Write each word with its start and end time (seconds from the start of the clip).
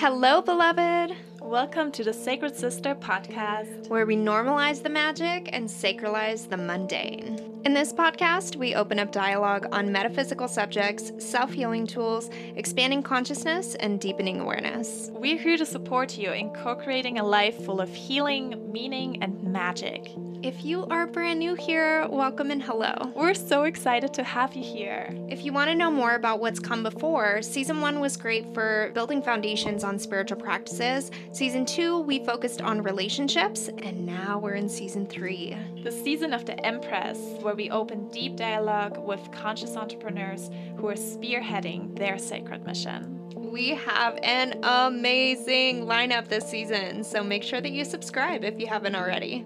Hello, 0.00 0.40
beloved, 0.40 1.14
Welcome 1.42 1.92
to 1.92 2.02
the 2.02 2.14
Sacred 2.14 2.56
Sister 2.56 2.94
podcast. 2.94 3.90
where 3.90 4.06
we 4.06 4.16
normalize 4.16 4.82
the 4.82 4.88
magic 4.88 5.50
and 5.52 5.68
sacralize 5.68 6.48
the 6.48 6.56
mundane. 6.56 7.60
In 7.66 7.74
this 7.74 7.92
podcast, 7.92 8.56
we 8.56 8.74
open 8.74 8.98
up 8.98 9.12
dialogue 9.12 9.66
on 9.72 9.92
metaphysical 9.92 10.48
subjects, 10.48 11.12
self 11.18 11.52
healing 11.52 11.86
tools, 11.86 12.30
expanding 12.56 13.02
consciousness, 13.02 13.74
and 13.74 14.00
deepening 14.00 14.40
awareness. 14.40 15.10
We're 15.12 15.36
here 15.36 15.58
to 15.58 15.66
support 15.66 16.16
you 16.16 16.32
in 16.32 16.48
co 16.54 16.76
creating 16.76 17.18
a 17.18 17.22
life 17.22 17.62
full 17.62 17.82
of 17.82 17.94
healing, 17.94 18.72
meaning, 18.72 19.22
and 19.22 19.42
magic. 19.42 20.08
If 20.42 20.64
you 20.64 20.86
are 20.86 21.06
brand 21.06 21.38
new 21.38 21.54
here, 21.54 22.08
welcome 22.08 22.50
and 22.50 22.62
hello. 22.62 23.12
We're 23.14 23.34
so 23.34 23.64
excited 23.64 24.14
to 24.14 24.24
have 24.24 24.54
you 24.54 24.62
here. 24.62 25.14
If 25.28 25.44
you 25.44 25.52
want 25.52 25.68
to 25.68 25.74
know 25.74 25.90
more 25.90 26.14
about 26.14 26.40
what's 26.40 26.58
come 26.58 26.82
before, 26.82 27.42
season 27.42 27.82
one 27.82 28.00
was 28.00 28.16
great 28.16 28.54
for 28.54 28.90
building 28.94 29.20
foundations 29.22 29.84
on 29.84 29.98
spiritual 29.98 30.38
practices. 30.38 31.10
Season 31.32 31.66
two, 31.66 32.00
we 32.00 32.24
focused 32.24 32.62
on 32.62 32.82
relationships, 32.82 33.68
and 33.68 34.06
now 34.06 34.38
we're 34.38 34.54
in 34.54 34.66
season 34.66 35.06
three. 35.06 35.54
The 35.82 35.92
season 35.92 36.32
of 36.32 36.46
the 36.46 36.58
Empress, 36.64 37.18
where 37.42 37.54
we 37.54 37.68
open 37.68 38.08
deep 38.08 38.36
dialogue 38.36 38.96
with 38.96 39.20
conscious 39.32 39.76
entrepreneurs 39.76 40.48
who 40.78 40.88
are 40.88 40.94
spearheading 40.94 41.98
their 41.98 42.18
sacred 42.18 42.64
mission. 42.64 43.18
We 43.36 43.70
have 43.70 44.18
an 44.22 44.60
amazing 44.62 45.84
lineup 45.84 46.28
this 46.28 46.48
season, 46.48 47.04
so 47.04 47.22
make 47.22 47.42
sure 47.42 47.60
that 47.60 47.72
you 47.72 47.84
subscribe 47.84 48.42
if 48.42 48.58
you 48.58 48.68
haven't 48.68 48.94
already. 48.94 49.44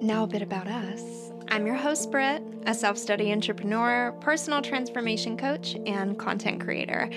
Now, 0.00 0.24
a 0.24 0.26
bit 0.26 0.42
about 0.42 0.66
us. 0.66 1.32
I'm 1.48 1.66
your 1.66 1.76
host, 1.76 2.10
Britt, 2.10 2.42
a 2.66 2.74
self 2.74 2.98
study 2.98 3.32
entrepreneur, 3.32 4.12
personal 4.20 4.60
transformation 4.60 5.36
coach, 5.36 5.76
and 5.86 6.18
content 6.18 6.60
creator. 6.60 7.08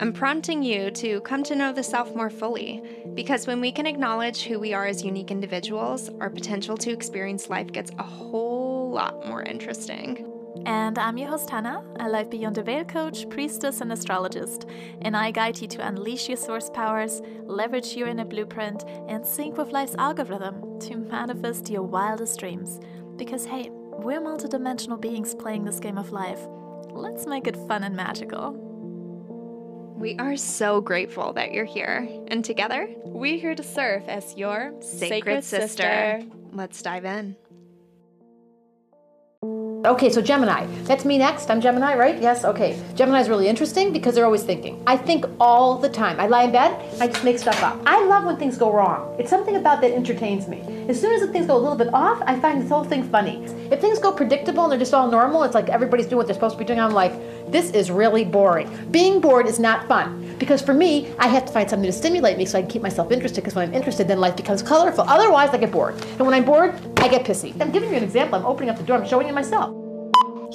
I'm 0.00 0.12
prompting 0.12 0.62
you 0.62 0.90
to 0.90 1.20
come 1.20 1.44
to 1.44 1.54
know 1.54 1.72
the 1.72 1.82
self 1.82 2.14
more 2.16 2.30
fully 2.30 2.82
because 3.14 3.46
when 3.46 3.60
we 3.60 3.70
can 3.70 3.86
acknowledge 3.86 4.42
who 4.42 4.58
we 4.58 4.72
are 4.72 4.86
as 4.86 5.04
unique 5.04 5.30
individuals, 5.30 6.10
our 6.20 6.30
potential 6.30 6.76
to 6.78 6.90
experience 6.90 7.48
life 7.48 7.70
gets 7.70 7.92
a 7.98 8.02
whole 8.02 8.90
lot 8.90 9.26
more 9.28 9.42
interesting. 9.42 10.33
And 10.66 10.98
I'm 10.98 11.18
your 11.18 11.28
host, 11.28 11.50
Hannah, 11.50 11.84
a 12.00 12.08
life 12.08 12.30
beyond 12.30 12.54
the 12.56 12.62
veil 12.62 12.84
coach, 12.84 13.28
priestess, 13.28 13.80
and 13.80 13.92
astrologist. 13.92 14.66
And 15.02 15.16
I 15.16 15.30
guide 15.30 15.60
you 15.60 15.68
to 15.68 15.86
unleash 15.86 16.28
your 16.28 16.36
source 16.36 16.70
powers, 16.70 17.20
leverage 17.42 17.94
your 17.94 18.08
inner 18.08 18.24
blueprint, 18.24 18.84
and 19.08 19.26
sync 19.26 19.58
with 19.58 19.72
life's 19.72 19.96
algorithm 19.96 20.78
to 20.80 20.96
manifest 20.96 21.68
your 21.68 21.82
wildest 21.82 22.38
dreams. 22.38 22.80
Because, 23.16 23.44
hey, 23.44 23.68
we're 23.70 24.20
multidimensional 24.20 25.00
beings 25.00 25.34
playing 25.34 25.64
this 25.64 25.80
game 25.80 25.98
of 25.98 26.12
life. 26.12 26.40
Let's 26.90 27.26
make 27.26 27.46
it 27.46 27.56
fun 27.68 27.82
and 27.82 27.96
magical. 27.96 28.60
We 29.96 30.16
are 30.18 30.36
so 30.36 30.80
grateful 30.80 31.32
that 31.34 31.52
you're 31.52 31.64
here, 31.64 32.08
and 32.28 32.44
together, 32.44 32.88
We're 33.04 33.38
here 33.38 33.54
to 33.54 33.62
serve 33.62 34.08
as 34.08 34.36
your 34.36 34.74
Sacred, 34.80 35.44
sister. 35.44 36.22
Let's 36.52 36.82
dive 36.82 37.04
in. 37.04 37.36
Okay, 39.84 40.08
so 40.08 40.22
Gemini. 40.22 40.64
That's 40.84 41.04
me 41.04 41.18
next. 41.18 41.50
I'm 41.50 41.60
Gemini, 41.60 41.94
right? 41.94 42.18
Yes, 42.18 42.46
okay. 42.46 42.80
Gemini 42.94 43.20
is 43.20 43.28
really 43.28 43.48
interesting 43.48 43.92
because 43.92 44.14
they're 44.14 44.24
always 44.24 44.42
thinking. 44.42 44.82
I 44.86 44.96
think 44.96 45.26
all 45.38 45.76
the 45.76 45.90
time. 45.90 46.18
I 46.18 46.26
lie 46.26 46.44
in 46.44 46.52
bed, 46.52 46.72
I 47.02 47.06
just 47.06 47.22
make 47.22 47.38
stuff 47.38 47.62
up. 47.62 47.78
I 47.84 48.02
love 48.06 48.24
when 48.24 48.38
things 48.38 48.56
go 48.56 48.72
wrong. 48.72 49.14
It's 49.18 49.28
something 49.28 49.56
about 49.56 49.82
that 49.82 49.90
entertains 49.90 50.48
me. 50.48 50.62
As 50.88 50.98
soon 50.98 51.12
as 51.12 51.28
things 51.30 51.46
go 51.46 51.56
a 51.56 51.58
little 51.58 51.76
bit 51.76 51.92
off, 51.92 52.22
I 52.24 52.40
find 52.40 52.62
this 52.62 52.70
whole 52.70 52.84
thing 52.84 53.02
funny. 53.10 53.44
If 53.70 53.82
things 53.82 53.98
go 53.98 54.10
predictable 54.10 54.62
and 54.62 54.72
they're 54.72 54.78
just 54.78 54.94
all 54.94 55.10
normal, 55.10 55.42
it's 55.42 55.54
like 55.54 55.68
everybody's 55.68 56.06
doing 56.06 56.16
what 56.16 56.28
they're 56.28 56.34
supposed 56.34 56.54
to 56.54 56.58
be 56.58 56.64
doing. 56.64 56.80
I'm 56.80 56.92
like, 56.92 57.12
this 57.54 57.70
is 57.70 57.90
really 57.90 58.24
boring. 58.24 58.68
Being 58.90 59.20
bored 59.20 59.46
is 59.46 59.60
not 59.60 59.86
fun 59.86 60.34
because 60.38 60.60
for 60.60 60.74
me, 60.74 61.14
I 61.18 61.28
have 61.28 61.46
to 61.46 61.52
find 61.52 61.70
something 61.70 61.86
to 61.86 61.96
stimulate 61.96 62.36
me 62.36 62.46
so 62.46 62.58
I 62.58 62.62
can 62.62 62.70
keep 62.70 62.82
myself 62.82 63.12
interested. 63.12 63.42
Because 63.42 63.54
when 63.54 63.68
I'm 63.68 63.74
interested, 63.74 64.08
then 64.08 64.18
life 64.18 64.36
becomes 64.36 64.62
colorful. 64.62 65.04
Otherwise, 65.06 65.50
I 65.50 65.58
get 65.58 65.70
bored. 65.70 65.94
And 66.18 66.20
when 66.20 66.34
I'm 66.34 66.44
bored, 66.44 66.74
I 66.98 67.06
get 67.06 67.24
pissy. 67.24 67.58
I'm 67.60 67.70
giving 67.70 67.90
you 67.90 67.96
an 67.96 68.02
example. 68.02 68.38
I'm 68.38 68.44
opening 68.44 68.70
up 68.70 68.76
the 68.76 68.82
door. 68.82 68.98
I'm 68.98 69.06
showing 69.06 69.28
you 69.28 69.32
myself. 69.32 69.84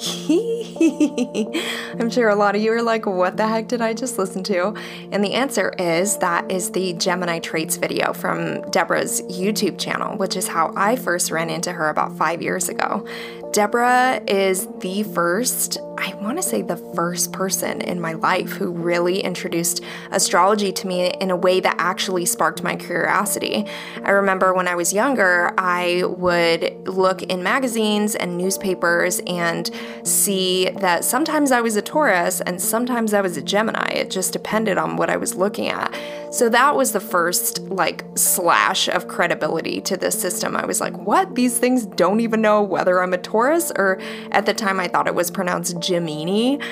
I'm 0.00 2.08
sure 2.08 2.30
a 2.30 2.34
lot 2.34 2.54
of 2.54 2.62
you 2.62 2.72
are 2.72 2.82
like, 2.82 3.04
what 3.04 3.36
the 3.36 3.46
heck 3.46 3.68
did 3.68 3.82
I 3.82 3.92
just 3.92 4.16
listen 4.16 4.42
to? 4.44 4.74
And 5.12 5.22
the 5.22 5.34
answer 5.34 5.74
is 5.78 6.16
that 6.18 6.50
is 6.50 6.70
the 6.70 6.94
Gemini 6.94 7.38
traits 7.38 7.76
video 7.76 8.14
from 8.14 8.62
Debra's 8.70 9.20
YouTube 9.22 9.78
channel, 9.78 10.16
which 10.16 10.36
is 10.36 10.48
how 10.48 10.72
I 10.74 10.96
first 10.96 11.30
ran 11.30 11.50
into 11.50 11.72
her 11.72 11.90
about 11.90 12.16
five 12.16 12.40
years 12.40 12.70
ago. 12.70 13.06
Debra 13.52 14.22
is 14.28 14.68
the 14.78 15.02
first, 15.02 15.76
I 15.98 16.14
want 16.20 16.36
to 16.36 16.42
say 16.42 16.62
the 16.62 16.76
first 16.94 17.32
person 17.32 17.80
in 17.80 18.00
my 18.00 18.12
life 18.12 18.52
who 18.52 18.70
really 18.70 19.18
introduced 19.18 19.82
astrology 20.12 20.70
to 20.70 20.86
me 20.86 21.10
in 21.20 21.32
a 21.32 21.36
way 21.36 21.58
that 21.58 21.74
actually 21.76 22.26
sparked 22.26 22.62
my 22.62 22.76
curiosity. 22.76 23.66
I 24.04 24.10
remember 24.10 24.54
when 24.54 24.68
I 24.68 24.76
was 24.76 24.92
younger, 24.92 25.52
I 25.58 26.04
would 26.04 26.86
look 26.86 27.22
in 27.24 27.42
magazines 27.42 28.14
and 28.14 28.38
newspapers 28.38 29.20
and 29.26 29.68
see 30.04 30.70
that 30.70 31.04
sometimes 31.04 31.50
I 31.50 31.60
was 31.60 31.74
a 31.74 31.82
Taurus 31.82 32.40
and 32.42 32.62
sometimes 32.62 33.12
I 33.12 33.20
was 33.20 33.36
a 33.36 33.42
Gemini. 33.42 33.88
It 33.88 34.10
just 34.10 34.32
depended 34.32 34.78
on 34.78 34.96
what 34.96 35.10
I 35.10 35.16
was 35.16 35.34
looking 35.34 35.66
at. 35.68 35.92
So 36.30 36.48
that 36.48 36.76
was 36.76 36.92
the 36.92 37.00
first 37.00 37.60
like 37.62 38.04
slash 38.14 38.88
of 38.88 39.08
credibility 39.08 39.80
to 39.82 39.96
this 39.96 40.18
system. 40.18 40.56
I 40.56 40.64
was 40.64 40.80
like, 40.80 40.96
what? 40.96 41.34
These 41.34 41.58
things 41.58 41.86
don't 41.86 42.20
even 42.20 42.40
know 42.40 42.62
whether 42.62 43.02
I'm 43.02 43.12
a 43.12 43.18
Taurus 43.18 43.72
or 43.76 44.00
at 44.30 44.46
the 44.46 44.54
time 44.54 44.78
I 44.78 44.86
thought 44.86 45.08
it 45.08 45.14
was 45.14 45.30
pronounced 45.30 45.80
Gemini. 45.80 46.64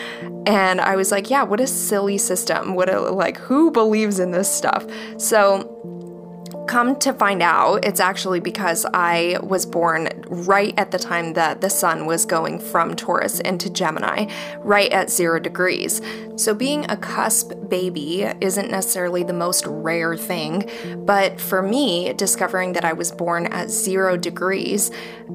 And 0.46 0.80
I 0.80 0.94
was 0.94 1.10
like, 1.10 1.28
yeah, 1.28 1.42
what 1.42 1.60
a 1.60 1.66
silly 1.66 2.18
system. 2.18 2.74
What 2.74 2.88
a 2.88 3.00
like 3.00 3.36
who 3.36 3.70
believes 3.70 4.20
in 4.20 4.30
this 4.30 4.50
stuff? 4.50 4.86
So 5.16 5.74
Come 6.68 6.96
to 6.96 7.14
find 7.14 7.40
out, 7.40 7.82
it's 7.86 7.98
actually 7.98 8.40
because 8.40 8.84
I 8.92 9.38
was 9.42 9.64
born 9.64 10.10
right 10.26 10.74
at 10.76 10.90
the 10.90 10.98
time 10.98 11.32
that 11.32 11.62
the 11.62 11.70
sun 11.70 12.04
was 12.04 12.26
going 12.26 12.58
from 12.58 12.94
Taurus 12.94 13.40
into 13.40 13.70
Gemini, 13.70 14.30
right 14.58 14.92
at 14.92 15.08
zero 15.08 15.40
degrees. 15.40 16.02
So, 16.36 16.54
being 16.54 16.84
a 16.90 16.96
cusp 16.96 17.52
baby 17.70 18.24
isn't 18.42 18.70
necessarily 18.70 19.22
the 19.22 19.32
most 19.32 19.64
rare 19.66 20.14
thing, 20.14 20.70
but 20.98 21.40
for 21.40 21.62
me, 21.62 22.12
discovering 22.12 22.74
that 22.74 22.84
I 22.84 22.92
was 22.92 23.12
born 23.12 23.46
at 23.46 23.70
zero 23.70 24.18
degrees 24.18 24.90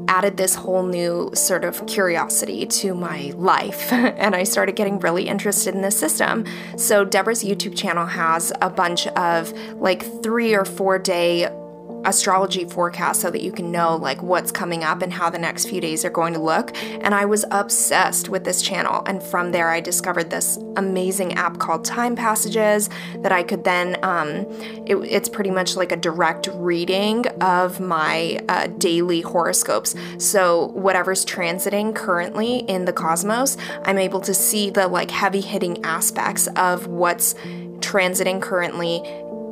added 0.07 0.37
this 0.37 0.53
whole 0.53 0.83
new 0.83 1.31
sort 1.33 1.65
of 1.65 1.85
curiosity 1.87 2.65
to 2.67 2.93
my 2.93 3.33
life. 3.35 3.91
and 3.91 4.35
I 4.35 4.43
started 4.43 4.75
getting 4.75 4.99
really 4.99 5.27
interested 5.27 5.73
in 5.73 5.81
this 5.81 5.99
system. 5.99 6.45
So, 6.77 7.03
Debra's 7.03 7.43
YouTube 7.43 7.75
channel 7.75 8.05
has 8.05 8.53
a 8.61 8.69
bunch 8.69 9.07
of 9.07 9.51
like 9.81 10.03
three 10.21 10.53
or 10.53 10.63
four 10.63 10.99
day 10.99 11.22
astrology 12.05 12.65
forecast 12.65 13.21
so 13.21 13.31
that 13.31 13.41
you 13.41 13.51
can 13.51 13.71
know 13.71 13.95
like 13.95 14.21
what's 14.21 14.51
coming 14.51 14.83
up 14.83 15.01
and 15.01 15.13
how 15.13 15.29
the 15.29 15.37
next 15.37 15.69
few 15.69 15.79
days 15.79 16.03
are 16.03 16.09
going 16.09 16.33
to 16.33 16.39
look. 16.39 16.75
And 16.75 17.15
i 17.15 17.25
was 17.25 17.45
obsessed 17.51 18.29
with 18.29 18.43
this 18.43 18.61
channel. 18.61 19.03
And 19.05 19.21
from 19.21 19.51
there 19.51 19.69
i 19.69 19.79
discovered 19.79 20.29
this 20.29 20.57
amazing 20.75 21.33
app 21.33 21.59
called 21.59 21.85
time 21.85 22.15
passages 22.15 22.89
that 23.17 23.31
i 23.31 23.43
could 23.43 23.63
then 23.63 23.97
um, 24.03 24.29
it, 24.85 24.95
it's 24.95 25.29
pretty 25.29 25.51
much 25.51 25.75
like 25.75 25.91
a 25.91 25.97
direct 25.97 26.49
reading 26.53 27.25
of 27.41 27.79
my 27.79 28.39
uh, 28.49 28.67
daily 28.67 29.21
horoscopes. 29.21 29.95
So 30.17 30.67
whatever's 30.67 31.25
transiting 31.25 31.95
currently 31.95 32.59
in 32.59 32.85
the 32.85 32.93
cosmos 32.93 33.57
i'm 33.85 33.97
able 33.97 34.21
to 34.21 34.33
see 34.33 34.69
the 34.69 34.87
like 34.87 35.11
heavy 35.11 35.41
hitting 35.41 35.83
aspects 35.85 36.47
of 36.55 36.87
what's 36.87 37.35
transiting 37.83 38.41
currently 38.41 39.01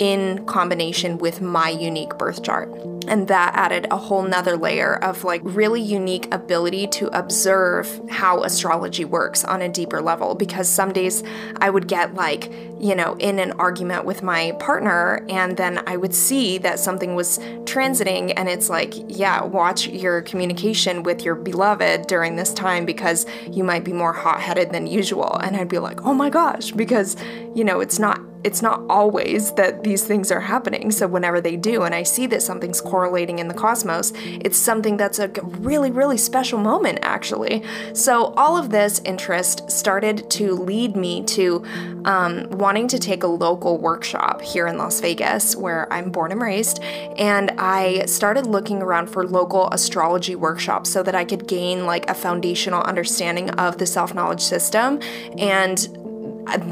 in 0.02 0.44
combination 0.48 1.20
with 1.20 1.42
my 1.42 1.70
unique 1.70 2.18
birth 2.18 2.42
chart. 2.42 2.74
And 3.08 3.28
that 3.28 3.54
added 3.56 3.86
a 3.92 3.98
whole 3.98 4.24
nother 4.24 4.58
layer 4.58 4.96
of 5.04 5.24
like 5.24 5.42
really 5.44 5.80
unique 5.82 6.28
ability 6.34 6.88
to 6.88 7.08
observe 7.16 8.02
how 8.10 8.42
astrology 8.42 9.06
works 9.06 9.44
on 9.44 9.62
a 9.62 9.70
deeper 9.70 10.02
level. 10.02 10.34
Because 10.34 10.68
some 10.68 10.92
days 10.92 11.24
I 11.58 11.70
would 11.70 11.88
get 11.88 12.16
like, 12.16 12.52
you 12.80 12.96
know, 12.96 13.16
in 13.20 13.38
an 13.38 13.52
argument 13.54 14.06
with 14.06 14.24
my 14.24 14.54
partner, 14.54 15.24
and 15.30 15.56
then 15.56 15.84
I 15.86 15.98
would 15.98 16.16
see 16.16 16.58
that 16.60 16.80
something 16.80 17.14
was 17.14 17.38
transiting, 17.66 18.34
and 18.36 18.50
it's 18.50 18.72
like, 18.72 18.96
yeah, 19.08 19.44
watch 19.44 19.88
your 19.88 20.24
communication 20.24 21.04
with 21.04 21.24
your 21.24 21.36
beloved 21.36 22.08
during 22.08 22.38
this 22.38 22.56
time 22.56 22.86
because 22.86 23.28
you 23.52 23.64
might 23.64 23.84
be 23.84 23.94
more 23.94 24.14
hot 24.14 24.42
headed 24.42 24.72
than 24.72 24.88
usual. 24.88 25.36
And 25.44 25.56
I'd 25.56 25.70
be 25.70 25.78
like, 25.78 26.04
oh 26.06 26.16
my 26.16 26.32
gosh, 26.32 26.72
because, 26.72 27.16
you 27.54 27.64
know, 27.64 27.82
it's 27.82 28.00
not 28.00 28.20
it's 28.44 28.62
not 28.62 28.82
always 28.90 29.52
that 29.54 29.84
these 29.84 30.04
things 30.04 30.32
are 30.32 30.40
happening. 30.40 30.92
So 30.92 31.08
whenever 31.08 31.42
they 31.42 31.56
do, 31.56 31.84
and 31.84 31.94
I 31.94 32.04
see 32.04 32.28
that 32.28 32.42
something's 32.42 32.82
correlating 32.82 33.40
in 33.40 33.48
the 33.48 33.54
cosmos, 33.54 34.14
it's 34.16 34.58
something 34.58 34.98
that's 34.98 35.20
a 35.20 35.28
really, 35.60 35.92
really 35.92 36.18
special 36.18 36.60
moment, 36.60 37.00
actually. 37.02 37.64
So 37.94 38.34
all 38.38 38.58
of 38.58 38.70
this 38.70 39.00
interest 39.06 39.70
started 39.70 40.30
to 40.32 40.54
lead 40.54 40.96
me 40.96 41.24
to 41.24 41.64
um, 42.06 42.50
wanting 42.52 42.88
to 42.90 43.00
take 43.00 43.24
a 43.24 43.28
local 43.28 43.78
workshop 43.78 44.42
here 44.42 44.68
in 44.68 44.78
Las 44.78 45.00
Vegas, 45.02 45.56
where 45.56 45.92
I'm 45.94 46.12
born 46.12 46.32
and 46.32 46.42
raised. 46.42 46.82
And 47.18 47.52
I 47.58 48.06
started 48.06 48.46
looking 48.48 48.82
around 48.82 49.08
for 49.08 49.28
local 49.28 49.70
astrology 49.70 50.36
workshops 50.36 50.90
so 50.90 51.04
that 51.04 51.16
I 51.16 51.26
could 51.26 51.48
gain 51.48 51.86
like 51.86 52.10
a 52.10 52.14
foundational 52.14 52.82
understanding 52.84 53.50
of 53.52 53.78
the 53.78 53.86
self 53.86 54.14
knowledge 54.14 54.42
system 54.42 55.00
and 55.38 55.88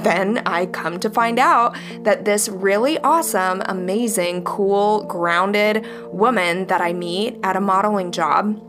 then 0.03 0.41
I 0.45 0.65
come 0.67 0.99
to 0.99 1.09
find 1.09 1.39
out 1.39 1.75
that 2.01 2.25
this 2.25 2.49
really 2.49 2.97
awesome, 2.99 3.61
amazing, 3.65 4.43
cool, 4.43 5.03
grounded 5.03 5.85
woman 6.11 6.67
that 6.67 6.81
I 6.81 6.93
meet 6.93 7.39
at 7.43 7.55
a 7.55 7.61
modeling 7.61 8.11
job 8.11 8.59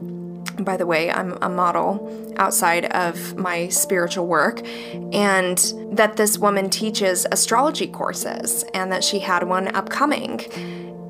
by 0.65 0.77
the 0.77 0.87
way, 0.87 1.11
I'm 1.11 1.39
a 1.41 1.49
model 1.49 2.35
outside 2.37 2.87
of 2.87 3.37
my 3.37 3.69
spiritual 3.69 4.27
work, 4.27 4.61
and 5.13 5.59
that 5.93 6.17
this 6.17 6.39
woman 6.39 6.71
teaches 6.71 7.27
astrology 7.33 7.87
courses 7.87 8.65
and 8.75 8.93
that 8.93 9.05
she 9.05 9.21
had 9.21 9.45
one 9.45 9.75
upcoming. 9.75 10.41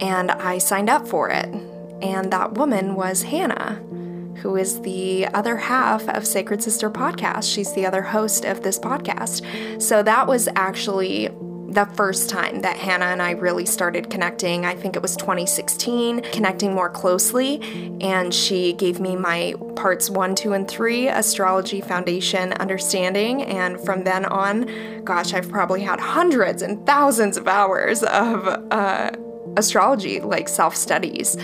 And 0.00 0.30
I 0.30 0.58
signed 0.58 0.88
up 0.88 1.06
for 1.06 1.30
it. 1.30 1.46
And 2.00 2.32
that 2.32 2.54
woman 2.54 2.94
was 2.94 3.22
Hannah 3.22 3.82
who 4.42 4.56
is 4.56 4.80
the 4.82 5.26
other 5.28 5.56
half 5.56 6.08
of 6.08 6.26
Sacred 6.26 6.62
Sister 6.62 6.90
podcast. 6.90 7.52
She's 7.52 7.72
the 7.74 7.86
other 7.86 8.02
host 8.02 8.44
of 8.44 8.62
this 8.62 8.78
podcast. 8.78 9.80
So 9.80 10.02
that 10.02 10.26
was 10.26 10.48
actually 10.56 11.28
the 11.70 11.86
first 11.94 12.28
time 12.28 12.62
that 12.62 12.76
Hannah 12.76 13.06
and 13.06 13.22
I 13.22 13.30
really 13.32 13.64
started 13.64 14.10
connecting. 14.10 14.64
I 14.64 14.74
think 14.74 14.96
it 14.96 15.02
was 15.02 15.14
2016, 15.16 16.22
connecting 16.32 16.74
more 16.74 16.90
closely. 16.90 17.62
And 18.00 18.34
she 18.34 18.72
gave 18.72 18.98
me 18.98 19.14
my 19.14 19.54
parts 19.76 20.10
one, 20.10 20.34
two, 20.34 20.52
and 20.52 20.66
three 20.66 21.06
astrology 21.08 21.80
foundation 21.80 22.52
understanding. 22.54 23.42
And 23.42 23.80
from 23.80 24.02
then 24.02 24.24
on, 24.24 25.04
gosh, 25.04 25.32
I've 25.32 25.48
probably 25.48 25.82
had 25.82 26.00
hundreds 26.00 26.62
and 26.62 26.84
thousands 26.86 27.36
of 27.36 27.46
hours 27.46 28.02
of 28.02 28.48
uh, 28.72 29.10
astrology, 29.56 30.20
like 30.20 30.48
self 30.48 30.74
studies. 30.74 31.36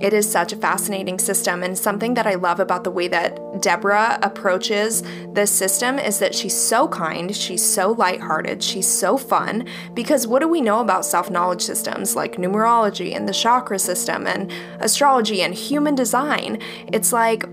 It 0.00 0.12
is 0.12 0.30
such 0.30 0.52
a 0.52 0.56
fascinating 0.56 1.18
system, 1.18 1.62
and 1.62 1.76
something 1.76 2.14
that 2.14 2.26
I 2.26 2.34
love 2.34 2.60
about 2.60 2.84
the 2.84 2.90
way 2.90 3.08
that 3.08 3.60
Debra 3.60 4.20
approaches 4.22 5.02
this 5.32 5.50
system 5.50 5.98
is 5.98 6.20
that 6.20 6.34
she's 6.34 6.56
so 6.56 6.86
kind, 6.86 7.34
she's 7.34 7.64
so 7.64 7.92
lighthearted, 7.92 8.62
she's 8.62 8.86
so 8.86 9.16
fun. 9.16 9.66
Because 9.94 10.26
what 10.26 10.40
do 10.40 10.48
we 10.48 10.60
know 10.60 10.80
about 10.80 11.04
self 11.04 11.30
knowledge 11.30 11.62
systems 11.62 12.14
like 12.14 12.36
numerology 12.36 13.16
and 13.16 13.28
the 13.28 13.32
chakra 13.32 13.78
system 13.78 14.26
and 14.26 14.52
astrology 14.80 15.42
and 15.42 15.52
human 15.52 15.96
design? 15.96 16.60
It's 16.92 17.12
like 17.12 17.44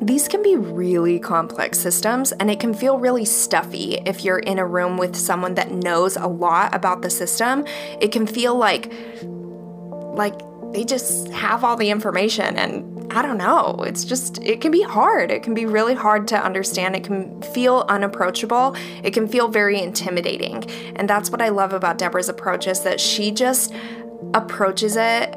these 0.00 0.28
can 0.28 0.42
be 0.42 0.56
really 0.56 1.18
complex 1.18 1.78
systems, 1.78 2.32
and 2.32 2.50
it 2.50 2.60
can 2.60 2.74
feel 2.74 2.98
really 2.98 3.24
stuffy 3.24 3.94
if 4.06 4.24
you're 4.24 4.38
in 4.38 4.58
a 4.58 4.66
room 4.66 4.96
with 4.96 5.16
someone 5.16 5.54
that 5.54 5.72
knows 5.72 6.16
a 6.16 6.26
lot 6.26 6.74
about 6.74 7.02
the 7.02 7.10
system. 7.10 7.64
It 8.00 8.12
can 8.12 8.26
feel 8.26 8.56
like, 8.56 8.92
like 10.14 10.38
they 10.76 10.84
just 10.84 11.28
have 11.28 11.64
all 11.64 11.74
the 11.74 11.88
information 11.88 12.54
and 12.58 13.10
I 13.10 13.22
don't 13.22 13.38
know. 13.38 13.82
It's 13.86 14.04
just, 14.04 14.42
it 14.42 14.60
can 14.60 14.70
be 14.70 14.82
hard. 14.82 15.30
It 15.30 15.42
can 15.42 15.54
be 15.54 15.64
really 15.64 15.94
hard 15.94 16.28
to 16.28 16.36
understand. 16.36 16.94
It 16.94 17.02
can 17.02 17.40
feel 17.40 17.86
unapproachable. 17.88 18.76
It 19.02 19.12
can 19.12 19.26
feel 19.26 19.48
very 19.48 19.80
intimidating. 19.80 20.70
And 20.96 21.08
that's 21.08 21.30
what 21.30 21.40
I 21.40 21.48
love 21.48 21.72
about 21.72 21.96
Debra's 21.96 22.28
approach 22.28 22.66
is 22.66 22.82
that 22.82 23.00
she 23.00 23.30
just 23.30 23.72
approaches 24.34 24.96
it 24.96 25.34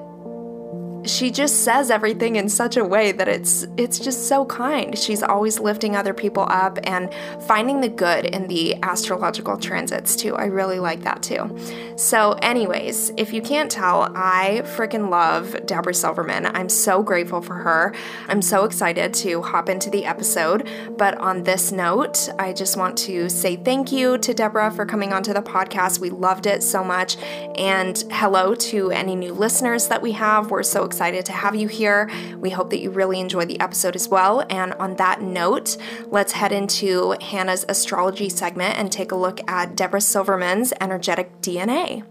she 1.06 1.32
just 1.32 1.64
says 1.64 1.90
everything 1.92 2.36
in 2.36 2.50
such 2.50 2.78
a 2.78 2.84
way 2.84 3.12
that 3.12 3.28
it's 3.28 3.66
it's 3.78 4.00
just 4.00 4.28
so 4.28 4.46
kind. 4.46 4.98
She's 4.98 5.24
always 5.24 5.60
lifting 5.60 5.96
other 5.96 6.14
people 6.14 6.46
up 6.50 6.78
and 6.84 7.10
finding 7.48 7.82
the 7.82 7.90
good 7.90 8.26
in 8.26 8.48
the 8.48 8.76
astrological 8.84 9.58
transits 9.58 10.16
too. 10.16 10.36
I 10.36 10.46
really 10.46 10.80
like 10.80 11.02
that 11.04 11.24
too. 11.24 11.56
So, 11.96 12.34
anyways, 12.42 13.12
if 13.18 13.34
you 13.34 13.42
can't 13.42 13.70
tell, 13.70 14.12
I 14.16 14.62
freaking 14.64 15.10
love 15.10 15.66
Debra 15.66 15.94
Silverman. 15.94 16.46
I'm 16.46 16.70
so 16.70 17.04
grateful 17.04 17.42
for 17.42 17.56
her. 17.56 17.94
I'm 18.28 18.42
so 18.42 18.64
excited 18.64 19.14
to 19.16 19.42
hop 19.42 19.70
into 19.70 19.90
the 19.90 20.06
episode. 20.06 20.70
But 20.98 21.18
on 21.18 21.44
this 21.44 21.72
note, 21.72 22.30
I 22.40 22.54
just 22.54 22.78
want 22.78 22.98
to 23.00 23.30
say 23.30 23.56
thank 23.56 23.92
you 23.92 24.18
to 24.20 24.34
Debra 24.34 24.72
for 24.72 24.86
coming 24.86 25.14
onto 25.14 25.34
the 25.34 25.42
podcast. 25.42 26.00
We 26.00 26.10
loved 26.10 26.46
it 26.46 26.64
so 26.64 26.84
much. 26.84 27.18
And 27.58 28.02
hello 28.12 28.56
to 28.56 28.92
any 28.92 29.16
new 29.16 29.34
listeners 29.34 29.88
that 29.88 30.02
we 30.02 30.14
have. 30.14 30.52
We're 30.52 30.64
so 30.64 30.86
excited 30.90 31.24
to 31.26 31.32
have 31.32 31.56
you 31.56 31.68
here. 31.68 32.10
We 32.40 32.50
hope 32.50 32.72
that 32.72 32.80
you 32.80 32.90
really 32.90 33.20
enjoy 33.20 33.46
the 33.46 33.60
episode 33.60 33.96
as 33.96 34.10
well. 34.10 34.44
And 34.50 34.74
on 34.74 34.96
that 34.96 35.22
note, 35.22 35.78
let's 36.08 36.32
head 36.32 36.52
into 36.52 37.16
Hannah's 37.22 37.64
astrology 37.70 38.28
segment 38.28 38.76
and 38.80 38.92
take 38.92 39.12
a 39.12 39.16
look 39.16 39.40
at 39.48 39.76
Debra 39.76 40.02
Silverman's 40.02 40.74
energetic 40.82 41.42
DNA. 41.42 42.04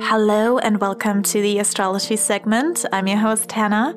Hello 0.00 0.58
and 0.58 0.80
welcome 0.80 1.24
to 1.24 1.42
the 1.42 1.58
astrology 1.58 2.14
segment. 2.14 2.84
I'm 2.92 3.08
your 3.08 3.18
host, 3.18 3.50
Hannah. 3.50 3.96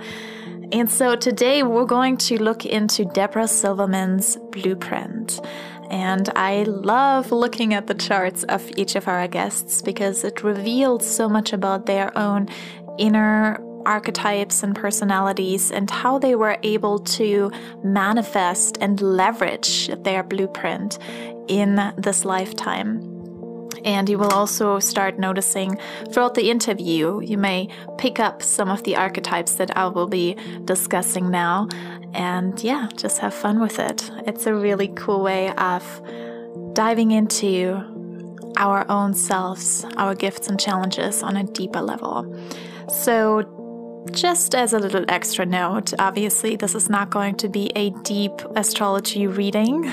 And 0.71 0.89
so 0.89 1.15
today 1.15 1.61
we're 1.61 1.85
going 1.85 2.17
to 2.17 2.41
look 2.41 2.65
into 2.65 3.05
Debra 3.05 3.47
Silverman's 3.47 4.37
blueprint. 4.51 5.39
And 5.91 6.29
I 6.37 6.63
love 6.63 7.33
looking 7.33 7.73
at 7.73 7.87
the 7.87 7.93
charts 7.93 8.43
of 8.43 8.71
each 8.77 8.95
of 8.95 9.09
our 9.09 9.27
guests 9.27 9.81
because 9.81 10.23
it 10.23 10.41
reveals 10.41 11.05
so 11.05 11.27
much 11.27 11.51
about 11.51 11.85
their 11.85 12.17
own 12.17 12.47
inner 12.97 13.59
archetypes 13.85 14.63
and 14.63 14.73
personalities 14.73 15.69
and 15.69 15.91
how 15.91 16.17
they 16.17 16.35
were 16.35 16.57
able 16.63 16.99
to 16.99 17.51
manifest 17.83 18.77
and 18.79 19.01
leverage 19.01 19.89
their 20.03 20.23
blueprint 20.23 20.97
in 21.49 21.93
this 21.97 22.23
lifetime. 22.23 23.11
And 23.83 24.07
you 24.07 24.17
will 24.17 24.31
also 24.31 24.79
start 24.79 25.19
noticing 25.19 25.77
throughout 26.11 26.35
the 26.35 26.49
interview, 26.49 27.19
you 27.21 27.37
may 27.37 27.67
pick 27.97 28.19
up 28.19 28.43
some 28.43 28.69
of 28.69 28.83
the 28.83 28.95
archetypes 28.95 29.55
that 29.55 29.75
I 29.75 29.87
will 29.87 30.07
be 30.07 30.37
discussing 30.65 31.31
now. 31.31 31.67
And 32.13 32.61
yeah, 32.63 32.89
just 32.95 33.19
have 33.19 33.33
fun 33.33 33.59
with 33.59 33.79
it. 33.79 34.09
It's 34.27 34.45
a 34.45 34.53
really 34.53 34.89
cool 34.89 35.21
way 35.21 35.51
of 35.51 35.83
diving 36.73 37.11
into 37.11 37.81
our 38.57 38.89
own 38.89 39.13
selves, 39.13 39.85
our 39.97 40.13
gifts 40.13 40.47
and 40.47 40.59
challenges 40.59 41.23
on 41.23 41.37
a 41.37 41.43
deeper 41.43 41.81
level. 41.81 42.25
So, 42.89 43.43
just 44.09 44.55
as 44.55 44.73
a 44.73 44.79
little 44.79 45.05
extra 45.07 45.45
note, 45.45 45.93
obviously, 45.99 46.55
this 46.55 46.75
is 46.75 46.89
not 46.89 47.09
going 47.11 47.35
to 47.35 47.47
be 47.47 47.71
a 47.75 47.91
deep 48.01 48.41
astrology 48.55 49.27
reading 49.27 49.91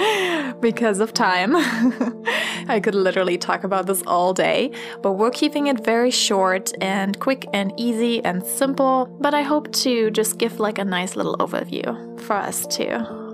because 0.60 1.00
of 1.00 1.12
time. 1.12 1.54
I 2.68 2.80
could 2.82 2.94
literally 2.94 3.38
talk 3.38 3.64
about 3.64 3.86
this 3.86 4.02
all 4.06 4.32
day, 4.32 4.72
but 5.02 5.12
we're 5.12 5.30
keeping 5.30 5.66
it 5.66 5.84
very 5.84 6.10
short 6.10 6.72
and 6.80 7.18
quick 7.20 7.46
and 7.52 7.72
easy 7.76 8.24
and 8.24 8.44
simple. 8.44 9.06
But 9.20 9.34
I 9.34 9.42
hope 9.42 9.70
to 9.72 10.10
just 10.10 10.38
give 10.38 10.58
like 10.58 10.78
a 10.78 10.84
nice 10.84 11.14
little 11.14 11.36
overview 11.36 12.20
for 12.20 12.36
us 12.36 12.66
to 12.78 12.86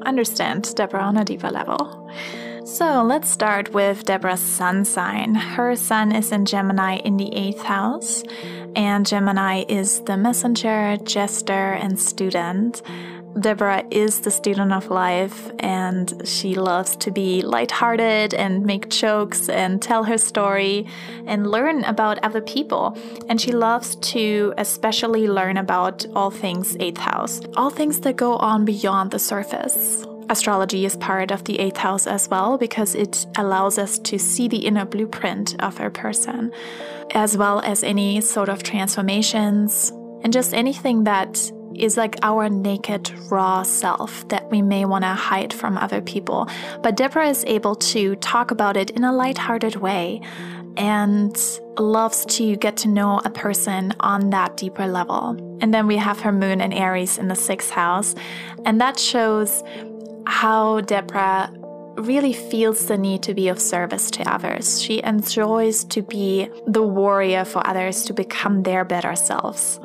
understand 0.05 0.75
Debra 0.75 1.01
on 1.01 1.17
a 1.17 1.25
deeper 1.25 1.51
level. 1.51 2.11
So 2.67 3.05
let's 3.05 3.31
start 3.31 3.73
with 3.73 4.07
Debra's 4.07 4.41
sun 4.41 4.85
sign. 4.85 5.37
Her 5.37 5.77
sun 5.77 6.11
is 6.11 6.33
in 6.33 6.45
Gemini 6.45 6.97
in 6.97 7.17
the 7.17 7.33
eighth 7.33 7.63
house, 7.63 8.25
and 8.75 9.07
Gemini 9.07 9.63
is 9.69 10.01
the 10.01 10.17
messenger, 10.17 10.97
jester, 11.05 11.75
and 11.75 11.97
student. 11.97 12.83
Debra 13.39 13.85
is 13.93 14.23
the 14.23 14.33
student 14.33 14.73
of 14.73 14.91
life 14.91 15.49
and 15.61 16.21
she 16.25 16.57
loves 16.57 16.97
to 16.97 17.13
be 17.13 17.41
lighthearted 17.43 18.35
and 18.35 18.65
make 18.65 18.89
jokes 18.89 19.49
and 19.49 19.81
tell 19.81 20.03
her 20.03 20.19
story 20.19 20.89
and 21.27 21.47
learn 21.49 21.85
about 21.85 22.19
other 22.25 22.41
people. 22.41 22.99
And 23.29 23.41
she 23.41 23.53
loves 23.53 23.95
to 24.13 24.55
especially 24.59 25.29
learn 25.29 25.57
about 25.57 26.05
all 26.17 26.33
things 26.33 26.77
eighth 26.81 26.99
house, 26.99 27.43
all 27.57 27.71
things 27.71 28.01
that 28.01 28.17
go 28.17 28.37
on 28.39 28.65
beyond 28.65 29.13
the 29.13 29.21
surface. 29.21 30.05
Astrology 30.29 30.85
is 30.85 30.97
part 30.97 31.31
of 31.31 31.45
the 31.45 31.59
eighth 31.59 31.77
house 31.77 32.07
as 32.07 32.29
well 32.29 32.59
because 32.59 32.95
it 32.95 33.27
allows 33.37 33.79
us 33.79 33.99
to 34.01 34.19
see 34.19 34.49
the 34.49 34.67
inner 34.67 34.85
blueprint 34.85 35.55
of 35.63 35.79
a 35.81 35.91
person, 35.91 36.53
as 37.13 37.37
well 37.37 37.61
as 37.61 37.85
any 37.85 38.21
sort 38.21 38.49
of 38.49 38.63
transformations 38.63 39.93
and 40.23 40.33
just 40.33 40.53
anything 40.53 41.05
that 41.05 41.53
is 41.77 41.97
like 41.97 42.17
our 42.23 42.49
naked, 42.49 43.11
raw 43.31 43.63
self 43.63 44.27
that 44.29 44.51
we 44.51 44.63
may 44.63 44.85
want 44.85 45.05
to 45.05 45.09
hide 45.09 45.53
from 45.53 45.79
other 45.79 46.01
people. 46.01 46.49
But 46.83 46.97
Debra 46.97 47.29
is 47.29 47.45
able 47.47 47.77
to 47.77 48.17
talk 48.17 48.51
about 48.51 48.77
it 48.77 48.91
in 48.91 49.05
a 49.05 49.13
lighthearted 49.13 49.77
way 49.77 50.23
and 50.77 51.37
loves 51.79 52.25
to 52.27 52.57
get 52.57 52.77
to 52.79 52.89
know 52.89 53.21
a 53.25 53.31
person 53.31 53.95
on 54.01 54.31
that 54.31 54.57
deeper 54.57 54.87
level. 54.87 55.37
And 55.61 55.73
then 55.73 55.87
we 55.87 55.97
have 55.97 56.21
her 56.21 56.33
moon 56.33 56.61
in 56.61 56.73
Aries 56.73 57.19
in 57.19 57.29
the 57.29 57.37
sixth 57.37 57.71
house, 57.71 58.15
and 58.65 58.81
that 58.81 58.99
shows 58.99 59.63
how 60.27 60.81
Debra 60.81 61.53
really 61.97 62.33
feels 62.33 62.87
the 62.87 62.99
need 62.99 63.23
to 63.23 63.35
be 63.35 63.49
of 63.49 63.61
service 63.61 64.11
to 64.13 64.31
others. 64.31 64.83
She 64.83 65.03
enjoys 65.03 65.85
to 65.85 66.03
be 66.03 66.49
the 66.67 66.83
warrior 66.83 67.45
for 67.45 67.67
others 67.67 68.05
to 68.05 68.15
become 68.15 68.63
their 68.63 68.85
better 68.85 69.17
selves. 69.17 69.81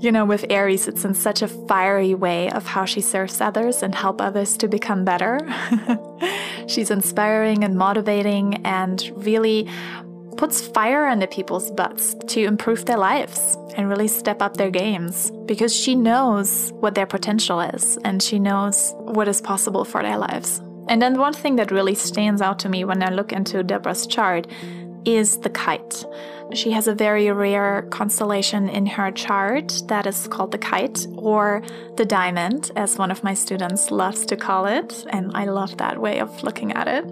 You 0.00 0.10
know, 0.10 0.24
with 0.24 0.46
Aries, 0.48 0.88
it's 0.88 1.04
in 1.04 1.12
such 1.12 1.42
a 1.42 1.48
fiery 1.48 2.14
way 2.14 2.50
of 2.50 2.66
how 2.66 2.86
she 2.86 3.02
serves 3.02 3.40
others 3.42 3.82
and 3.82 3.94
help 3.94 4.20
others 4.22 4.56
to 4.56 4.68
become 4.68 5.04
better. 5.04 5.38
She's 6.66 6.90
inspiring 6.90 7.64
and 7.64 7.76
motivating 7.76 8.64
and 8.64 9.12
really 9.14 9.68
puts 10.38 10.66
fire 10.66 11.04
under 11.04 11.26
people's 11.26 11.70
butts 11.72 12.14
to 12.28 12.44
improve 12.44 12.86
their 12.86 12.96
lives. 12.96 13.58
And 13.76 13.88
really 13.88 14.08
step 14.08 14.42
up 14.42 14.56
their 14.56 14.70
games 14.70 15.30
because 15.46 15.74
she 15.74 15.94
knows 15.94 16.72
what 16.80 16.94
their 16.94 17.06
potential 17.06 17.60
is 17.60 17.98
and 18.04 18.22
she 18.22 18.38
knows 18.38 18.94
what 18.98 19.28
is 19.28 19.40
possible 19.40 19.84
for 19.84 20.02
their 20.02 20.18
lives. 20.18 20.60
And 20.88 21.00
then 21.00 21.18
one 21.18 21.32
thing 21.32 21.56
that 21.56 21.70
really 21.70 21.94
stands 21.94 22.42
out 22.42 22.58
to 22.60 22.68
me 22.68 22.84
when 22.84 23.02
I 23.02 23.10
look 23.10 23.32
into 23.32 23.62
Debra's 23.62 24.06
chart 24.06 24.46
is 25.04 25.38
the 25.38 25.50
kite. 25.50 26.04
She 26.52 26.72
has 26.72 26.88
a 26.88 26.94
very 26.94 27.30
rare 27.30 27.82
constellation 27.90 28.68
in 28.68 28.86
her 28.86 29.12
chart 29.12 29.82
that 29.86 30.06
is 30.06 30.26
called 30.28 30.50
the 30.52 30.58
kite 30.58 31.06
or 31.16 31.62
the 31.96 32.04
diamond, 32.04 32.72
as 32.76 32.98
one 32.98 33.10
of 33.10 33.22
my 33.22 33.34
students 33.34 33.90
loves 33.90 34.26
to 34.26 34.36
call 34.36 34.66
it. 34.66 35.04
And 35.10 35.30
I 35.34 35.44
love 35.44 35.76
that 35.76 36.00
way 36.00 36.18
of 36.18 36.42
looking 36.42 36.72
at 36.72 36.88
it. 36.88 37.04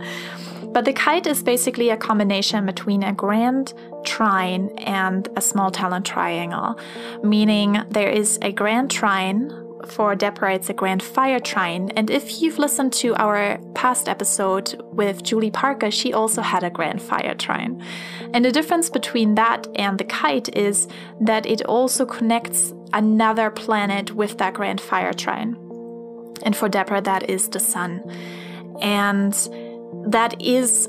But 0.73 0.85
the 0.85 0.93
kite 0.93 1.27
is 1.27 1.43
basically 1.43 1.91
a 1.91 1.97
combination 1.97 2.67
between 2.67 3.03
a 3.03 3.13
grand 3.13 3.73
trine 4.05 4.71
and 4.79 5.29
a 5.37 5.41
small 5.41 5.71
talent 5.71 6.05
triangle, 6.05 6.79
meaning 7.23 7.85
there 7.91 8.11
is 8.11 8.39
a 8.43 8.53
grand 8.53 8.91
trine 8.91 9.51
for 9.91 10.15
Debra, 10.15 10.55
it's 10.55 10.71
a 10.71 10.75
grand 10.75 11.03
fire 11.03 11.41
trine. 11.41 11.91
And 11.97 12.11
if 12.11 12.41
you've 12.41 12.59
listened 12.59 12.93
to 12.95 13.15
our 13.17 13.59
past 13.75 14.09
episode 14.09 14.81
with 14.93 15.23
Julie 15.23 15.51
Parker, 15.51 15.91
she 15.91 16.13
also 16.13 16.43
had 16.43 16.65
a 16.65 16.71
grand 16.71 17.03
fire 17.03 17.35
trine. 17.35 17.83
And 18.33 18.45
the 18.45 18.53
difference 18.53 18.91
between 18.91 19.35
that 19.35 19.67
and 19.75 19.99
the 19.99 20.05
kite 20.05 20.55
is 20.57 20.89
that 21.21 21.47
it 21.47 21.63
also 21.63 22.07
connects 22.07 22.73
another 22.93 23.51
planet 23.51 24.15
with 24.15 24.39
that 24.39 24.55
grand 24.55 24.81
fire 24.81 25.13
trine. 25.13 25.57
And 26.43 26.57
for 26.57 26.69
Debra, 26.69 27.03
that 27.03 27.29
is 27.29 27.49
the 27.49 27.61
sun. 27.61 28.03
And 28.81 29.33
that 30.07 30.41
is 30.41 30.89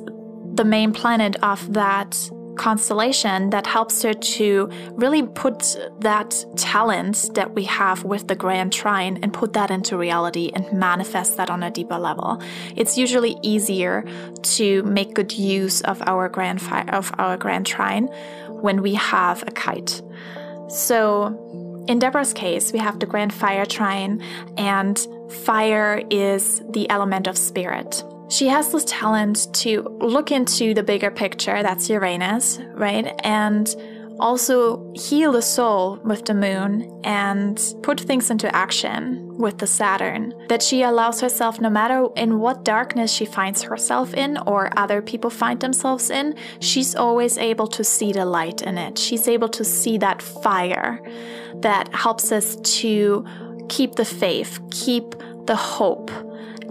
the 0.54 0.66
main 0.66 0.94
planet 0.94 1.36
of 1.44 1.74
that 1.74 2.30
constellation 2.60 3.50
that 3.52 3.66
helps 3.66 4.04
her 4.04 4.14
to 4.14 4.70
really 4.92 5.24
put 5.24 5.78
that 6.02 6.46
talent 6.58 7.30
that 7.34 7.56
we 7.56 7.64
have 7.64 8.04
with 8.04 8.28
the 8.28 8.36
grand 8.36 8.74
trine 8.74 9.18
and 9.24 9.34
put 9.34 9.54
that 9.54 9.72
into 9.72 9.96
reality 9.98 10.52
and 10.54 10.72
manifest 10.74 11.38
that 11.38 11.50
on 11.50 11.64
a 11.64 11.72
deeper 11.72 11.98
level. 11.98 12.44
It's 12.76 12.98
usually 12.98 13.38
easier 13.42 14.04
to 14.58 14.84
make 14.84 15.14
good 15.14 15.32
use 15.32 15.80
of 15.82 16.02
our 16.06 16.28
grand 16.28 16.62
fi- 16.62 16.90
of 16.90 17.14
our 17.18 17.38
grand 17.38 17.66
trine 17.66 18.08
when 18.66 18.82
we 18.82 18.94
have 18.96 19.42
a 19.48 19.52
kite. 19.52 20.02
So 20.68 21.86
in 21.88 21.98
Debra's 21.98 22.34
case, 22.34 22.74
we 22.74 22.80
have 22.80 23.00
the 23.00 23.06
grand 23.06 23.34
fire 23.34 23.66
trine 23.66 24.22
and 24.58 25.00
fire 25.46 26.04
is 26.10 26.62
the 26.72 26.90
element 26.90 27.26
of 27.26 27.38
spirit. 27.38 28.04
She 28.30 28.48
has 28.48 28.72
this 28.72 28.86
talent 28.86 29.48
to 29.56 29.82
look 30.00 30.32
into 30.32 30.74
the 30.76 30.84
bigger 30.84 31.10
picture, 31.10 31.64
that's 31.64 31.90
Uranus, 31.90 32.60
right? 32.76 33.14
And 33.24 33.68
also 34.20 34.92
heal 34.94 35.32
the 35.32 35.42
soul 35.42 35.98
with 36.04 36.26
the 36.26 36.34
moon 36.34 37.02
and 37.04 37.60
put 37.82 38.00
things 38.00 38.30
into 38.30 38.54
action 38.56 39.36
with 39.38 39.58
the 39.58 39.66
Saturn. 39.66 40.34
That 40.50 40.62
she 40.62 40.84
allows 40.84 41.22
herself, 41.22 41.60
no 41.60 41.70
matter 41.70 42.08
in 42.16 42.40
what 42.40 42.64
darkness 42.64 43.12
she 43.12 43.26
finds 43.26 43.64
herself 43.64 44.14
in 44.14 44.38
or 44.46 44.70
other 44.78 45.02
people 45.02 45.30
find 45.30 45.60
themselves 45.60 46.10
in, 46.12 46.36
she's 46.60 46.96
always 46.96 47.38
able 47.38 47.68
to 47.68 47.84
see 47.84 48.12
the 48.12 48.26
light 48.26 48.62
in 48.62 48.78
it. 48.78 48.98
She's 48.98 49.28
able 49.28 49.50
to 49.50 49.64
see 49.64 49.98
that 50.00 50.22
fire 50.22 51.02
that 51.62 51.94
helps 51.96 52.32
us 52.32 52.58
to 52.80 53.26
keep 53.70 53.96
the 53.96 54.06
faith, 54.06 54.60
keep 54.70 55.16
the 55.46 55.56
hope 55.56 56.12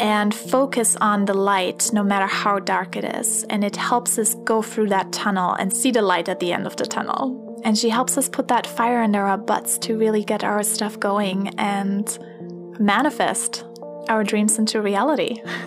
and 0.00 0.35
focus 0.35 0.97
on 1.00 1.25
the 1.25 1.35
light 1.35 1.90
no 1.93 2.02
matter 2.02 2.26
how 2.26 2.59
dark 2.59 2.97
it 2.97 3.05
is. 3.05 3.45
And 3.45 3.64
it 3.64 3.76
helps 3.76 4.19
us 4.19 4.35
go 4.45 4.62
through 4.62 4.88
that 4.88 5.12
tunnel 5.12 5.55
and 5.55 5.75
see 5.75 5.90
the 5.90 6.02
light 6.02 6.28
at 6.28 6.40
the 6.40 6.52
end 6.52 6.67
of 6.67 6.76
the 6.76 6.87
tunnel. 6.87 7.61
And 7.64 7.76
she 7.76 7.88
helps 7.88 8.17
us 8.17 8.28
put 8.28 8.49
that 8.49 8.67
fire 8.67 9.02
under 9.02 9.23
our 9.23 9.38
butts 9.38 9.78
to 9.78 9.99
really 9.99 10.25
get 10.25 10.45
our 10.45 10.62
stuff 10.62 10.99
going 11.00 11.49
and 11.59 12.19
manifest 12.78 13.64
our 14.09 14.23
dreams 14.23 14.59
into 14.59 14.81
reality. 14.81 15.43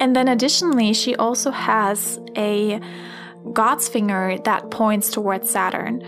and 0.00 0.14
then 0.14 0.28
additionally, 0.28 0.92
she 0.92 1.16
also 1.16 1.50
has 1.50 2.20
a 2.36 2.80
God's 3.52 3.88
finger 3.88 4.38
that 4.44 4.70
points 4.70 5.10
towards 5.10 5.50
Saturn. 5.50 6.02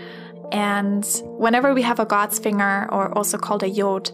And 0.51 1.05
whenever 1.23 1.73
we 1.73 1.81
have 1.81 1.99
a 1.99 2.05
God's 2.05 2.39
finger, 2.39 2.87
or 2.91 3.15
also 3.17 3.37
called 3.37 3.63
a 3.63 3.69
yod, 3.69 4.11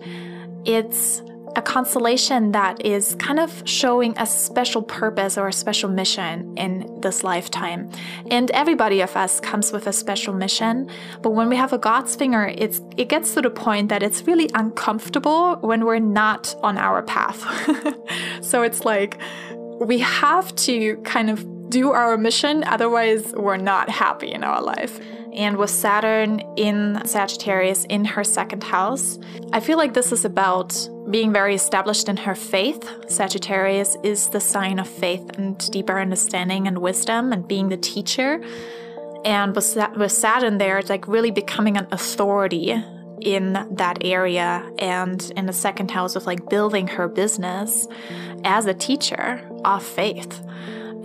it's 0.65 1.21
a 1.55 1.61
constellation 1.61 2.51
that 2.51 2.83
is 2.85 3.15
kind 3.15 3.39
of 3.39 3.63
showing 3.65 4.17
a 4.17 4.25
special 4.25 4.81
purpose 4.81 5.37
or 5.37 5.47
a 5.47 5.53
special 5.53 5.89
mission 5.89 6.53
in 6.57 6.99
this 7.01 7.23
lifetime. 7.23 7.89
And 8.29 8.49
everybody 8.51 9.01
of 9.01 9.15
us 9.15 9.39
comes 9.39 9.71
with 9.71 9.87
a 9.87 9.93
special 9.93 10.33
mission, 10.33 10.89
but 11.21 11.31
when 11.31 11.49
we 11.49 11.55
have 11.55 11.73
a 11.73 11.77
God's 11.77 12.15
finger, 12.15 12.45
it's 12.57 12.81
it 12.97 13.09
gets 13.09 13.33
to 13.35 13.41
the 13.41 13.49
point 13.49 13.89
that 13.89 14.03
it's 14.03 14.25
really 14.27 14.49
uncomfortable 14.55 15.55
when 15.61 15.85
we're 15.85 15.99
not 15.99 16.55
on 16.63 16.77
our 16.77 17.03
path. 17.03 17.43
so 18.41 18.63
it's 18.63 18.85
like 18.85 19.19
we 19.79 19.99
have 19.99 20.55
to 20.55 20.97
kind 20.97 21.29
of 21.29 21.45
do 21.73 21.91
our 21.91 22.17
mission, 22.17 22.63
otherwise 22.65 23.33
we're 23.35 23.57
not 23.57 23.89
happy 23.89 24.31
in 24.31 24.43
our 24.43 24.61
life 24.61 24.99
and 25.33 25.57
with 25.57 25.71
Saturn 25.71 26.39
in 26.55 27.01
Sagittarius 27.03 27.85
in 27.85 28.05
her 28.05 28.23
second 28.23 28.63
house. 28.63 29.17
I 29.51 29.59
feel 29.59 29.79
like 29.79 29.95
this 29.95 30.11
is 30.11 30.23
about 30.23 30.87
being 31.09 31.33
very 31.33 31.55
established 31.55 32.07
in 32.07 32.17
her 32.17 32.35
faith. 32.35 32.87
Sagittarius 33.07 33.97
is 34.03 34.29
the 34.29 34.39
sign 34.39 34.77
of 34.77 34.87
faith 34.87 35.27
and 35.35 35.57
deeper 35.71 35.99
understanding 35.99 36.67
and 36.67 36.77
wisdom 36.77 37.33
and 37.33 37.47
being 37.47 37.69
the 37.69 37.77
teacher. 37.77 38.39
And 39.25 39.55
with, 39.55 39.75
with 39.97 40.11
Saturn 40.11 40.59
there, 40.59 40.77
it's 40.77 40.91
like 40.91 41.07
really 41.07 41.31
becoming 41.31 41.75
an 41.77 41.87
authority 41.91 42.75
in 43.19 43.53
that 43.71 44.05
area 44.05 44.71
and 44.77 45.31
in 45.35 45.47
the 45.47 45.53
second 45.53 45.89
house 45.89 46.15
of 46.15 46.27
like 46.27 46.47
building 46.49 46.87
her 46.87 47.07
business 47.07 47.87
as 48.43 48.67
a 48.67 48.75
teacher 48.75 49.41
of 49.65 49.81
faith 49.83 50.43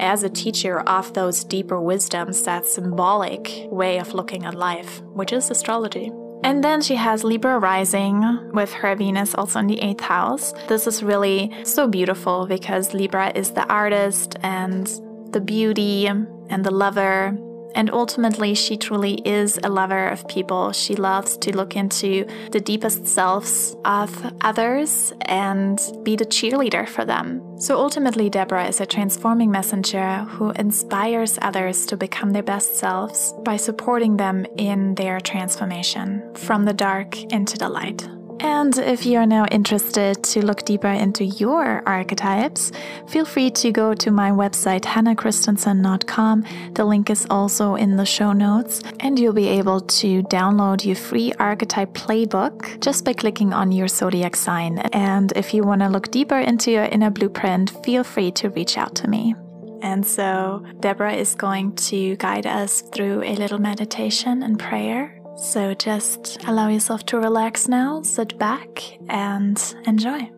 as 0.01 0.23
a 0.23 0.29
teacher 0.29 0.81
of 0.81 1.13
those 1.15 1.45
deeper 1.45 1.81
wisdoms, 1.81 2.43
that 2.45 2.67
symbolic 2.67 3.67
way 3.71 3.99
of 3.99 4.15
looking 4.15 4.45
at 4.45 4.55
life, 4.55 5.01
which 5.15 5.33
is 5.33 5.51
astrology. 5.51 6.11
And 6.45 6.63
then 6.63 6.81
she 6.81 6.95
has 6.95 7.25
Libra 7.25 7.59
rising 7.59 8.51
with 8.53 8.73
her 8.73 8.95
Venus 8.95 9.35
also 9.35 9.59
in 9.59 9.67
the 9.67 9.81
eighth 9.81 10.01
house. 10.01 10.53
This 10.69 10.87
is 10.87 11.03
really 11.03 11.53
so 11.65 11.89
beautiful 11.89 12.47
because 12.47 12.95
Libra 12.95 13.33
is 13.35 13.51
the 13.51 13.67
artist 13.67 14.37
and 14.43 14.87
the 15.33 15.41
beauty 15.41 16.07
and 16.07 16.65
the 16.65 16.71
lover 16.71 17.37
and 17.75 17.91
ultimately, 17.91 18.55
she 18.55 18.77
truly 18.77 19.15
is 19.25 19.59
a 19.63 19.69
lover 19.69 20.09
of 20.09 20.27
people. 20.29 20.73
She 20.73 20.97
loves 20.97 21.37
to 21.39 21.57
look 21.57 21.77
into 21.77 22.27
the 22.51 22.61
deepest 22.61 23.07
selves 23.07 23.77
of 23.85 24.11
others 24.41 25.13
and 25.23 25.79
be 26.03 26.17
the 26.17 26.27
cheerleader 26.27 26.89
for 26.89 27.05
them. 27.05 27.43
So 27.59 27.77
ultimately, 27.77 28.31
Debra 28.31 28.67
is 28.69 28.81
a 28.81 28.87
transforming 28.87 29.51
messenger 29.51 30.19
who 30.31 30.51
inspires 30.53 31.39
others 31.43 31.87
to 31.87 31.97
become 31.97 32.31
their 32.31 32.43
best 32.43 32.77
selves 32.77 33.35
by 33.45 33.57
supporting 33.57 34.17
them 34.17 34.47
in 34.57 34.95
their 34.95 35.21
transformation 35.21 36.35
from 36.35 36.65
the 36.65 36.73
dark 36.73 37.21
into 37.33 37.59
the 37.59 37.69
light. 37.69 38.09
And 38.41 38.77
if 38.79 39.05
you 39.05 39.19
are 39.19 39.27
now 39.27 39.47
interested 39.51 40.23
to 40.23 40.45
look 40.45 40.65
deeper 40.65 40.89
into 40.89 41.25
your 41.25 41.83
archetypes, 41.87 42.71
feel 43.09 43.25
free 43.25 43.51
to 43.51 43.73
go 43.73 43.95
to 43.95 44.11
my 44.11 44.31
website, 44.31 44.83
hannahchristensen.com. 44.83 46.45
The 46.75 46.85
link 46.85 47.11
is 47.11 47.27
also 47.31 47.75
in 47.75 47.97
the 47.97 48.07
show 48.07 48.33
notes, 48.33 48.83
and 49.01 49.19
you'll 49.19 49.33
be 49.33 49.49
able 49.49 49.81
to 49.81 50.23
download 50.25 50.85
your 50.85 50.97
free 50.97 51.33
archetype 51.35 51.95
playbook 51.95 52.81
just 52.81 53.05
by 53.05 53.13
clicking 53.13 53.53
on 53.53 53.73
your 53.73 53.89
zodiac 53.89 54.37
sign. 54.37 54.79
And 54.93 55.33
if 55.35 55.53
you 55.53 55.65
want 55.65 55.83
to 55.83 55.89
look 55.89 56.11
deeper 56.11 56.39
into 56.39 56.71
your 56.71 56.85
inner 56.85 57.11
blueprint, 57.11 57.71
feel 57.85 58.05
free 58.05 58.31
to 58.33 58.51
reach 58.51 58.79
out 58.79 58.95
to 58.97 59.09
me. 59.09 59.35
And 59.81 60.05
so, 60.05 60.65
Debra 60.81 61.15
is 61.15 61.35
going 61.37 61.77
to 61.77 62.17
guide 62.17 62.47
us 62.47 62.81
through 62.81 63.23
a 63.23 63.37
little 63.37 63.59
meditation 63.61 64.43
and 64.43 64.59
prayer 64.59 65.18
so 65.39 65.73
just 65.75 66.43
allow 66.47 66.69
yourself 66.69 67.07
to 67.07 67.19
relax 67.19 67.69
now, 67.69 68.03
sit 68.03 68.39
back, 68.39 68.99
and 69.09 69.75
enjoy. 69.87 70.31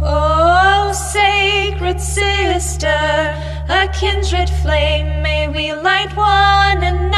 Oh, 0.00 0.92
sacred 0.92 2.00
sister, 2.00 2.86
a 2.86 3.88
kindred 3.92 4.50
flame, 4.62 5.22
may 5.22 5.48
we 5.48 5.72
light 5.72 6.16
one 6.16 6.82
another. 6.82 7.16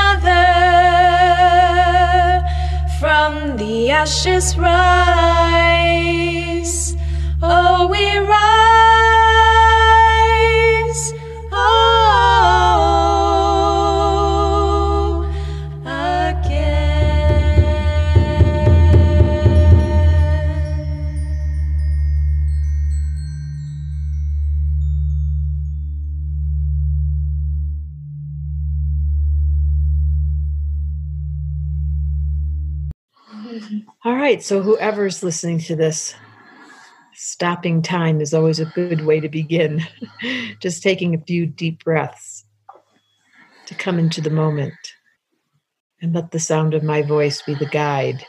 From 2.99 3.57
the 3.57 3.91
ashes 3.91 4.57
rise, 4.59 4.77
oh, 7.43 7.87
we 7.89 8.19
rise. 8.19 8.31
Oh. 11.53 13.10
All 34.03 34.15
right. 34.15 34.43
So, 34.43 34.63
whoever's 34.63 35.23
listening 35.23 35.59
to 35.61 35.77
this, 35.77 36.15
stopping 37.13 37.83
time 37.83 38.23
is 38.23 38.33
always 38.33 38.59
a 38.59 38.65
good 38.65 39.05
way 39.05 39.21
to 39.21 39.29
begin. 39.29 39.83
Just 40.61 40.83
taking 40.83 41.15
a 41.15 41.21
few 41.21 41.45
deep 41.45 41.85
breaths 41.85 42.47
to 43.67 43.75
come 43.75 43.99
into 43.99 44.23
the 44.23 44.31
moment 44.31 44.75
and 46.01 46.15
let 46.15 46.31
the 46.31 46.41
sound 46.41 46.73
of 46.73 46.83
my 46.83 47.03
voice 47.03 47.43
be 47.43 47.55
the 47.55 47.67
guide 47.67 48.25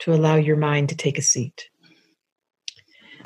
to 0.00 0.12
allow 0.12 0.34
your 0.36 0.58
mind 0.58 0.90
to 0.90 0.96
take 0.96 1.16
a 1.16 1.22
seat. 1.22 1.70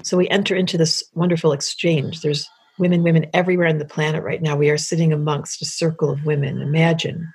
So, 0.02 0.16
we 0.16 0.28
enter 0.28 0.54
into 0.54 0.78
this 0.78 1.02
wonderful 1.14 1.50
exchange. 1.50 2.20
There's 2.20 2.48
women, 2.78 3.02
women 3.02 3.26
everywhere 3.34 3.66
on 3.66 3.78
the 3.78 3.84
planet 3.84 4.22
right 4.22 4.40
now. 4.40 4.54
We 4.54 4.70
are 4.70 4.78
sitting 4.78 5.12
amongst 5.12 5.60
a 5.62 5.64
circle 5.64 6.10
of 6.10 6.26
women. 6.26 6.62
Imagine 6.62 7.26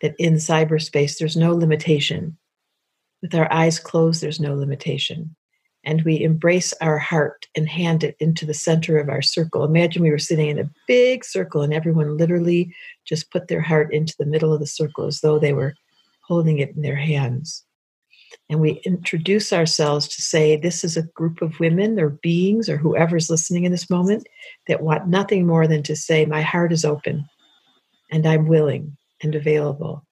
that 0.00 0.14
in 0.18 0.36
cyberspace, 0.36 1.18
there's 1.18 1.36
no 1.36 1.54
limitation. 1.54 2.38
With 3.22 3.34
our 3.34 3.50
eyes 3.52 3.78
closed, 3.78 4.20
there's 4.20 4.40
no 4.40 4.54
limitation 4.54 5.34
and 5.84 6.02
we 6.02 6.22
embrace 6.22 6.72
our 6.80 6.98
heart 6.98 7.46
and 7.56 7.68
hand 7.68 8.04
it 8.04 8.16
into 8.20 8.46
the 8.46 8.54
center 8.54 8.98
of 8.98 9.08
our 9.08 9.22
circle. 9.22 9.64
Imagine 9.64 10.02
we 10.02 10.10
were 10.10 10.18
sitting 10.18 10.48
in 10.48 10.58
a 10.58 10.70
big 10.86 11.24
circle 11.24 11.62
and 11.62 11.74
everyone 11.74 12.16
literally 12.16 12.74
just 13.04 13.30
put 13.30 13.48
their 13.48 13.60
heart 13.60 13.92
into 13.92 14.14
the 14.18 14.26
middle 14.26 14.52
of 14.52 14.60
the 14.60 14.66
circle 14.66 15.06
as 15.06 15.20
though 15.20 15.38
they 15.38 15.52
were 15.52 15.74
holding 16.20 16.58
it 16.58 16.74
in 16.76 16.82
their 16.82 16.96
hands. 16.96 17.64
And 18.48 18.60
we 18.60 18.80
introduce 18.84 19.52
ourselves 19.52 20.08
to 20.08 20.22
say, 20.22 20.56
This 20.56 20.84
is 20.84 20.96
a 20.96 21.02
group 21.02 21.42
of 21.42 21.58
women 21.58 21.98
or 21.98 22.10
beings 22.10 22.68
or 22.68 22.76
whoever's 22.76 23.28
listening 23.28 23.64
in 23.64 23.72
this 23.72 23.90
moment 23.90 24.26
that 24.68 24.82
want 24.82 25.08
nothing 25.08 25.46
more 25.46 25.66
than 25.66 25.82
to 25.84 25.96
say, 25.96 26.24
My 26.24 26.42
heart 26.42 26.72
is 26.72 26.84
open 26.84 27.26
and 28.10 28.26
I'm 28.26 28.46
willing 28.46 28.96
and 29.22 29.34
available 29.34 30.04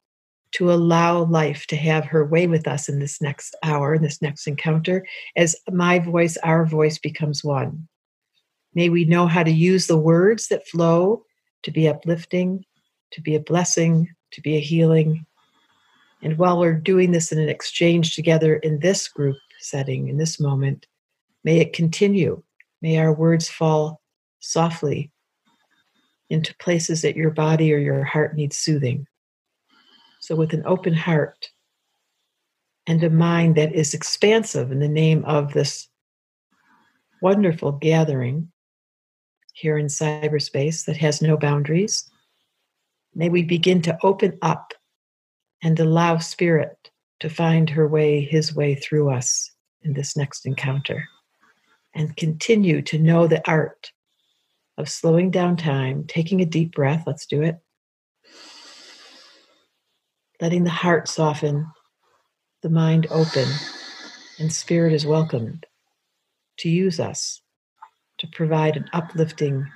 to 0.53 0.73
allow 0.73 1.25
life 1.25 1.67
to 1.69 1.77
have 1.77 2.05
her 2.07 2.25
way 2.25 2.47
with 2.47 2.67
us 2.67 2.89
in 2.89 2.99
this 2.99 3.21
next 3.21 3.55
hour, 3.63 3.95
in 3.95 4.03
this 4.03 4.21
next 4.21 4.47
encounter, 4.47 5.07
as 5.37 5.57
my 5.71 5.99
voice, 5.99 6.37
our 6.39 6.67
voice 6.67 6.99
becomes 6.99 7.45
one. 7.45 7.89
May 8.75 8.89
we 8.89 9.05
know 9.05 9.27
how 9.27 9.43
to 9.43 9.51
use 9.51 9.87
the 9.87 9.97
words 9.97 10.49
that 10.49 10.67
flow 10.67 11.25
to 11.63 11.71
be 11.71 11.89
uplifting, 11.89 12.65
to 13.13 13.21
be 13.21 13.35
a 13.35 13.41
blessing, 13.41 14.09
to 14.33 14.41
be 14.41 14.57
a 14.57 14.61
healing. 14.61 15.27
And 16.23 16.39
while 16.39 16.59
we're 16.59 16.75
doing 16.75 17.13
this 17.13 17.33
in 17.33 17.39
an 17.39 17.49
exchange 17.49 18.15
together 18.15 18.57
in 18.57 18.81
this 18.81 19.09
group 19.09 19.37
setting, 19.61 20.09
in 20.09 20.19
this 20.19 20.39
moment, 20.39 20.87
may 21.45 21.59
it 21.59 21.73
continue. 21.73 22.43
May 22.83 22.99
our 22.99 23.13
words 23.13 23.49
fall 23.49 24.01
softly 24.41 25.11
into 26.29 26.55
places 26.57 27.03
that 27.03 27.17
your 27.17 27.31
body 27.31 27.73
or 27.75 27.79
your 27.79 28.05
heart 28.05 28.37
needs 28.37 28.57
soothing. 28.57 29.07
So, 30.31 30.37
with 30.37 30.53
an 30.53 30.63
open 30.65 30.95
heart 30.95 31.51
and 32.87 33.03
a 33.03 33.11
mind 33.11 33.57
that 33.57 33.75
is 33.75 33.95
expansive 33.95 34.71
in 34.71 34.79
the 34.79 34.87
name 34.87 35.25
of 35.25 35.53
this 35.53 35.89
wonderful 37.21 37.73
gathering 37.73 38.53
here 39.55 39.77
in 39.77 39.87
cyberspace 39.87 40.85
that 40.85 40.99
has 40.99 41.21
no 41.21 41.37
boundaries, 41.37 42.09
may 43.13 43.29
we 43.29 43.43
begin 43.43 43.83
to 43.83 43.99
open 44.05 44.39
up 44.41 44.73
and 45.65 45.81
allow 45.81 46.19
Spirit 46.19 46.93
to 47.19 47.29
find 47.29 47.69
her 47.69 47.89
way, 47.89 48.21
his 48.21 48.55
way 48.55 48.77
through 48.77 49.11
us 49.11 49.51
in 49.83 49.95
this 49.95 50.17
next 50.17 50.47
encounter. 50.47 51.09
And 51.93 52.17
continue 52.17 52.83
to 52.83 53.01
know 53.01 53.27
the 53.27 53.43
art 53.51 53.91
of 54.79 54.89
slowing 54.89 55.33
down 55.33 55.57
time, 55.57 56.05
taking 56.07 56.41
a 56.41 56.47
deep 56.47 56.73
breath. 56.73 57.03
Let's 57.05 57.27
do 57.27 57.43
it 57.43 57.59
letting 60.41 60.65
the 60.65 60.71
heart 60.71 61.09
soften, 61.09 61.67
the 62.63 62.71
mind 62.71 63.07
open, 63.11 63.49
and 64.39 64.53
spirit 64.53 64.93
is 64.93 65.07
welcomed 65.07 65.67
to 66.59 66.69
use 66.69 67.01
us 67.01 67.41
to 68.19 68.27
provide 68.29 68.77
an 68.77 68.89
uplifting 68.93 69.67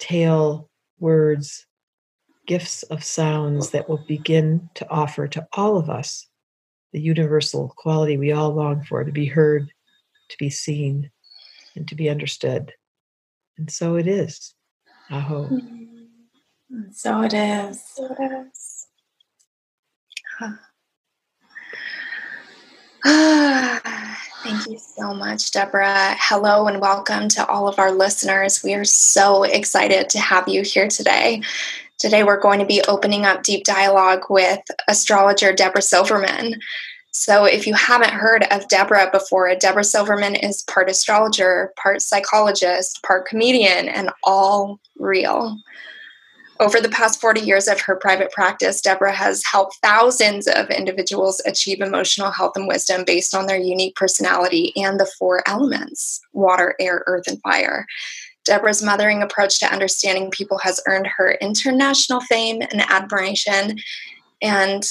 tale, 0.00 0.68
words, 0.98 1.66
gifts 2.46 2.82
of 2.84 3.02
sounds 3.02 3.70
that 3.70 3.88
will 3.88 4.04
begin 4.08 4.68
to 4.74 4.88
offer 4.90 5.26
to 5.28 5.46
all 5.52 5.76
of 5.78 5.88
us 5.88 6.26
the 6.92 7.00
universal 7.00 7.74
quality 7.76 8.16
we 8.16 8.32
all 8.32 8.54
long 8.54 8.82
for 8.84 9.02
to 9.02 9.12
be 9.12 9.26
heard, 9.26 9.72
to 10.28 10.36
be 10.38 10.50
seen, 10.50 11.10
and 11.74 11.88
to 11.88 11.94
be 11.94 12.08
understood. 12.08 12.72
And 13.58 13.70
so 13.70 13.96
it 13.96 14.06
is. 14.06 14.54
Aho. 15.10 15.48
Mm-hmm. 15.48 16.90
So 16.92 17.22
it 17.22 17.34
is. 17.34 17.82
So 17.94 18.06
it 18.06 18.48
is. 18.48 18.63
Thank 23.04 24.66
you 24.68 24.78
so 24.78 25.14
much, 25.14 25.50
Debra. 25.50 26.16
Hello 26.18 26.66
and 26.66 26.80
welcome 26.80 27.28
to 27.28 27.46
all 27.46 27.68
of 27.68 27.78
our 27.78 27.92
listeners. 27.92 28.62
We 28.64 28.74
are 28.74 28.84
so 28.84 29.44
excited 29.44 30.08
to 30.10 30.18
have 30.18 30.48
you 30.48 30.62
here 30.62 30.88
today. 30.88 31.42
Today, 31.98 32.24
we're 32.24 32.40
going 32.40 32.58
to 32.58 32.66
be 32.66 32.82
opening 32.88 33.24
up 33.24 33.42
deep 33.44 33.64
dialogue 33.64 34.24
with 34.28 34.60
astrologer 34.88 35.52
Debra 35.52 35.82
Silverman. 35.82 36.60
So, 37.12 37.44
if 37.44 37.66
you 37.66 37.74
haven't 37.74 38.10
heard 38.10 38.44
of 38.50 38.66
Debra 38.68 39.10
before, 39.12 39.54
Debra 39.54 39.84
Silverman 39.84 40.34
is 40.34 40.62
part 40.62 40.90
astrologer, 40.90 41.72
part 41.76 42.02
psychologist, 42.02 43.02
part 43.04 43.26
comedian, 43.26 43.88
and 43.88 44.10
all 44.24 44.80
real. 44.98 45.58
Over 46.60 46.80
the 46.80 46.88
past 46.88 47.20
40 47.20 47.40
years 47.40 47.66
of 47.66 47.80
her 47.80 47.96
private 47.96 48.30
practice, 48.30 48.80
Debra 48.80 49.12
has 49.12 49.42
helped 49.44 49.78
thousands 49.82 50.46
of 50.46 50.70
individuals 50.70 51.42
achieve 51.46 51.80
emotional 51.80 52.30
health 52.30 52.52
and 52.56 52.68
wisdom 52.68 53.04
based 53.04 53.34
on 53.34 53.46
their 53.46 53.58
unique 53.58 53.96
personality 53.96 54.72
and 54.76 55.00
the 55.00 55.10
four 55.18 55.42
elements 55.48 56.20
water, 56.32 56.76
air, 56.78 57.02
earth, 57.06 57.26
and 57.26 57.40
fire. 57.42 57.86
Debra's 58.44 58.82
mothering 58.82 59.22
approach 59.22 59.58
to 59.60 59.72
understanding 59.72 60.30
people 60.30 60.58
has 60.58 60.80
earned 60.86 61.08
her 61.16 61.32
international 61.40 62.20
fame 62.20 62.62
and 62.62 62.82
admiration. 62.88 63.78
And 64.40 64.84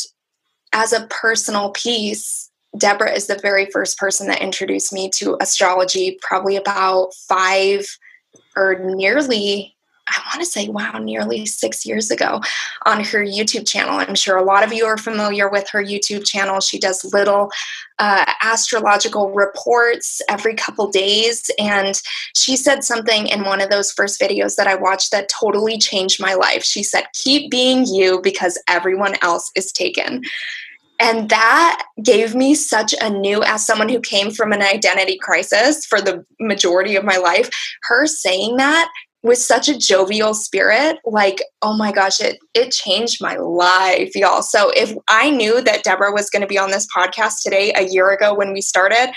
as 0.74 0.92
a 0.92 1.08
personal 1.10 1.70
piece, 1.72 2.50
Debra 2.78 3.12
is 3.14 3.28
the 3.28 3.40
very 3.40 3.68
first 3.68 3.98
person 3.98 4.28
that 4.28 4.42
introduced 4.42 4.92
me 4.92 5.10
to 5.16 5.38
astrology, 5.40 6.18
probably 6.22 6.56
about 6.56 7.14
five 7.14 7.86
or 8.56 8.80
nearly 8.80 9.73
I 10.14 10.22
want 10.28 10.42
to 10.42 10.46
say, 10.46 10.70
wow, 10.70 11.00
nearly 11.00 11.46
six 11.46 11.86
years 11.86 12.12
ago 12.12 12.42
on 12.86 13.04
her 13.04 13.24
YouTube 13.24 13.68
channel. 13.68 13.96
I'm 13.96 14.16
sure 14.16 14.38
a 14.38 14.44
lot 14.44 14.64
of 14.64 14.74
you 14.74 14.86
are 14.86 14.98
familiar 14.98 15.50
with 15.50 15.68
her 15.72 15.84
YouTube 15.84 16.26
channel. 16.26 16.60
She 16.60 16.80
does 16.80 17.04
little 17.14 17.52
uh, 18.00 18.26
astrological 18.42 19.32
reports 19.32 20.22
every 20.30 20.56
couple 20.56 20.90
days. 20.90 21.50
And 21.60 22.02
she 22.36 22.56
said 22.56 22.84
something 22.84 23.28
in 23.28 23.44
one 23.44 23.62
of 23.62 23.70
those 23.70 23.92
first 23.92 24.20
videos 24.20 24.56
that 24.56 24.68
I 24.68 24.76
watched 24.76 25.12
that 25.12 25.30
totally 25.30 25.78
changed 25.78 26.22
my 26.22 26.34
life. 26.34 26.64
She 26.64 26.84
said, 26.84 27.06
Keep 27.14 27.52
being 27.52 27.86
you 27.86 28.22
because 28.22 28.62
everyone 28.68 29.16
else 29.22 29.52
is 29.56 29.72
taken. 29.72 30.24
And 31.00 31.30
that 31.30 31.86
gave 32.02 32.34
me 32.36 32.56
such 32.56 32.94
a 33.02 33.10
new, 33.10 33.44
as 33.44 33.66
someone 33.66 33.90
who 33.90 34.00
came 34.00 34.32
from 34.32 34.54
an 34.54 34.62
identity 34.62 35.18
crisis 35.18 35.86
for 35.86 36.00
the 36.00 36.26
majority 36.40 36.96
of 36.96 37.04
my 37.04 37.18
life, 37.18 37.50
her 37.84 38.06
saying 38.06 38.58
that 38.58 38.90
with 39.24 39.38
such 39.38 39.70
a 39.70 39.78
jovial 39.78 40.34
spirit 40.34 40.98
like 41.06 41.42
oh 41.62 41.76
my 41.76 41.92
gosh 41.92 42.20
it 42.20 42.38
it 42.54 42.72
changed 42.72 43.22
my 43.22 43.36
life 43.36 44.16
y'all. 44.16 44.44
So 44.44 44.70
if 44.76 44.96
i 45.08 45.32
knew 45.32 45.62
that 45.62 45.84
debra 45.84 46.12
was 46.12 46.30
going 46.30 46.42
to 46.42 46.48
be 46.48 46.60
on 46.60 46.72
this 46.72 46.88
podcast 46.96 47.42
today 47.42 47.74
a 47.76 47.88
year 47.88 48.12
ago 48.12 48.36
when 48.36 48.54
we 48.54 48.62
started 48.62 49.12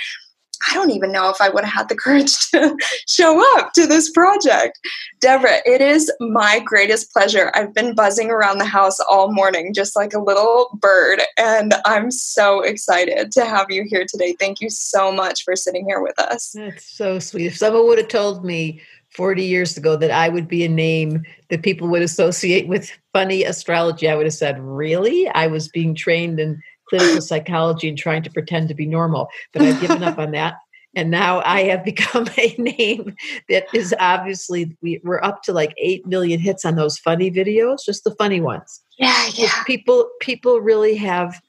i 0.71 0.75
don't 0.75 0.91
even 0.91 1.13
know 1.13 1.29
if 1.29 1.41
i 1.41 1.49
would 1.49 1.65
have 1.65 1.73
had 1.73 1.89
the 1.89 1.97
courage 1.97 2.35
to 2.51 2.77
show 3.09 3.43
up 3.59 3.73
to 3.73 3.87
this 3.87 4.11
project. 4.11 4.79
Debra 5.21 5.59
it 5.67 5.81
is 5.81 6.11
my 6.21 6.61
greatest 6.61 7.13
pleasure. 7.13 7.51
I've 7.55 7.75
been 7.75 7.95
buzzing 7.95 8.31
around 8.31 8.59
the 8.59 8.65
house 8.65 9.01
all 9.01 9.33
morning 9.33 9.75
just 9.75 9.97
like 9.97 10.15
a 10.15 10.21
little 10.21 10.71
bird 10.81 11.21
and 11.37 11.75
i'm 11.85 12.11
so 12.11 12.61
excited 12.61 13.33
to 13.33 13.45
have 13.45 13.67
you 13.71 13.85
here 13.89 14.07
today. 14.09 14.37
Thank 14.39 14.61
you 14.61 14.71
so 14.71 15.11
much 15.11 15.43
for 15.43 15.57
sitting 15.57 15.85
here 15.85 16.01
with 16.01 16.19
us. 16.19 16.53
That's 16.53 16.97
so 16.97 17.19
sweet. 17.19 17.47
If 17.47 17.57
someone 17.57 17.87
would 17.87 17.99
have 17.99 18.09
told 18.09 18.45
me 18.45 18.81
40 19.17 19.43
years 19.43 19.77
ago 19.77 19.97
that 19.97 20.11
I 20.11 20.29
would 20.29 20.47
be 20.47 20.65
a 20.65 20.69
name 20.69 21.23
that 21.49 21.63
people 21.63 21.89
would 21.89 22.03
associate 22.03 22.69
with 22.69 22.93
funny 23.15 23.45
astrology, 23.45 24.09
I 24.09 24.15
would 24.15 24.27
have 24.27 24.35
said, 24.35 24.61
Really? 24.61 25.27
I 25.29 25.47
was 25.47 25.69
being 25.69 25.95
trained 25.95 26.39
in 26.39 26.63
clinical 26.89 27.21
psychology 27.23 27.89
and 27.89 27.97
trying 27.97 28.23
to 28.25 28.31
pretend 28.31 28.69
to 28.69 28.75
be 28.75 28.87
normal, 28.87 29.29
but 29.53 29.63
I've 29.63 29.81
given 29.81 30.03
up 30.03 30.19
on 30.19 30.33
that. 30.33 30.57
And 30.95 31.11
now 31.11 31.43
I 31.45 31.65
have 31.65 31.85
become 31.85 32.27
a 32.39 32.55
name 32.59 33.15
that 33.49 33.67
is 33.75 33.95
obviously, 33.99 34.77
we, 34.83 35.01
we're 35.03 35.23
up 35.23 35.43
to 35.45 35.53
like 35.53 35.75
8 35.79 36.07
million 36.07 36.39
hits 36.39 36.65
on 36.65 36.77
those 36.77 36.99
funny 36.99 37.31
videos, 37.31 37.85
just 37.85 38.05
the 38.05 38.15
funny 38.17 38.41
ones. 38.41 38.83
Yeah, 38.99 39.29
yeah. 39.35 39.63
People, 39.65 40.09
people 40.21 40.61
really 40.61 40.97
have 40.97 41.41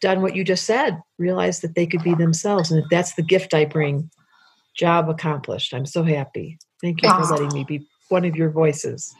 done 0.00 0.22
what 0.22 0.34
you 0.34 0.44
just 0.44 0.64
said, 0.64 1.00
realized 1.18 1.62
that 1.62 1.74
they 1.74 1.86
could 1.86 2.02
be 2.02 2.14
themselves. 2.14 2.70
And 2.70 2.84
that's 2.90 3.14
the 3.14 3.22
gift 3.22 3.54
I 3.54 3.64
bring, 3.66 4.10
job 4.74 5.08
accomplished. 5.08 5.74
I'm 5.74 5.86
so 5.86 6.02
happy. 6.02 6.58
Thank 6.80 7.02
you 7.02 7.10
for 7.10 7.22
letting 7.22 7.52
me 7.52 7.64
be 7.64 7.86
one 8.08 8.24
of 8.24 8.36
your 8.36 8.50
voices. 8.50 9.14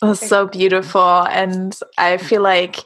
That's 0.00 0.26
so 0.26 0.46
beautiful. 0.46 1.26
And 1.26 1.78
I 1.98 2.16
feel 2.18 2.42
like 2.42 2.84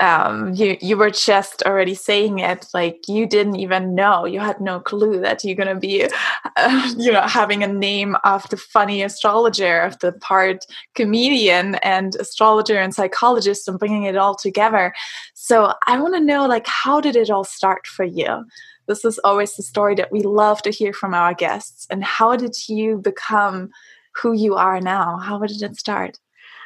um, 0.00 0.54
you 0.54 0.76
you 0.80 0.96
were 0.96 1.10
just 1.10 1.62
already 1.64 1.94
saying 1.94 2.38
it 2.38 2.66
like 2.72 3.08
you 3.08 3.26
didn't 3.26 3.56
even 3.56 3.96
know 3.96 4.24
you 4.24 4.38
had 4.38 4.60
no 4.60 4.78
clue 4.78 5.20
that 5.20 5.42
you're 5.42 5.56
gonna 5.56 5.74
be 5.74 6.08
uh, 6.56 6.92
you 6.96 7.10
know 7.10 7.22
having 7.22 7.64
a 7.64 7.68
name 7.68 8.16
of 8.22 8.48
the 8.50 8.56
funny 8.56 9.02
astrologer 9.02 9.80
of 9.80 9.98
the 9.98 10.12
part 10.12 10.64
comedian 10.94 11.76
and 11.76 12.14
astrologer 12.16 12.78
and 12.78 12.94
psychologist 12.94 13.66
and 13.66 13.78
bringing 13.78 14.04
it 14.04 14.16
all 14.16 14.36
together 14.36 14.94
so 15.34 15.72
i 15.88 15.98
want 15.98 16.14
to 16.14 16.20
know 16.20 16.46
like 16.46 16.66
how 16.66 17.00
did 17.00 17.16
it 17.16 17.28
all 17.28 17.44
start 17.44 17.84
for 17.86 18.04
you 18.04 18.44
this 18.88 19.04
is 19.04 19.18
always 19.20 19.54
the 19.54 19.62
story 19.62 19.94
that 19.94 20.10
we 20.10 20.22
love 20.22 20.60
to 20.62 20.70
hear 20.70 20.92
from 20.92 21.14
our 21.14 21.34
guests 21.34 21.86
and 21.90 22.02
how 22.02 22.36
did 22.36 22.56
you 22.68 22.98
become 22.98 23.68
who 24.16 24.32
you 24.32 24.54
are 24.54 24.80
now 24.80 25.18
how 25.18 25.38
did 25.38 25.62
it 25.62 25.76
start 25.76 26.18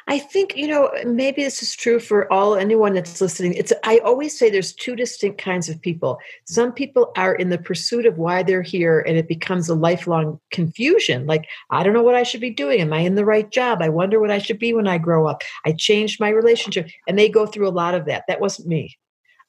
I 0.07 0.19
think, 0.19 0.57
you 0.57 0.67
know, 0.67 0.91
maybe 1.05 1.43
this 1.43 1.63
is 1.63 1.75
true 1.75 1.99
for 1.99 2.31
all 2.31 2.55
anyone 2.55 2.93
that's 2.93 3.21
listening. 3.21 3.53
It's 3.53 3.71
I 3.83 3.99
always 3.99 4.37
say 4.37 4.49
there's 4.49 4.73
two 4.73 4.95
distinct 4.97 5.37
kinds 5.41 5.69
of 5.69 5.81
people. 5.81 6.19
Some 6.45 6.73
people 6.73 7.13
are 7.15 7.35
in 7.35 7.49
the 7.49 7.57
pursuit 7.57 8.05
of 8.05 8.17
why 8.17 8.43
they're 8.43 8.61
here 8.61 8.99
and 8.99 9.17
it 9.17 9.29
becomes 9.29 9.69
a 9.69 9.75
lifelong 9.75 10.41
confusion. 10.51 11.25
Like, 11.25 11.45
I 11.69 11.83
don't 11.83 11.93
know 11.93 12.03
what 12.03 12.15
I 12.15 12.23
should 12.23 12.41
be 12.41 12.49
doing. 12.49 12.81
Am 12.81 12.91
I 12.91 12.99
in 12.99 13.15
the 13.15 13.25
right 13.25 13.49
job? 13.49 13.81
I 13.81 13.89
wonder 13.89 14.19
what 14.19 14.31
I 14.31 14.39
should 14.39 14.59
be 14.59 14.73
when 14.73 14.87
I 14.87 14.97
grow 14.97 15.25
up. 15.25 15.41
I 15.65 15.71
changed 15.71 16.19
my 16.19 16.29
relationship. 16.29 16.89
And 17.07 17.17
they 17.17 17.29
go 17.29 17.45
through 17.45 17.69
a 17.69 17.71
lot 17.71 17.95
of 17.95 18.05
that. 18.05 18.25
That 18.27 18.41
wasn't 18.41 18.67
me. 18.67 18.97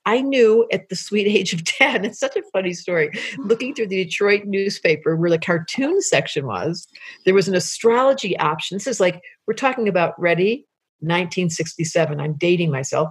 I 0.07 0.21
knew 0.21 0.67
at 0.73 0.89
the 0.89 0.97
sweet 0.97 1.27
age 1.27 1.53
of 1.53 1.65
10, 1.65 2.05
it's 2.05 2.19
such 2.19 2.37
a 2.37 2.43
funny 2.53 2.73
story. 2.73 3.11
Mm. 3.11 3.49
Looking 3.49 3.75
through 3.75 3.89
the 3.89 4.05
Detroit 4.05 4.45
newspaper 4.45 5.17
where 5.17 5.31
the 5.31 5.39
cartoon 5.39 6.01
section 6.03 6.47
was, 6.47 6.87
there 7.25 7.35
was 7.35 7.49
an 7.49 7.55
astrology 7.55 8.39
option. 8.39 8.77
This 8.77 8.87
is 8.87 9.01
like, 9.01 9.21
we're 9.47 9.55
talking 9.55 9.89
about 9.89 10.19
ready, 10.21 10.67
1967. 11.01 12.21
I'm 12.21 12.35
dating 12.35 12.71
myself 12.71 13.11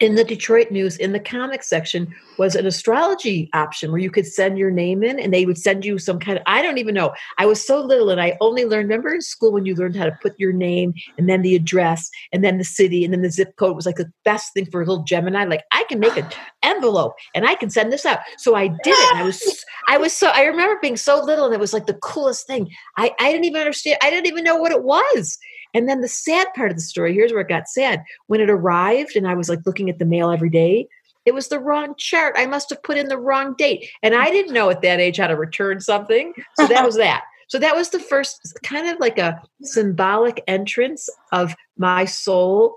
in 0.00 0.14
the 0.14 0.24
Detroit 0.24 0.70
News, 0.70 0.96
in 0.96 1.12
the 1.12 1.20
comic 1.20 1.62
section, 1.62 2.14
was 2.38 2.54
an 2.54 2.66
astrology 2.66 3.50
option 3.52 3.90
where 3.90 4.00
you 4.00 4.10
could 4.10 4.26
send 4.26 4.56
your 4.56 4.70
name 4.70 5.02
in 5.02 5.18
and 5.18 5.34
they 5.34 5.44
would 5.44 5.58
send 5.58 5.84
you 5.84 5.98
some 5.98 6.20
kind 6.20 6.38
of, 6.38 6.44
I 6.46 6.62
don't 6.62 6.78
even 6.78 6.94
know. 6.94 7.12
I 7.38 7.46
was 7.46 7.64
so 7.64 7.80
little 7.80 8.10
and 8.10 8.20
I 8.20 8.36
only 8.40 8.64
learned, 8.64 8.88
remember 8.88 9.12
in 9.14 9.20
school 9.20 9.52
when 9.52 9.66
you 9.66 9.74
learned 9.74 9.96
how 9.96 10.04
to 10.04 10.18
put 10.22 10.38
your 10.38 10.52
name 10.52 10.94
and 11.16 11.28
then 11.28 11.42
the 11.42 11.56
address 11.56 12.08
and 12.32 12.44
then 12.44 12.58
the 12.58 12.64
city 12.64 13.04
and 13.04 13.12
then 13.12 13.22
the 13.22 13.30
zip 13.30 13.56
code 13.56 13.74
was 13.74 13.86
like 13.86 13.96
the 13.96 14.12
best 14.24 14.54
thing 14.54 14.66
for 14.66 14.82
a 14.82 14.86
little 14.86 15.02
Gemini. 15.02 15.44
Like 15.44 15.64
I 15.72 15.84
can 15.88 15.98
make 15.98 16.16
an 16.16 16.26
envelope 16.62 17.14
and 17.34 17.44
I 17.44 17.56
can 17.56 17.70
send 17.70 17.92
this 17.92 18.06
out. 18.06 18.20
So 18.36 18.54
I 18.54 18.68
did 18.68 18.78
it. 18.86 19.16
I 19.16 19.24
was, 19.24 19.64
I 19.88 19.98
was 19.98 20.12
so, 20.12 20.28
I 20.28 20.44
remember 20.44 20.78
being 20.80 20.96
so 20.96 21.20
little 21.22 21.46
and 21.46 21.54
it 21.54 21.60
was 21.60 21.72
like 21.72 21.86
the 21.86 21.94
coolest 21.94 22.46
thing. 22.46 22.70
I, 22.96 23.12
I 23.18 23.32
didn't 23.32 23.46
even 23.46 23.60
understand. 23.60 23.98
I 24.00 24.10
didn't 24.10 24.26
even 24.26 24.44
know 24.44 24.56
what 24.56 24.72
it 24.72 24.84
was. 24.84 25.38
And 25.74 25.88
then 25.88 26.00
the 26.00 26.08
sad 26.08 26.48
part 26.54 26.70
of 26.70 26.76
the 26.76 26.82
story, 26.82 27.14
here's 27.14 27.32
where 27.32 27.42
it 27.42 27.48
got 27.48 27.68
sad. 27.68 28.02
When 28.26 28.40
it 28.40 28.50
arrived 28.50 29.16
and 29.16 29.28
I 29.28 29.34
was 29.34 29.48
like 29.48 29.66
looking 29.66 29.90
at 29.90 29.98
the 29.98 30.04
mail 30.04 30.30
every 30.30 30.50
day, 30.50 30.88
it 31.26 31.34
was 31.34 31.48
the 31.48 31.58
wrong 31.58 31.94
chart. 31.98 32.34
I 32.38 32.46
must 32.46 32.70
have 32.70 32.82
put 32.82 32.96
in 32.96 33.08
the 33.08 33.18
wrong 33.18 33.54
date. 33.58 33.90
And 34.02 34.14
I 34.14 34.30
didn't 34.30 34.54
know 34.54 34.70
at 34.70 34.82
that 34.82 35.00
age 35.00 35.18
how 35.18 35.26
to 35.26 35.36
return 35.36 35.80
something. 35.80 36.32
So 36.56 36.66
that 36.66 36.86
was 36.86 36.96
that. 36.96 37.24
So 37.48 37.58
that 37.58 37.74
was 37.74 37.90
the 37.90 37.98
first 37.98 38.58
kind 38.62 38.88
of 38.88 39.00
like 39.00 39.18
a 39.18 39.40
symbolic 39.62 40.44
entrance 40.46 41.08
of 41.32 41.54
my 41.78 42.04
soul 42.04 42.76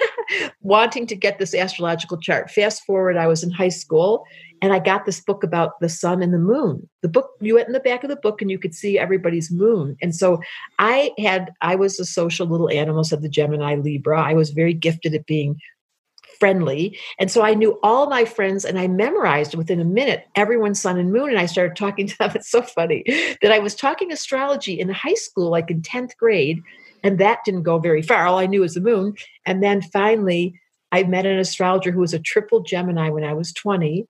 wanting 0.60 1.06
to 1.06 1.16
get 1.16 1.38
this 1.38 1.54
astrological 1.54 2.18
chart. 2.18 2.50
Fast 2.50 2.84
forward, 2.84 3.16
I 3.16 3.28
was 3.28 3.44
in 3.44 3.50
high 3.50 3.68
school 3.68 4.24
and 4.60 4.72
I 4.72 4.80
got 4.80 5.06
this 5.06 5.20
book 5.20 5.44
about 5.44 5.78
the 5.80 5.88
sun 5.88 6.20
and 6.20 6.34
the 6.34 6.38
moon. 6.38 6.88
The 7.02 7.08
book 7.08 7.30
you 7.40 7.54
went 7.54 7.68
in 7.68 7.72
the 7.72 7.80
back 7.80 8.02
of 8.02 8.10
the 8.10 8.16
book 8.16 8.42
and 8.42 8.50
you 8.50 8.58
could 8.58 8.74
see 8.74 8.98
everybody's 8.98 9.52
moon. 9.52 9.96
And 10.02 10.14
so 10.14 10.40
I 10.80 11.12
had 11.18 11.52
I 11.60 11.76
was 11.76 12.00
a 12.00 12.04
social 12.04 12.46
little 12.46 12.70
animal, 12.70 13.04
said 13.04 13.22
the 13.22 13.28
Gemini 13.28 13.76
Libra. 13.76 14.20
I 14.20 14.34
was 14.34 14.50
very 14.50 14.74
gifted 14.74 15.14
at 15.14 15.26
being 15.26 15.60
friendly. 16.38 16.98
And 17.18 17.30
so 17.30 17.42
I 17.42 17.54
knew 17.54 17.78
all 17.82 18.08
my 18.08 18.24
friends 18.24 18.64
and 18.64 18.78
I 18.78 18.88
memorized 18.88 19.54
within 19.54 19.80
a 19.80 19.84
minute 19.84 20.26
everyone's 20.34 20.80
sun 20.80 20.98
and 20.98 21.12
moon. 21.12 21.30
And 21.30 21.38
I 21.38 21.46
started 21.46 21.76
talking 21.76 22.06
to 22.06 22.18
them. 22.18 22.32
It's 22.34 22.50
so 22.50 22.62
funny 22.62 23.04
that 23.42 23.52
I 23.52 23.58
was 23.58 23.74
talking 23.74 24.12
astrology 24.12 24.78
in 24.78 24.88
high 24.90 25.14
school, 25.14 25.50
like 25.50 25.70
in 25.70 25.82
10th 25.82 26.16
grade, 26.16 26.62
and 27.02 27.18
that 27.18 27.40
didn't 27.44 27.62
go 27.62 27.78
very 27.78 28.02
far. 28.02 28.26
All 28.26 28.38
I 28.38 28.46
knew 28.46 28.60
was 28.60 28.74
the 28.74 28.80
moon. 28.80 29.14
And 29.46 29.62
then 29.62 29.82
finally, 29.82 30.54
I 30.92 31.02
met 31.04 31.26
an 31.26 31.38
astrologer 31.38 31.90
who 31.90 32.00
was 32.00 32.14
a 32.14 32.18
triple 32.18 32.60
Gemini 32.60 33.08
when 33.10 33.24
I 33.24 33.34
was 33.34 33.52
20 33.52 34.06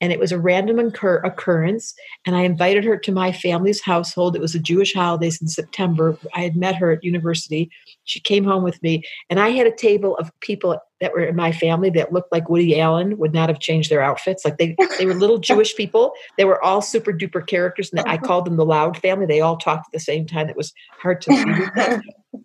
and 0.00 0.12
it 0.12 0.18
was 0.18 0.32
a 0.32 0.38
random 0.38 0.78
occur- 0.78 1.20
occurrence. 1.24 1.94
And 2.26 2.34
I 2.34 2.42
invited 2.42 2.84
her 2.84 2.96
to 2.96 3.12
my 3.12 3.32
family's 3.32 3.82
household. 3.82 4.34
It 4.34 4.40
was 4.40 4.54
a 4.54 4.60
Jewish 4.60 4.94
holidays 4.94 5.40
in 5.40 5.48
September. 5.48 6.16
I 6.34 6.40
had 6.40 6.56
met 6.56 6.76
her 6.76 6.90
at 6.92 7.04
university. 7.04 7.70
She 8.04 8.20
came 8.20 8.44
home 8.44 8.62
with 8.62 8.82
me, 8.82 9.02
and 9.28 9.38
I 9.38 9.50
had 9.50 9.66
a 9.66 9.74
table 9.74 10.16
of 10.16 10.30
people 10.40 10.78
that 11.00 11.12
were 11.12 11.24
in 11.24 11.36
my 11.36 11.52
family 11.52 11.90
that 11.90 12.12
looked 12.12 12.32
like 12.32 12.48
Woody 12.48 12.78
Allen 12.78 13.18
would 13.18 13.32
not 13.32 13.48
have 13.48 13.58
changed 13.58 13.90
their 13.90 14.02
outfits. 14.02 14.44
Like 14.44 14.58
they, 14.58 14.76
they 14.98 15.06
were 15.06 15.14
little 15.14 15.38
Jewish 15.50 15.74
people. 15.74 16.12
They 16.36 16.44
were 16.44 16.62
all 16.62 16.82
super 16.82 17.12
duper 17.12 17.46
characters, 17.46 17.90
and 17.92 18.00
I 18.06 18.18
called 18.18 18.44
them 18.44 18.56
the 18.56 18.64
Loud 18.64 18.98
family. 18.98 19.26
They 19.26 19.40
all 19.40 19.56
talked 19.56 19.86
at 19.88 19.92
the 19.92 20.00
same 20.00 20.26
time. 20.26 20.48
It 20.48 20.56
was 20.56 20.72
hard 21.00 21.20
to 21.22 22.00
see. 22.02 22.42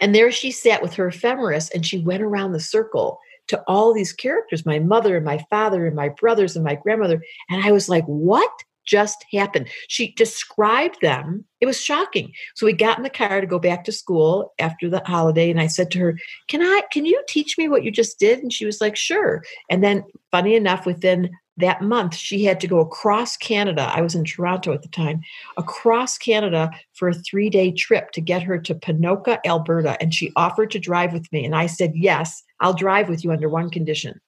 And 0.00 0.14
there 0.14 0.30
she 0.30 0.50
sat 0.50 0.82
with 0.82 0.94
her 0.94 1.08
ephemeris, 1.08 1.70
and 1.70 1.84
she 1.84 1.98
went 1.98 2.22
around 2.22 2.52
the 2.52 2.60
circle 2.60 3.20
to 3.48 3.62
all 3.66 3.92
these 3.92 4.12
characters 4.12 4.64
my 4.64 4.78
mother 4.78 5.16
and 5.16 5.24
my 5.24 5.44
father 5.50 5.86
and 5.86 5.94
my 5.94 6.08
brothers 6.08 6.56
and 6.56 6.64
my 6.64 6.74
grandmother. 6.74 7.22
And 7.50 7.64
I 7.64 7.72
was 7.72 7.88
like, 7.88 8.04
what 8.06 8.50
just 8.84 9.24
happened? 9.32 9.68
She 9.88 10.12
described 10.12 11.00
them. 11.00 11.44
It 11.60 11.66
was 11.66 11.80
shocking. 11.80 12.32
So 12.54 12.66
we 12.66 12.72
got 12.72 12.98
in 12.98 13.04
the 13.04 13.10
car 13.10 13.40
to 13.40 13.46
go 13.46 13.58
back 13.58 13.84
to 13.84 13.92
school 13.92 14.52
after 14.58 14.88
the 14.88 15.02
holiday. 15.06 15.50
And 15.50 15.60
I 15.60 15.66
said 15.66 15.90
to 15.92 15.98
her, 16.00 16.18
Can 16.48 16.62
I, 16.62 16.82
can 16.92 17.06
you 17.06 17.22
teach 17.28 17.56
me 17.56 17.68
what 17.68 17.84
you 17.84 17.90
just 17.90 18.18
did? 18.18 18.40
And 18.40 18.52
she 18.52 18.66
was 18.66 18.80
like, 18.80 18.96
Sure. 18.96 19.42
And 19.70 19.82
then, 19.82 20.04
funny 20.30 20.54
enough, 20.54 20.86
within 20.86 21.30
that 21.56 21.82
month, 21.82 22.14
she 22.14 22.44
had 22.44 22.60
to 22.60 22.66
go 22.66 22.80
across 22.80 23.36
Canada. 23.36 23.90
I 23.94 24.00
was 24.00 24.14
in 24.14 24.24
Toronto 24.24 24.72
at 24.72 24.82
the 24.82 24.88
time, 24.88 25.20
across 25.56 26.18
Canada 26.18 26.70
for 26.92 27.08
a 27.08 27.14
three 27.14 27.48
day 27.48 27.70
trip 27.70 28.10
to 28.12 28.20
get 28.20 28.42
her 28.42 28.58
to 28.58 28.74
Ponoka, 28.74 29.38
Alberta. 29.46 29.96
And 30.00 30.12
she 30.12 30.32
offered 30.36 30.70
to 30.72 30.78
drive 30.78 31.12
with 31.12 31.30
me. 31.32 31.44
And 31.44 31.54
I 31.54 31.66
said, 31.66 31.92
Yes, 31.94 32.42
I'll 32.60 32.74
drive 32.74 33.08
with 33.08 33.24
you 33.24 33.32
under 33.32 33.48
one 33.48 33.70
condition. 33.70 34.20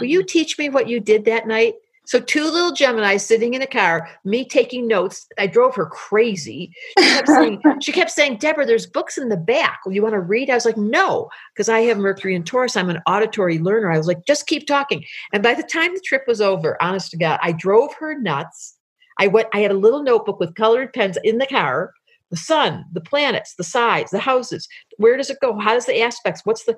Will 0.00 0.08
you 0.08 0.22
teach 0.28 0.58
me 0.58 0.68
what 0.68 0.88
you 0.88 1.00
did 1.00 1.24
that 1.24 1.46
night? 1.46 1.74
So 2.06 2.20
two 2.20 2.44
little 2.44 2.72
Gemini 2.72 3.16
sitting 3.16 3.54
in 3.54 3.62
a 3.62 3.66
car, 3.66 4.08
me 4.24 4.44
taking 4.44 4.86
notes. 4.86 5.26
I 5.38 5.48
drove 5.48 5.74
her 5.74 5.86
crazy. 5.86 6.72
She 6.98 7.04
kept 7.04 7.28
saying, 7.28 7.62
she 7.82 7.92
kept 7.92 8.10
saying, 8.12 8.38
Debra, 8.38 8.64
there's 8.64 8.86
books 8.86 9.18
in 9.18 9.28
the 9.28 9.36
back. 9.36 9.80
You 9.86 10.02
want 10.02 10.14
to 10.14 10.20
read? 10.20 10.48
I 10.48 10.54
was 10.54 10.64
like, 10.64 10.76
no, 10.76 11.28
because 11.52 11.68
I 11.68 11.80
have 11.80 11.98
Mercury 11.98 12.36
and 12.36 12.46
Taurus. 12.46 12.76
I'm 12.76 12.90
an 12.90 13.02
auditory 13.06 13.58
learner. 13.58 13.90
I 13.90 13.98
was 13.98 14.06
like, 14.06 14.24
just 14.24 14.46
keep 14.46 14.66
talking. 14.66 15.04
And 15.32 15.42
by 15.42 15.54
the 15.54 15.64
time 15.64 15.94
the 15.94 16.00
trip 16.00 16.22
was 16.28 16.40
over, 16.40 16.80
honest 16.80 17.10
to 17.10 17.16
God, 17.16 17.40
I 17.42 17.52
drove 17.52 17.92
her 17.94 18.18
nuts. 18.18 18.76
I 19.18 19.26
went, 19.26 19.48
I 19.52 19.60
had 19.60 19.70
a 19.72 19.74
little 19.74 20.02
notebook 20.02 20.38
with 20.38 20.54
colored 20.54 20.92
pens 20.92 21.18
in 21.24 21.38
the 21.38 21.46
car, 21.46 21.92
the 22.30 22.36
sun, 22.36 22.84
the 22.92 23.00
planets, 23.00 23.54
the 23.56 23.64
sides, 23.64 24.12
the 24.12 24.18
houses. 24.20 24.68
Where 24.98 25.16
does 25.16 25.30
it 25.30 25.38
go? 25.40 25.58
How 25.58 25.74
does 25.74 25.86
the 25.86 26.00
aspects? 26.00 26.42
What's 26.44 26.64
the 26.64 26.76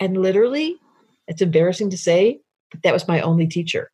and 0.00 0.22
literally, 0.22 0.76
it's 1.26 1.42
embarrassing 1.42 1.90
to 1.90 1.98
say, 1.98 2.40
but 2.70 2.82
that 2.82 2.92
was 2.92 3.08
my 3.08 3.20
only 3.20 3.46
teacher. 3.46 3.90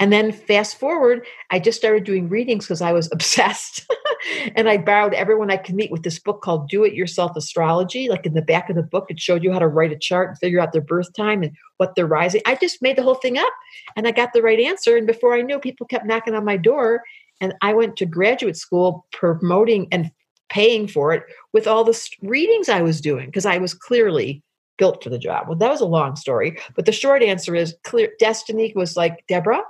And 0.00 0.12
then 0.12 0.32
fast 0.32 0.78
forward, 0.78 1.26
I 1.50 1.58
just 1.58 1.78
started 1.78 2.04
doing 2.04 2.28
readings 2.28 2.64
because 2.64 2.82
I 2.82 2.92
was 2.92 3.08
obsessed. 3.12 3.90
and 4.54 4.68
I 4.68 4.78
borrowed 4.78 5.14
everyone 5.14 5.50
I 5.50 5.56
could 5.56 5.74
meet 5.74 5.90
with 5.90 6.02
this 6.02 6.18
book 6.18 6.42
called 6.42 6.68
Do 6.68 6.84
It 6.84 6.94
Yourself 6.94 7.36
Astrology. 7.36 8.08
Like 8.08 8.26
in 8.26 8.34
the 8.34 8.42
back 8.42 8.70
of 8.70 8.76
the 8.76 8.82
book, 8.82 9.06
it 9.10 9.20
showed 9.20 9.42
you 9.42 9.52
how 9.52 9.58
to 9.58 9.68
write 9.68 9.92
a 9.92 9.98
chart 9.98 10.28
and 10.28 10.38
figure 10.38 10.60
out 10.60 10.72
their 10.72 10.80
birth 10.80 11.12
time 11.14 11.42
and 11.42 11.52
what 11.78 11.94
they're 11.94 12.06
rising. 12.06 12.42
I 12.46 12.54
just 12.54 12.82
made 12.82 12.96
the 12.96 13.02
whole 13.02 13.14
thing 13.14 13.38
up 13.38 13.52
and 13.96 14.06
I 14.06 14.12
got 14.12 14.32
the 14.32 14.42
right 14.42 14.60
answer. 14.60 14.96
And 14.96 15.06
before 15.06 15.34
I 15.34 15.42
knew, 15.42 15.58
people 15.58 15.86
kept 15.86 16.06
knocking 16.06 16.34
on 16.34 16.44
my 16.44 16.56
door. 16.56 17.02
And 17.40 17.54
I 17.62 17.72
went 17.72 17.96
to 17.96 18.06
graduate 18.06 18.56
school 18.56 19.06
promoting 19.12 19.86
and 19.92 20.10
paying 20.48 20.88
for 20.88 21.12
it 21.12 21.22
with 21.52 21.66
all 21.66 21.84
the 21.84 22.08
readings 22.22 22.68
I 22.68 22.82
was 22.82 23.00
doing 23.00 23.26
because 23.26 23.46
I 23.46 23.58
was 23.58 23.74
clearly 23.74 24.42
built 24.76 25.02
for 25.02 25.10
the 25.10 25.18
job. 25.18 25.48
Well, 25.48 25.58
that 25.58 25.70
was 25.70 25.80
a 25.80 25.86
long 25.86 26.16
story, 26.16 26.58
but 26.74 26.86
the 26.86 26.92
short 26.92 27.22
answer 27.22 27.54
is 27.54 27.76
clear. 27.84 28.10
Destiny 28.18 28.72
was 28.74 28.96
like, 28.96 29.24
Debra, 29.28 29.62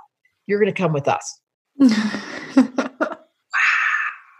you're 0.49 0.59
going 0.59 0.73
to 0.73 0.81
come 0.81 0.91
with 0.91 1.07
us. 1.07 1.39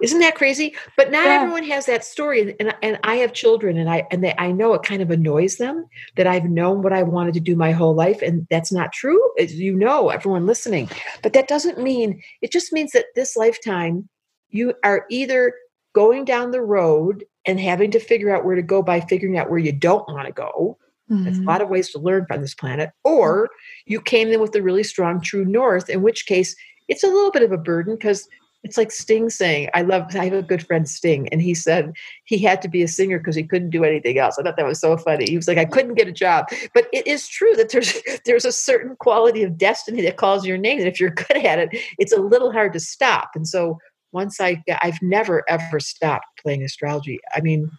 Isn't 0.02 0.20
that 0.22 0.36
crazy? 0.36 0.76
But 0.96 1.12
not 1.12 1.26
yeah. 1.26 1.42
everyone 1.42 1.66
has 1.66 1.86
that 1.86 2.06
story, 2.06 2.42
and, 2.42 2.56
and, 2.60 2.74
and 2.82 3.00
I 3.04 3.16
have 3.18 3.34
children, 3.34 3.78
and 3.78 3.90
I 3.90 4.08
and 4.12 4.24
they, 4.24 4.34
I 4.38 4.52
know 4.52 4.74
it 4.74 4.84
kind 4.84 5.02
of 5.02 5.12
annoys 5.12 5.58
them 5.58 5.86
that 6.16 6.26
I've 6.26 6.46
known 6.46 6.82
what 6.82 6.94
I 6.94 7.04
wanted 7.04 7.34
to 7.34 7.42
do 7.42 7.56
my 7.56 7.74
whole 7.74 7.94
life, 7.94 8.22
and 8.22 8.48
that's 8.50 8.72
not 8.72 8.94
true. 8.94 9.22
As 9.38 9.56
you 9.56 9.76
know, 9.76 10.08
everyone 10.08 10.46
listening, 10.46 10.90
but 11.22 11.34
that 11.34 11.50
doesn't 11.50 11.80
mean 11.80 12.22
it 12.42 12.52
just 12.52 12.72
means 12.72 12.92
that 12.92 13.08
this 13.16 13.36
lifetime 13.36 14.08
you 14.50 14.74
are 14.84 15.06
either 15.10 15.54
going 15.94 16.26
down 16.26 16.52
the 16.52 16.62
road 16.62 17.26
and 17.46 17.60
having 17.60 17.92
to 17.92 18.00
figure 18.00 18.34
out 18.34 18.46
where 18.46 18.56
to 18.56 18.62
go 18.62 18.82
by 18.82 19.02
figuring 19.02 19.38
out 19.38 19.50
where 19.50 19.60
you 19.60 19.72
don't 19.72 20.08
want 20.08 20.28
to 20.28 20.34
go. 20.34 20.78
Mm-hmm. 21.10 21.24
There's 21.24 21.40
a 21.40 21.44
lot 21.44 21.62
of 21.62 21.70
ways 21.70 21.90
to 21.92 22.00
learn 22.00 22.26
from 22.26 22.42
this 22.42 22.54
planet. 22.54 22.92
Or 23.04 23.50
you 23.86 24.02
came 24.02 24.30
in 24.30 24.40
with 24.42 24.56
a 24.56 24.62
really 24.62 24.84
strong 24.84 25.22
true 25.22 25.46
north, 25.46 25.90
in 25.90 26.02
which 26.02 26.26
case 26.26 26.56
it's 26.88 27.04
a 27.04 27.08
little 27.08 27.32
bit 27.32 27.44
of 27.44 27.52
a 27.52 27.58
burden 27.58 27.96
because 27.96 28.28
It's 28.64 28.78
like 28.78 28.92
Sting 28.92 29.30
saying, 29.30 29.70
I 29.74 29.84
love, 29.84 30.14
I 30.16 30.26
have 30.26 30.34
a 30.34 30.42
good 30.42 30.66
friend, 30.68 30.88
Sting, 30.88 31.30
and 31.30 31.42
he 31.42 31.54
said 31.54 31.94
he 32.26 32.38
had 32.40 32.62
to 32.62 32.68
be 32.68 32.84
a 32.84 32.90
singer 32.90 33.18
because 33.18 33.36
he 33.36 33.44
couldn't 33.44 33.70
do 33.70 33.86
anything 33.86 34.18
else. 34.18 34.38
I 34.38 34.44
thought 34.44 34.58
that 34.58 34.66
was 34.66 34.82
so 34.82 34.98
funny. 34.98 35.26
He 35.30 35.38
was 35.38 35.48
like, 35.48 35.58
I 35.58 35.64
couldn't 35.64 35.96
get 35.96 36.10
a 36.10 36.12
job. 36.12 36.48
But 36.74 36.88
it 36.92 37.08
is 37.08 37.28
true 37.30 37.54
that 37.56 37.70
there's 37.70 37.94
there's 38.26 38.46
a 38.46 38.52
certain 38.52 38.98
quality 38.98 39.44
of 39.44 39.58
destiny 39.58 40.02
that 40.02 40.18
calls 40.18 40.46
your 40.46 40.58
name. 40.58 40.80
And 40.80 40.88
if 40.90 41.00
you're 41.00 41.10
good 41.28 41.38
at 41.38 41.60
it, 41.60 41.70
it's 41.98 42.12
a 42.12 42.20
little 42.20 42.52
hard 42.52 42.74
to 42.74 42.80
stop. 42.82 43.30
And 43.34 43.48
so 43.48 43.80
once 44.12 44.42
I, 44.42 44.62
I've 44.82 45.02
never 45.02 45.50
ever 45.50 45.80
stopped 45.80 46.26
playing 46.44 46.64
astrology. 46.64 47.20
I 47.34 47.40
mean, 47.42 47.72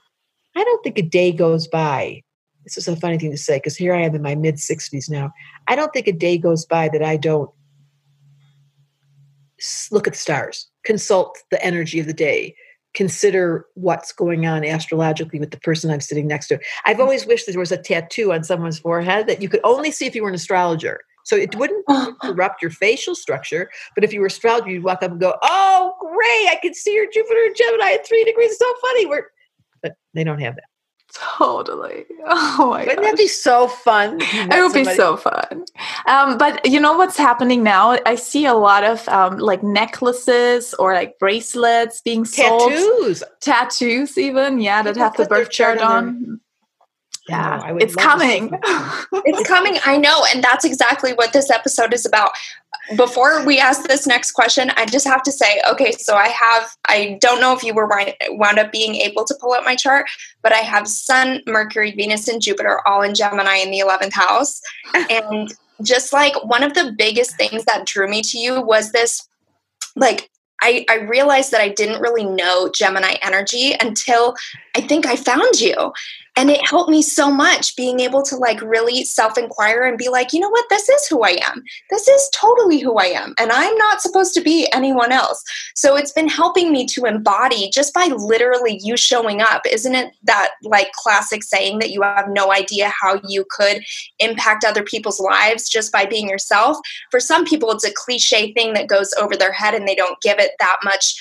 I 0.56 0.64
don't 0.64 0.82
think 0.82 0.98
a 0.98 1.02
day 1.02 1.30
goes 1.32 1.68
by. 1.68 2.22
This 2.64 2.76
is 2.76 2.88
a 2.88 2.96
funny 2.96 3.18
thing 3.18 3.30
to 3.30 3.38
say 3.38 3.56
because 3.56 3.76
here 3.76 3.94
I 3.94 4.02
am 4.02 4.14
in 4.14 4.22
my 4.22 4.34
mid 4.34 4.56
60s 4.56 5.10
now. 5.10 5.32
I 5.66 5.76
don't 5.76 5.92
think 5.92 6.06
a 6.06 6.12
day 6.12 6.38
goes 6.38 6.64
by 6.64 6.88
that 6.90 7.02
I 7.02 7.16
don't 7.16 7.50
look 9.90 10.06
at 10.06 10.14
the 10.14 10.18
stars, 10.18 10.68
consult 10.84 11.38
the 11.50 11.62
energy 11.64 12.00
of 12.00 12.06
the 12.06 12.12
day, 12.12 12.54
consider 12.94 13.66
what's 13.74 14.12
going 14.12 14.46
on 14.46 14.64
astrologically 14.64 15.38
with 15.38 15.50
the 15.50 15.60
person 15.60 15.90
I'm 15.90 16.00
sitting 16.00 16.26
next 16.26 16.48
to. 16.48 16.58
I've 16.84 17.00
always 17.00 17.26
wished 17.26 17.46
there 17.46 17.58
was 17.58 17.72
a 17.72 17.78
tattoo 17.78 18.32
on 18.32 18.44
someone's 18.44 18.78
forehead 18.78 19.26
that 19.26 19.42
you 19.42 19.48
could 19.48 19.60
only 19.64 19.90
see 19.90 20.06
if 20.06 20.14
you 20.14 20.22
were 20.22 20.28
an 20.28 20.34
astrologer. 20.34 21.00
So 21.24 21.36
it 21.36 21.54
wouldn't 21.56 21.84
interrupt 22.24 22.62
your 22.62 22.70
facial 22.70 23.14
structure, 23.14 23.70
but 23.94 24.04
if 24.04 24.12
you 24.12 24.20
were 24.20 24.26
astrologer, 24.26 24.70
you'd 24.70 24.84
walk 24.84 25.02
up 25.02 25.10
and 25.10 25.20
go, 25.20 25.34
"Oh, 25.42 25.94
great! 26.00 26.48
I 26.50 26.58
can 26.60 26.74
see 26.74 26.94
your 26.94 27.06
Jupiter 27.12 27.44
and 27.44 27.54
Gemini 27.54 27.92
at 27.92 28.06
three 28.06 28.24
degrees. 28.24 28.52
It's 28.52 28.58
so 28.58 28.74
funny." 28.80 29.06
We're, 29.06 29.26
but 29.82 29.92
they 30.14 30.24
don't 30.24 30.40
have 30.40 30.56
that. 30.56 30.64
Totally. 31.12 32.06
Oh 32.22 32.70
my 32.70 32.84
God. 32.84 32.88
Wouldn't 32.88 32.98
gosh. 32.98 33.10
that 33.10 33.16
be 33.16 33.26
so 33.26 33.66
fun? 33.66 34.18
It 34.20 34.62
would 34.62 34.74
be 34.74 34.84
so 34.84 35.16
fun. 35.16 35.64
Um, 36.06 36.36
but 36.36 36.64
you 36.66 36.78
know 36.78 36.96
what's 36.96 37.16
happening 37.16 37.62
now? 37.62 37.98
I 38.04 38.14
see 38.14 38.44
a 38.44 38.54
lot 38.54 38.84
of 38.84 39.08
um, 39.08 39.38
like 39.38 39.62
necklaces 39.62 40.74
or 40.74 40.92
like 40.92 41.18
bracelets 41.18 42.02
being 42.02 42.24
sold. 42.24 42.70
Tattoos. 42.70 43.22
Tattoos, 43.40 44.18
even. 44.18 44.60
Yeah, 44.60 44.82
that 44.82 44.96
have 44.96 45.16
the 45.16 45.24
birth 45.24 45.50
chart 45.50 45.78
on 45.80 46.40
yeah 47.28 47.76
it's 47.78 47.94
coming. 47.94 48.50
it's 49.12 49.48
coming 49.48 49.78
i 49.85 49.96
know 49.96 50.24
and 50.33 50.42
that's 50.42 50.64
exactly 50.64 51.12
what 51.12 51.33
this 51.33 51.50
episode 51.50 51.92
is 51.92 52.06
about. 52.06 52.30
Before 52.96 53.44
we 53.44 53.59
ask 53.59 53.87
this 53.87 54.06
next 54.06 54.33
question 54.33 54.70
i 54.76 54.85
just 54.87 55.06
have 55.06 55.22
to 55.22 55.30
say 55.30 55.61
okay 55.70 55.92
so 55.92 56.16
i 56.16 56.28
have 56.28 56.74
i 56.88 57.18
don't 57.20 57.40
know 57.40 57.54
if 57.54 57.62
you 57.62 57.72
were 57.72 57.88
wound 58.30 58.59
up 58.59 58.72
being 58.72 58.96
able 58.96 59.24
to 59.24 59.35
pull 59.40 59.52
up 59.52 59.64
my 59.64 59.76
chart 59.76 60.06
but 60.42 60.52
i 60.52 60.59
have 60.59 60.88
sun 60.88 61.40
mercury 61.46 61.92
venus 61.92 62.26
and 62.26 62.42
jupiter 62.42 62.80
all 62.88 63.02
in 63.02 63.14
gemini 63.14 63.56
in 63.56 63.70
the 63.70 63.78
11th 63.80 64.12
house. 64.12 64.61
And 65.11 65.52
just 65.83 66.12
like 66.12 66.35
one 66.44 66.62
of 66.62 66.74
the 66.74 66.94
biggest 66.96 67.37
things 67.37 67.64
that 67.64 67.87
drew 67.87 68.09
me 68.09 68.22
to 68.22 68.38
you 68.38 68.61
was 68.61 68.92
this 68.92 69.28
like 69.96 70.30
I, 70.62 70.85
I 70.90 70.96
realized 70.96 71.52
that 71.52 71.62
I 71.62 71.70
didn't 71.70 72.02
really 72.02 72.24
know 72.24 72.70
Gemini 72.74 73.14
energy 73.22 73.74
until 73.80 74.35
I 74.76 74.83
think 74.83 75.06
I 75.06 75.16
found 75.16 75.59
you 75.61 75.92
and 76.36 76.50
it 76.50 76.66
helped 76.66 76.90
me 76.90 77.02
so 77.02 77.30
much 77.30 77.76
being 77.76 78.00
able 78.00 78.22
to 78.22 78.36
like 78.36 78.60
really 78.62 79.04
self-inquire 79.04 79.82
and 79.82 79.98
be 79.98 80.08
like 80.08 80.32
you 80.32 80.40
know 80.40 80.48
what? 80.48 80.64
This 80.70 80.88
is 80.88 81.06
who 81.06 81.22
i 81.22 81.36
am. 81.46 81.62
This 81.90 82.06
is 82.08 82.30
totally 82.34 82.78
who 82.80 82.96
i 82.96 83.06
am 83.06 83.34
and 83.38 83.50
i'm 83.52 83.76
not 83.76 84.00
supposed 84.00 84.34
to 84.34 84.40
be 84.40 84.68
anyone 84.72 85.12
else. 85.12 85.42
So 85.74 85.96
it's 85.96 86.12
been 86.12 86.28
helping 86.28 86.72
me 86.72 86.86
to 86.86 87.04
embody 87.04 87.70
just 87.72 87.94
by 87.94 88.06
literally 88.06 88.78
you 88.82 88.96
showing 88.96 89.40
up. 89.40 89.62
Isn't 89.70 89.94
it 89.94 90.12
that 90.24 90.52
like 90.62 90.92
classic 90.92 91.42
saying 91.42 91.78
that 91.80 91.90
you 91.90 92.02
have 92.02 92.28
no 92.28 92.52
idea 92.52 92.92
how 93.00 93.20
you 93.26 93.44
could 93.50 93.82
impact 94.18 94.64
other 94.64 94.82
people's 94.82 95.20
lives 95.20 95.68
just 95.68 95.92
by 95.92 96.06
being 96.06 96.28
yourself? 96.28 96.76
For 97.10 97.20
some 97.20 97.44
people 97.44 97.70
it's 97.70 97.84
a 97.84 97.92
cliche 97.92 98.52
thing 98.52 98.74
that 98.74 98.88
goes 98.88 99.12
over 99.20 99.36
their 99.36 99.52
head 99.52 99.74
and 99.74 99.86
they 99.86 99.94
don't 99.94 100.20
give 100.20 100.38
it 100.38 100.52
that 100.58 100.78
much 100.84 101.14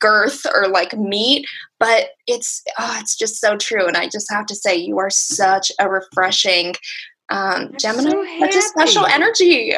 girth 0.00 0.44
or 0.54 0.68
like 0.68 0.96
meat 0.96 1.46
but 1.78 2.10
it's 2.26 2.62
oh, 2.78 2.96
it's 3.00 3.16
just 3.16 3.40
so 3.40 3.56
true 3.56 3.86
and 3.86 3.96
i 3.96 4.08
just 4.08 4.30
have 4.30 4.46
to 4.46 4.54
say 4.54 4.74
you 4.74 4.98
are 4.98 5.10
such 5.10 5.70
a 5.78 5.88
refreshing 5.88 6.74
um, 7.28 7.72
Gemini, 7.78 8.10
so 8.10 8.24
such 8.38 8.54
a 8.54 8.62
special 8.62 9.06
energy. 9.06 9.72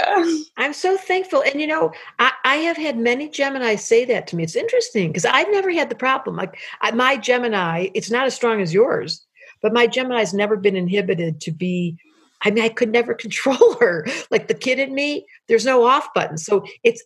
I'm 0.56 0.74
so 0.74 0.96
thankful. 0.96 1.42
And 1.42 1.60
you 1.60 1.66
know, 1.66 1.92
I, 2.18 2.32
I, 2.44 2.56
have 2.56 2.76
had 2.76 2.98
many 2.98 3.28
Gemini 3.28 3.74
say 3.76 4.04
that 4.04 4.26
to 4.28 4.36
me. 4.36 4.42
It's 4.42 4.56
interesting 4.56 5.08
because 5.08 5.24
I've 5.24 5.50
never 5.50 5.70
had 5.70 5.88
the 5.88 5.94
problem. 5.94 6.36
Like 6.36 6.58
I, 6.82 6.90
my 6.90 7.16
Gemini, 7.16 7.88
it's 7.94 8.10
not 8.10 8.26
as 8.26 8.34
strong 8.34 8.60
as 8.60 8.74
yours, 8.74 9.24
but 9.62 9.72
my 9.72 9.86
Gemini's 9.86 10.34
never 10.34 10.56
been 10.56 10.76
inhibited 10.76 11.40
to 11.42 11.50
be. 11.50 11.96
I 12.42 12.50
mean, 12.50 12.62
I 12.62 12.68
could 12.68 12.92
never 12.92 13.14
control 13.14 13.76
her. 13.80 14.06
Like 14.30 14.48
the 14.48 14.54
kid 14.54 14.78
in 14.78 14.94
me, 14.94 15.26
there's 15.46 15.64
no 15.64 15.84
off 15.84 16.12
button. 16.14 16.36
So 16.36 16.64
it's 16.84 17.02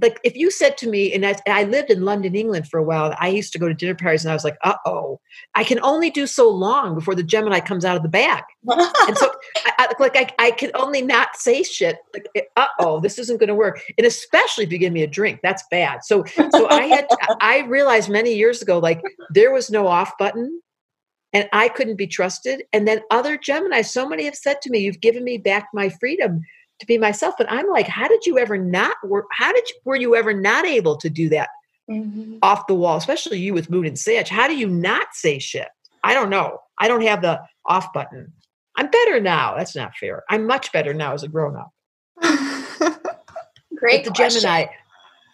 like 0.00 0.20
if 0.24 0.36
you 0.36 0.50
said 0.50 0.76
to 0.78 0.88
me, 0.88 1.12
and 1.12 1.24
I, 1.24 1.36
I, 1.46 1.64
lived 1.64 1.90
in 1.90 2.04
London, 2.04 2.34
England 2.34 2.68
for 2.68 2.78
a 2.78 2.82
while, 2.82 3.14
I 3.18 3.28
used 3.28 3.52
to 3.54 3.58
go 3.58 3.68
to 3.68 3.74
dinner 3.74 3.94
parties 3.94 4.24
and 4.24 4.30
I 4.30 4.34
was 4.34 4.44
like, 4.44 4.58
uh 4.62 4.76
oh, 4.84 5.20
I 5.54 5.64
can 5.64 5.80
only 5.82 6.10
do 6.10 6.26
so 6.26 6.50
long 6.50 6.94
before 6.94 7.14
the 7.14 7.22
Gemini 7.22 7.60
comes 7.60 7.84
out 7.84 7.96
of 7.96 8.02
the 8.02 8.08
bag. 8.08 8.44
and 8.68 9.16
so, 9.16 9.32
I, 9.64 9.72
I, 9.78 9.94
like, 9.98 10.16
I, 10.16 10.28
I 10.38 10.50
can 10.50 10.70
only 10.74 11.02
not 11.02 11.36
say 11.36 11.62
shit. 11.62 11.96
Like, 12.12 12.26
uh 12.56 12.66
oh, 12.80 13.00
this 13.00 13.18
isn't 13.18 13.40
going 13.40 13.48
to 13.48 13.54
work. 13.54 13.80
And 13.96 14.06
especially 14.06 14.64
if 14.64 14.72
you 14.72 14.78
give 14.78 14.92
me 14.92 15.02
a 15.02 15.06
drink, 15.06 15.40
that's 15.42 15.64
bad. 15.70 16.04
So, 16.04 16.24
so 16.24 16.68
I 16.68 16.82
had, 16.82 17.08
to, 17.08 17.18
I 17.40 17.60
realized 17.60 18.10
many 18.10 18.34
years 18.34 18.60
ago, 18.60 18.78
like, 18.78 19.02
there 19.30 19.52
was 19.52 19.70
no 19.70 19.86
off 19.86 20.12
button 20.18 20.60
and 21.32 21.48
I 21.52 21.68
couldn't 21.68 21.96
be 21.96 22.06
trusted. 22.06 22.64
And 22.72 22.86
then 22.86 23.00
other 23.10 23.38
Gemini, 23.38 23.82
so 23.82 24.08
many 24.08 24.24
have 24.24 24.36
said 24.36 24.60
to 24.62 24.70
me, 24.70 24.80
You've 24.80 25.00
given 25.00 25.24
me 25.24 25.38
back 25.38 25.68
my 25.72 25.88
freedom 25.88 26.42
to 26.80 26.86
be 26.86 26.98
myself. 26.98 27.34
But 27.38 27.50
I'm 27.50 27.68
like, 27.68 27.86
how 27.86 28.08
did 28.08 28.26
you 28.26 28.38
ever 28.38 28.58
not 28.58 28.96
work? 29.04 29.26
How 29.32 29.52
did 29.52 29.68
you, 29.68 29.76
were 29.84 29.96
you 29.96 30.16
ever 30.16 30.32
not 30.32 30.66
able 30.66 30.96
to 30.98 31.10
do 31.10 31.28
that 31.30 31.48
mm-hmm. 31.90 32.38
off 32.42 32.66
the 32.66 32.74
wall, 32.74 32.96
especially 32.96 33.38
you 33.38 33.54
with 33.54 33.70
Moon 33.70 33.86
and 33.86 33.98
Sag? 33.98 34.28
How 34.28 34.46
do 34.46 34.56
you 34.56 34.68
not 34.68 35.08
say 35.12 35.38
shit? 35.38 35.68
I 36.04 36.14
don't 36.14 36.30
know. 36.30 36.58
I 36.78 36.88
don't 36.88 37.02
have 37.02 37.22
the 37.22 37.40
off 37.64 37.92
button. 37.92 38.32
I'm 38.76 38.90
better 38.90 39.20
now. 39.20 39.56
That's 39.56 39.74
not 39.74 39.96
fair. 39.98 40.22
I'm 40.28 40.46
much 40.46 40.70
better 40.72 40.92
now 40.92 41.14
as 41.14 41.22
a 41.22 41.28
grown 41.28 41.56
up. 41.56 41.72
Great. 43.76 44.04
But 44.04 44.04
the 44.04 44.10
question. 44.14 44.42
Gemini, 44.42 44.66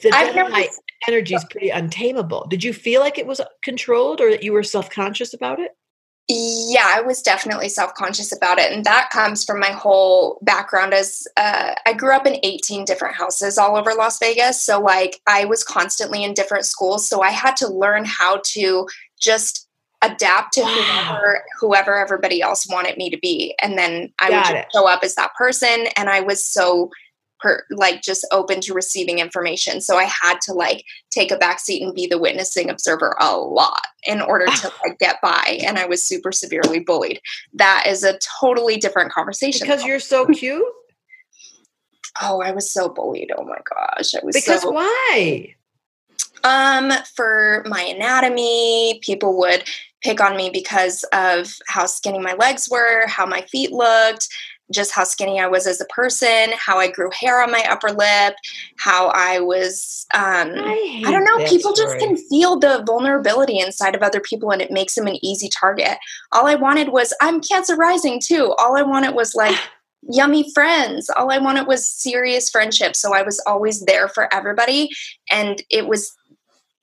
the 0.02 0.10
Gemini 0.10 0.66
energy 1.08 1.34
is 1.34 1.44
pretty 1.50 1.70
untamable. 1.70 2.46
Did 2.48 2.64
you 2.64 2.72
feel 2.72 3.00
like 3.00 3.18
it 3.18 3.26
was 3.26 3.40
controlled 3.62 4.20
or 4.20 4.30
that 4.30 4.42
you 4.42 4.52
were 4.52 4.62
self 4.62 4.90
conscious 4.90 5.34
about 5.34 5.60
it? 5.60 5.72
Yeah, 6.28 6.84
I 6.86 7.00
was 7.00 7.20
definitely 7.20 7.68
self 7.68 7.94
conscious 7.94 8.34
about 8.34 8.58
it. 8.58 8.72
And 8.72 8.84
that 8.84 9.10
comes 9.10 9.44
from 9.44 9.58
my 9.58 9.70
whole 9.70 10.38
background 10.42 10.94
as 10.94 11.26
uh, 11.36 11.74
I 11.84 11.92
grew 11.94 12.14
up 12.14 12.26
in 12.26 12.38
18 12.42 12.84
different 12.84 13.16
houses 13.16 13.58
all 13.58 13.76
over 13.76 13.92
Las 13.92 14.18
Vegas. 14.18 14.62
So, 14.62 14.80
like, 14.80 15.20
I 15.26 15.44
was 15.44 15.64
constantly 15.64 16.22
in 16.22 16.32
different 16.32 16.64
schools. 16.64 17.08
So, 17.08 17.22
I 17.22 17.30
had 17.30 17.56
to 17.56 17.68
learn 17.68 18.04
how 18.04 18.40
to 18.52 18.86
just 19.20 19.68
adapt 20.02 20.54
to 20.54 20.62
wow. 20.62 20.68
whoever, 20.68 21.44
whoever 21.60 21.96
everybody 21.96 22.40
else 22.40 22.66
wanted 22.68 22.96
me 22.96 23.10
to 23.10 23.18
be. 23.18 23.54
And 23.60 23.76
then 23.76 24.12
I 24.20 24.30
Got 24.30 24.52
would 24.52 24.64
show 24.74 24.88
up 24.88 25.00
as 25.02 25.14
that 25.16 25.34
person. 25.36 25.86
And 25.96 26.08
I 26.08 26.20
was 26.20 26.44
so 26.44 26.90
per, 27.42 27.64
like 27.70 28.02
just 28.02 28.26
open 28.32 28.60
to 28.62 28.72
receiving 28.72 29.18
information. 29.18 29.80
So 29.80 29.96
I 29.96 30.04
had 30.04 30.40
to 30.42 30.54
like 30.54 30.84
take 31.10 31.30
a 31.30 31.36
back 31.36 31.58
seat 31.58 31.82
and 31.82 31.94
be 31.94 32.06
the 32.06 32.18
witnessing 32.18 32.70
observer 32.70 33.16
a 33.20 33.36
lot 33.36 33.86
in 34.04 34.20
order 34.20 34.46
to 34.46 34.72
like 34.86 34.98
get 34.98 35.16
by. 35.22 35.58
And 35.66 35.78
I 35.78 35.86
was 35.86 36.02
super 36.02 36.32
severely 36.32 36.78
bullied. 36.78 37.20
That 37.52 37.84
is 37.86 38.04
a 38.04 38.18
totally 38.40 38.76
different 38.76 39.12
conversation. 39.12 39.66
Because 39.66 39.84
you're 39.84 40.00
so 40.00 40.26
cute. 40.26 40.64
oh, 42.22 42.40
I 42.40 42.52
was 42.52 42.72
so 42.72 42.88
bullied. 42.88 43.32
Oh 43.36 43.44
my 43.44 43.58
gosh. 43.68 44.14
I 44.14 44.24
was 44.24 44.34
because 44.34 44.62
so, 44.62 44.70
why? 44.70 45.54
Um, 46.44 46.92
for 47.14 47.64
my 47.68 47.82
anatomy, 47.82 49.00
people 49.02 49.38
would 49.38 49.64
pick 50.02 50.20
on 50.20 50.36
me 50.36 50.50
because 50.50 51.04
of 51.12 51.52
how 51.68 51.86
skinny 51.86 52.18
my 52.18 52.34
legs 52.34 52.68
were, 52.68 53.06
how 53.06 53.24
my 53.24 53.42
feet 53.42 53.70
looked, 53.72 54.28
just 54.72 54.92
how 54.92 55.04
skinny 55.04 55.40
I 55.40 55.46
was 55.46 55.66
as 55.66 55.80
a 55.80 55.86
person, 55.86 56.50
how 56.56 56.78
I 56.78 56.90
grew 56.90 57.10
hair 57.12 57.42
on 57.42 57.50
my 57.50 57.64
upper 57.68 57.90
lip, 57.90 58.34
how 58.78 59.08
I 59.08 59.40
was 59.40 60.06
um 60.14 60.52
I, 60.54 61.02
I 61.06 61.10
don't 61.10 61.24
know, 61.24 61.38
people 61.46 61.74
story. 61.74 61.86
just 61.86 61.98
can 61.98 62.16
feel 62.28 62.58
the 62.58 62.82
vulnerability 62.86 63.58
inside 63.58 63.94
of 63.94 64.02
other 64.02 64.20
people 64.20 64.50
and 64.50 64.62
it 64.62 64.70
makes 64.70 64.94
them 64.94 65.06
an 65.06 65.18
easy 65.24 65.48
target. 65.48 65.98
All 66.32 66.46
I 66.46 66.54
wanted 66.54 66.88
was 66.88 67.14
I'm 67.20 67.40
cancer 67.40 67.76
rising 67.76 68.20
too. 68.20 68.54
All 68.58 68.76
I 68.76 68.82
wanted 68.82 69.14
was 69.14 69.34
like 69.34 69.56
yummy 70.08 70.50
friends. 70.52 71.08
All 71.16 71.30
I 71.30 71.38
wanted 71.38 71.66
was 71.66 71.88
serious 71.88 72.50
friendship. 72.50 72.96
So 72.96 73.14
I 73.14 73.22
was 73.22 73.40
always 73.46 73.84
there 73.84 74.08
for 74.08 74.32
everybody 74.34 74.90
and 75.30 75.62
it 75.70 75.86
was 75.86 76.12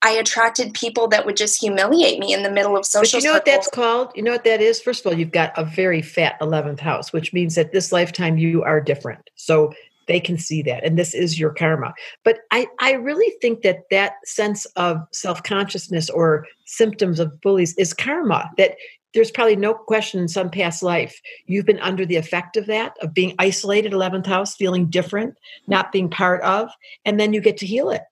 I 0.02 0.12
attracted 0.12 0.72
people 0.72 1.08
that 1.08 1.26
would 1.26 1.36
just 1.36 1.60
humiliate 1.60 2.18
me 2.18 2.32
in 2.32 2.42
the 2.42 2.50
middle 2.50 2.76
of 2.76 2.86
social. 2.86 3.18
But 3.18 3.22
you 3.22 3.28
know 3.28 3.34
circles. 3.34 3.36
what 3.36 3.44
that's 3.44 3.70
called? 3.70 4.12
You 4.14 4.22
know 4.22 4.32
what 4.32 4.44
that 4.44 4.60
is? 4.60 4.80
First 4.80 5.04
of 5.04 5.12
all, 5.12 5.18
you've 5.18 5.32
got 5.32 5.52
a 5.58 5.64
very 5.64 6.00
fat 6.00 6.36
eleventh 6.40 6.80
house, 6.80 7.12
which 7.12 7.32
means 7.32 7.54
that 7.54 7.72
this 7.72 7.92
lifetime 7.92 8.38
you 8.38 8.62
are 8.62 8.80
different. 8.80 9.28
So 9.34 9.72
they 10.08 10.18
can 10.18 10.38
see 10.38 10.62
that, 10.62 10.84
and 10.84 10.98
this 10.98 11.14
is 11.14 11.38
your 11.38 11.50
karma. 11.50 11.92
But 12.24 12.38
I, 12.50 12.66
I 12.80 12.92
really 12.92 13.32
think 13.40 13.62
that 13.62 13.82
that 13.90 14.14
sense 14.24 14.64
of 14.76 14.98
self 15.12 15.42
consciousness 15.42 16.08
or 16.08 16.46
symptoms 16.64 17.20
of 17.20 17.40
bullies 17.42 17.74
is 17.76 17.92
karma. 17.92 18.50
That 18.56 18.76
there's 19.12 19.30
probably 19.30 19.56
no 19.56 19.74
question 19.74 20.20
in 20.20 20.28
some 20.28 20.50
past 20.50 20.82
life 20.82 21.20
you've 21.46 21.66
been 21.66 21.80
under 21.80 22.06
the 22.06 22.16
effect 22.16 22.56
of 22.56 22.66
that, 22.66 22.96
of 23.02 23.12
being 23.12 23.34
isolated, 23.38 23.92
eleventh 23.92 24.26
house, 24.26 24.56
feeling 24.56 24.86
different, 24.86 25.36
not 25.66 25.92
being 25.92 26.08
part 26.08 26.40
of, 26.42 26.70
and 27.04 27.20
then 27.20 27.34
you 27.34 27.42
get 27.42 27.58
to 27.58 27.66
heal 27.66 27.90
it 27.90 28.02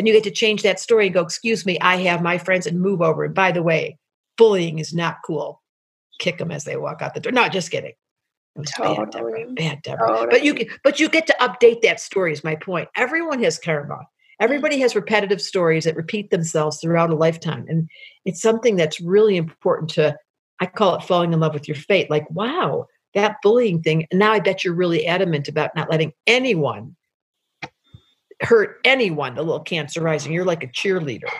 then 0.00 0.06
you 0.06 0.14
get 0.14 0.24
to 0.24 0.30
change 0.30 0.62
that 0.62 0.80
story 0.80 1.04
and 1.04 1.14
go, 1.14 1.20
excuse 1.20 1.66
me, 1.66 1.78
I 1.80 1.96
have 1.96 2.22
my 2.22 2.38
friends 2.38 2.66
and 2.66 2.80
move 2.80 3.02
over. 3.02 3.22
And 3.22 3.34
by 3.34 3.52
the 3.52 3.62
way, 3.62 3.98
bullying 4.38 4.78
is 4.78 4.94
not 4.94 5.18
cool. 5.26 5.60
Kick 6.18 6.38
them 6.38 6.50
as 6.50 6.64
they 6.64 6.78
walk 6.78 7.02
out 7.02 7.12
the 7.12 7.20
door. 7.20 7.32
No, 7.32 7.50
just 7.50 7.70
kidding. 7.70 7.92
It 8.56 8.58
was 8.58 8.72
bad, 8.78 9.10
Debra. 9.10 9.12
Totally. 9.12 9.44
Bad, 9.52 9.82
Debra. 9.82 10.08
Totally. 10.08 10.26
But 10.30 10.42
you, 10.42 10.70
but 10.82 11.00
you 11.00 11.10
get 11.10 11.26
to 11.26 11.36
update 11.38 11.82
that 11.82 12.00
story. 12.00 12.32
Is 12.32 12.42
my 12.42 12.54
point. 12.56 12.88
Everyone 12.96 13.42
has 13.42 13.58
karma. 13.58 14.06
Everybody 14.40 14.80
has 14.80 14.96
repetitive 14.96 15.42
stories 15.42 15.84
that 15.84 15.96
repeat 15.96 16.30
themselves 16.30 16.80
throughout 16.80 17.10
a 17.10 17.14
lifetime, 17.14 17.66
and 17.68 17.86
it's 18.24 18.40
something 18.40 18.76
that's 18.76 19.02
really 19.02 19.36
important 19.36 19.90
to. 19.90 20.16
I 20.60 20.66
call 20.66 20.94
it 20.94 21.04
falling 21.04 21.34
in 21.34 21.40
love 21.40 21.52
with 21.52 21.68
your 21.68 21.74
fate. 21.74 22.08
Like, 22.08 22.30
wow, 22.30 22.86
that 23.12 23.36
bullying 23.42 23.82
thing. 23.82 24.06
And 24.10 24.18
now 24.18 24.32
I 24.32 24.40
bet 24.40 24.64
you're 24.64 24.72
really 24.72 25.06
adamant 25.06 25.46
about 25.46 25.76
not 25.76 25.90
letting 25.90 26.14
anyone 26.26 26.96
hurt 28.40 28.80
anyone. 28.84 29.34
The 29.34 29.42
little 29.42 29.60
cancer 29.60 30.00
rising. 30.00 30.32
You're 30.32 30.44
like 30.44 30.64
a 30.64 30.68
cheerleader. 30.68 31.30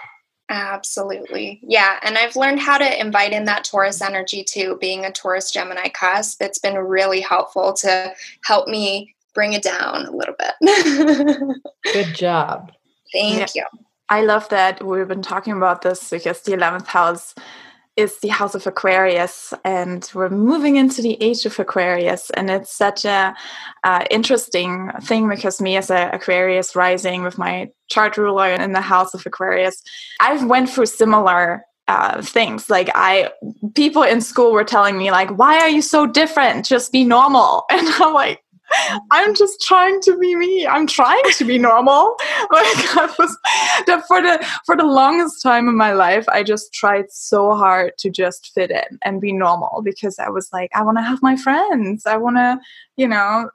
Absolutely. 0.50 1.60
Yeah. 1.62 2.00
And 2.02 2.18
I've 2.18 2.34
learned 2.34 2.58
how 2.58 2.76
to 2.76 3.00
invite 3.00 3.32
in 3.32 3.44
that 3.44 3.64
Taurus 3.64 4.02
energy 4.02 4.42
too, 4.42 4.76
being 4.80 5.04
a 5.04 5.12
Taurus 5.12 5.52
Gemini 5.52 5.88
cusp. 5.88 6.42
It's 6.42 6.58
been 6.58 6.76
really 6.76 7.20
helpful 7.20 7.72
to 7.74 8.12
help 8.44 8.66
me 8.66 9.14
bring 9.32 9.52
it 9.52 9.62
down 9.62 10.06
a 10.06 10.10
little 10.10 10.34
bit. 10.36 11.56
Good 11.92 12.14
job. 12.14 12.72
Thank 13.12 13.54
you. 13.54 13.64
I 14.08 14.22
love 14.22 14.48
that 14.48 14.84
we've 14.84 15.06
been 15.06 15.22
talking 15.22 15.52
about 15.52 15.82
this 15.82 16.10
because 16.10 16.42
the 16.42 16.52
11th 16.52 16.86
house 16.88 17.34
is 18.00 18.18
the 18.20 18.28
house 18.28 18.54
of 18.54 18.66
Aquarius, 18.66 19.54
and 19.64 20.10
we're 20.14 20.28
moving 20.30 20.76
into 20.76 21.02
the 21.02 21.22
age 21.22 21.46
of 21.46 21.58
Aquarius, 21.58 22.30
and 22.30 22.50
it's 22.50 22.76
such 22.76 23.04
a 23.04 23.34
uh, 23.84 24.04
interesting 24.10 24.90
thing 25.02 25.28
because 25.28 25.60
me 25.60 25.76
as 25.76 25.90
a 25.90 26.10
Aquarius 26.12 26.74
rising 26.74 27.22
with 27.22 27.38
my 27.38 27.70
chart 27.88 28.16
ruler 28.16 28.48
in 28.48 28.72
the 28.72 28.80
house 28.80 29.14
of 29.14 29.24
Aquarius, 29.26 29.82
I've 30.20 30.44
went 30.44 30.70
through 30.70 30.86
similar 30.86 31.64
uh, 31.86 32.22
things. 32.22 32.70
Like 32.70 32.90
I, 32.94 33.30
people 33.74 34.02
in 34.02 34.20
school 34.20 34.52
were 34.52 34.64
telling 34.64 34.96
me 34.96 35.10
like, 35.10 35.30
"Why 35.30 35.58
are 35.58 35.68
you 35.68 35.82
so 35.82 36.06
different? 36.06 36.64
Just 36.64 36.92
be 36.92 37.04
normal," 37.04 37.64
and 37.70 37.86
I'm 37.86 38.14
like. 38.14 38.40
I'm 39.10 39.34
just 39.34 39.60
trying 39.60 40.00
to 40.02 40.18
be 40.18 40.34
me. 40.36 40.66
I'm 40.66 40.86
trying 40.86 41.22
to 41.36 41.44
be 41.44 41.58
normal. 41.58 42.16
Like 42.50 42.96
I 42.96 43.14
was 43.18 43.36
for 44.08 44.20
the 44.20 44.44
for 44.66 44.76
the 44.76 44.84
longest 44.84 45.42
time 45.42 45.68
in 45.68 45.76
my 45.76 45.92
life, 45.92 46.28
I 46.28 46.42
just 46.42 46.72
tried 46.72 47.10
so 47.10 47.54
hard 47.54 47.92
to 47.98 48.10
just 48.10 48.50
fit 48.54 48.70
in 48.70 48.98
and 49.02 49.20
be 49.20 49.32
normal 49.32 49.82
because 49.84 50.18
I 50.18 50.30
was 50.30 50.48
like, 50.52 50.70
I 50.74 50.82
want 50.82 50.98
to 50.98 51.02
have 51.02 51.22
my 51.22 51.36
friends. 51.36 52.06
I 52.06 52.16
want 52.16 52.36
to, 52.36 52.58
you 52.96 53.06
know, 53.06 53.50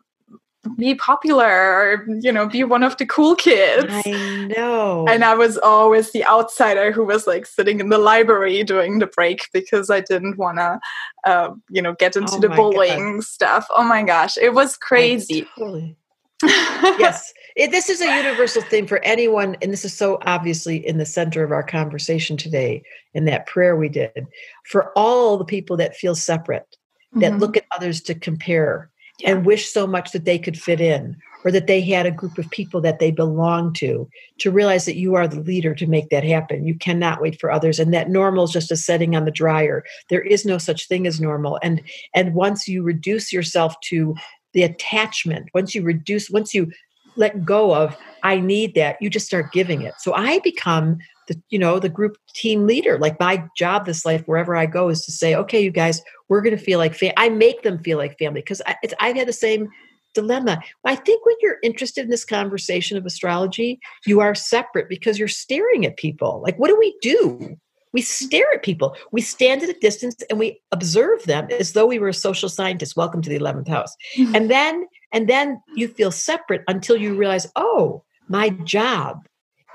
be 0.77 0.95
popular 0.95 1.45
or 1.47 2.05
you 2.21 2.31
know 2.31 2.47
be 2.47 2.63
one 2.63 2.83
of 2.83 2.97
the 2.97 3.05
cool 3.05 3.35
kids 3.35 3.85
I 3.89 4.47
know. 4.49 5.05
and 5.07 5.23
i 5.23 5.33
was 5.35 5.57
always 5.57 6.11
the 6.11 6.25
outsider 6.25 6.91
who 6.91 7.03
was 7.05 7.27
like 7.27 7.45
sitting 7.45 7.79
in 7.79 7.89
the 7.89 7.97
library 7.97 8.63
during 8.63 8.99
the 8.99 9.07
break 9.07 9.47
because 9.53 9.89
i 9.89 9.99
didn't 10.01 10.37
want 10.37 10.57
to 10.57 10.79
uh, 11.25 11.49
you 11.69 11.81
know 11.81 11.93
get 11.93 12.15
into 12.15 12.35
Oh 12.35 12.39
the 12.39 12.49
my 12.49 12.55
God. 12.55 12.71
bullying 12.71 13.21
stuff 13.21 13.67
oh 13.75 13.83
my 13.83 14.03
gosh 14.03 14.37
it 14.37 14.53
was 14.53 14.77
crazy 14.77 15.45
Totally. 15.57 15.97
yes 16.43 17.33
it, 17.55 17.71
this 17.71 17.89
is 17.89 18.01
a 18.01 18.17
universal 18.17 18.61
thing 18.61 18.85
for 18.87 18.99
anyone 19.05 19.55
and 19.61 19.71
this 19.71 19.85
is 19.85 19.93
so 19.93 20.19
obviously 20.25 20.85
in 20.85 20.97
the 20.97 21.05
center 21.05 21.43
of 21.43 21.51
our 21.51 21.63
conversation 21.63 22.35
today 22.37 22.83
in 23.13 23.25
that 23.25 23.45
prayer 23.47 23.75
we 23.75 23.87
did 23.89 24.27
for 24.65 24.91
all 24.97 25.37
the 25.37 25.45
people 25.45 25.77
that 25.77 25.95
feel 25.95 26.15
separate 26.15 26.75
that 27.13 27.31
Mhm. 27.33 27.39
look 27.39 27.55
at 27.55 27.63
others 27.71 28.01
to 28.01 28.13
compare 28.13 28.89
and 29.23 29.45
wish 29.45 29.71
so 29.71 29.87
much 29.87 30.11
that 30.11 30.25
they 30.25 30.37
could 30.37 30.59
fit 30.59 30.81
in 30.81 31.15
or 31.45 31.51
that 31.51 31.67
they 31.67 31.79
had 31.79 32.05
a 32.05 32.11
group 32.11 32.37
of 32.37 32.49
people 32.49 32.81
that 32.81 32.99
they 32.99 33.11
belong 33.11 33.71
to 33.71 34.09
to 34.39 34.51
realize 34.51 34.85
that 34.85 34.97
you 34.97 35.13
are 35.13 35.27
the 35.27 35.39
leader 35.39 35.75
to 35.75 35.87
make 35.87 36.09
that 36.09 36.23
happen. 36.23 36.65
You 36.65 36.75
cannot 36.75 37.21
wait 37.21 37.39
for 37.39 37.51
others 37.51 37.79
and 37.79 37.93
that 37.93 38.09
normal 38.09 38.45
is 38.45 38.51
just 38.51 38.71
a 38.71 38.75
setting 38.75 39.15
on 39.15 39.25
the 39.25 39.31
dryer. 39.31 39.83
There 40.09 40.21
is 40.21 40.43
no 40.43 40.57
such 40.57 40.87
thing 40.87 41.07
as 41.07 41.21
normal 41.21 41.59
and 41.61 41.81
and 42.13 42.33
once 42.33 42.67
you 42.67 42.83
reduce 42.83 43.31
yourself 43.31 43.79
to 43.85 44.15
the 44.53 44.63
attachment 44.63 45.49
once 45.53 45.75
you 45.75 45.83
reduce 45.83 46.29
once 46.29 46.53
you 46.53 46.71
let 47.17 47.43
go 47.45 47.75
of 47.75 47.95
i 48.23 48.39
need 48.39 48.73
that 48.73 48.95
you 49.01 49.09
just 49.09 49.27
start 49.27 49.51
giving 49.51 49.81
it. 49.81 49.93
So 49.99 50.13
i 50.13 50.39
become 50.39 50.97
the 51.27 51.41
you 51.49 51.59
know 51.59 51.79
the 51.79 51.89
group 51.89 52.17
team 52.33 52.67
leader. 52.67 52.97
Like 52.99 53.19
my 53.19 53.43
job 53.57 53.85
this 53.85 54.05
life 54.05 54.23
wherever 54.25 54.55
i 54.55 54.65
go 54.65 54.89
is 54.89 55.05
to 55.05 55.11
say 55.11 55.35
okay 55.35 55.61
you 55.63 55.71
guys 55.71 56.01
we're 56.29 56.41
going 56.41 56.57
to 56.57 56.63
feel 56.63 56.79
like 56.79 56.97
i 57.17 57.29
make 57.29 57.63
them 57.63 57.79
feel 57.83 57.97
like 57.97 58.17
family 58.17 58.41
because 58.41 58.61
i've 58.99 59.15
had 59.15 59.27
the 59.27 59.33
same 59.33 59.69
dilemma. 60.13 60.61
I 60.85 60.95
think 60.95 61.25
when 61.25 61.35
you're 61.41 61.57
interested 61.61 62.05
in 62.05 62.09
this 62.09 62.23
conversation 62.25 62.97
of 62.97 63.05
astrology 63.05 63.79
you 64.05 64.21
are 64.21 64.33
separate 64.33 64.87
because 64.89 65.19
you're 65.19 65.27
staring 65.27 65.85
at 65.85 65.97
people. 65.97 66.41
Like 66.43 66.57
what 66.57 66.69
do 66.69 66.77
we 66.79 66.95
do? 67.01 67.57
We 67.91 68.01
stare 68.01 68.51
at 68.53 68.63
people. 68.63 68.95
We 69.11 69.21
stand 69.21 69.63
at 69.63 69.69
a 69.69 69.79
distance 69.79 70.15
and 70.29 70.37
we 70.39 70.61
observe 70.71 71.23
them 71.23 71.47
as 71.51 71.73
though 71.73 71.85
we 71.85 71.99
were 71.99 72.09
a 72.09 72.13
social 72.13 72.49
scientist. 72.49 72.95
Welcome 72.97 73.21
to 73.21 73.29
the 73.29 73.39
11th 73.39 73.67
house. 73.67 73.93
Mhm. 74.17 74.35
and 74.35 74.49
then 74.49 74.87
and 75.11 75.27
then 75.29 75.61
you 75.75 75.87
feel 75.87 76.11
separate 76.11 76.63
until 76.67 76.97
you 76.97 77.15
realize 77.15 77.47
oh 77.55 78.03
my 78.27 78.49
job 78.49 79.25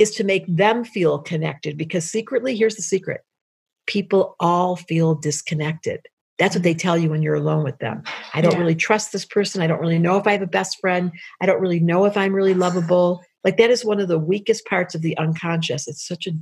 is 0.01 0.11
to 0.13 0.25
make 0.25 0.45
them 0.49 0.85
feel 0.85 1.19
connected 1.19 1.77
because 1.77 2.11
secretly 2.11 2.57
here's 2.57 2.77
the 2.77 2.83
secret 2.83 3.21
people 3.87 4.35
all 4.41 4.77
feel 4.77 5.15
disconnected 5.15 6.01
that's 6.39 6.57
what 6.57 6.63
they 6.63 6.75
tell 6.75 6.97
you 6.97 7.11
when 7.11 7.23
you're 7.23 7.35
alone 7.35 7.63
with 7.63 7.79
them 7.79 8.03
i 8.35 8.41
don't 8.41 8.55
Yeah. 8.55 8.59
really 8.61 8.75
trust 8.75 9.13
this 9.13 9.25
person 9.25 9.63
i 9.63 9.67
don't 9.67 9.81
really 9.81 9.99
know 9.99 10.17
if 10.17 10.27
i 10.27 10.33
have 10.33 10.43
a 10.43 10.47
best 10.47 10.79
friend 10.81 11.13
i 11.41 11.47
don't 11.47 11.61
really 11.61 11.81
know 11.81 12.05
if 12.07 12.17
i'm 12.17 12.33
really 12.33 12.55
lovable 12.55 13.23
like 13.45 13.57
that 13.59 13.71
is 13.71 13.85
one 13.85 14.01
of 14.01 14.09
the 14.09 14.19
weakest 14.19 14.65
parts 14.67 14.95
of 14.95 15.03
the 15.03 15.17
unconscious 15.19 15.87
it's 15.87 16.07
such 16.07 16.27
a 16.27 16.33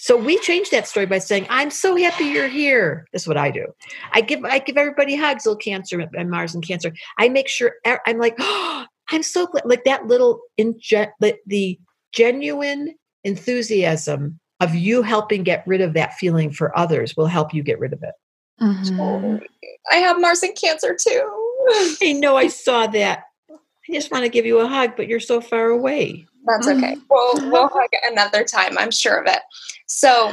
so 0.00 0.16
we 0.16 0.38
change 0.38 0.70
that 0.70 0.86
story 0.86 1.06
by 1.06 1.18
saying, 1.18 1.48
"I'm 1.50 1.70
so 1.70 1.96
happy 1.96 2.26
you're 2.26 2.46
here." 2.46 3.08
This 3.12 3.22
is 3.22 3.28
what 3.28 3.36
I 3.36 3.50
do. 3.50 3.66
I 4.12 4.20
give 4.20 4.44
I 4.44 4.60
give 4.60 4.76
everybody 4.76 5.16
hugs. 5.16 5.44
Little 5.44 5.58
Cancer 5.58 6.00
and 6.16 6.30
Mars 6.30 6.54
and 6.54 6.64
Cancer. 6.64 6.92
I 7.18 7.28
make 7.28 7.48
sure 7.48 7.74
I'm 7.84 8.18
like, 8.18 8.36
oh, 8.38 8.86
I'm 9.10 9.24
so 9.24 9.48
glad. 9.48 9.64
Like 9.66 9.82
that 9.84 10.06
little 10.06 10.40
the, 10.56 11.36
the 11.46 11.80
genuine 12.12 12.94
enthusiasm 13.24 14.38
of 14.60 14.74
you 14.74 15.02
helping 15.02 15.42
get 15.44 15.64
rid 15.66 15.80
of 15.80 15.94
that 15.94 16.14
feeling 16.14 16.50
for 16.50 16.76
others 16.76 17.16
will 17.16 17.26
help 17.26 17.54
you 17.54 17.62
get 17.62 17.78
rid 17.78 17.92
of 17.92 18.02
it. 18.02 18.14
Mhm. 18.60 19.40
I 19.90 19.96
have 19.96 20.20
Mars 20.20 20.42
and 20.42 20.56
Cancer 20.56 20.94
too. 20.94 21.96
I 22.02 22.12
know 22.12 22.36
I 22.36 22.48
saw 22.48 22.86
that. 22.88 23.24
I 23.50 23.92
just 23.92 24.10
want 24.10 24.24
to 24.24 24.28
give 24.28 24.44
you 24.46 24.58
a 24.58 24.66
hug, 24.66 24.96
but 24.96 25.08
you're 25.08 25.20
so 25.20 25.40
far 25.40 25.68
away. 25.68 26.26
That's 26.44 26.66
okay. 26.66 26.96
We'll 27.08 27.50
we'll 27.50 27.68
hug 27.68 27.88
another 28.04 28.44
time. 28.44 28.76
I'm 28.78 28.90
sure 28.90 29.16
of 29.16 29.26
it. 29.26 29.40
So 29.86 30.32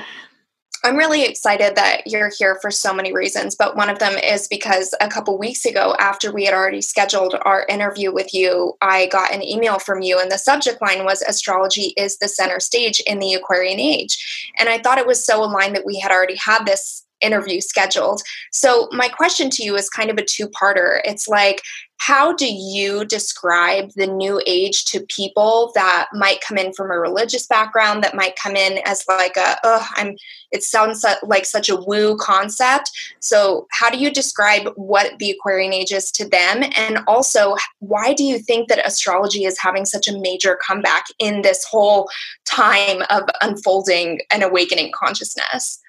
I'm 0.85 0.97
really 0.97 1.23
excited 1.23 1.75
that 1.77 2.05
you're 2.05 2.29
here 2.29 2.59
for 2.61 2.69
so 2.69 2.93
many 2.93 3.11
reasons, 3.11 3.55
but 3.55 3.75
one 3.75 3.89
of 3.89 3.97
them 3.97 4.19
is 4.19 4.47
because 4.47 4.93
a 5.01 5.07
couple 5.07 5.35
weeks 5.35 5.65
ago, 5.65 5.95
after 5.97 6.31
we 6.31 6.45
had 6.45 6.53
already 6.53 6.81
scheduled 6.81 7.33
our 7.41 7.65
interview 7.67 8.13
with 8.13 8.35
you, 8.35 8.73
I 8.81 9.07
got 9.07 9.33
an 9.33 9.41
email 9.41 9.79
from 9.79 10.03
you, 10.03 10.19
and 10.19 10.31
the 10.31 10.37
subject 10.37 10.83
line 10.83 11.03
was 11.03 11.23
Astrology 11.23 11.95
is 11.97 12.19
the 12.19 12.27
center 12.27 12.59
stage 12.59 12.99
in 13.07 13.17
the 13.17 13.33
Aquarian 13.33 13.79
age. 13.79 14.51
And 14.59 14.69
I 14.69 14.77
thought 14.77 14.99
it 14.99 15.07
was 15.07 15.25
so 15.25 15.43
aligned 15.43 15.75
that 15.75 15.87
we 15.87 15.99
had 15.99 16.11
already 16.11 16.35
had 16.35 16.67
this 16.67 17.04
interview 17.21 17.61
scheduled. 17.61 18.21
So, 18.51 18.87
my 18.91 19.07
question 19.07 19.49
to 19.51 19.63
you 19.63 19.75
is 19.75 19.89
kind 19.89 20.09
of 20.09 20.17
a 20.17 20.25
two 20.25 20.47
parter. 20.47 21.01
It's 21.05 21.27
like, 21.27 21.61
how 21.97 22.33
do 22.33 22.45
you 22.45 23.05
describe 23.05 23.91
the 23.95 24.07
new 24.07 24.41
age 24.45 24.85
to 24.85 25.05
people 25.07 25.71
that 25.75 26.07
might 26.13 26.41
come 26.41 26.57
in 26.57 26.73
from 26.73 26.91
a 26.91 26.99
religious 26.99 27.47
background 27.47 28.03
that 28.03 28.15
might 28.15 28.35
come 28.35 28.55
in 28.55 28.79
as 28.85 29.03
like 29.07 29.37
a 29.37 29.57
oh 29.63 29.87
i'm 29.95 30.15
it 30.51 30.63
sounds 30.63 31.05
like 31.23 31.45
such 31.45 31.69
a 31.69 31.75
woo 31.75 32.17
concept 32.17 32.91
so 33.19 33.65
how 33.71 33.89
do 33.89 33.97
you 33.97 34.11
describe 34.11 34.67
what 34.75 35.17
the 35.19 35.31
aquarian 35.31 35.73
age 35.73 35.91
is 35.91 36.11
to 36.11 36.27
them 36.27 36.63
and 36.75 36.99
also 37.07 37.55
why 37.79 38.13
do 38.13 38.23
you 38.23 38.39
think 38.39 38.67
that 38.67 38.85
astrology 38.85 39.45
is 39.45 39.59
having 39.59 39.85
such 39.85 40.07
a 40.07 40.19
major 40.19 40.57
comeback 40.65 41.05
in 41.19 41.41
this 41.41 41.65
whole 41.69 42.09
time 42.45 43.03
of 43.09 43.23
unfolding 43.41 44.19
and 44.31 44.43
awakening 44.43 44.91
consciousness 44.93 45.79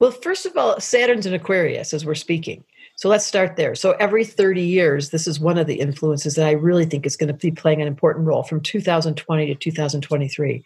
Well, 0.00 0.12
first 0.12 0.46
of 0.46 0.56
all, 0.56 0.78
Saturn's 0.80 1.26
in 1.26 1.34
Aquarius 1.34 1.92
as 1.92 2.04
we're 2.04 2.14
speaking. 2.14 2.64
So 2.96 3.08
let's 3.08 3.24
start 3.24 3.56
there. 3.56 3.76
So 3.76 3.92
every 4.00 4.24
30 4.24 4.60
years, 4.60 5.10
this 5.10 5.28
is 5.28 5.38
one 5.38 5.56
of 5.56 5.68
the 5.68 5.78
influences 5.78 6.34
that 6.34 6.46
I 6.48 6.52
really 6.52 6.84
think 6.84 7.06
is 7.06 7.16
going 7.16 7.28
to 7.28 7.34
be 7.34 7.52
playing 7.52 7.80
an 7.80 7.86
important 7.86 8.26
role 8.26 8.42
from 8.42 8.60
2020 8.60 9.46
to 9.46 9.54
2023. 9.54 10.64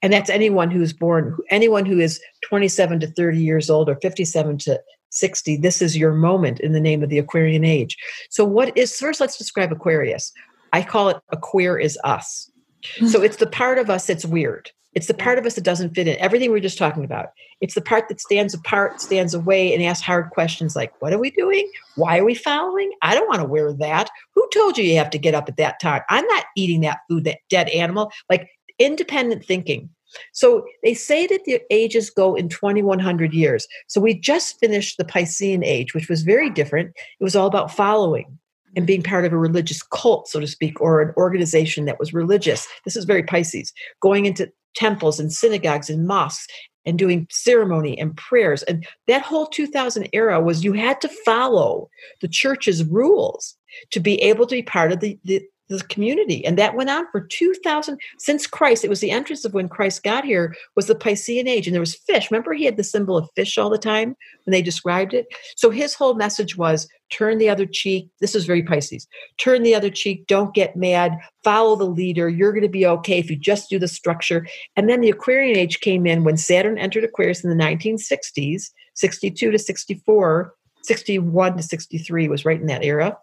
And 0.00 0.12
that's 0.12 0.30
anyone 0.30 0.70
who's 0.70 0.94
born, 0.94 1.36
anyone 1.50 1.84
who 1.84 2.00
is 2.00 2.20
27 2.48 3.00
to 3.00 3.06
30 3.08 3.38
years 3.38 3.68
old 3.68 3.90
or 3.90 3.96
57 3.96 4.58
to 4.58 4.80
60. 5.10 5.58
This 5.58 5.82
is 5.82 5.96
your 5.96 6.12
moment 6.12 6.58
in 6.60 6.72
the 6.72 6.80
name 6.80 7.02
of 7.02 7.10
the 7.10 7.18
Aquarian 7.18 7.64
age. 7.64 7.96
So, 8.30 8.46
what 8.46 8.76
is 8.76 8.98
first, 8.98 9.20
let's 9.20 9.38
describe 9.38 9.70
Aquarius. 9.70 10.32
I 10.72 10.82
call 10.82 11.10
it 11.10 11.18
a 11.30 11.36
queer 11.36 11.78
is 11.78 11.98
us. 12.02 12.50
So, 13.08 13.22
it's 13.22 13.36
the 13.36 13.46
part 13.46 13.78
of 13.78 13.90
us 13.90 14.06
that's 14.06 14.24
weird. 14.24 14.70
It's 14.94 15.06
the 15.06 15.14
part 15.14 15.38
of 15.38 15.46
us 15.46 15.54
that 15.54 15.64
doesn't 15.64 15.94
fit 15.94 16.08
in. 16.08 16.16
Everything 16.18 16.52
we 16.52 16.58
are 16.58 16.62
just 16.62 16.78
talking 16.78 17.04
about. 17.04 17.28
It's 17.60 17.74
the 17.74 17.80
part 17.80 18.08
that 18.08 18.20
stands 18.20 18.54
apart, 18.54 19.00
stands 19.00 19.34
away, 19.34 19.74
and 19.74 19.82
asks 19.82 20.04
hard 20.04 20.30
questions 20.30 20.76
like, 20.76 20.92
What 21.00 21.12
are 21.12 21.18
we 21.18 21.30
doing? 21.30 21.70
Why 21.96 22.18
are 22.18 22.24
we 22.24 22.34
following? 22.34 22.92
I 23.02 23.14
don't 23.14 23.28
want 23.28 23.40
to 23.40 23.48
wear 23.48 23.72
that. 23.72 24.10
Who 24.34 24.48
told 24.52 24.78
you 24.78 24.84
you 24.84 24.96
have 24.96 25.10
to 25.10 25.18
get 25.18 25.34
up 25.34 25.48
at 25.48 25.56
that 25.56 25.80
time? 25.80 26.02
I'm 26.08 26.26
not 26.26 26.44
eating 26.56 26.80
that 26.82 27.00
food, 27.08 27.24
that 27.24 27.38
dead 27.48 27.68
animal. 27.70 28.12
Like 28.30 28.48
independent 28.78 29.44
thinking. 29.44 29.88
So 30.32 30.64
they 30.82 30.94
say 30.94 31.26
that 31.26 31.44
the 31.44 31.60
ages 31.70 32.10
go 32.10 32.34
in 32.34 32.48
2100 32.48 33.32
years. 33.32 33.66
So 33.88 34.00
we 34.00 34.18
just 34.18 34.58
finished 34.58 34.96
the 34.96 35.04
Piscean 35.04 35.64
age, 35.64 35.94
which 35.94 36.08
was 36.08 36.22
very 36.22 36.50
different. 36.50 36.92
It 37.18 37.24
was 37.24 37.34
all 37.34 37.46
about 37.46 37.70
following 37.70 38.38
and 38.76 38.86
being 38.86 39.02
part 39.02 39.24
of 39.24 39.32
a 39.32 39.38
religious 39.38 39.82
cult, 39.82 40.28
so 40.28 40.40
to 40.40 40.46
speak, 40.46 40.80
or 40.80 41.00
an 41.00 41.14
organization 41.16 41.84
that 41.84 41.98
was 41.98 42.12
religious. 42.12 42.66
This 42.84 42.96
is 42.96 43.04
very 43.04 43.22
Pisces, 43.22 43.72
going 44.00 44.26
into 44.26 44.50
temples 44.74 45.20
and 45.20 45.32
synagogues 45.32 45.90
and 45.90 46.06
mosques 46.06 46.46
and 46.86 46.98
doing 46.98 47.26
ceremony 47.30 47.98
and 47.98 48.16
prayers. 48.16 48.62
And 48.64 48.86
that 49.06 49.22
whole 49.22 49.46
2000 49.46 50.08
era 50.12 50.40
was 50.40 50.64
you 50.64 50.72
had 50.74 51.00
to 51.00 51.08
follow 51.24 51.88
the 52.20 52.28
church's 52.28 52.84
rules 52.84 53.56
to 53.90 54.00
be 54.00 54.20
able 54.22 54.46
to 54.46 54.54
be 54.54 54.62
part 54.62 54.92
of 54.92 55.00
the, 55.00 55.18
the, 55.24 55.42
the 55.68 55.82
community. 55.84 56.44
And 56.44 56.58
that 56.58 56.74
went 56.74 56.90
on 56.90 57.06
for 57.10 57.20
2000 57.20 57.98
since 58.18 58.46
Christ. 58.46 58.84
It 58.84 58.90
was 58.90 59.00
the 59.00 59.10
entrance 59.10 59.44
of 59.44 59.54
when 59.54 59.68
Christ 59.68 60.02
got 60.02 60.24
here 60.24 60.54
was 60.76 60.86
the 60.86 60.94
Piscean 60.94 61.48
age. 61.48 61.66
And 61.66 61.74
there 61.74 61.80
was 61.80 61.94
fish. 61.94 62.30
Remember, 62.30 62.52
he 62.52 62.64
had 62.64 62.76
the 62.76 62.84
symbol 62.84 63.16
of 63.16 63.28
fish 63.34 63.56
all 63.56 63.70
the 63.70 63.78
time 63.78 64.16
when 64.44 64.52
they 64.52 64.62
described 64.62 65.14
it. 65.14 65.26
So 65.56 65.70
his 65.70 65.94
whole 65.94 66.14
message 66.14 66.56
was 66.56 66.88
turn 67.10 67.38
the 67.38 67.48
other 67.48 67.66
cheek. 67.66 68.08
This 68.20 68.34
is 68.34 68.44
very 68.44 68.62
Pisces. 68.62 69.06
Turn 69.38 69.62
the 69.62 69.74
other 69.74 69.90
cheek. 69.90 70.26
Don't 70.26 70.54
get 70.54 70.76
mad. 70.76 71.16
Follow 71.44 71.76
the 71.76 71.84
leader. 71.84 72.28
You're 72.28 72.52
going 72.52 72.62
to 72.62 72.68
be 72.68 72.86
okay 72.86 73.18
if 73.18 73.30
you 73.30 73.36
just 73.36 73.70
do 73.70 73.78
the 73.78 73.88
structure. 73.88 74.46
And 74.76 74.88
then 74.88 75.00
the 75.00 75.10
Aquarian 75.10 75.56
age 75.56 75.80
came 75.80 76.06
in 76.06 76.24
when 76.24 76.36
Saturn 76.36 76.78
entered 76.78 77.04
Aquarius 77.04 77.44
in 77.44 77.50
the 77.50 77.64
1960s, 77.64 78.70
62 78.94 79.50
to 79.50 79.58
64, 79.58 80.54
61 80.82 81.56
to 81.56 81.62
63 81.62 82.28
was 82.28 82.44
right 82.44 82.60
in 82.60 82.66
that 82.66 82.84
era. 82.84 83.16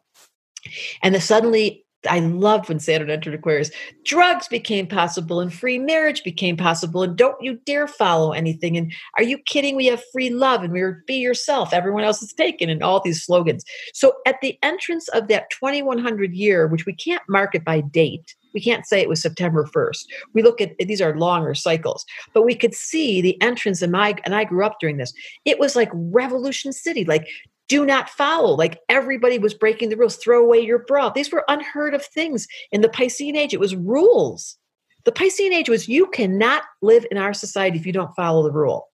And 1.02 1.16
the 1.16 1.22
suddenly 1.22 1.86
I 2.10 2.20
loved 2.20 2.70
when 2.70 2.80
Saturn 2.80 3.10
entered 3.10 3.34
Aquarius. 3.34 3.72
Drugs 4.04 4.48
became 4.48 4.88
possible 4.88 5.40
and 5.40 5.54
free 5.54 5.78
marriage 5.78 6.24
became 6.24 6.58
possible. 6.58 7.04
And 7.04 7.16
don't 7.16 7.42
you 7.42 7.60
dare 7.66 7.88
follow 7.88 8.32
anything. 8.32 8.76
And 8.76 8.92
are 9.18 9.24
you 9.24 9.38
kidding? 9.38 9.76
We 9.76 9.86
have 9.88 10.02
free 10.12 10.30
love 10.30 10.64
and 10.64 10.74
we're 10.74 11.04
be 11.06 11.16
yourself. 11.16 11.74
Everyone 11.74 12.04
else 12.04 12.22
is 12.22 12.34
taken 12.34 12.70
and 12.70 12.82
all 12.82 13.00
these 13.00 13.24
slogans. 13.24 13.64
So 13.94 14.14
at 14.26 14.42
the 14.42 14.58
entrance 14.64 15.08
of 15.10 15.28
that 15.28 15.50
2100 15.52 16.34
year, 16.34 16.68
which 16.68 16.86
we 16.86 16.94
can't 16.94 17.24
mark 17.30 17.54
it 17.54 17.64
by 17.64 17.82
date, 17.82 18.36
we 18.54 18.62
can't 18.62 18.86
say 18.86 19.00
it 19.00 19.10
was 19.10 19.22
September 19.22 19.66
1st. 19.74 20.06
We 20.34 20.44
look 20.44 20.60
at 20.60 20.72
these 20.80 21.02
are 21.02 21.18
longer 21.18 21.56
cycles, 21.56 22.06
but 22.34 22.44
we 22.44 22.56
could 22.56 22.74
see 22.74 23.22
the 23.22 23.42
entrance 23.42 23.82
in 23.82 23.92
my 23.92 24.16
and 24.26 24.36
I 24.36 24.44
grew 24.44 24.66
up 24.66 24.78
during 24.80 24.98
this. 24.98 25.14
It 25.46 25.60
was 25.60 25.76
like 25.76 25.90
Revolution 25.94 26.74
City, 26.74 27.06
like 27.06 27.28
do 27.72 27.86
not 27.86 28.10
follow. 28.10 28.54
Like 28.54 28.82
everybody 28.90 29.40
was 29.40 29.54
breaking 29.54 29.88
the 29.88 29.96
rules. 29.96 30.18
Throw 30.18 30.44
away 30.44 30.60
your 30.60 30.80
bra. 30.80 31.10
These 31.10 31.32
were 31.32 31.46
unheard 31.48 31.94
of 31.94 32.06
things 32.06 32.46
in 32.74 32.82
the 32.82 32.90
Piscean 32.90 33.38
age. 33.38 33.54
It 33.54 33.62
was 33.62 33.78
rules. 33.78 34.58
The 35.06 35.14
Piscean 35.14 35.54
age 35.54 35.70
was 35.70 35.88
you 35.88 36.08
cannot 36.08 36.64
live 36.82 37.06
in 37.12 37.18
our 37.18 37.34
society 37.34 37.80
if 37.80 37.86
you 37.86 37.94
don't 37.94 38.14
follow 38.14 38.44
the 38.44 38.52
rule. 38.52 38.90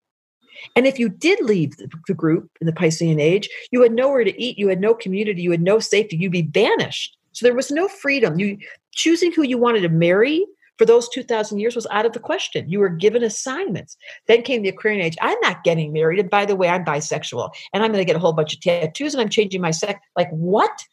And 0.76 0.86
if 0.86 0.98
you 0.98 1.08
did 1.08 1.40
leave 1.40 1.78
the 1.78 2.14
group 2.14 2.50
in 2.60 2.66
the 2.66 2.72
Piscean 2.72 3.18
age, 3.18 3.48
you 3.70 3.80
had 3.80 3.92
nowhere 3.92 4.24
to 4.24 4.42
eat, 4.42 4.58
you 4.58 4.68
had 4.68 4.80
no 4.80 4.92
community, 4.92 5.40
you 5.40 5.52
had 5.52 5.62
no 5.62 5.78
safety, 5.78 6.18
you'd 6.18 6.32
be 6.32 6.42
banished. 6.42 7.16
So 7.32 7.46
there 7.46 7.54
was 7.54 7.70
no 7.70 7.88
freedom. 7.88 8.38
You 8.38 8.58
choosing 8.92 9.32
who 9.32 9.42
you 9.42 9.56
wanted 9.56 9.80
to 9.80 9.88
marry 9.88 10.44
for 10.78 10.84
those 10.84 11.08
2000 11.08 11.58
years 11.58 11.74
was 11.74 11.86
out 11.90 12.06
of 12.06 12.12
the 12.12 12.18
question 12.18 12.68
you 12.68 12.78
were 12.78 12.88
given 12.88 13.22
assignments 13.22 13.96
then 14.26 14.42
came 14.42 14.62
the 14.62 14.68
aquarian 14.68 15.00
age 15.00 15.16
i'm 15.20 15.38
not 15.40 15.64
getting 15.64 15.92
married 15.92 16.18
and 16.18 16.30
by 16.30 16.44
the 16.44 16.56
way 16.56 16.68
i'm 16.68 16.84
bisexual 16.84 17.50
and 17.72 17.82
i'm 17.82 17.92
going 17.92 18.00
to 18.00 18.06
get 18.06 18.16
a 18.16 18.20
whole 18.20 18.32
bunch 18.32 18.54
of 18.54 18.60
tattoos 18.60 19.14
and 19.14 19.20
i'm 19.20 19.28
changing 19.28 19.60
my 19.60 19.70
sex 19.70 20.00
like 20.16 20.30
what 20.30 20.84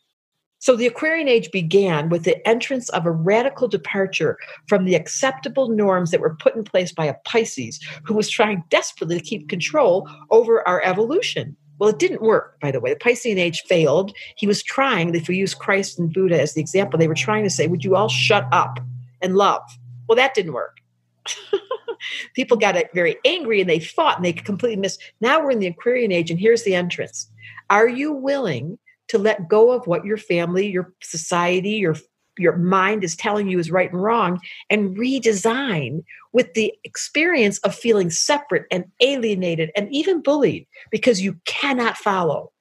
so 0.60 0.78
the 0.78 0.88
aquarian 0.88 1.28
age 1.28 1.52
began 1.52 2.10
with 2.10 2.24
the 2.24 2.48
entrance 2.48 2.90
of 2.90 3.06
a 3.06 3.12
radical 3.12 3.68
departure 3.68 4.38
from 4.68 4.86
the 4.86 4.96
acceptable 4.96 5.70
norms 5.70 6.12
that 6.12 6.22
were 6.22 6.36
put 6.36 6.56
in 6.56 6.64
place 6.64 6.92
by 6.92 7.06
a 7.06 7.16
pisces 7.26 7.80
who 8.06 8.14
was 8.14 8.30
trying 8.30 8.64
desperately 8.70 9.18
to 9.18 9.24
keep 9.24 9.50
control 9.50 10.10
over 10.32 10.66
our 10.68 10.82
evolution 10.84 11.58
well, 11.80 11.90
it 11.90 12.00
didn't 12.00 12.22
work, 12.22 12.60
by 12.62 12.72
the 12.72 12.80
way. 12.80 12.94
The 12.94 13.00
Piscean 13.00 13.38
age 13.38 13.62
failed. 13.68 14.16
He 14.38 14.48
was 14.48 14.64
trying, 14.64 15.14
if 15.16 15.28
we 15.28 15.36
use 15.36 15.54
Christ 15.54 16.00
and 16.00 16.14
Buddha 16.14 16.40
as 16.40 16.54
the 16.54 16.62
example, 16.62 16.98
they 16.98 17.08
were 17.08 17.16
trying 17.16 17.44
to 17.44 17.50
say, 17.50 17.68
Would 17.68 17.84
you 17.84 17.96
all 17.96 18.08
shut 18.10 18.48
up? 18.52 18.80
And 19.24 19.36
love. 19.36 19.64
Well, 20.08 20.16
that 20.16 20.34
didn't 20.34 20.54
work. 20.54 20.78
People 22.36 22.58
got 22.58 22.76
very 22.94 23.18
angry 23.26 23.62
and 23.62 23.70
they 23.70 23.80
fought 23.80 24.18
and 24.18 24.26
they 24.26 24.34
completely 24.34 24.76
missed. 24.76 25.02
Now 25.22 25.42
we're 25.42 25.52
in 25.52 25.60
the 25.60 25.68
Aquarian 25.68 26.12
age, 26.12 26.30
and 26.30 26.40
here's 26.40 26.64
the 26.64 26.76
entrance. 26.76 27.30
Are 27.70 27.88
you 27.88 28.12
willing 28.12 28.78
to 29.08 29.18
let 29.18 29.48
go 29.48 29.72
of 29.72 29.88
what 29.88 30.06
your 30.06 30.18
family, 30.18 30.68
your 30.68 30.94
society, 31.02 31.72
your 31.72 31.96
your 32.38 32.58
mind 32.58 33.04
is 33.04 33.16
telling 33.16 33.48
you 33.48 33.60
is 33.60 33.72
right 33.72 33.92
and 33.92 34.02
wrong 34.02 34.40
and 34.70 34.98
redesign 34.98 36.04
with 36.32 36.54
the 36.54 36.74
experience 36.84 37.60
of 37.60 37.76
feeling 37.76 38.10
separate 38.10 38.66
and 38.72 38.86
alienated 39.02 39.72
and 39.76 39.88
even 39.94 40.22
bullied 40.22 40.66
because 40.90 41.22
you 41.22 41.38
cannot 41.46 41.98
follow 41.98 42.52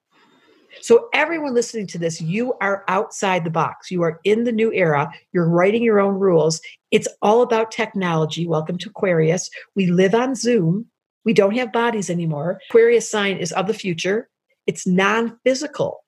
so, 0.83 1.07
everyone 1.13 1.53
listening 1.53 1.87
to 1.87 1.97
this, 1.97 2.19
you 2.19 2.55
are 2.59 2.83
outside 2.89 3.45
the 3.45 3.49
box. 3.49 3.89
You 3.89 4.01
are 4.01 4.19
in 4.25 4.43
the 4.43 4.51
new 4.51 4.69
era. 4.73 5.09
You're 5.31 5.47
writing 5.47 5.81
your 5.81 6.01
own 6.01 6.15
rules. 6.15 6.59
It's 6.91 7.07
all 7.21 7.41
about 7.41 7.71
technology. 7.71 8.45
Welcome 8.45 8.77
to 8.79 8.89
Aquarius. 8.89 9.49
We 9.77 9.87
live 9.87 10.13
on 10.13 10.35
Zoom. 10.35 10.87
We 11.23 11.31
don't 11.31 11.55
have 11.55 11.71
bodies 11.71 12.09
anymore. 12.09 12.59
Aquarius 12.69 13.09
sign 13.09 13.37
is 13.37 13.53
of 13.53 13.67
the 13.67 13.73
future, 13.73 14.27
it's 14.67 14.85
non 14.85 15.39
physical. 15.45 16.03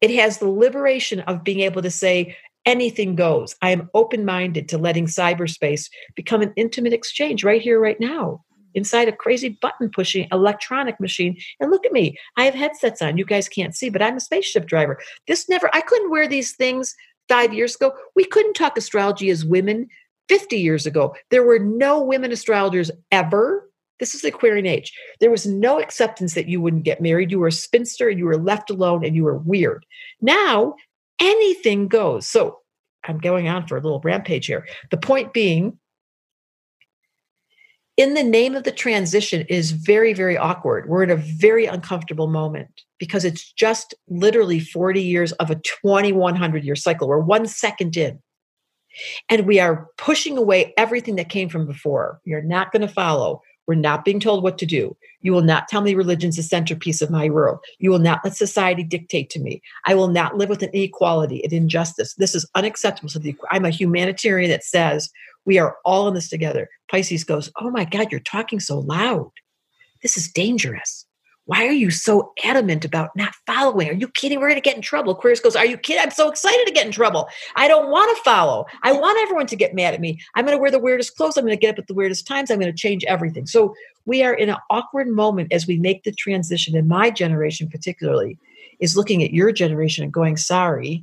It 0.00 0.10
has 0.10 0.38
the 0.38 0.48
liberation 0.48 1.20
of 1.20 1.44
being 1.44 1.60
able 1.60 1.82
to 1.82 1.90
say, 1.92 2.36
anything 2.66 3.14
goes. 3.14 3.54
I 3.62 3.70
am 3.70 3.90
open 3.94 4.24
minded 4.24 4.68
to 4.70 4.78
letting 4.78 5.06
cyberspace 5.06 5.88
become 6.16 6.42
an 6.42 6.52
intimate 6.56 6.94
exchange 6.94 7.44
right 7.44 7.62
here, 7.62 7.78
right 7.78 8.00
now 8.00 8.42
inside 8.78 9.08
a 9.08 9.12
crazy 9.12 9.50
button 9.50 9.90
pushing 9.90 10.26
electronic 10.32 10.98
machine. 10.98 11.36
And 11.60 11.70
look 11.70 11.84
at 11.84 11.92
me, 11.92 12.16
I 12.38 12.44
have 12.44 12.54
headsets 12.54 13.02
on. 13.02 13.18
You 13.18 13.26
guys 13.26 13.48
can't 13.48 13.74
see, 13.74 13.90
but 13.90 14.00
I'm 14.00 14.16
a 14.16 14.20
spaceship 14.20 14.66
driver. 14.66 14.98
This 15.26 15.48
never, 15.48 15.68
I 15.74 15.82
couldn't 15.82 16.10
wear 16.10 16.26
these 16.26 16.56
things 16.56 16.94
five 17.28 17.52
years 17.52 17.74
ago. 17.74 17.92
We 18.16 18.24
couldn't 18.24 18.54
talk 18.54 18.78
astrology 18.78 19.28
as 19.28 19.44
women 19.44 19.88
50 20.28 20.56
years 20.58 20.86
ago. 20.86 21.14
There 21.30 21.42
were 21.42 21.58
no 21.58 22.00
women 22.00 22.32
astrologers 22.32 22.90
ever. 23.10 23.68
This 23.98 24.14
is 24.14 24.22
the 24.22 24.28
Aquarian 24.28 24.66
age. 24.66 24.92
There 25.20 25.30
was 25.30 25.46
no 25.46 25.80
acceptance 25.80 26.34
that 26.34 26.48
you 26.48 26.60
wouldn't 26.60 26.84
get 26.84 27.00
married. 27.00 27.30
You 27.30 27.40
were 27.40 27.48
a 27.48 27.52
spinster 27.52 28.08
and 28.08 28.18
you 28.18 28.26
were 28.26 28.36
left 28.36 28.70
alone 28.70 29.04
and 29.04 29.14
you 29.14 29.24
were 29.24 29.38
weird. 29.38 29.84
Now, 30.20 30.76
anything 31.20 31.88
goes. 31.88 32.26
So 32.26 32.60
I'm 33.04 33.18
going 33.18 33.48
on 33.48 33.66
for 33.66 33.76
a 33.76 33.80
little 33.80 34.00
rampage 34.00 34.46
here. 34.46 34.66
The 34.90 34.96
point 34.96 35.32
being, 35.32 35.78
in 37.98 38.14
the 38.14 38.22
name 38.22 38.54
of 38.54 38.62
the 38.62 38.70
transition 38.70 39.44
is 39.48 39.72
very, 39.72 40.14
very 40.14 40.38
awkward. 40.38 40.88
We're 40.88 41.02
in 41.02 41.10
a 41.10 41.16
very 41.16 41.66
uncomfortable 41.66 42.28
moment 42.28 42.84
because 42.98 43.24
it's 43.24 43.52
just 43.52 43.92
literally 44.08 44.60
40 44.60 45.02
years 45.02 45.32
of 45.32 45.50
a 45.50 45.56
2100 45.56 46.64
year 46.64 46.76
cycle. 46.76 47.08
We're 47.08 47.18
one 47.18 47.46
second 47.46 47.96
in. 47.96 48.20
And 49.28 49.46
we 49.46 49.58
are 49.58 49.88
pushing 49.98 50.38
away 50.38 50.72
everything 50.76 51.16
that 51.16 51.28
came 51.28 51.48
from 51.48 51.66
before. 51.66 52.20
You're 52.24 52.40
not 52.40 52.70
going 52.70 52.82
to 52.82 52.92
follow. 52.92 53.42
We're 53.68 53.74
not 53.74 54.04
being 54.04 54.18
told 54.18 54.42
what 54.42 54.56
to 54.58 54.66
do. 54.66 54.96
You 55.20 55.32
will 55.32 55.42
not 55.42 55.68
tell 55.68 55.82
me 55.82 55.94
religion's 55.94 56.36
the 56.36 56.42
centerpiece 56.42 57.02
of 57.02 57.10
my 57.10 57.28
world. 57.28 57.58
You 57.78 57.90
will 57.90 57.98
not 57.98 58.20
let 58.24 58.34
society 58.34 58.82
dictate 58.82 59.28
to 59.30 59.40
me. 59.40 59.60
I 59.84 59.94
will 59.94 60.08
not 60.08 60.38
live 60.38 60.48
with 60.48 60.62
an 60.62 60.70
inequality, 60.72 61.44
an 61.44 61.52
injustice. 61.52 62.14
This 62.14 62.34
is 62.34 62.48
unacceptable. 62.54 63.10
So 63.10 63.18
the, 63.18 63.36
I'm 63.50 63.66
a 63.66 63.70
humanitarian 63.70 64.50
that 64.50 64.64
says 64.64 65.10
we 65.44 65.58
are 65.58 65.76
all 65.84 66.08
in 66.08 66.14
this 66.14 66.30
together. 66.30 66.70
Pisces 66.90 67.24
goes, 67.24 67.52
Oh 67.60 67.70
my 67.70 67.84
God, 67.84 68.10
you're 68.10 68.20
talking 68.20 68.58
so 68.58 68.78
loud. 68.78 69.30
This 70.02 70.16
is 70.16 70.32
dangerous. 70.32 71.04
Why 71.48 71.66
are 71.66 71.72
you 71.72 71.90
so 71.90 72.34
adamant 72.44 72.84
about 72.84 73.16
not 73.16 73.34
following? 73.46 73.88
Are 73.88 73.94
you 73.94 74.08
kidding? 74.08 74.38
We're 74.38 74.50
going 74.50 74.60
to 74.60 74.68
get 74.68 74.76
in 74.76 74.82
trouble. 74.82 75.14
Aquarius 75.14 75.40
goes, 75.40 75.56
Are 75.56 75.64
you 75.64 75.78
kidding? 75.78 76.02
I'm 76.02 76.10
so 76.10 76.28
excited 76.28 76.66
to 76.66 76.72
get 76.74 76.84
in 76.84 76.92
trouble. 76.92 77.26
I 77.56 77.68
don't 77.68 77.90
want 77.90 78.14
to 78.14 78.22
follow. 78.22 78.66
I 78.82 78.92
want 78.92 79.18
everyone 79.22 79.46
to 79.46 79.56
get 79.56 79.74
mad 79.74 79.94
at 79.94 80.00
me. 80.02 80.20
I'm 80.34 80.44
going 80.44 80.54
to 80.54 80.60
wear 80.60 80.70
the 80.70 80.78
weirdest 80.78 81.16
clothes. 81.16 81.38
I'm 81.38 81.46
going 81.46 81.56
to 81.56 81.60
get 81.60 81.72
up 81.72 81.78
at 81.78 81.86
the 81.86 81.94
weirdest 81.94 82.26
times. 82.26 82.50
I'm 82.50 82.60
going 82.60 82.70
to 82.70 82.78
change 82.78 83.02
everything. 83.04 83.46
So 83.46 83.74
we 84.04 84.22
are 84.22 84.34
in 84.34 84.50
an 84.50 84.58
awkward 84.68 85.08
moment 85.08 85.50
as 85.50 85.66
we 85.66 85.78
make 85.78 86.02
the 86.02 86.12
transition, 86.12 86.76
in 86.76 86.86
my 86.86 87.08
generation 87.08 87.70
particularly, 87.70 88.36
is 88.78 88.94
looking 88.94 89.24
at 89.24 89.32
your 89.32 89.50
generation 89.50 90.04
and 90.04 90.12
going, 90.12 90.36
Sorry, 90.36 91.02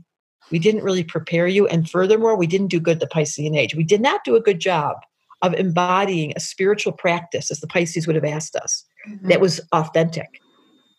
we 0.51 0.59
didn't 0.59 0.83
really 0.83 1.03
prepare 1.03 1.47
you. 1.47 1.65
And 1.65 1.89
furthermore, 1.89 2.37
we 2.37 2.45
didn't 2.45 2.67
do 2.67 2.79
good 2.79 2.99
the 2.99 3.07
Piscean 3.07 3.57
age. 3.57 3.73
We 3.73 3.83
did 3.83 3.99
not 3.99 4.23
do 4.23 4.35
a 4.35 4.41
good 4.41 4.59
job 4.59 4.97
of 5.41 5.53
embodying 5.55 6.33
a 6.35 6.39
spiritual 6.39 6.93
practice, 6.93 7.51
as 7.51 7.59
the 7.59 7.67
Pisces 7.67 8.07
would 8.07 8.15
have 8.15 8.25
asked 8.25 8.55
us, 8.55 8.85
mm-hmm. 9.07 9.27
that 9.27 9.41
was 9.41 9.61
authentic. 9.71 10.39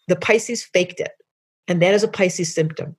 The 0.08 0.16
Pisces 0.16 0.64
faked 0.64 1.00
it. 1.00 1.12
And 1.68 1.82
that 1.82 1.94
is 1.94 2.02
a 2.02 2.08
Pisces 2.08 2.54
symptom. 2.54 2.96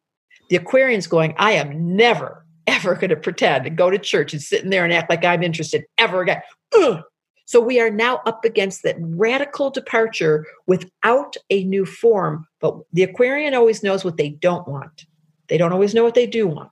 The 0.49 0.57
Aquarian's 0.57 1.07
going, 1.07 1.35
I 1.37 1.51
am 1.51 1.95
never, 1.95 2.45
ever 2.67 2.95
going 2.95 3.09
to 3.09 3.15
pretend 3.15 3.65
and 3.65 3.77
go 3.77 3.89
to 3.89 3.97
church 3.97 4.33
and 4.33 4.41
sit 4.41 4.63
in 4.63 4.69
there 4.69 4.83
and 4.83 4.93
act 4.93 5.09
like 5.09 5.23
I'm 5.23 5.43
interested 5.43 5.85
ever 5.97 6.21
again. 6.21 6.41
Ugh. 6.75 7.01
So 7.45 7.61
we 7.61 7.79
are 7.79 7.89
now 7.89 8.19
up 8.25 8.43
against 8.43 8.83
that 8.83 8.97
radical 8.99 9.69
departure 9.69 10.45
without 10.67 11.35
a 11.49 11.63
new 11.63 11.85
form. 11.85 12.45
But 12.59 12.75
the 12.91 13.03
Aquarian 13.03 13.53
always 13.53 13.81
knows 13.81 14.03
what 14.03 14.17
they 14.17 14.31
don't 14.31 14.67
want. 14.67 15.05
They 15.47 15.57
don't 15.57 15.71
always 15.71 15.93
know 15.93 16.03
what 16.03 16.13
they 16.13 16.27
do 16.27 16.45
want, 16.45 16.71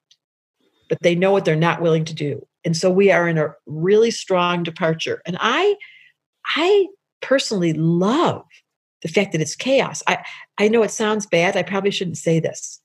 but 0.89 1.01
they 1.01 1.15
know 1.15 1.31
what 1.31 1.45
they're 1.45 1.55
not 1.55 1.81
willing 1.81 2.03
to 2.05 2.13
do. 2.13 2.45
And 2.65 2.75
so 2.75 2.89
we 2.89 3.11
are 3.11 3.29
in 3.29 3.37
a 3.37 3.53
really 3.65 4.11
strong 4.11 4.63
departure. 4.63 5.21
And 5.25 5.37
I 5.39 5.75
I 6.45 6.87
personally 7.21 7.73
love 7.73 8.43
the 9.01 9.07
fact 9.07 9.31
that 9.31 9.41
it's 9.41 9.55
chaos. 9.55 10.01
I, 10.07 10.23
I 10.57 10.67
know 10.67 10.83
it 10.83 10.91
sounds 10.91 11.25
bad. 11.25 11.55
I 11.55 11.63
probably 11.63 11.91
shouldn't 11.91 12.17
say 12.17 12.39
this, 12.39 12.81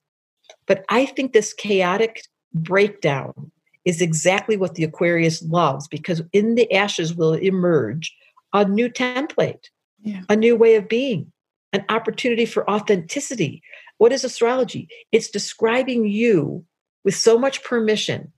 but 0.67 0.85
I 0.89 1.07
think 1.07 1.33
this 1.33 1.53
chaotic 1.53 2.23
breakdown 2.53 3.51
is 3.85 4.03
exactly 4.03 4.57
what 4.57 4.75
the 4.75 4.85
Aquarius 4.85 5.43
loves 5.43 5.89
because 5.89 6.23
in 6.33 6.55
the 6.55 6.73
ashes 6.73 7.15
will 7.15 7.33
emerge 7.35 8.15
a 8.53 8.65
new 8.67 8.89
template, 8.91 9.69
Yeah. 10.03 10.23
a 10.29 10.37
new 10.37 10.57
way 10.57 10.75
of 10.75 10.89
being, 10.89 11.33
an 11.73 11.85
opportunity 11.89 12.45
for 12.45 12.69
authenticity. 12.69 13.63
What 13.99 14.13
is 14.13 14.25
astrology? 14.25 14.89
It's 15.13 15.31
describing 15.31 16.07
you 16.07 16.65
with 17.05 17.15
so 17.15 17.39
much 17.39 17.65
permission 17.65 18.33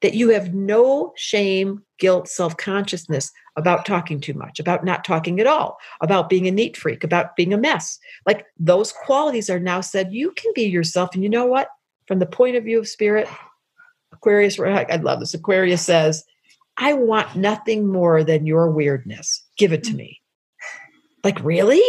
that 0.00 0.14
you 0.14 0.30
have 0.30 0.54
no 0.54 1.12
shame, 1.16 1.82
guilt, 1.98 2.28
self 2.28 2.56
consciousness 2.56 3.32
about 3.56 3.84
talking 3.84 4.20
too 4.20 4.34
much, 4.34 4.60
about 4.60 4.84
not 4.84 5.04
talking 5.04 5.40
at 5.40 5.46
all, 5.46 5.78
about 6.00 6.28
being 6.28 6.46
a 6.46 6.52
neat 6.52 6.76
freak, 6.76 7.02
about 7.02 7.34
being 7.36 7.52
a 7.52 7.58
mess. 7.58 7.98
Like 8.26 8.46
those 8.58 8.92
qualities 8.92 9.50
are 9.50 9.58
now 9.58 9.80
said, 9.80 10.12
you 10.12 10.30
can 10.32 10.52
be 10.54 10.62
yourself. 10.62 11.10
And 11.14 11.22
you 11.22 11.28
know 11.28 11.46
what? 11.46 11.68
From 12.06 12.20
the 12.20 12.26
point 12.26 12.56
of 12.56 12.64
view 12.64 12.78
of 12.78 12.88
spirit, 12.88 13.28
Aquarius, 14.12 14.58
I 14.58 14.96
love 14.96 15.20
this. 15.20 15.34
Aquarius 15.34 15.82
says, 15.82 16.24
I 16.76 16.92
want 16.92 17.36
nothing 17.36 17.86
more 17.86 18.22
than 18.22 18.46
your 18.46 18.70
weirdness. 18.70 19.44
Give 19.56 19.72
it 19.72 19.82
to 19.84 19.94
me. 19.94 20.20
Like, 21.24 21.42
really? 21.44 21.82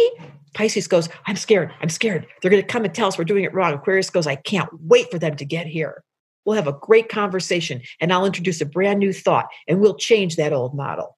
Pisces 0.52 0.88
goes, 0.88 1.08
I'm 1.26 1.36
scared. 1.36 1.72
I'm 1.80 1.88
scared. 1.88 2.26
They're 2.42 2.50
going 2.50 2.62
to 2.62 2.66
come 2.66 2.84
and 2.84 2.92
tell 2.92 3.06
us 3.06 3.16
we're 3.16 3.24
doing 3.24 3.44
it 3.44 3.54
wrong. 3.54 3.72
Aquarius 3.72 4.10
goes, 4.10 4.26
I 4.26 4.34
can't 4.34 4.68
wait 4.80 5.10
for 5.10 5.18
them 5.18 5.36
to 5.36 5.44
get 5.44 5.66
here. 5.66 6.02
We'll 6.44 6.56
have 6.56 6.66
a 6.66 6.72
great 6.72 7.08
conversation 7.08 7.82
and 8.00 8.12
I'll 8.12 8.26
introduce 8.26 8.60
a 8.60 8.66
brand 8.66 8.98
new 8.98 9.12
thought 9.12 9.48
and 9.68 9.80
we'll 9.80 9.96
change 9.96 10.36
that 10.36 10.52
old 10.52 10.74
model. 10.74 11.16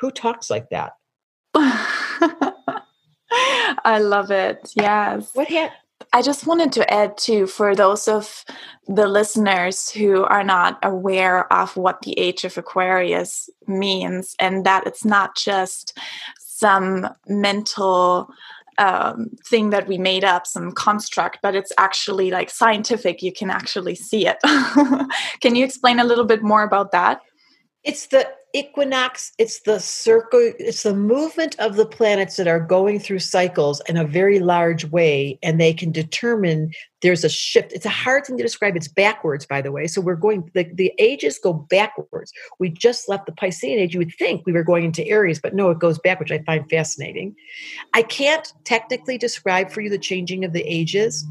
Who 0.00 0.10
talks 0.10 0.50
like 0.50 0.70
that? 0.70 0.92
I 3.84 3.98
love 4.00 4.30
it. 4.30 4.72
Yes. 4.74 5.30
What? 5.34 5.48
I 6.12 6.22
just 6.22 6.46
wanted 6.46 6.72
to 6.72 6.92
add 6.92 7.16
too 7.16 7.46
for 7.46 7.74
those 7.74 8.08
of 8.08 8.44
the 8.88 9.06
listeners 9.06 9.90
who 9.90 10.24
are 10.24 10.42
not 10.42 10.78
aware 10.82 11.52
of 11.52 11.76
what 11.76 12.02
the 12.02 12.18
age 12.18 12.44
of 12.44 12.58
Aquarius 12.58 13.48
means 13.66 14.34
and 14.40 14.64
that 14.64 14.86
it's 14.86 15.04
not 15.04 15.36
just 15.36 15.96
some 16.38 17.08
mental 17.28 18.28
um, 18.80 19.30
thing 19.44 19.70
that 19.70 19.86
we 19.86 19.98
made 19.98 20.24
up, 20.24 20.46
some 20.46 20.72
construct, 20.72 21.38
but 21.42 21.54
it's 21.54 21.72
actually 21.76 22.30
like 22.30 22.48
scientific. 22.48 23.22
You 23.22 23.30
can 23.30 23.50
actually 23.50 23.94
see 23.94 24.26
it. 24.26 24.38
can 25.40 25.54
you 25.54 25.64
explain 25.64 26.00
a 26.00 26.04
little 26.04 26.24
bit 26.24 26.42
more 26.42 26.62
about 26.62 26.90
that? 26.92 27.20
It's 27.84 28.06
the 28.06 28.26
equinox, 28.54 29.32
it's 29.38 29.60
the 29.60 29.78
circle, 29.78 30.52
it's 30.58 30.82
the 30.82 30.94
movement 30.94 31.56
of 31.58 31.76
the 31.76 31.86
planets 31.86 32.36
that 32.36 32.48
are 32.48 32.60
going 32.60 32.98
through 32.98 33.20
cycles 33.20 33.80
in 33.88 33.96
a 33.96 34.04
very 34.04 34.38
large 34.38 34.84
way, 34.86 35.38
and 35.42 35.60
they 35.60 35.72
can 35.72 35.92
determine 35.92 36.72
there's 37.02 37.24
a 37.24 37.28
shift. 37.28 37.72
It's 37.72 37.86
a 37.86 37.90
hard 37.90 38.26
thing 38.26 38.36
to 38.36 38.42
describe. 38.42 38.76
It's 38.76 38.88
backwards, 38.88 39.46
by 39.46 39.62
the 39.62 39.72
way. 39.72 39.86
So 39.86 40.00
we're 40.00 40.16
going, 40.16 40.50
the, 40.54 40.64
the 40.74 40.92
ages 40.98 41.38
go 41.42 41.52
backwards. 41.52 42.32
We 42.58 42.68
just 42.68 43.08
left 43.08 43.26
the 43.26 43.32
Piscean 43.32 43.78
age. 43.78 43.94
You 43.94 44.00
would 44.00 44.14
think 44.18 44.44
we 44.44 44.52
were 44.52 44.64
going 44.64 44.84
into 44.84 45.06
Aries, 45.06 45.40
but 45.40 45.54
no, 45.54 45.70
it 45.70 45.78
goes 45.78 45.98
back, 45.98 46.20
which 46.20 46.32
I 46.32 46.40
find 46.40 46.68
fascinating. 46.68 47.34
I 47.94 48.02
can't 48.02 48.52
technically 48.64 49.16
describe 49.16 49.70
for 49.70 49.80
you 49.80 49.88
the 49.88 49.98
changing 49.98 50.44
of 50.44 50.52
the 50.52 50.62
ages. 50.62 51.24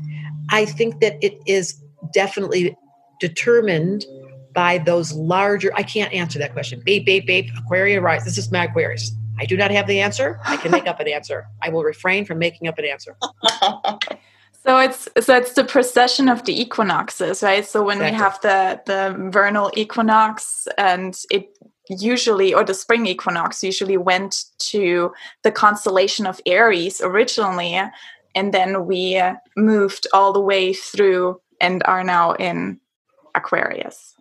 I 0.50 0.66
think 0.66 1.02
that 1.02 1.24
it 1.24 1.40
is 1.46 1.80
definitely 2.14 2.76
determined 3.20 4.06
by 4.60 4.78
those 4.78 5.14
larger 5.14 5.72
i 5.82 5.84
can't 5.84 6.12
answer 6.22 6.38
that 6.44 6.52
question. 6.58 6.82
Beep 6.90 7.06
beep 7.06 7.26
beep. 7.26 7.48
Aquarius 7.58 8.02
rise 8.02 8.24
this 8.26 8.38
is 8.38 8.52
my 8.52 8.64
aquarius 8.66 9.06
i 9.42 9.46
do 9.52 9.56
not 9.62 9.72
have 9.72 9.88
the 9.88 10.00
answer. 10.08 10.28
I 10.54 10.58
can 10.62 10.72
make 10.78 10.88
up 10.92 11.00
an 11.00 11.08
answer. 11.08 11.38
I 11.66 11.68
will 11.74 11.86
refrain 11.94 12.22
from 12.26 12.38
making 12.40 12.68
up 12.68 12.78
an 12.78 12.86
answer. 12.86 13.14
So 14.66 14.78
it's 14.78 15.08
so 15.26 15.32
it's 15.38 15.54
the 15.54 15.64
precession 15.64 16.28
of 16.28 16.44
the 16.44 16.56
equinoxes, 16.64 17.42
right? 17.42 17.66
So 17.66 17.82
when 17.82 18.00
we 18.00 18.12
have 18.24 18.36
the 18.42 18.82
the 18.92 19.04
vernal 19.38 19.72
equinox 19.84 20.68
and 20.78 21.18
it 21.32 21.58
usually 22.14 22.54
or 22.54 22.66
the 22.66 22.74
spring 22.74 23.06
equinox 23.06 23.64
usually 23.64 23.98
went 24.12 24.34
to 24.72 25.14
the 25.46 25.52
constellation 25.64 26.28
of 26.28 26.42
Aries 26.46 27.00
originally 27.02 27.74
and 28.36 28.54
then 28.54 28.86
we 28.86 29.02
moved 29.56 30.08
all 30.14 30.34
the 30.34 30.46
way 30.52 30.74
through 30.74 31.40
and 31.62 31.82
are 31.86 32.04
now 32.04 32.34
in 32.34 32.80
Aquarius. 33.34 34.19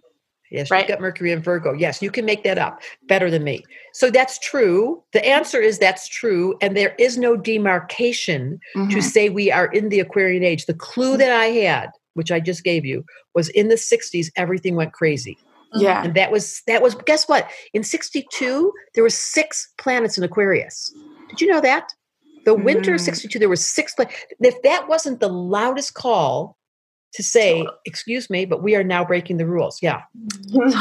Yes, 0.50 0.70
Right. 0.70 0.80
you've 0.80 0.88
got 0.88 1.00
Mercury 1.00 1.32
and 1.32 1.42
Virgo. 1.44 1.72
Yes, 1.72 2.00
you 2.02 2.10
can 2.10 2.24
make 2.24 2.42
that 2.44 2.58
up 2.58 2.80
better 3.08 3.30
than 3.30 3.44
me. 3.44 3.64
So 3.92 4.10
that's 4.10 4.38
true. 4.38 5.02
The 5.12 5.24
answer 5.26 5.60
is 5.60 5.78
that's 5.78 6.08
true. 6.08 6.56
And 6.60 6.76
there 6.76 6.94
is 6.98 7.18
no 7.18 7.36
demarcation 7.36 8.58
to 8.74 8.80
Mhm. 8.80 9.02
say 9.02 9.28
we 9.28 9.50
are 9.52 9.66
in 9.66 9.88
the 9.88 10.00
Aquarian 10.00 10.42
age. 10.44 10.66
The 10.66 10.74
clue 10.74 11.16
that 11.16 11.32
I 11.32 11.46
had, 11.46 11.90
which 12.14 12.30
I 12.32 12.40
just 12.40 12.64
gave 12.64 12.84
you, 12.84 13.04
was 13.34 13.48
in 13.50 13.68
the 13.68 13.76
60s, 13.76 14.30
everything 14.36 14.74
went 14.76 14.92
crazy. 14.92 15.38
Yeah. 15.74 16.02
And 16.02 16.14
that 16.14 16.30
was 16.32 16.62
that 16.66 16.82
was 16.82 16.94
guess 16.94 17.28
what? 17.28 17.50
In 17.74 17.82
62, 17.84 18.72
there 18.94 19.04
were 19.04 19.10
six 19.10 19.68
planets 19.78 20.16
in 20.18 20.24
Aquarius. 20.24 20.92
Did 21.28 21.40
you 21.40 21.46
know 21.46 21.60
that? 21.60 21.92
The 22.44 22.54
winter 22.54 22.94
of 22.94 23.00
Mm. 23.00 23.04
62, 23.04 23.38
there 23.38 23.48
were 23.50 23.56
six 23.56 23.94
planets. 23.94 24.14
If 24.40 24.62
that 24.62 24.88
wasn't 24.88 25.20
the 25.20 25.28
loudest 25.28 25.92
call 25.94 26.56
to 27.14 27.22
say, 27.22 27.66
excuse 27.84 28.28
me, 28.28 28.44
but 28.44 28.62
we 28.62 28.74
are 28.76 28.84
now 28.84 29.04
breaking 29.04 29.38
the 29.38 29.46
rules. 29.46 29.78
Yeah. 29.82 30.02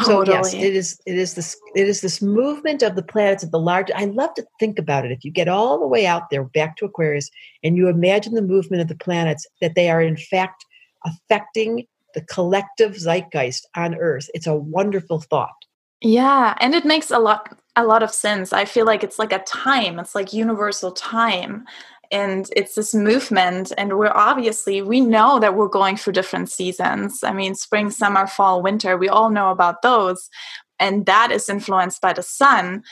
So 0.03 0.23
yes, 0.23 0.53
it 0.53 0.75
is 0.75 0.99
it 1.05 1.17
is 1.17 1.33
this 1.33 1.57
it 1.75 1.87
is 1.87 2.01
this 2.01 2.21
movement 2.21 2.81
of 2.81 2.95
the 2.95 3.03
planets 3.03 3.43
at 3.43 3.51
the 3.51 3.59
large. 3.59 3.91
I 3.95 4.05
love 4.05 4.33
to 4.35 4.45
think 4.59 4.79
about 4.79 5.05
it. 5.05 5.11
If 5.11 5.23
you 5.23 5.31
get 5.31 5.47
all 5.47 5.79
the 5.79 5.87
way 5.87 6.05
out 6.05 6.29
there 6.29 6.43
back 6.43 6.77
to 6.77 6.85
Aquarius 6.85 7.29
and 7.63 7.75
you 7.75 7.87
imagine 7.87 8.33
the 8.33 8.41
movement 8.41 8.81
of 8.81 8.87
the 8.87 8.95
planets, 8.95 9.45
that 9.61 9.75
they 9.75 9.89
are 9.89 10.01
in 10.01 10.15
fact 10.17 10.65
affecting 11.05 11.85
the 12.13 12.21
collective 12.21 12.97
zeitgeist 12.97 13.67
on 13.75 13.95
Earth. 13.95 14.29
It's 14.33 14.47
a 14.47 14.55
wonderful 14.55 15.21
thought. 15.21 15.53
Yeah, 16.01 16.55
and 16.59 16.75
it 16.75 16.85
makes 16.85 17.11
a 17.11 17.19
lot 17.19 17.57
a 17.75 17.85
lot 17.85 18.03
of 18.03 18.11
sense. 18.11 18.53
I 18.53 18.65
feel 18.65 18.85
like 18.85 19.03
it's 19.03 19.19
like 19.19 19.33
a 19.33 19.39
time. 19.39 19.99
It's 19.99 20.15
like 20.15 20.33
universal 20.33 20.91
time. 20.91 21.65
And 22.11 22.49
it's 22.55 22.75
this 22.75 22.93
movement 22.93 23.71
and 23.77 23.97
we're 23.97 24.11
obviously 24.13 24.81
we 24.81 25.01
know 25.01 25.39
that 25.39 25.55
we're 25.55 25.67
going 25.67 25.97
through 25.97 26.13
different 26.13 26.49
seasons. 26.49 27.23
I 27.23 27.33
mean, 27.33 27.55
spring, 27.55 27.91
summer, 27.91 28.27
fall, 28.27 28.61
winter, 28.61 28.97
we 28.97 29.09
all 29.09 29.29
know 29.29 29.51
about 29.51 29.81
those. 29.81 30.29
And 30.79 31.05
that 31.05 31.31
is 31.31 31.49
influenced 31.49 32.01
by 32.01 32.13
the 32.13 32.23
sun. 32.23 32.83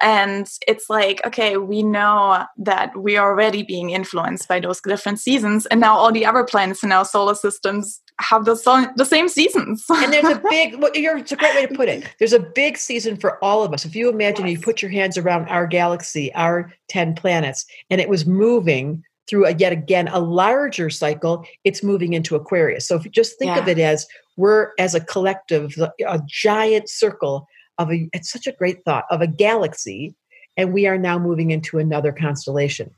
And 0.00 0.48
it's 0.66 0.88
like, 0.88 1.26
okay, 1.26 1.56
we 1.56 1.82
know 1.82 2.44
that 2.58 2.96
we 2.96 3.16
are 3.16 3.30
already 3.30 3.62
being 3.62 3.90
influenced 3.90 4.48
by 4.48 4.60
those 4.60 4.80
different 4.80 5.18
seasons. 5.18 5.66
And 5.66 5.80
now 5.80 5.96
all 5.96 6.12
the 6.12 6.26
other 6.26 6.44
planets 6.44 6.84
in 6.84 6.92
our 6.92 7.04
solar 7.04 7.34
systems 7.34 8.00
have 8.20 8.44
the, 8.44 8.92
the 8.96 9.04
same 9.04 9.28
seasons. 9.28 9.84
And 9.90 10.12
there's 10.12 10.36
a 10.36 10.42
big, 10.48 10.80
well, 10.80 10.90
you're, 10.94 11.18
it's 11.18 11.32
a 11.32 11.36
great 11.36 11.54
way 11.54 11.66
to 11.66 11.74
put 11.74 11.88
it. 11.88 12.08
There's 12.18 12.32
a 12.32 12.40
big 12.40 12.76
season 12.76 13.16
for 13.16 13.42
all 13.42 13.62
of 13.62 13.72
us. 13.72 13.84
If 13.84 13.94
you 13.94 14.08
imagine 14.08 14.46
you 14.46 14.58
put 14.58 14.80
your 14.80 14.90
hands 14.90 15.18
around 15.18 15.48
our 15.48 15.66
galaxy, 15.66 16.32
our 16.34 16.72
10 16.88 17.14
planets, 17.14 17.66
and 17.90 18.00
it 18.00 18.08
was 18.08 18.26
moving 18.26 19.02
through 19.28 19.46
a, 19.46 19.54
yet 19.54 19.72
again 19.72 20.08
a 20.08 20.18
larger 20.18 20.88
cycle, 20.88 21.44
it's 21.64 21.82
moving 21.82 22.14
into 22.14 22.34
Aquarius. 22.34 22.86
So 22.86 22.96
if 22.96 23.04
you 23.04 23.10
just 23.10 23.38
think 23.38 23.56
of 23.56 23.68
it 23.68 23.78
as 23.78 24.06
we're 24.36 24.70
as 24.78 24.94
a 24.94 25.00
collective, 25.00 25.74
a 26.06 26.20
giant 26.26 26.88
circle 26.88 27.46
of 27.78 27.92
a, 27.92 28.08
it's 28.12 28.30
such 28.30 28.46
a 28.46 28.52
great 28.52 28.84
thought 28.84 29.04
of 29.10 29.20
a 29.20 29.26
galaxy, 29.26 30.14
and 30.56 30.72
we 30.72 30.86
are 30.86 30.98
now 30.98 31.18
moving 31.18 31.50
into 31.50 31.78
another 31.78 32.12
constellation. 32.12 32.90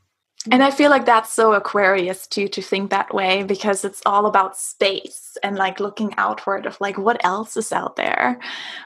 And 0.49 0.63
I 0.63 0.71
feel 0.71 0.89
like 0.89 1.05
that's 1.05 1.31
so 1.31 1.53
Aquarius 1.53 2.25
too 2.25 2.47
to 2.47 2.61
think 2.61 2.89
that 2.89 3.13
way 3.13 3.43
because 3.43 3.85
it's 3.85 4.01
all 4.05 4.25
about 4.25 4.57
space 4.57 5.37
and 5.43 5.55
like 5.55 5.79
looking 5.79 6.13
outward 6.17 6.65
of 6.65 6.79
like 6.81 6.97
what 6.97 7.23
else 7.23 7.55
is 7.57 7.71
out 7.71 7.95
there. 7.95 8.39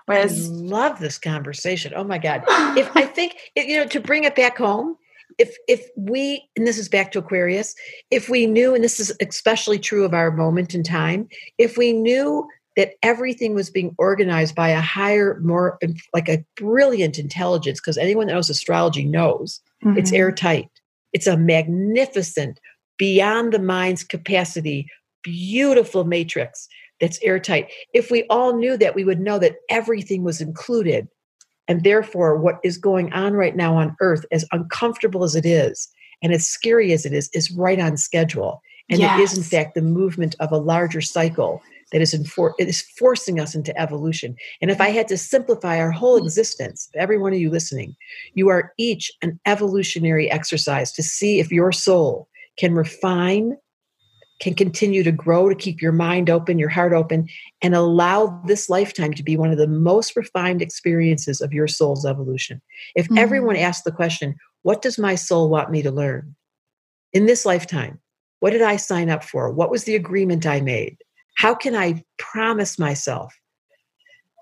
I 0.10 0.26
love 0.26 1.00
this 1.00 1.18
conversation. 1.18 1.94
Oh 1.96 2.04
my 2.04 2.18
God. 2.18 2.44
if 2.78 2.96
I 2.96 3.06
think 3.06 3.36
you 3.56 3.78
know 3.78 3.86
to 3.88 4.00
bring 4.00 4.26
it 4.26 4.36
back 4.36 4.58
home, 4.58 4.98
if 5.38 5.56
if 5.68 5.88
we 5.96 6.48
and 6.58 6.68
this 6.68 6.78
is 6.78 6.90
back 6.90 7.12
to 7.14 7.20
Aquarius, 7.20 7.76
if 8.12 8.28
we 8.28 8.48
knew, 8.48 8.76
and 8.76 8.84
this 8.84 9.00
is 9.00 9.16
especially 9.22 9.80
true 9.80 10.04
of 10.04 10.14
our 10.14 10.32
moment 10.32 10.76
in 10.76 10.84
time, 10.84 11.30
if 11.58 11.78
we 11.78 11.94
knew 11.94 12.48
that 12.76 12.96
everything 13.04 13.56
was 13.56 13.70
being 13.70 13.96
organized 13.98 14.54
by 14.54 14.68
a 14.70 14.82
higher, 14.82 15.40
more 15.42 15.80
like 16.14 16.28
a 16.28 16.44
brilliant 16.58 17.18
intelligence, 17.18 17.80
because 17.80 17.98
anyone 17.98 18.28
that 18.28 18.34
knows 18.34 18.50
astrology 18.50 19.06
knows 19.06 19.62
it's 19.96 20.12
Mhm. 20.12 20.18
airtight. 20.18 20.70
It's 21.16 21.28
a 21.28 21.38
magnificent, 21.38 22.60
beyond 22.98 23.54
the 23.54 23.60
mind's 23.60 24.04
capacity, 24.04 24.86
beautiful 25.24 26.04
matrix 26.04 26.68
that's 27.00 27.24
airtight. 27.24 27.72
If 27.94 28.12
we 28.12 28.26
all 28.30 28.58
knew 28.58 28.76
that, 28.76 28.96
we 28.96 29.06
would 29.06 29.22
know 29.22 29.40
that 29.40 29.56
everything 29.70 30.26
was 30.26 30.42
included. 30.42 31.08
And 31.70 31.86
therefore, 31.86 32.38
what 32.38 32.60
is 32.66 32.78
going 32.78 33.14
on 33.14 33.32
right 33.32 33.56
now 33.56 33.78
on 33.78 33.96
Earth, 34.02 34.26
as 34.34 34.44
uncomfortable 34.52 35.24
as 35.24 35.36
it 35.36 35.46
is, 35.46 35.88
and 36.22 36.34
as 36.34 36.46
scary 36.46 36.92
as 36.92 37.06
it 37.06 37.14
is, 37.14 37.30
is 37.34 37.50
right 37.50 37.80
on 37.80 37.96
schedule. 37.96 38.62
And 38.90 39.02
it 39.02 39.20
is, 39.22 39.38
in 39.38 39.44
fact, 39.44 39.74
the 39.74 39.82
movement 39.82 40.36
of 40.42 40.52
a 40.52 40.58
larger 40.58 41.00
cycle 41.00 41.62
that 41.96 42.02
is, 42.02 42.14
infor- 42.14 42.52
it 42.60 42.68
is 42.68 42.82
forcing 42.82 43.40
us 43.40 43.56
into 43.56 43.80
evolution. 43.80 44.36
And 44.62 44.70
if 44.70 44.82
I 44.82 44.90
had 44.90 45.08
to 45.08 45.18
simplify 45.18 45.80
our 45.80 45.92
whole 45.92 46.18
existence, 46.18 46.90
every 46.94 47.18
one 47.18 47.32
of 47.32 47.40
you 47.40 47.50
listening, 47.50 47.96
you 48.34 48.50
are 48.50 48.74
each 48.78 49.10
an 49.22 49.40
evolutionary 49.46 50.30
exercise 50.30 50.92
to 50.92 51.02
see 51.02 51.40
if 51.40 51.54
your 51.54 51.72
soul 51.72 52.28
can 52.60 52.76
refine, 52.76 53.56
can 54.42 54.56
continue 54.56 55.04
to 55.04 55.12
grow, 55.14 55.48
to 55.48 55.56
keep 55.56 55.82
your 55.82 55.94
mind 55.94 56.30
open, 56.30 56.60
your 56.60 56.68
heart 56.68 56.92
open, 56.92 57.30
and 57.62 57.74
allow 57.74 58.42
this 58.46 58.70
lifetime 58.70 59.14
to 59.14 59.24
be 59.24 59.38
one 59.38 59.52
of 59.52 59.58
the 59.58 59.66
most 59.66 60.18
refined 60.18 60.62
experiences 60.62 61.40
of 61.40 61.54
your 61.54 61.70
soul's 61.70 62.06
evolution. 62.06 62.62
If 62.96 63.06
mm-hmm. 63.06 63.20
everyone 63.20 63.56
asked 63.56 63.86
the 63.86 63.94
question, 63.94 64.36
What 64.64 64.82
does 64.82 65.00
my 65.00 65.16
soul 65.16 65.48
want 65.48 65.72
me 65.72 65.82
to 65.84 65.92
learn 65.92 66.36
in 67.14 67.26
this 67.26 67.46
lifetime? 67.46 68.02
What 68.42 68.52
did 68.52 68.64
I 68.64 68.76
sign 68.76 69.10
up 69.10 69.24
for? 69.24 69.50
What 69.50 69.72
was 69.72 69.86
the 69.86 69.96
agreement 69.96 70.46
I 70.46 70.60
made? 70.60 70.98
How 71.36 71.54
can 71.54 71.76
I 71.76 72.04
promise 72.18 72.80
myself, 72.80 73.34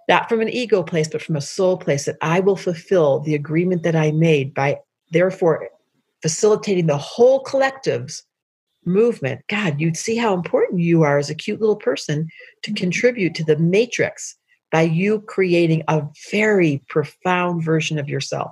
not 0.08 0.30
from 0.30 0.42
an 0.42 0.50
ego 0.50 0.84
place, 0.84 1.08
but 1.08 1.22
from 1.22 1.36
a 1.36 1.42
soul 1.42 1.78
place, 1.78 2.06
that 2.06 2.18
I 2.22 2.40
will 2.40 2.56
fulfill 2.56 3.20
the 3.20 3.36
agreement 3.36 3.84
that 3.84 3.96
I 3.96 4.12
made 4.12 4.54
by 4.54 4.80
therefore 5.12 5.70
facilitating 6.22 6.88
the 6.88 6.98
whole 6.98 7.42
collective's 7.42 8.24
movement? 8.86 9.42
God, 9.50 9.80
you'd 9.80 9.98
see 9.98 10.16
how 10.16 10.34
important 10.34 10.82
you 10.82 11.04
are 11.04 11.18
as 11.18 11.30
a 11.30 11.36
cute 11.36 11.60
little 11.60 11.76
person 11.76 12.28
to 12.64 12.72
mm-hmm. 12.72 12.76
contribute 12.76 13.36
to 13.36 13.44
the 13.44 13.58
matrix 13.58 14.36
by 14.72 14.82
you 14.82 15.22
creating 15.22 15.84
a 15.88 16.04
very 16.32 16.82
profound 16.90 17.64
version 17.64 18.00
of 18.00 18.10
yourself. 18.10 18.52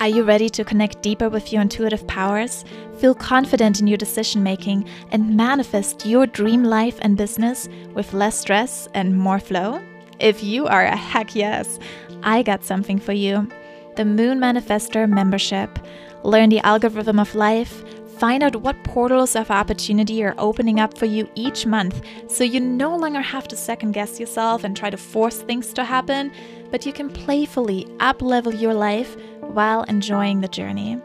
Are 0.00 0.06
you 0.06 0.22
ready 0.22 0.48
to 0.50 0.62
connect 0.62 1.02
deeper 1.02 1.28
with 1.28 1.52
your 1.52 1.60
intuitive 1.60 2.06
powers, 2.06 2.64
feel 2.98 3.16
confident 3.16 3.80
in 3.80 3.88
your 3.88 3.96
decision 3.96 4.44
making, 4.44 4.88
and 5.10 5.36
manifest 5.36 6.06
your 6.06 6.24
dream 6.24 6.62
life 6.62 6.98
and 7.02 7.16
business 7.16 7.68
with 7.94 8.12
less 8.12 8.38
stress 8.38 8.88
and 8.94 9.18
more 9.18 9.40
flow? 9.40 9.82
If 10.20 10.44
you 10.44 10.68
are 10.68 10.84
a 10.84 10.94
heck 10.94 11.34
yes, 11.34 11.80
I 12.22 12.44
got 12.44 12.62
something 12.62 13.00
for 13.00 13.12
you 13.12 13.48
the 13.96 14.04
Moon 14.04 14.38
Manifestor 14.38 15.08
membership. 15.08 15.80
Learn 16.22 16.50
the 16.50 16.60
algorithm 16.60 17.18
of 17.18 17.34
life, 17.34 17.82
find 18.18 18.44
out 18.44 18.54
what 18.54 18.84
portals 18.84 19.34
of 19.34 19.50
opportunity 19.50 20.22
are 20.22 20.34
opening 20.38 20.78
up 20.78 20.96
for 20.96 21.06
you 21.06 21.28
each 21.34 21.66
month 21.66 22.00
so 22.28 22.44
you 22.44 22.60
no 22.60 22.94
longer 22.96 23.20
have 23.20 23.48
to 23.48 23.56
second 23.56 23.92
guess 23.92 24.20
yourself 24.20 24.62
and 24.62 24.76
try 24.76 24.90
to 24.90 24.96
force 24.96 25.38
things 25.38 25.72
to 25.72 25.82
happen, 25.82 26.30
but 26.70 26.86
you 26.86 26.92
can 26.92 27.10
playfully 27.10 27.86
up 28.00 28.22
level 28.22 28.54
your 28.54 28.74
life 28.74 29.16
while 29.40 29.82
enjoying 29.84 30.40
the 30.40 30.48
journey. 30.48 31.00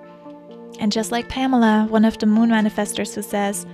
And 0.79 0.91
just 0.91 1.11
like 1.11 1.29
Pamela, 1.29 1.87
one 1.89 2.05
of 2.05 2.17
the 2.17 2.25
moon 2.25 2.49
manifestors 2.49 3.13
who 3.15 3.21
says, 3.21 3.65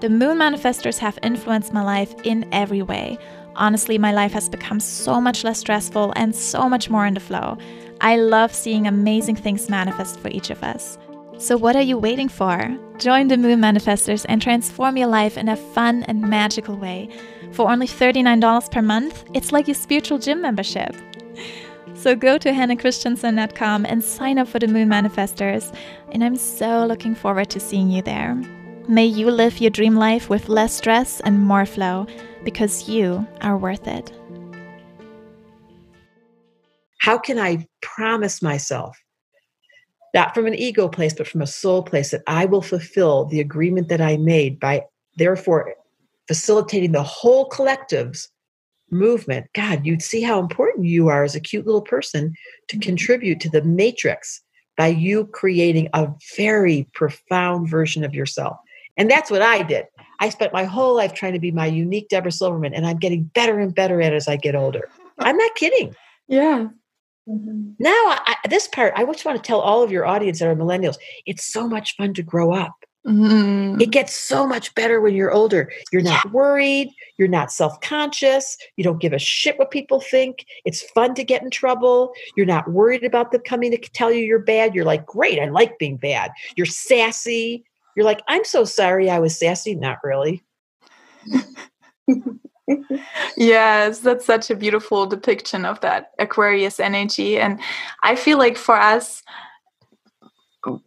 the 0.00 0.10
moon 0.10 0.38
manifestors 0.38 0.98
have 0.98 1.18
influenced 1.22 1.72
my 1.72 1.82
life 1.82 2.14
in 2.24 2.46
every 2.52 2.82
way. 2.82 3.18
Honestly, 3.54 3.96
my 3.96 4.12
life 4.12 4.32
has 4.32 4.48
become 4.48 4.78
so 4.78 5.20
much 5.20 5.42
less 5.42 5.60
stressful 5.60 6.12
and 6.16 6.34
so 6.34 6.68
much 6.68 6.90
more 6.90 7.06
in 7.06 7.14
the 7.14 7.20
flow. 7.20 7.56
I 8.02 8.16
love 8.16 8.54
seeing 8.54 8.86
amazing 8.86 9.36
things 9.36 9.70
manifest 9.70 10.20
for 10.20 10.28
each 10.28 10.50
of 10.50 10.62
us. 10.62 10.98
So, 11.38 11.56
what 11.56 11.76
are 11.76 11.82
you 11.82 11.96
waiting 11.96 12.28
for? 12.28 12.76
Join 12.98 13.28
the 13.28 13.36
Moon 13.36 13.60
Manifestors 13.60 14.26
and 14.28 14.40
transform 14.40 14.96
your 14.96 15.08
life 15.08 15.38
in 15.38 15.48
a 15.48 15.56
fun 15.56 16.02
and 16.04 16.20
magical 16.20 16.76
way. 16.76 17.08
For 17.52 17.70
only 17.70 17.86
$39 17.86 18.70
per 18.70 18.82
month, 18.82 19.24
it's 19.32 19.52
like 19.52 19.66
your 19.66 19.74
spiritual 19.74 20.18
gym 20.18 20.42
membership. 20.42 20.94
So 22.06 22.14
go 22.14 22.38
to 22.38 22.50
hannahchristiansen.com 22.50 23.84
and 23.84 24.04
sign 24.04 24.38
up 24.38 24.46
for 24.46 24.60
the 24.60 24.68
Moon 24.68 24.88
Manifestors. 24.88 25.76
And 26.12 26.22
I'm 26.22 26.36
so 26.36 26.86
looking 26.86 27.16
forward 27.16 27.50
to 27.50 27.58
seeing 27.58 27.90
you 27.90 28.00
there. 28.00 28.36
May 28.86 29.06
you 29.06 29.28
live 29.28 29.60
your 29.60 29.72
dream 29.72 29.96
life 29.96 30.30
with 30.30 30.48
less 30.48 30.72
stress 30.72 31.18
and 31.22 31.42
more 31.42 31.66
flow 31.66 32.06
because 32.44 32.88
you 32.88 33.26
are 33.40 33.58
worth 33.58 33.88
it. 33.88 34.12
How 36.98 37.18
can 37.18 37.40
I 37.40 37.66
promise 37.82 38.40
myself, 38.40 38.96
not 40.14 40.32
from 40.32 40.46
an 40.46 40.54
ego 40.54 40.86
place, 40.86 41.12
but 41.12 41.26
from 41.26 41.42
a 41.42 41.46
soul 41.48 41.82
place, 41.82 42.12
that 42.12 42.22
I 42.28 42.44
will 42.44 42.62
fulfill 42.62 43.24
the 43.24 43.40
agreement 43.40 43.88
that 43.88 44.00
I 44.00 44.16
made 44.16 44.60
by 44.60 44.84
therefore 45.16 45.74
facilitating 46.28 46.92
the 46.92 47.02
whole 47.02 47.46
collective's 47.46 48.28
movement, 48.90 49.46
God, 49.54 49.84
you'd 49.84 50.02
see 50.02 50.22
how 50.22 50.38
important 50.40 50.86
you 50.86 51.08
are 51.08 51.24
as 51.24 51.34
a 51.34 51.40
cute 51.40 51.66
little 51.66 51.82
person 51.82 52.34
to 52.68 52.76
mm-hmm. 52.76 52.82
contribute 52.82 53.40
to 53.40 53.50
the 53.50 53.62
matrix 53.62 54.42
by 54.76 54.88
you 54.88 55.26
creating 55.26 55.88
a 55.94 56.08
very 56.36 56.86
profound 56.92 57.68
version 57.68 58.04
of 58.04 58.14
yourself. 58.14 58.56
And 58.96 59.10
that's 59.10 59.30
what 59.30 59.42
I 59.42 59.62
did. 59.62 59.86
I 60.20 60.30
spent 60.30 60.52
my 60.52 60.64
whole 60.64 60.94
life 60.94 61.14
trying 61.14 61.34
to 61.34 61.38
be 61.38 61.50
my 61.50 61.66
unique 61.66 62.08
Debra 62.08 62.32
Silverman, 62.32 62.74
and 62.74 62.86
I'm 62.86 62.98
getting 62.98 63.24
better 63.24 63.58
and 63.58 63.74
better 63.74 64.00
at 64.00 64.12
it 64.12 64.16
as 64.16 64.28
I 64.28 64.36
get 64.36 64.54
older. 64.54 64.88
I'm 65.18 65.36
not 65.36 65.54
kidding. 65.54 65.94
Yeah. 66.28 66.70
Mm-hmm. 67.28 67.70
Now, 67.78 67.92
I, 67.92 68.34
this 68.50 68.66
part, 68.66 68.94
I 68.96 69.04
just 69.04 69.24
want 69.24 69.36
to 69.36 69.46
tell 69.46 69.60
all 69.60 69.84
of 69.84 69.92
your 69.92 70.04
audience 70.04 70.40
that 70.40 70.48
are 70.48 70.56
millennials, 70.56 70.96
it's 71.24 71.46
so 71.46 71.68
much 71.68 71.94
fun 71.94 72.14
to 72.14 72.22
grow 72.24 72.52
up. 72.52 72.74
Mm-hmm. 73.06 73.80
It 73.80 73.90
gets 73.90 74.16
so 74.16 74.46
much 74.46 74.74
better 74.74 75.00
when 75.00 75.14
you're 75.14 75.30
older. 75.30 75.70
You're 75.92 76.02
not 76.02 76.24
yeah. 76.24 76.30
worried. 76.32 76.92
You're 77.18 77.28
not 77.28 77.52
self 77.52 77.80
conscious. 77.80 78.58
You 78.76 78.84
don't 78.84 79.00
give 79.00 79.12
a 79.12 79.18
shit 79.18 79.58
what 79.58 79.70
people 79.70 80.00
think. 80.00 80.44
It's 80.64 80.82
fun 80.82 81.14
to 81.14 81.24
get 81.24 81.42
in 81.42 81.50
trouble. 81.50 82.12
You're 82.36 82.46
not 82.46 82.70
worried 82.70 83.04
about 83.04 83.30
them 83.30 83.42
coming 83.42 83.70
to 83.70 83.78
tell 83.78 84.10
you 84.10 84.24
you're 84.24 84.40
bad. 84.40 84.74
You're 84.74 84.84
like, 84.84 85.06
great, 85.06 85.38
I 85.38 85.48
like 85.48 85.78
being 85.78 85.96
bad. 85.96 86.32
You're 86.56 86.66
sassy. 86.66 87.64
You're 87.94 88.04
like, 88.04 88.22
I'm 88.28 88.44
so 88.44 88.64
sorry 88.64 89.08
I 89.08 89.20
was 89.20 89.38
sassy. 89.38 89.76
Not 89.76 89.98
really. 90.02 90.42
yes, 93.36 94.00
that's 94.00 94.26
such 94.26 94.50
a 94.50 94.56
beautiful 94.56 95.06
depiction 95.06 95.64
of 95.64 95.80
that 95.80 96.10
Aquarius 96.18 96.80
energy. 96.80 97.38
And 97.38 97.60
I 98.02 98.16
feel 98.16 98.38
like 98.38 98.56
for 98.56 98.76
us, 98.76 99.22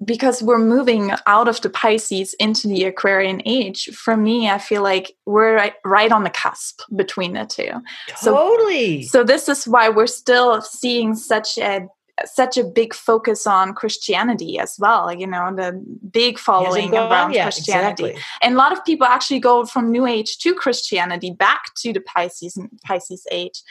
because 0.03 0.41
we're 0.41 0.59
moving 0.59 1.11
out 1.27 1.47
of 1.47 1.61
the 1.61 1.69
Pisces 1.69 2.33
into 2.35 2.67
the 2.67 2.83
Aquarian 2.85 3.41
age, 3.45 3.89
for 3.93 4.17
me, 4.17 4.49
I 4.49 4.57
feel 4.57 4.83
like 4.83 5.15
we're 5.25 5.55
right, 5.55 5.73
right 5.83 6.11
on 6.11 6.23
the 6.23 6.29
cusp 6.29 6.81
between 6.95 7.33
the 7.33 7.45
two. 7.45 7.71
Totally. 8.23 9.03
So, 9.03 9.19
so 9.19 9.23
this 9.23 9.49
is 9.49 9.67
why 9.67 9.89
we're 9.89 10.07
still 10.07 10.61
seeing 10.61 11.15
such 11.15 11.57
a 11.57 11.87
such 12.25 12.57
a 12.57 12.63
big 12.63 12.93
focus 12.93 13.47
on 13.47 13.73
Christianity 13.73 14.59
as 14.59 14.75
well, 14.79 15.13
you 15.13 15.27
know, 15.27 15.53
the 15.55 15.81
big 16.11 16.37
following 16.37 16.93
around 16.93 17.33
yet. 17.33 17.43
Christianity. 17.43 18.03
Exactly. 18.05 18.23
And 18.41 18.55
a 18.55 18.57
lot 18.57 18.71
of 18.71 18.83
people 18.83 19.07
actually 19.07 19.39
go 19.39 19.65
from 19.65 19.91
New 19.91 20.05
Age 20.05 20.37
to 20.39 20.53
Christianity 20.53 21.31
back 21.31 21.73
to 21.77 21.93
the 21.93 22.01
Pisces 22.01 22.59
Pisces 22.83 23.25
age 23.31 23.63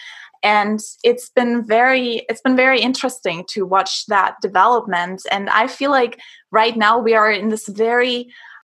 and 0.42 0.80
it's 1.02 1.28
been 1.28 1.66
very 1.66 2.24
it's 2.28 2.40
been 2.40 2.56
very 2.56 2.80
interesting 2.80 3.44
to 3.50 3.64
watch 3.64 4.06
that 4.06 4.36
development. 4.42 5.22
And 5.30 5.48
i 5.50 5.66
feel 5.66 5.90
like 5.90 6.20
right 6.50 6.76
now 6.76 6.98
we 6.98 7.14
are 7.14 7.30
in 7.30 7.48
this 7.48 7.68
very 7.68 8.28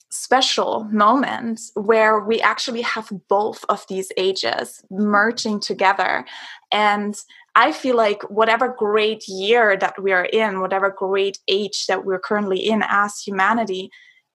special 0.10 0.86
moment 0.86 1.60
where 1.74 2.20
we 2.20 2.42
actually 2.42 2.82
have 2.82 3.12
both 3.28 3.66
of 3.70 3.86
these 3.90 4.12
ages 4.18 4.82
merging 4.90 5.60
together. 5.60 6.26
And 6.72 7.16
I 7.56 7.72
feel 7.72 7.96
like 7.96 8.22
whatever 8.30 8.74
great 8.78 9.28
year 9.28 9.76
that 9.78 10.02
we 10.02 10.12
are 10.14 10.26
in, 10.26 10.62
whatever 10.62 10.90
great 10.90 11.40
age 11.48 11.88
that 11.88 12.06
we're 12.06 12.20
currently 12.20 12.60
in 12.60 12.84
as 12.88 13.20
humanity, 13.20 13.90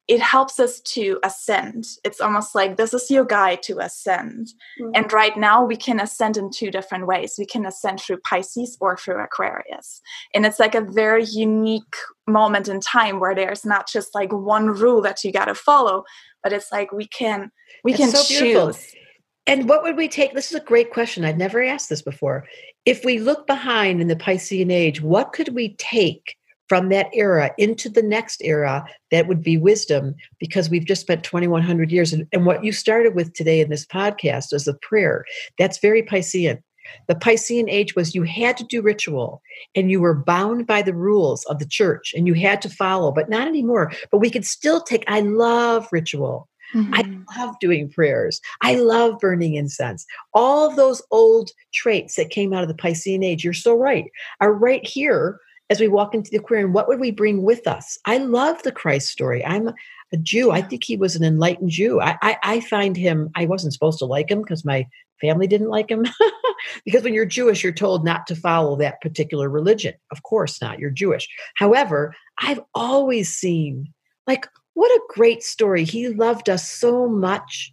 it 0.08 0.20
helps 0.20 0.58
us 0.58 0.80
to 0.80 1.20
ascend. 1.22 1.86
It's 2.04 2.20
almost 2.20 2.54
like 2.54 2.76
this 2.76 2.92
is 2.92 3.10
your 3.10 3.24
guide 3.24 3.62
to 3.64 3.78
ascend. 3.78 4.48
Mm-hmm. 4.80 4.90
And 4.94 5.12
right 5.12 5.36
now, 5.36 5.64
we 5.64 5.76
can 5.76 6.00
ascend 6.00 6.36
in 6.36 6.50
two 6.50 6.70
different 6.70 7.06
ways. 7.06 7.36
We 7.38 7.46
can 7.46 7.64
ascend 7.64 8.00
through 8.00 8.18
Pisces 8.18 8.76
or 8.80 8.96
through 8.96 9.22
Aquarius. 9.22 10.00
And 10.34 10.44
it's 10.44 10.58
like 10.58 10.74
a 10.74 10.80
very 10.80 11.24
unique 11.24 11.94
moment 12.26 12.68
in 12.68 12.80
time 12.80 13.20
where 13.20 13.34
there's 13.34 13.64
not 13.64 13.88
just 13.88 14.14
like 14.14 14.32
one 14.32 14.66
rule 14.66 15.02
that 15.02 15.22
you 15.22 15.32
got 15.32 15.46
to 15.46 15.54
follow, 15.54 16.04
but 16.42 16.52
it's 16.52 16.72
like 16.72 16.92
we 16.92 17.06
can 17.06 17.52
we 17.84 17.92
can 17.92 18.10
so 18.10 18.22
choose. 18.22 18.40
Beautiful. 18.40 18.98
And 19.46 19.68
what 19.68 19.82
would 19.82 19.96
we 19.96 20.08
take? 20.08 20.34
This 20.34 20.50
is 20.50 20.60
a 20.60 20.64
great 20.64 20.92
question. 20.92 21.24
I'd 21.24 21.38
never 21.38 21.62
asked 21.62 21.88
this 21.88 22.02
before. 22.02 22.46
If 22.84 23.04
we 23.04 23.18
look 23.18 23.46
behind 23.46 24.00
in 24.00 24.08
the 24.08 24.16
Piscean 24.16 24.70
age, 24.70 25.00
what 25.00 25.32
could 25.32 25.54
we 25.54 25.74
take 25.76 26.36
from 26.72 26.88
that 26.88 27.10
era 27.12 27.50
into 27.58 27.90
the 27.90 28.02
next 28.02 28.40
era 28.42 28.82
that 29.10 29.28
would 29.28 29.42
be 29.42 29.58
wisdom 29.58 30.14
because 30.38 30.70
we've 30.70 30.86
just 30.86 31.02
spent 31.02 31.22
2100 31.22 31.92
years 31.92 32.14
and, 32.14 32.26
and 32.32 32.46
what 32.46 32.64
you 32.64 32.72
started 32.72 33.14
with 33.14 33.30
today 33.34 33.60
in 33.60 33.68
this 33.68 33.84
podcast 33.84 34.54
is 34.54 34.66
a 34.66 34.72
prayer 34.80 35.26
that's 35.58 35.76
very 35.80 36.02
piscean 36.02 36.62
the 37.08 37.14
piscean 37.14 37.68
age 37.68 37.94
was 37.94 38.14
you 38.14 38.22
had 38.22 38.56
to 38.56 38.64
do 38.64 38.80
ritual 38.80 39.42
and 39.74 39.90
you 39.90 40.00
were 40.00 40.14
bound 40.14 40.66
by 40.66 40.80
the 40.80 40.94
rules 40.94 41.44
of 41.44 41.58
the 41.58 41.66
church 41.66 42.14
and 42.16 42.26
you 42.26 42.32
had 42.32 42.62
to 42.62 42.70
follow 42.70 43.12
but 43.12 43.28
not 43.28 43.46
anymore 43.46 43.92
but 44.10 44.16
we 44.16 44.30
could 44.30 44.46
still 44.46 44.80
take 44.80 45.04
i 45.08 45.20
love 45.20 45.86
ritual 45.92 46.48
Mm-hmm. 46.74 46.94
I 46.94 47.36
love 47.36 47.58
doing 47.60 47.90
prayers. 47.90 48.40
I 48.62 48.76
love 48.76 49.18
burning 49.18 49.56
incense. 49.56 50.06
All 50.32 50.66
of 50.66 50.76
those 50.76 51.02
old 51.10 51.50
traits 51.74 52.16
that 52.16 52.30
came 52.30 52.54
out 52.54 52.62
of 52.62 52.68
the 52.68 52.74
Piscean 52.74 53.22
age, 53.22 53.44
you're 53.44 53.52
so 53.52 53.76
right, 53.76 54.10
are 54.40 54.54
right 54.54 54.82
here 54.86 55.38
as 55.72 55.80
we 55.80 55.88
walk 55.88 56.14
into 56.14 56.30
the 56.30 56.36
aquarium, 56.36 56.74
what 56.74 56.86
would 56.86 57.00
we 57.00 57.10
bring 57.10 57.42
with 57.42 57.66
us? 57.66 57.96
I 58.04 58.18
love 58.18 58.62
the 58.62 58.70
Christ 58.70 59.08
story. 59.08 59.42
I'm 59.42 59.68
a 60.12 60.16
Jew. 60.18 60.50
I 60.50 60.60
think 60.60 60.84
he 60.84 60.98
was 60.98 61.16
an 61.16 61.24
enlightened 61.24 61.70
Jew. 61.70 61.98
I, 61.98 62.18
I, 62.20 62.36
I 62.42 62.60
find 62.60 62.94
him, 62.94 63.30
I 63.34 63.46
wasn't 63.46 63.72
supposed 63.72 63.98
to 64.00 64.04
like 64.04 64.30
him 64.30 64.42
because 64.42 64.66
my 64.66 64.86
family 65.22 65.46
didn't 65.46 65.70
like 65.70 65.90
him. 65.90 66.04
because 66.84 67.02
when 67.02 67.14
you're 67.14 67.24
Jewish, 67.24 67.64
you're 67.64 67.72
told 67.72 68.04
not 68.04 68.26
to 68.26 68.36
follow 68.36 68.76
that 68.76 69.00
particular 69.00 69.48
religion. 69.48 69.94
Of 70.10 70.22
course 70.24 70.60
not. 70.60 70.78
You're 70.78 70.90
Jewish. 70.90 71.26
However, 71.56 72.14
I've 72.38 72.60
always 72.74 73.34
seen, 73.34 73.94
like, 74.26 74.46
what 74.74 74.90
a 74.90 75.00
great 75.08 75.42
story. 75.42 75.84
He 75.84 76.08
loved 76.08 76.50
us 76.50 76.70
so 76.70 77.08
much. 77.08 77.72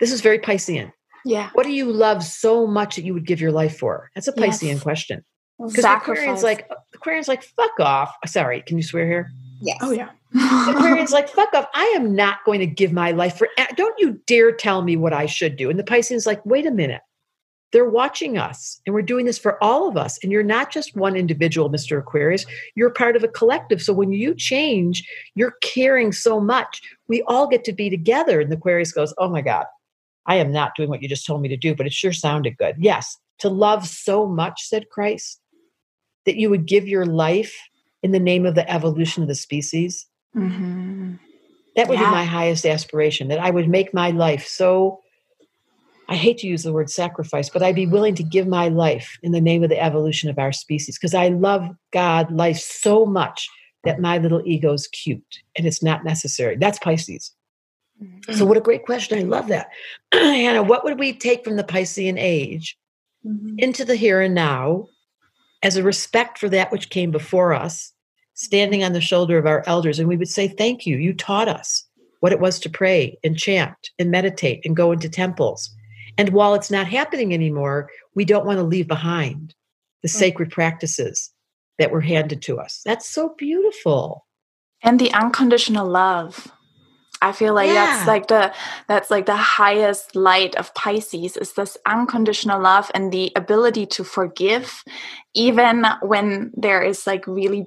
This 0.00 0.12
is 0.12 0.20
very 0.20 0.38
Piscean. 0.38 0.92
Yeah. 1.24 1.48
What 1.54 1.64
do 1.64 1.72
you 1.72 1.90
love 1.90 2.22
so 2.22 2.66
much 2.66 2.96
that 2.96 3.06
you 3.06 3.14
would 3.14 3.26
give 3.26 3.40
your 3.40 3.52
life 3.52 3.78
for? 3.78 4.10
That's 4.14 4.28
a 4.28 4.34
Piscean 4.34 4.74
yes. 4.74 4.82
question. 4.82 5.24
Because 5.58 5.84
Aquarian's 5.84 6.42
like 6.42 6.66
uh, 6.70 6.74
Aquarian's 6.94 7.28
like 7.28 7.42
fuck 7.42 7.80
off. 7.80 8.14
Uh, 8.22 8.26
sorry, 8.26 8.62
can 8.62 8.76
you 8.76 8.82
swear 8.82 9.06
here? 9.06 9.30
Yes. 9.60 9.78
Oh 9.80 9.90
yeah. 9.90 10.10
Aquarian's 10.34 11.12
like 11.12 11.28
fuck 11.28 11.52
off. 11.54 11.66
I 11.74 11.84
am 11.96 12.14
not 12.14 12.44
going 12.44 12.60
to 12.60 12.66
give 12.66 12.92
my 12.92 13.12
life 13.12 13.38
for. 13.38 13.48
Don't 13.74 13.98
you 13.98 14.20
dare 14.26 14.52
tell 14.52 14.82
me 14.82 14.96
what 14.96 15.12
I 15.12 15.26
should 15.26 15.56
do. 15.56 15.70
And 15.70 15.78
the 15.78 15.84
Piscean's 15.84 16.26
like, 16.26 16.44
wait 16.44 16.66
a 16.66 16.70
minute. 16.70 17.02
They're 17.72 17.88
watching 17.88 18.38
us, 18.38 18.80
and 18.86 18.94
we're 18.94 19.02
doing 19.02 19.26
this 19.26 19.38
for 19.38 19.62
all 19.62 19.88
of 19.88 19.96
us. 19.96 20.18
And 20.22 20.30
you're 20.30 20.44
not 20.44 20.70
just 20.70 20.94
one 20.94 21.16
individual, 21.16 21.68
Mr. 21.68 21.98
Aquarius. 21.98 22.46
You're 22.74 22.90
part 22.90 23.16
of 23.16 23.24
a 23.24 23.28
collective. 23.28 23.82
So 23.82 23.92
when 23.92 24.12
you 24.12 24.34
change, 24.34 25.06
you're 25.34 25.56
caring 25.62 26.12
so 26.12 26.40
much. 26.40 26.80
We 27.08 27.22
all 27.22 27.48
get 27.48 27.64
to 27.64 27.72
be 27.72 27.90
together. 27.90 28.40
And 28.40 28.52
the 28.52 28.56
Aquarius 28.56 28.92
goes, 28.92 29.12
oh 29.18 29.28
my 29.28 29.42
god, 29.42 29.66
I 30.26 30.36
am 30.36 30.52
not 30.52 30.76
doing 30.76 30.88
what 30.88 31.02
you 31.02 31.08
just 31.08 31.26
told 31.26 31.42
me 31.42 31.48
to 31.48 31.56
do, 31.56 31.74
but 31.74 31.86
it 31.86 31.92
sure 31.92 32.12
sounded 32.12 32.56
good. 32.56 32.76
Yes, 32.78 33.18
to 33.40 33.48
love 33.48 33.86
so 33.86 34.26
much, 34.26 34.62
said 34.62 34.88
Christ 34.90 35.40
that 36.26 36.36
you 36.36 36.50
would 36.50 36.66
give 36.66 36.86
your 36.86 37.06
life 37.06 37.56
in 38.02 38.12
the 38.12 38.20
name 38.20 38.44
of 38.44 38.54
the 38.54 38.68
evolution 38.70 39.22
of 39.22 39.28
the 39.28 39.34
species. 39.34 40.06
Mm-hmm. 40.36 41.14
That 41.76 41.88
would 41.88 41.98
yeah. 41.98 42.06
be 42.06 42.10
my 42.10 42.24
highest 42.24 42.64
aspiration, 42.64 43.28
that 43.28 43.38
I 43.38 43.50
would 43.50 43.68
make 43.68 43.94
my 43.94 44.10
life 44.10 44.46
so. 44.46 45.00
I 46.08 46.14
hate 46.14 46.38
to 46.38 46.46
use 46.46 46.62
the 46.62 46.72
word 46.72 46.88
sacrifice, 46.88 47.50
but 47.50 47.64
I'd 47.64 47.74
be 47.74 47.86
willing 47.86 48.14
to 48.14 48.22
give 48.22 48.46
my 48.46 48.68
life 48.68 49.18
in 49.24 49.32
the 49.32 49.40
name 49.40 49.64
of 49.64 49.70
the 49.70 49.82
evolution 49.82 50.30
of 50.30 50.38
our 50.38 50.52
species 50.52 50.96
because 50.96 51.14
I 51.14 51.28
love 51.28 51.68
God, 51.92 52.30
life 52.30 52.58
so 52.58 53.04
much 53.04 53.48
that 53.82 53.98
my 54.00 54.18
little 54.18 54.40
ego's 54.44 54.86
cute 54.86 55.42
and 55.56 55.66
it's 55.66 55.82
not 55.82 56.04
necessary. 56.04 56.56
That's 56.56 56.78
Pisces. 56.78 57.32
Mm-hmm. 58.00 58.34
So, 58.34 58.44
what 58.44 58.56
a 58.56 58.60
great 58.60 58.84
question. 58.84 59.18
I 59.18 59.22
love 59.22 59.48
that. 59.48 59.68
Hannah, 60.12 60.62
what 60.62 60.84
would 60.84 60.98
we 60.98 61.12
take 61.12 61.44
from 61.44 61.56
the 61.56 61.64
Piscean 61.64 62.16
age 62.18 62.78
mm-hmm. 63.26 63.58
into 63.58 63.84
the 63.84 63.96
here 63.96 64.20
and 64.20 64.34
now 64.34 64.86
as 65.62 65.76
a 65.76 65.82
respect 65.82 66.38
for 66.38 66.48
that 66.48 66.70
which 66.70 66.90
came 66.90 67.10
before 67.10 67.52
us, 67.52 67.92
standing 68.34 68.84
on 68.84 68.92
the 68.92 69.00
shoulder 69.00 69.38
of 69.38 69.46
our 69.46 69.62
elders, 69.66 69.98
and 69.98 70.08
we 70.08 70.16
would 70.16 70.28
say, 70.28 70.48
Thank 70.48 70.86
you. 70.86 70.96
You 70.96 71.14
taught 71.14 71.48
us 71.48 71.84
what 72.20 72.32
it 72.32 72.40
was 72.40 72.58
to 72.60 72.70
pray 72.70 73.18
and 73.22 73.38
chant 73.38 73.90
and 73.98 74.10
meditate 74.10 74.60
and 74.64 74.76
go 74.76 74.92
into 74.92 75.08
temples. 75.08 75.74
And 76.18 76.30
while 76.30 76.54
it's 76.54 76.70
not 76.70 76.86
happening 76.86 77.34
anymore, 77.34 77.90
we 78.14 78.24
don't 78.24 78.46
want 78.46 78.58
to 78.58 78.64
leave 78.64 78.88
behind 78.88 79.54
the 80.02 80.08
mm. 80.08 80.12
sacred 80.12 80.50
practices 80.50 81.30
that 81.78 81.90
were 81.90 82.00
handed 82.00 82.42
to 82.42 82.58
us. 82.58 82.80
That's 82.84 83.08
so 83.08 83.34
beautiful. 83.36 84.26
And 84.82 84.98
the 84.98 85.12
unconditional 85.12 85.86
love 85.86 86.50
I 87.22 87.32
feel 87.32 87.54
like 87.54 87.68
yeah. 87.68 87.74
that's 87.74 88.06
like 88.06 88.26
the 88.28 88.52
that's 88.88 89.10
like 89.10 89.26
the 89.26 89.36
highest 89.36 90.14
light 90.14 90.54
of 90.56 90.74
Pisces 90.74 91.36
is 91.36 91.52
this 91.52 91.76
unconditional 91.86 92.60
love 92.60 92.90
and 92.94 93.12
the 93.12 93.32
ability 93.36 93.86
to 93.86 94.04
forgive 94.04 94.84
even 95.34 95.84
when 96.02 96.52
there 96.56 96.82
is 96.82 97.06
like 97.06 97.26
really 97.26 97.66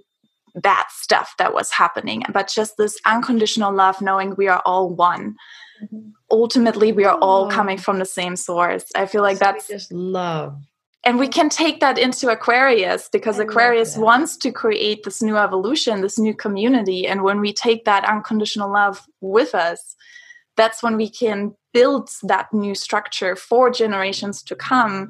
bad 0.56 0.86
stuff 0.90 1.36
that 1.38 1.54
was 1.54 1.72
happening. 1.72 2.24
But 2.32 2.48
just 2.48 2.78
this 2.78 3.00
unconditional 3.06 3.74
love 3.74 4.02
knowing 4.02 4.36
we 4.36 4.48
are 4.48 4.62
all 4.66 4.90
one. 4.90 5.36
Mm-hmm. 5.82 6.10
ultimately 6.30 6.92
we 6.92 7.06
are 7.06 7.18
all 7.20 7.50
coming 7.50 7.78
from 7.78 8.00
the 8.00 8.06
same 8.06 8.36
source. 8.36 8.84
I 8.96 9.06
feel 9.06 9.22
like 9.22 9.38
so 9.38 9.46
that's 9.46 9.68
just 9.70 9.94
love 9.94 10.62
and 11.06 11.18
we 11.18 11.28
can 11.28 11.50
take 11.50 11.80
that 11.80 11.98
into 11.98 12.30
aquarius 12.30 13.10
because 13.12 13.40
I 13.40 13.44
aquarius 13.44 13.98
wants 13.98 14.38
to 14.38 14.52
create 14.52 15.04
this 15.04 15.22
new 15.22 15.38
evolution 15.38 16.02
this 16.02 16.20
new 16.20 16.34
community. 16.34 17.08
And 17.08 17.24
when 17.24 17.40
we 17.40 17.54
take 17.54 17.86
that 17.86 18.06
unconditional 18.06 18.72
love 18.72 19.06
with 19.22 19.56
us 19.56 19.96
that's 20.58 20.84
when 20.84 20.98
we 20.98 21.10
can 21.10 21.56
build 21.74 22.10
that 22.24 22.54
new 22.54 22.76
structure 22.76 23.36
for 23.36 23.70
generations 23.70 24.44
to 24.44 24.56
come 24.56 25.10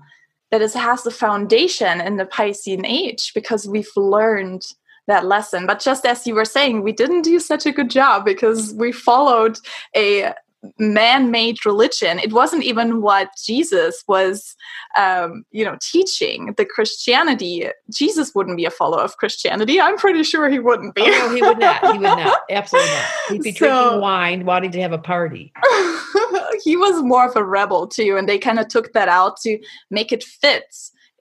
that 0.52 0.62
is, 0.62 0.74
has 0.74 1.04
the 1.04 1.12
foundation 1.12 2.02
in 2.02 2.18
the 2.18 2.26
piscean 2.26 2.86
age 2.86 3.32
because 3.34 3.68
we've 3.68 3.92
learned 3.96 4.64
that 5.08 5.26
lesson. 5.26 5.66
But 5.66 5.80
just 5.80 6.06
as 6.06 6.28
you 6.28 6.36
were 6.36 6.46
saying 6.46 6.84
we 6.84 6.92
didn't 6.92 7.24
do 7.24 7.40
such 7.40 7.66
a 7.66 7.72
good 7.72 7.90
job 7.90 8.26
because 8.26 8.74
we 8.76 8.92
followed 8.92 9.58
a 9.96 10.34
man-made 10.78 11.66
religion. 11.66 12.20
It 12.20 12.34
wasn't 12.34 12.64
even 12.64 13.02
what 13.02 13.30
jesus 13.44 14.04
was 14.08 14.56
um, 14.98 15.44
you 15.52 15.64
know 15.64 15.78
teaching. 15.82 16.54
The 16.58 16.66
christianity 16.66 17.68
jesus 17.94 18.34
wouldn't 18.36 18.58
be 18.58 18.66
a 18.66 18.72
follower 18.72 19.02
of 19.02 19.18
christianity. 19.18 19.80
I'm 19.80 19.98
pretty 19.98 20.24
sure 20.24 20.50
he 20.50 20.60
wouldn't 20.60 20.96
be. 20.96 21.04
Oh, 21.04 21.06
no 21.06 21.36
he 21.36 21.42
would 21.42 21.60
not. 21.60 21.82
He 21.92 21.98
would 21.98 22.02
not. 22.02 22.40
Absolutely 22.50 22.92
not. 22.92 23.06
He'd 23.30 23.44
be 23.44 23.52
so, 23.54 23.68
drinking 23.68 24.02
wine 24.02 24.46
wanting 24.46 24.72
to 24.72 24.82
have 24.82 24.92
a 24.94 24.98
party. 24.98 25.54
He 26.64 26.76
was 26.76 27.02
more 27.04 27.26
of 27.26 27.36
a 27.38 27.44
rebel 27.44 27.88
too 27.88 28.18
and 28.18 28.28
they 28.28 28.38
kind 28.38 28.60
of 28.60 28.68
took 28.68 28.92
that 28.92 29.08
out 29.08 29.38
to 29.42 29.60
make 29.90 30.12
it 30.12 30.24
fit 30.24 30.66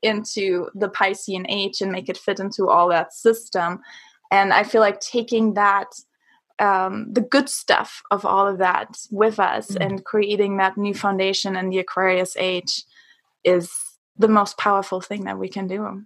into 0.03 0.69
the 0.75 0.89
piscean 0.89 1.45
age 1.49 1.81
and 1.81 1.93
make 1.93 2.09
it 2.09 2.19
fit 2.19 2.41
into 2.41 2.69
all 2.69 2.89
that 2.89 3.13
system. 3.13 3.81
And 4.31 4.53
i 4.53 4.65
feel 4.65 4.81
like 4.81 5.01
taking 5.01 5.55
that 5.55 5.87
um, 6.59 7.13
the 7.13 7.21
good 7.21 7.49
stuff 7.49 8.03
of 8.11 8.25
all 8.25 8.47
of 8.47 8.59
that 8.59 8.99
with 9.11 9.39
us 9.39 9.71
mm. 9.71 9.85
and 9.85 10.05
creating 10.05 10.57
that 10.57 10.77
new 10.77 10.95
foundation 10.95 11.57
in 11.57 11.71
the 11.71 11.79
Aquarius 11.79 12.37
age 12.37 12.85
is 13.45 13.71
the 14.17 14.29
most 14.29 14.59
powerful 14.59 15.01
thing 15.01 15.25
that 15.25 15.39
we 15.39 15.49
can 15.49 15.67
do. 15.69 16.05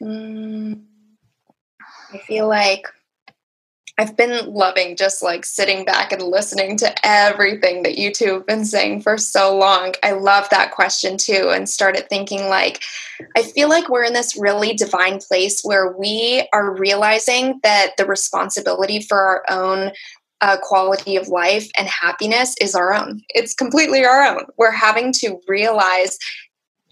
Mm. 0.00 0.82
I 2.12 2.18
feel 2.18 2.48
like 2.48 2.86
I've 3.98 4.16
been 4.16 4.52
loving 4.52 4.96
just 4.96 5.22
like 5.22 5.44
sitting 5.44 5.84
back 5.84 6.12
and 6.12 6.22
listening 6.22 6.76
to 6.78 7.06
everything 7.06 7.82
that 7.82 7.98
you 7.98 8.10
two 8.12 8.34
have 8.34 8.46
been 8.46 8.64
saying 8.64 9.02
for 9.02 9.18
so 9.18 9.56
long. 9.56 9.94
I 10.02 10.12
love 10.12 10.48
that 10.50 10.72
question 10.72 11.18
too, 11.18 11.50
and 11.50 11.68
started 11.68 12.08
thinking 12.08 12.48
like, 12.48 12.82
I 13.36 13.42
feel 13.42 13.68
like 13.68 13.88
we're 13.88 14.04
in 14.04 14.14
this 14.14 14.36
really 14.36 14.72
divine 14.72 15.18
place 15.18 15.60
where 15.62 15.92
we 15.92 16.48
are 16.52 16.74
realizing 16.74 17.60
that 17.62 17.92
the 17.98 18.06
responsibility 18.06 19.00
for 19.02 19.18
our 19.18 19.44
own 19.50 19.92
uh, 20.40 20.56
quality 20.60 21.16
of 21.16 21.28
life 21.28 21.70
and 21.78 21.86
happiness 21.86 22.56
is 22.60 22.74
our 22.74 22.92
own. 22.92 23.22
It's 23.28 23.54
completely 23.54 24.04
our 24.04 24.22
own. 24.24 24.46
We're 24.56 24.72
having 24.72 25.12
to 25.14 25.38
realize, 25.46 26.18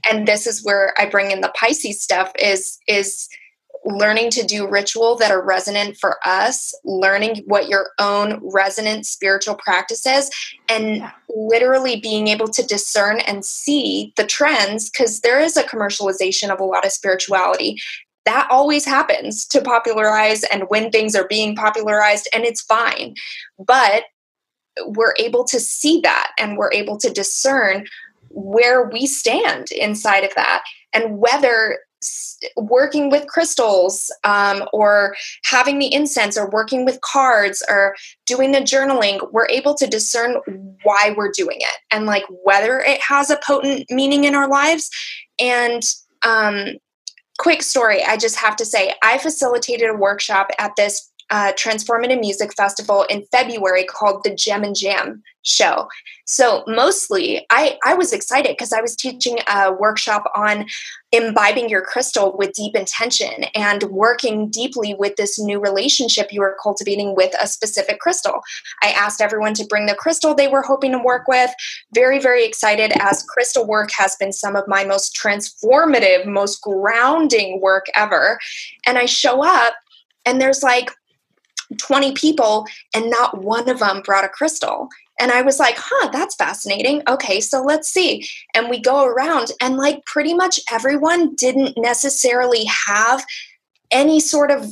and 0.09 0.29
this 0.29 0.47
is 0.47 0.65
where 0.65 0.95
I 0.99 1.07
bring 1.07 1.31
in 1.31 1.41
the 1.41 1.53
Pisces 1.57 2.03
stuff 2.03 2.31
is 2.39 2.79
is 2.87 3.29
learning 3.85 4.31
to 4.31 4.43
do 4.45 4.69
ritual 4.69 5.17
that 5.17 5.31
are 5.31 5.45
resonant 5.45 5.97
for 5.99 6.17
us, 6.25 6.75
learning 6.85 7.43
what 7.47 7.69
your 7.69 7.91
own 7.99 8.41
resonant 8.53 9.07
spiritual 9.07 9.55
practices, 9.55 10.31
and 10.69 10.97
yeah. 10.97 11.11
literally 11.29 11.99
being 12.01 12.29
able 12.29 12.49
to 12.49 12.63
discern 12.63 13.21
and 13.21 13.45
see 13.45 14.13
the 14.17 14.27
trends 14.27 14.91
because 14.91 15.21
there 15.21 15.41
is 15.41 15.57
a 15.57 15.63
commercialization 15.63 16.51
of 16.51 16.61
a 16.61 16.65
lot 16.65 16.85
of 16.85 16.93
spirituality. 16.93 17.77
That 18.27 18.47
always 18.51 18.85
happens 18.85 19.47
to 19.47 19.63
popularize 19.63 20.45
and 20.45 20.65
when 20.69 20.91
things 20.91 21.17
are 21.17 21.27
being 21.27 21.57
popularized, 21.57 22.29
and 22.35 22.45
it's 22.45 22.61
fine. 22.61 23.15
But 23.59 24.05
we're 24.87 25.15
able 25.19 25.45
to 25.45 25.59
see 25.59 26.01
that 26.03 26.33
and 26.39 26.57
we're 26.57 26.73
able 26.73 26.97
to 26.99 27.11
discern 27.11 27.87
where 28.31 28.89
we 28.89 29.07
stand 29.07 29.73
inside 29.73 30.25
of 30.25 30.35
that 30.37 30.63
and 30.93 31.19
whether 31.19 31.79
working 32.57 33.11
with 33.11 33.27
crystals 33.27 34.11
um, 34.25 34.65
or 34.73 35.15
having 35.45 35.79
the 35.79 35.93
incense 35.93 36.39
or 36.39 36.49
working 36.51 36.85
with 36.85 37.01
cards 37.03 37.63
or 37.69 37.95
doing 38.27 38.53
the 38.53 38.61
journaling 38.61 39.31
we're 39.33 39.49
able 39.49 39.75
to 39.75 39.87
discern 39.87 40.37
why 40.83 41.15
we're 41.17 41.33
doing 41.33 41.59
it 41.59 41.79
and 41.91 42.07
like 42.07 42.25
whether 42.45 42.79
it 42.81 43.01
has 43.01 43.31
a 43.31 43.39
potent 43.45 43.85
meaning 43.91 44.25
in 44.25 44.35
our 44.35 44.49
lives. 44.49 44.91
And 45.39 45.83
um, 46.23 46.77
quick 47.39 47.63
story 47.63 48.05
i 48.05 48.19
just 48.19 48.37
have 48.37 48.55
to 48.55 48.67
say 48.67 48.93
i 49.03 49.17
facilitated 49.17 49.89
a 49.89 49.95
workshop 49.95 50.51
at 50.59 50.77
this 50.77 51.10
uh, 51.31 51.53
transformative 51.53 52.21
music 52.21 52.53
festival 52.55 53.05
in 53.09 53.25
February 53.31 53.85
called 53.85 54.23
the 54.25 54.35
Gem 54.35 54.65
and 54.65 54.77
Jam 54.77 55.23
show. 55.43 55.89
So 56.27 56.63
mostly 56.67 57.47
I, 57.51 57.79
I 57.85 57.95
was 57.95 58.13
excited 58.13 58.53
because 58.53 58.73
I 58.73 58.81
was 58.81 58.95
teaching 58.95 59.39
a 59.49 59.73
workshop 59.73 60.31
on 60.37 60.67
imbibing 61.13 61.69
your 61.69 61.83
crystal 61.83 62.37
with 62.37 62.53
deep 62.53 62.77
intention 62.77 63.45
and 63.55 63.85
working 63.85 64.51
deeply 64.51 64.95
with 64.95 65.17
this 65.17 65.39
new 65.41 65.59
relationship 65.59 66.33
you 66.33 66.41
were 66.41 66.57
cultivating 66.63 67.17
with 67.17 67.35
a 67.41 67.47
specific 67.47 68.01
crystal. 68.01 68.43
I 68.83 68.91
asked 68.91 69.21
everyone 69.21 69.55
to 69.55 69.67
bring 69.67 69.87
the 69.87 69.95
crystal 69.95 70.35
they 70.35 70.47
were 70.47 70.63
hoping 70.63 70.93
to 70.93 70.99
work 70.99 71.27
with. 71.27 71.51
Very, 71.95 72.21
very 72.21 72.45
excited 72.45 72.93
as 73.01 73.25
crystal 73.25 73.67
work 73.67 73.91
has 73.97 74.15
been 74.17 74.33
some 74.33 74.57
of 74.57 74.69
my 74.69 74.85
most 74.85 75.19
transformative, 75.21 76.27
most 76.27 76.61
grounding 76.61 77.61
work 77.61 77.87
ever. 77.95 78.39
And 78.87 78.99
I 78.99 79.07
show 79.07 79.43
up 79.45 79.75
and 80.27 80.41
there's 80.41 80.63
like 80.63 80.91
20 81.79 82.13
people 82.13 82.67
and 82.95 83.11
not 83.11 83.43
one 83.43 83.69
of 83.69 83.79
them 83.79 84.03
brought 84.03 84.25
a 84.25 84.29
crystal. 84.29 84.89
And 85.21 85.31
I 85.31 85.43
was 85.43 85.59
like, 85.59 85.77
huh, 85.77 86.09
that's 86.13 86.35
fascinating. 86.35 87.03
Okay, 87.07 87.41
so 87.41 87.63
let's 87.63 87.89
see. 87.89 88.27
And 88.55 88.71
we 88.71 88.81
go 88.81 89.05
around, 89.05 89.53
and 89.61 89.77
like 89.77 90.05
pretty 90.07 90.33
much 90.33 90.59
everyone 90.73 91.35
didn't 91.35 91.77
necessarily 91.77 92.65
have 92.65 93.25
any 93.91 94.19
sort 94.19 94.51
of 94.51 94.67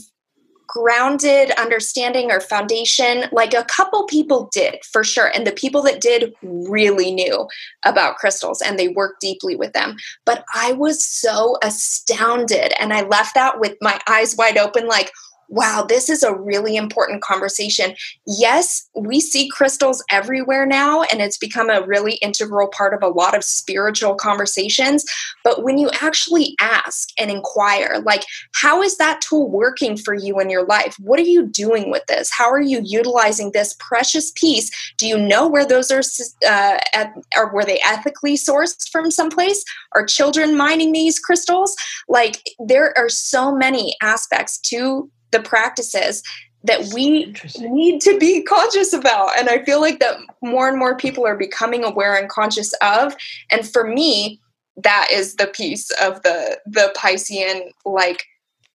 grounded 0.66 1.50
understanding 1.52 2.30
or 2.30 2.40
foundation. 2.40 3.24
Like 3.32 3.54
a 3.54 3.64
couple 3.64 4.06
people 4.06 4.48
did 4.52 4.76
for 4.84 5.02
sure. 5.02 5.30
And 5.34 5.46
the 5.46 5.52
people 5.52 5.82
that 5.82 6.00
did 6.00 6.32
really 6.42 7.10
knew 7.10 7.48
about 7.84 8.16
crystals 8.16 8.60
and 8.60 8.78
they 8.78 8.88
worked 8.88 9.20
deeply 9.20 9.56
with 9.56 9.72
them. 9.72 9.96
But 10.24 10.44
I 10.54 10.72
was 10.72 11.04
so 11.04 11.56
astounded. 11.62 12.72
And 12.80 12.92
I 12.92 13.02
left 13.02 13.34
that 13.34 13.60
with 13.60 13.76
my 13.80 13.98
eyes 14.06 14.36
wide 14.36 14.58
open, 14.58 14.86
like, 14.86 15.10
wow, 15.48 15.84
this 15.88 16.08
is 16.08 16.22
a 16.22 16.34
really 16.34 16.76
important 16.76 17.22
conversation. 17.22 17.94
Yes, 18.26 18.88
we 18.94 19.20
see 19.20 19.48
crystals 19.48 20.04
everywhere 20.10 20.66
now, 20.66 21.02
and 21.04 21.20
it's 21.20 21.38
become 21.38 21.70
a 21.70 21.86
really 21.86 22.14
integral 22.16 22.68
part 22.68 22.94
of 22.94 23.02
a 23.02 23.08
lot 23.08 23.36
of 23.36 23.42
spiritual 23.42 24.14
conversations. 24.14 25.04
But 25.44 25.64
when 25.64 25.78
you 25.78 25.90
actually 26.00 26.54
ask 26.60 27.08
and 27.18 27.30
inquire, 27.30 28.02
like, 28.04 28.24
how 28.54 28.82
is 28.82 28.98
that 28.98 29.20
tool 29.20 29.50
working 29.50 29.96
for 29.96 30.14
you 30.14 30.38
in 30.38 30.50
your 30.50 30.66
life? 30.66 30.96
What 31.00 31.18
are 31.18 31.22
you 31.22 31.46
doing 31.46 31.90
with 31.90 32.04
this? 32.06 32.30
How 32.30 32.50
are 32.50 32.60
you 32.60 32.80
utilizing 32.84 33.52
this 33.52 33.74
precious 33.78 34.32
piece? 34.32 34.70
Do 34.98 35.06
you 35.06 35.18
know 35.18 35.48
where 35.48 35.66
those 35.66 35.90
are, 35.90 36.02
uh, 36.46 36.78
at, 36.92 37.12
or 37.36 37.52
were 37.52 37.64
they 37.64 37.80
ethically 37.80 38.36
sourced 38.36 38.88
from 38.90 39.10
someplace? 39.10 39.64
Are 39.92 40.04
children 40.04 40.56
mining 40.56 40.92
these 40.92 41.18
crystals? 41.18 41.74
Like, 42.08 42.42
there 42.58 42.96
are 42.98 43.08
so 43.08 43.54
many 43.54 43.96
aspects 44.02 44.58
to 44.58 45.10
the 45.30 45.40
practices 45.40 46.22
that 46.64 46.92
we 46.92 47.34
need 47.60 48.00
to 48.00 48.18
be 48.18 48.42
conscious 48.42 48.92
about. 48.92 49.38
And 49.38 49.48
i 49.48 49.64
feel 49.64 49.80
like 49.80 50.00
that 50.00 50.18
more 50.42 50.68
and 50.68 50.78
more 50.78 50.96
people 50.96 51.26
are 51.26 51.36
becoming 51.36 51.84
aware 51.84 52.16
and 52.16 52.28
conscious 52.28 52.72
of. 52.82 53.14
And 53.50 53.68
for 53.68 53.86
me 53.86 54.40
that 54.84 55.08
is 55.12 55.34
the 55.36 55.48
piece 55.48 55.90
of 56.00 56.22
the 56.22 56.58
the 56.66 56.94
piscean 56.96 57.72
like 57.84 58.24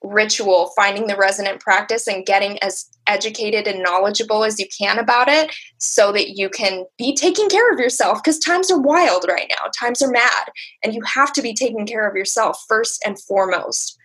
ritual 0.03 0.71
finding 0.75 1.07
the 1.07 1.15
resonant 1.15 1.61
practice 1.61 2.07
and 2.07 2.25
getting 2.25 2.61
as 2.61 2.89
educated 3.07 3.67
and 3.67 3.81
knowledgeable 3.81 4.43
as 4.43 4.59
you 4.59 4.67
can 4.77 4.99
about 4.99 5.29
it 5.29 5.49
so 5.77 6.11
that 6.11 6.31
you 6.31 6.49
can 6.49 6.85
be 6.97 7.15
taking 7.15 7.49
care 7.49 7.71
of 7.71 7.79
yourself. 7.79 8.21
Because 8.21 8.37
times 8.39 8.69
are 8.69 8.79
wild 8.79 9.25
right 9.27 9.49
now. 9.49 9.69
Times 9.77 10.01
are 10.01 10.11
mad. 10.11 10.49
And 10.83 10.93
you 10.93 11.01
have 11.03 11.31
to 11.33 11.41
be 11.41 11.53
taking 11.53 11.85
care 11.85 12.07
of 12.07 12.15
yourself 12.15 12.63
first 12.67 13.01
and 13.05 13.19
foremost 13.21 13.97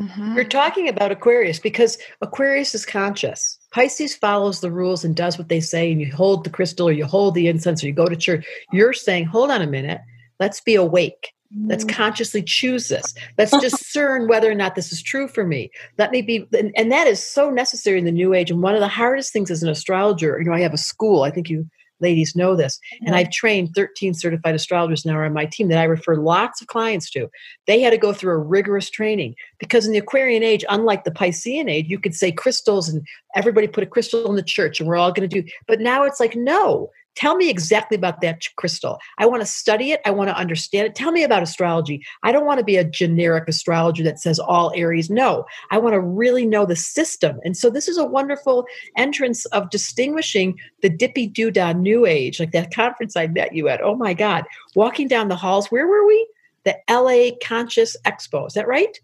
Mm-hmm. 0.00 0.34
You're 0.34 0.44
talking 0.44 0.88
about 0.88 1.12
Aquarius 1.12 1.58
because 1.58 1.98
Aquarius 2.22 2.74
is 2.74 2.86
conscious. 2.86 3.58
Pisces 3.70 4.16
follows 4.16 4.60
the 4.60 4.70
rules 4.70 5.04
and 5.04 5.14
does 5.14 5.36
what 5.36 5.48
they 5.48 5.60
say, 5.60 5.92
and 5.92 6.00
you 6.00 6.10
hold 6.12 6.44
the 6.44 6.50
crystal 6.50 6.88
or 6.88 6.92
you 6.92 7.04
hold 7.04 7.34
the 7.34 7.48
incense 7.48 7.84
or 7.84 7.86
you 7.86 7.92
go 7.92 8.06
to 8.06 8.16
church. 8.16 8.46
You're 8.72 8.94
saying, 8.94 9.26
hold 9.26 9.50
on 9.50 9.60
a 9.60 9.66
minute, 9.66 10.00
let's 10.38 10.60
be 10.60 10.74
awake. 10.74 11.34
Let's 11.66 11.84
mm. 11.84 11.92
consciously 11.92 12.42
choose 12.42 12.88
this. 12.88 13.12
Let's 13.36 13.56
discern 13.58 14.28
whether 14.28 14.50
or 14.50 14.54
not 14.54 14.76
this 14.76 14.92
is 14.92 15.02
true 15.02 15.26
for 15.26 15.44
me. 15.44 15.70
Let 15.98 16.12
me 16.12 16.22
be, 16.22 16.46
and, 16.56 16.72
and 16.76 16.92
that 16.92 17.08
is 17.08 17.22
so 17.22 17.50
necessary 17.50 17.98
in 17.98 18.04
the 18.04 18.12
new 18.12 18.34
age. 18.34 18.52
And 18.52 18.62
one 18.62 18.74
of 18.74 18.80
the 18.80 18.88
hardest 18.88 19.32
things 19.32 19.50
as 19.50 19.62
an 19.62 19.68
astrologer, 19.68 20.38
you 20.38 20.44
know, 20.44 20.54
I 20.54 20.60
have 20.60 20.74
a 20.74 20.78
school, 20.78 21.24
I 21.24 21.30
think 21.30 21.50
you 21.50 21.68
ladies 22.00 22.36
know 22.36 22.56
this. 22.56 22.78
And 23.00 23.10
mm-hmm. 23.10 23.16
I've 23.16 23.30
trained 23.30 23.74
13 23.74 24.14
certified 24.14 24.54
astrologers 24.54 25.04
now 25.04 25.20
on 25.20 25.32
my 25.32 25.46
team 25.46 25.68
that 25.68 25.78
I 25.78 25.84
refer 25.84 26.16
lots 26.16 26.60
of 26.60 26.66
clients 26.68 27.10
to. 27.10 27.28
They 27.66 27.80
had 27.80 27.90
to 27.90 27.98
go 27.98 28.12
through 28.12 28.32
a 28.32 28.38
rigorous 28.38 28.90
training 28.90 29.34
because 29.58 29.86
in 29.86 29.92
the 29.92 29.98
Aquarian 29.98 30.42
age, 30.42 30.64
unlike 30.68 31.04
the 31.04 31.10
Piscean 31.10 31.70
age, 31.70 31.86
you 31.88 31.98
could 31.98 32.14
say 32.14 32.32
crystals 32.32 32.88
and 32.88 33.06
everybody 33.34 33.66
put 33.66 33.84
a 33.84 33.86
crystal 33.86 34.28
in 34.28 34.36
the 34.36 34.42
church 34.42 34.80
and 34.80 34.88
we're 34.88 34.96
all 34.96 35.12
going 35.12 35.28
to 35.28 35.42
do. 35.42 35.48
But 35.66 35.80
now 35.80 36.04
it's 36.04 36.20
like, 36.20 36.36
no, 36.36 36.90
Tell 37.20 37.36
me 37.36 37.50
exactly 37.50 37.96
about 37.96 38.22
that 38.22 38.46
crystal. 38.56 38.98
I 39.18 39.26
want 39.26 39.42
to 39.42 39.46
study 39.46 39.92
it. 39.92 40.00
I 40.06 40.10
want 40.10 40.30
to 40.30 40.36
understand 40.36 40.86
it. 40.86 40.94
Tell 40.94 41.12
me 41.12 41.22
about 41.22 41.42
astrology. 41.42 42.02
I 42.22 42.32
don't 42.32 42.46
want 42.46 42.60
to 42.60 42.64
be 42.64 42.78
a 42.78 42.84
generic 42.84 43.46
astrologer 43.46 44.02
that 44.04 44.18
says 44.18 44.38
all 44.38 44.72
Aries. 44.74 45.10
No, 45.10 45.44
I 45.70 45.76
want 45.76 45.92
to 45.92 46.00
really 46.00 46.46
know 46.46 46.64
the 46.64 46.76
system. 46.76 47.38
And 47.44 47.58
so 47.58 47.68
this 47.68 47.88
is 47.88 47.98
a 47.98 48.06
wonderful 48.06 48.64
entrance 48.96 49.44
of 49.46 49.68
distinguishing 49.68 50.58
the 50.80 50.88
dippy 50.88 51.26
doo 51.26 51.50
dah 51.50 51.74
new 51.74 52.06
age, 52.06 52.40
like 52.40 52.52
that 52.52 52.72
conference 52.72 53.18
I 53.18 53.26
met 53.26 53.54
you 53.54 53.68
at. 53.68 53.82
Oh 53.82 53.96
my 53.96 54.14
God. 54.14 54.46
Walking 54.74 55.06
down 55.06 55.28
the 55.28 55.36
halls, 55.36 55.70
where 55.70 55.86
were 55.86 56.06
we? 56.06 56.26
The 56.64 56.78
LA 56.88 57.36
Conscious 57.46 57.98
Expo. 58.06 58.46
Is 58.46 58.54
that 58.54 58.66
right? 58.66 58.98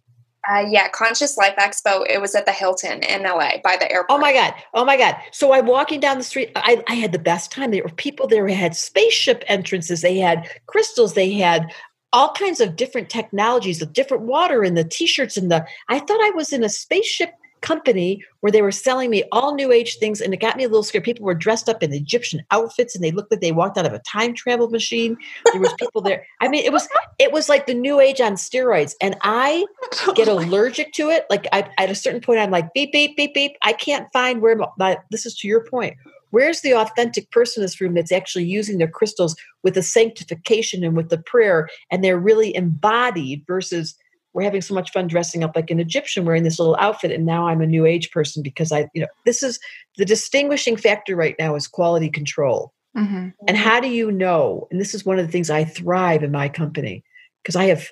Uh, 0.49 0.65
yeah, 0.69 0.89
Conscious 0.89 1.37
Life 1.37 1.57
Expo. 1.57 2.05
It 2.09 2.21
was 2.21 2.35
at 2.35 2.47
the 2.47 2.53
Hilton 2.53 3.03
in 3.03 3.23
LA 3.23 3.59
by 3.65 3.77
the 3.79 3.91
airport. 3.91 4.11
Oh 4.11 4.19
my 4.19 4.33
God. 4.33 4.55
Oh 4.75 4.85
my 4.85 4.97
God. 4.97 5.17
So 5.33 5.53
I'm 5.53 5.67
walking 5.67 6.01
down 6.01 6.19
the 6.19 6.25
street. 6.25 6.53
I, 6.55 6.83
I 6.89 6.95
had 6.95 7.13
the 7.13 7.19
best 7.19 7.51
time. 7.51 7.71
There 7.71 7.83
were 7.83 7.91
people 7.91 8.27
there 8.27 8.47
who 8.47 8.55
had 8.55 8.77
spaceship 8.77 9.45
entrances, 9.49 10.03
they 10.03 10.19
had 10.19 10.49
crystals, 10.67 11.15
they 11.15 11.33
had 11.33 11.73
all 12.13 12.33
kinds 12.33 12.61
of 12.61 12.77
different 12.77 13.11
technologies, 13.11 13.81
the 13.81 13.87
different 13.87 14.23
water 14.23 14.63
and 14.63 14.77
the 14.77 14.85
t-shirts 14.85 15.37
and 15.37 15.51
the 15.51 15.67
I 15.89 15.99
thought 15.99 16.21
I 16.23 16.31
was 16.31 16.53
in 16.53 16.63
a 16.63 16.69
spaceship 16.69 17.31
company 17.61 18.23
where 18.41 18.53
they 18.53 18.63
were 18.63 18.73
selling 18.73 19.11
me 19.11 19.25
all 19.33 19.55
new 19.55 19.73
age 19.73 19.97
things 19.97 20.21
and 20.21 20.33
it 20.33 20.41
got 20.41 20.57
me 20.57 20.65
a 20.65 20.69
little 20.69 20.83
scared. 20.83 21.05
People 21.05 21.25
were 21.25 21.35
dressed 21.35 21.69
up 21.69 21.83
in 21.83 21.93
egyptian 21.93 22.43
outfits 22.51 22.95
and 22.95 23.03
they 23.03 23.11
looked 23.11 23.31
like 23.31 23.41
they 23.41 23.53
walked 23.53 23.79
out 23.79 23.87
of 23.87 23.93
a 23.93 23.99
time 24.01 24.35
travel 24.35 24.69
machine. 24.69 25.17
There 25.53 25.61
was 25.61 25.73
people 25.75 26.01
there. 26.01 26.27
I 26.41 26.49
mean 26.49 26.65
it 26.65 26.73
was 26.73 26.89
it 27.19 27.33
was 27.33 27.49
like 27.49 27.67
the 27.67 27.75
new 27.75 28.01
age 28.01 28.21
on 28.21 28.35
steroids 28.35 28.95
and 29.01 29.17
i 29.23 29.65
get 30.15 30.29
allergic 30.29 30.93
to 30.95 31.11
it. 31.11 31.27
Like 31.31 31.47
I, 31.53 31.69
at 31.79 31.91
a 31.91 31.95
certain 31.95 32.21
point 32.21 32.41
i'm 32.41 32.51
like 32.51 32.73
beep 32.75 32.93
beep 32.93 33.17
beep 33.17 33.35
beep. 33.35 33.57
I 33.63 33.73
can't 33.73 34.09
find 34.13 34.41
where 34.41 34.57
my, 34.77 34.99
this 35.11 35.27
is 35.27 35.37
to 35.39 35.49
your 35.49 35.65
point. 35.65 35.97
Where's 36.31 36.61
the 36.61 36.75
authentic 36.75 37.31
person 37.31 37.63
in 37.63 37.65
this 37.65 37.81
room 37.81 37.95
that's 37.95 38.13
actually 38.13 38.45
using 38.45 38.79
their 38.79 38.89
crystals 38.89 39.37
with 39.63 39.75
the 39.75 39.83
sanctification 39.83 40.85
and 40.85 40.97
with 40.97 41.09
the 41.09 41.19
prayer 41.19 41.69
and 41.91 42.03
they're 42.03 42.19
really 42.19 42.55
embodied 42.55 43.45
versus 43.47 43.97
we're 44.37 44.43
having 44.43 44.61
so 44.61 44.75
much 44.75 44.93
fun 44.93 45.07
dressing 45.07 45.43
up 45.43 45.57
like 45.57 45.71
an 45.71 45.81
Egyptian 45.81 46.27
wearing 46.27 46.43
this 46.43 46.59
little 46.59 46.77
outfit. 46.79 47.11
And 47.11 47.25
now 47.25 47.49
I'm 47.49 47.63
a 47.63 47.67
new 47.67 47.87
age 47.87 48.11
person 48.11 48.43
because 48.43 48.71
I, 48.71 48.87
you 48.93 49.01
know, 49.01 49.09
this 49.25 49.43
is 49.43 49.59
the 49.97 50.05
distinguishing 50.05 50.77
factor 50.77 51.17
right 51.17 51.35
now 51.39 51.55
is 51.55 51.67
quality 51.67 52.11
control. 52.11 52.75
Mm-hmm. 52.95 53.29
And 53.49 53.57
how 53.57 53.81
do 53.81 53.89
you 53.89 54.13
know? 54.13 54.69
And 54.71 54.79
this 54.79 54.95
is 54.95 55.07
one 55.07 55.19
of 55.19 55.25
the 55.25 55.33
things 55.33 55.49
I 55.49 55.65
thrive 55.65 56.23
in 56.23 56.33
my 56.33 56.51
company 56.51 57.03
because 57.43 57.57
I 57.57 57.65
have 57.65 57.89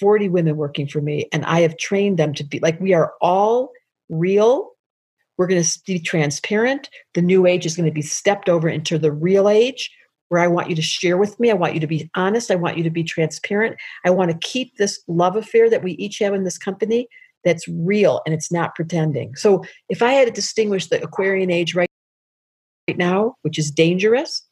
40 0.00 0.30
women 0.30 0.56
working 0.56 0.88
for 0.88 1.02
me 1.02 1.28
and 1.30 1.44
I 1.44 1.60
have 1.60 1.76
trained 1.76 2.18
them 2.18 2.32
to 2.34 2.44
be 2.44 2.58
like, 2.60 2.80
we 2.80 2.94
are 2.94 3.12
all 3.20 3.70
real. 4.08 4.70
We're 5.36 5.46
going 5.46 5.62
to 5.62 5.78
be 5.86 5.98
transparent. 5.98 6.88
The 7.12 7.20
new 7.20 7.44
age 7.46 7.66
is 7.66 7.76
going 7.76 7.88
to 7.88 7.94
be 7.94 8.00
stepped 8.00 8.48
over 8.48 8.66
into 8.66 8.98
the 8.98 9.12
real 9.12 9.46
age 9.46 9.90
where 10.32 10.40
I 10.40 10.46
want 10.46 10.70
you 10.70 10.76
to 10.76 10.80
share 10.80 11.18
with 11.18 11.38
me. 11.38 11.50
I 11.50 11.54
want 11.54 11.74
you 11.74 11.80
to 11.80 11.86
be 11.86 12.10
honest. 12.14 12.50
I 12.50 12.54
want 12.54 12.78
you 12.78 12.84
to 12.84 12.90
be 12.90 13.04
transparent. 13.04 13.76
I 14.06 14.08
want 14.08 14.30
to 14.30 14.48
keep 14.48 14.78
this 14.78 14.98
love 15.06 15.36
affair 15.36 15.68
that 15.68 15.82
we 15.82 15.92
each 15.92 16.20
have 16.20 16.32
in 16.32 16.44
this 16.44 16.56
company 16.56 17.06
that's 17.44 17.68
real 17.68 18.22
and 18.24 18.34
it's 18.34 18.50
not 18.50 18.74
pretending. 18.74 19.36
So 19.36 19.62
if 19.90 20.00
I 20.00 20.12
had 20.12 20.28
to 20.28 20.32
distinguish 20.32 20.86
the 20.86 21.02
Aquarian 21.02 21.50
age 21.50 21.74
right, 21.74 21.90
right 22.88 22.96
now, 22.96 23.34
which 23.42 23.58
is 23.58 23.70
dangerous, 23.70 24.42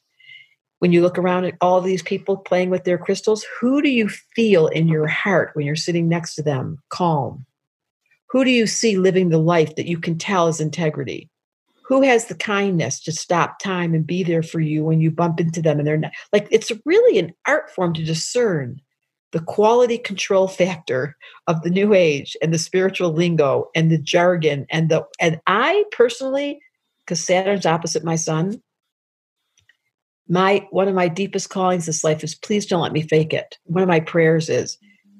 when 0.80 0.92
you 0.92 1.00
look 1.00 1.16
around 1.16 1.46
at 1.46 1.54
all 1.62 1.80
these 1.80 2.02
people 2.02 2.36
playing 2.36 2.68
with 2.68 2.84
their 2.84 2.98
crystals, 2.98 3.46
who 3.58 3.80
do 3.80 3.88
you 3.88 4.10
feel 4.36 4.66
in 4.66 4.86
your 4.86 5.06
heart 5.06 5.52
when 5.54 5.64
you're 5.64 5.76
sitting 5.76 6.10
next 6.10 6.34
to 6.34 6.42
them 6.42 6.76
calm? 6.90 7.46
Who 8.28 8.44
do 8.44 8.50
you 8.50 8.66
see 8.66 8.98
living 8.98 9.30
the 9.30 9.38
life 9.38 9.76
that 9.76 9.86
you 9.86 9.98
can 9.98 10.18
tell 10.18 10.46
is 10.46 10.60
integrity? 10.60 11.29
Who 11.90 12.02
has 12.02 12.26
the 12.26 12.36
kindness 12.36 13.00
to 13.00 13.10
stop 13.10 13.58
time 13.58 13.94
and 13.94 14.06
be 14.06 14.22
there 14.22 14.44
for 14.44 14.60
you 14.60 14.84
when 14.84 15.00
you 15.00 15.10
bump 15.10 15.40
into 15.40 15.60
them 15.60 15.78
and 15.78 15.88
they're 15.88 15.96
not 15.96 16.12
like 16.32 16.46
it's 16.52 16.70
really 16.84 17.18
an 17.18 17.34
art 17.48 17.68
form 17.68 17.92
to 17.92 18.04
discern 18.04 18.80
the 19.32 19.40
quality 19.40 19.98
control 19.98 20.46
factor 20.46 21.16
of 21.48 21.60
the 21.62 21.68
new 21.68 21.92
age 21.92 22.36
and 22.40 22.54
the 22.54 22.58
spiritual 22.58 23.10
lingo 23.10 23.68
and 23.74 23.90
the 23.90 23.98
jargon 23.98 24.66
and 24.70 24.88
the 24.88 25.04
and 25.18 25.40
i 25.48 25.84
personally 25.90 26.60
because 27.00 27.18
saturn's 27.18 27.66
opposite 27.66 28.04
my 28.04 28.14
sun 28.14 28.62
my 30.28 30.64
one 30.70 30.86
of 30.86 30.94
my 30.94 31.08
deepest 31.08 31.50
callings 31.50 31.86
this 31.86 32.04
life 32.04 32.22
is 32.22 32.36
please 32.36 32.66
don't 32.66 32.82
let 32.82 32.92
me 32.92 33.02
fake 33.02 33.32
it. 33.32 33.58
One 33.64 33.82
of 33.82 33.88
my 33.88 33.98
prayers 33.98 34.48
is 34.48 34.78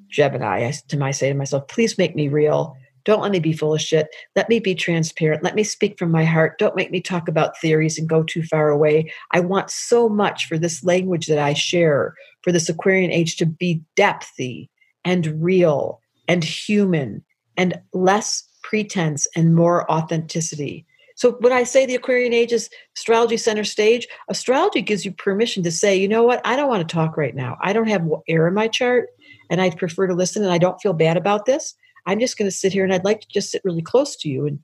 gemini 0.09 0.69
i 0.69 0.73
to 0.87 0.97
my 0.97 1.11
say 1.11 1.29
to 1.31 1.35
myself 1.35 1.67
please 1.67 1.99
make 1.99 2.15
me 2.15 2.29
real 2.29 2.77
don't 3.05 3.23
let 3.23 3.33
me 3.33 3.41
be 3.41 3.53
full 3.53 3.75
of 3.75 3.81
shit. 3.81 4.09
Let 4.37 4.49
me 4.49 4.61
be 4.61 4.75
transparent. 4.75 5.43
Let 5.43 5.55
me 5.55 5.65
speak 5.65 5.99
from 5.99 6.11
my 6.11 6.25
heart. 6.25 6.59
Don't 6.59 6.77
make 6.77 6.91
me 6.91 7.01
talk 7.01 7.29
about 7.29 7.59
theories 7.59 7.99
and 7.99 8.09
go 8.09 8.23
too 8.23 8.43
far 8.43 8.71
away. 8.71 9.13
I 9.33 9.41
want 9.41 9.71
so 9.71 10.09
much 10.09 10.47
for 10.47 10.59
this 10.59 10.85
language 10.85 11.27
that 11.27 11.39
I 11.39 11.53
share, 11.55 12.15
for 12.43 12.53
this 12.53 12.69
Aquarian 12.69 13.11
age 13.11 13.37
to 13.37 13.47
be 13.47 13.83
depthy 13.97 14.69
and 15.05 15.43
real 15.43 16.01
and 16.29 16.45
human 16.45 17.25
and 17.57 17.81
less 17.93 18.45
pretense 18.63 19.27
and 19.35 19.55
more 19.55 19.91
authenticity. 19.91 20.87
So 21.17 21.33
when 21.41 21.53
I 21.53 21.65
say 21.65 21.85
the 21.85 21.97
Aquarian 21.97 22.33
age 22.33 22.51
is 22.51 22.71
astrology 22.97 23.37
center 23.37 23.65
stage, 23.65 24.09
astrology 24.31 24.81
gives 24.81 25.05
you 25.05 25.13
permission 25.13 25.63
to 25.65 25.71
say, 25.71 25.95
you 25.95 26.09
know 26.09 26.23
what, 26.23 26.41
I 26.47 26.57
don't 26.57 26.69
want 26.69 26.87
to 26.87 26.95
talk 26.95 27.19
right 27.19 27.35
now. 27.35 27.59
I 27.61 27.75
don't 27.75 27.89
have 27.89 28.09
air 28.27 28.49
in 28.49 28.55
my 28.55 28.69
chart 28.69 29.11
and 29.51 29.61
I'd 29.61 29.77
prefer 29.77 30.07
to 30.07 30.15
listen 30.15 30.43
and 30.43 30.53
I 30.53 30.57
don't 30.57 30.81
feel 30.81 30.95
bad 30.95 31.19
about 31.19 31.45
this. 31.45 31.75
I'm 32.07 32.21
just 32.21 32.39
going 32.39 32.51
to 32.51 32.57
sit 32.57 32.73
here 32.73 32.85
and 32.85 32.93
I'd 32.93 33.05
like 33.05 33.21
to 33.21 33.29
just 33.29 33.51
sit 33.51 33.63
really 33.65 33.83
close 33.83 34.17
to 34.17 34.29
you. 34.29 34.47
And 34.47 34.61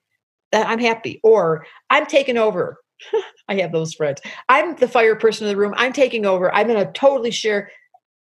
that 0.53 0.69
I'm 0.69 0.79
happy. 0.79 1.21
Or 1.23 1.67
I'm 1.91 2.07
taking 2.07 2.37
over. 2.37 2.79
I 3.49 3.57
have 3.57 3.73
those 3.73 3.95
friends. 3.95 4.21
I'm 4.49 4.77
the 4.77 4.89
fire 4.89 5.17
person 5.17 5.47
in 5.47 5.53
the 5.53 5.57
room. 5.59 5.75
I'm 5.77 5.93
taking 5.93 6.27
over. 6.27 6.55
I'm 6.55 6.67
going 6.67 6.85
to 6.85 6.93
totally 6.93 7.31
share 7.31 7.71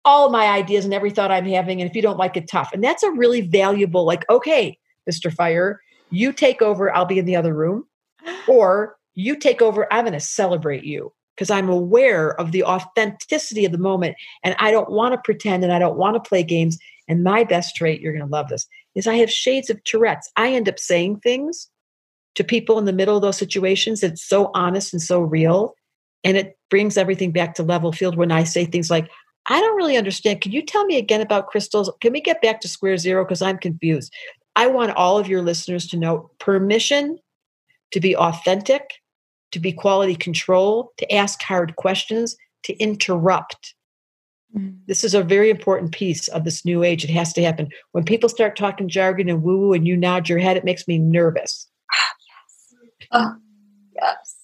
all 0.05 0.31
my 0.31 0.47
ideas 0.47 0.85
and 0.85 0.95
every 0.95 1.11
thought 1.11 1.33
I'm 1.33 1.47
having. 1.47 1.81
And 1.81 1.91
if 1.91 1.97
you 1.97 2.03
don't 2.03 2.19
like 2.19 2.37
it, 2.37 2.49
tough. 2.49 2.71
And 2.73 2.83
that's 2.83 3.03
a 3.03 3.11
really 3.11 3.41
valuable, 3.41 4.05
like, 4.05 4.29
okay, 4.31 4.79
Mr. 5.11 5.33
Fire, 5.33 5.81
you 6.11 6.33
take 6.33 6.63
over. 6.63 6.95
I'll 6.95 7.07
be 7.07 7.19
in 7.19 7.25
the 7.25 7.37
other 7.37 7.55
room. 7.55 7.85
Or 8.49 8.97
you 9.15 9.37
take 9.37 9.63
over. 9.63 9.93
I'm 9.93 10.05
going 10.05 10.13
to 10.13 10.21
celebrate 10.21 10.85
you 10.85 11.13
because 11.35 11.51
I'm 11.51 11.69
aware 11.69 12.39
of 12.41 12.53
the 12.53 12.65
authenticity 12.65 13.65
of 13.65 13.73
the 13.73 13.79
moment. 13.79 14.17
And 14.43 14.57
I 14.59 14.71
don't 14.71 14.91
want 14.91 15.15
to 15.15 15.21
pretend 15.23 15.65
and 15.65 15.73
I 15.73 15.79
don't 15.79 15.99
want 15.99 16.15
to 16.15 16.29
play 16.29 16.43
games. 16.43 16.79
And 17.09 17.23
my 17.23 17.45
best 17.45 17.77
trait, 17.77 18.01
you're 18.01 18.13
going 18.13 18.25
to 18.25 18.33
love 18.33 18.49
this, 18.49 18.67
is 18.97 19.07
I 19.07 19.15
have 19.17 19.31
shades 19.31 19.71
of 19.71 19.83
Tourette's. 19.85 20.29
I 20.37 20.53
end 20.53 20.69
up 20.69 20.81
saying 20.81 21.21
things 21.21 21.69
to 22.35 22.43
people 22.43 22.79
in 22.79 22.87
the 22.87 22.93
middle 22.93 23.15
of 23.15 23.23
those 23.23 23.37
situations. 23.37 24.03
It's 24.03 24.25
so 24.25 24.51
honest 24.55 24.93
and 24.93 25.01
so 25.01 25.21
real. 25.21 25.75
And 26.25 26.37
it 26.37 26.59
brings 26.71 26.97
everything 26.97 27.31
back 27.31 27.55
to 27.55 27.63
level 27.63 27.93
field 27.93 28.17
when 28.17 28.33
I 28.33 28.43
say 28.43 28.65
things 28.65 28.91
like, 28.91 29.09
I 29.49 29.61
don't 29.61 29.77
really 29.77 29.97
understand. 29.97 30.41
Can 30.41 30.51
you 30.51 30.63
tell 30.63 30.85
me 30.87 30.99
again 30.99 31.21
about 31.21 31.47
crystals? 31.47 31.91
Can 32.01 32.13
we 32.13 32.21
get 32.21 32.43
back 32.43 32.61
to 32.63 32.69
square 32.69 32.97
zero? 32.97 33.25
Because 33.25 33.43
I'm 33.43 33.59
confused. 33.59 34.13
I 34.57 34.67
want 34.67 34.97
all 34.97 35.19
of 35.19 35.29
your 35.29 35.43
listeners 35.43 35.87
to 35.89 35.97
know 35.97 36.31
permission 36.41 37.19
to 37.93 38.01
be 38.01 38.17
authentic, 38.17 38.95
to 39.53 39.61
be 39.61 39.73
quality 39.73 40.17
control, 40.17 40.93
to 40.97 41.15
ask 41.15 41.41
hard 41.43 41.77
questions, 41.77 42.37
to 42.65 42.77
interrupt. 42.79 43.76
Mm. 44.55 44.79
This 44.87 45.05
is 45.05 45.15
a 45.15 45.23
very 45.23 45.51
important 45.51 45.93
piece 45.93 46.29
of 46.29 46.45
this 46.45 46.65
new 46.65 46.83
age. 46.83 47.05
It 47.05 47.11
has 47.11 47.33
to 47.35 47.43
happen. 47.43 47.69
When 47.93 48.05
people 48.05 48.29
start 48.29 48.57
talking 48.57 48.89
jargon 48.89 49.29
and 49.29 49.43
woo 49.43 49.59
woo 49.59 49.73
and 49.73 49.87
you 49.87 49.97
nod 49.97 50.29
your 50.29 50.39
head, 50.39 50.57
it 50.57 50.65
makes 50.65 50.87
me 50.87 50.99
nervous. 50.99 51.69
yes. 51.93 53.09
Oh, 53.13 53.35
yes. 53.95 54.37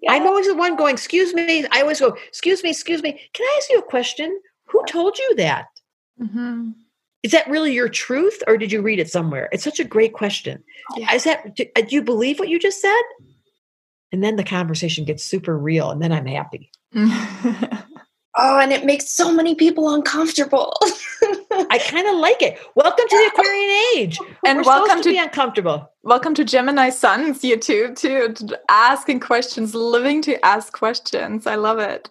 Yes. 0.00 0.12
I'm 0.12 0.26
always 0.26 0.46
the 0.46 0.54
one 0.54 0.76
going, 0.76 0.94
excuse 0.94 1.34
me. 1.34 1.66
I 1.72 1.80
always 1.80 2.00
go, 2.00 2.16
excuse 2.28 2.62
me, 2.62 2.70
excuse 2.70 3.02
me. 3.02 3.12
Can 3.32 3.44
I 3.44 3.54
ask 3.58 3.70
you 3.70 3.78
a 3.78 3.82
question? 3.82 4.40
Who 4.66 4.84
told 4.86 5.18
you 5.18 5.34
that? 5.36 5.66
Mm-hmm. 6.20 6.70
Is 7.24 7.32
that 7.32 7.48
really 7.48 7.72
your 7.74 7.88
truth 7.88 8.42
or 8.46 8.56
did 8.56 8.70
you 8.70 8.80
read 8.80 9.00
it 9.00 9.10
somewhere? 9.10 9.48
It's 9.50 9.64
such 9.64 9.80
a 9.80 9.84
great 9.84 10.12
question. 10.12 10.62
Yeah. 10.96 11.14
Is 11.14 11.24
that, 11.24 11.56
do, 11.56 11.64
uh, 11.74 11.80
do 11.80 11.96
you 11.96 12.02
believe 12.02 12.38
what 12.38 12.48
you 12.48 12.60
just 12.60 12.80
said? 12.80 13.02
And 14.12 14.22
then 14.22 14.36
the 14.36 14.44
conversation 14.44 15.04
gets 15.04 15.24
super 15.24 15.58
real 15.58 15.90
and 15.90 16.00
then 16.00 16.12
I'm 16.12 16.26
happy. 16.26 16.70
oh, 18.38 18.58
and 18.58 18.72
it 18.72 18.84
makes 18.84 19.10
so 19.10 19.32
many 19.32 19.54
people 19.54 19.92
uncomfortable. 19.92 20.74
I 21.70 21.78
kind 21.84 22.06
of 22.06 22.16
like 22.16 22.40
it. 22.40 22.58
Welcome 22.74 23.04
to 23.08 23.16
the 23.16 23.30
Aquarian 23.34 23.70
age. 23.96 24.18
And 24.46 24.58
We're 24.58 24.64
welcome 24.64 24.98
to, 24.98 25.02
to 25.02 25.08
be 25.10 25.18
uncomfortable. 25.18 25.90
Welcome 26.04 26.34
to 26.34 26.44
Gemini 26.44 26.90
Sun's 26.90 27.42
YouTube 27.42 27.96
too, 27.96 28.32
to 28.34 28.58
asking 28.68 29.20
questions, 29.20 29.74
living 29.74 30.22
to 30.22 30.42
ask 30.44 30.72
questions. 30.72 31.46
I 31.46 31.56
love 31.56 31.78
it 31.78 32.08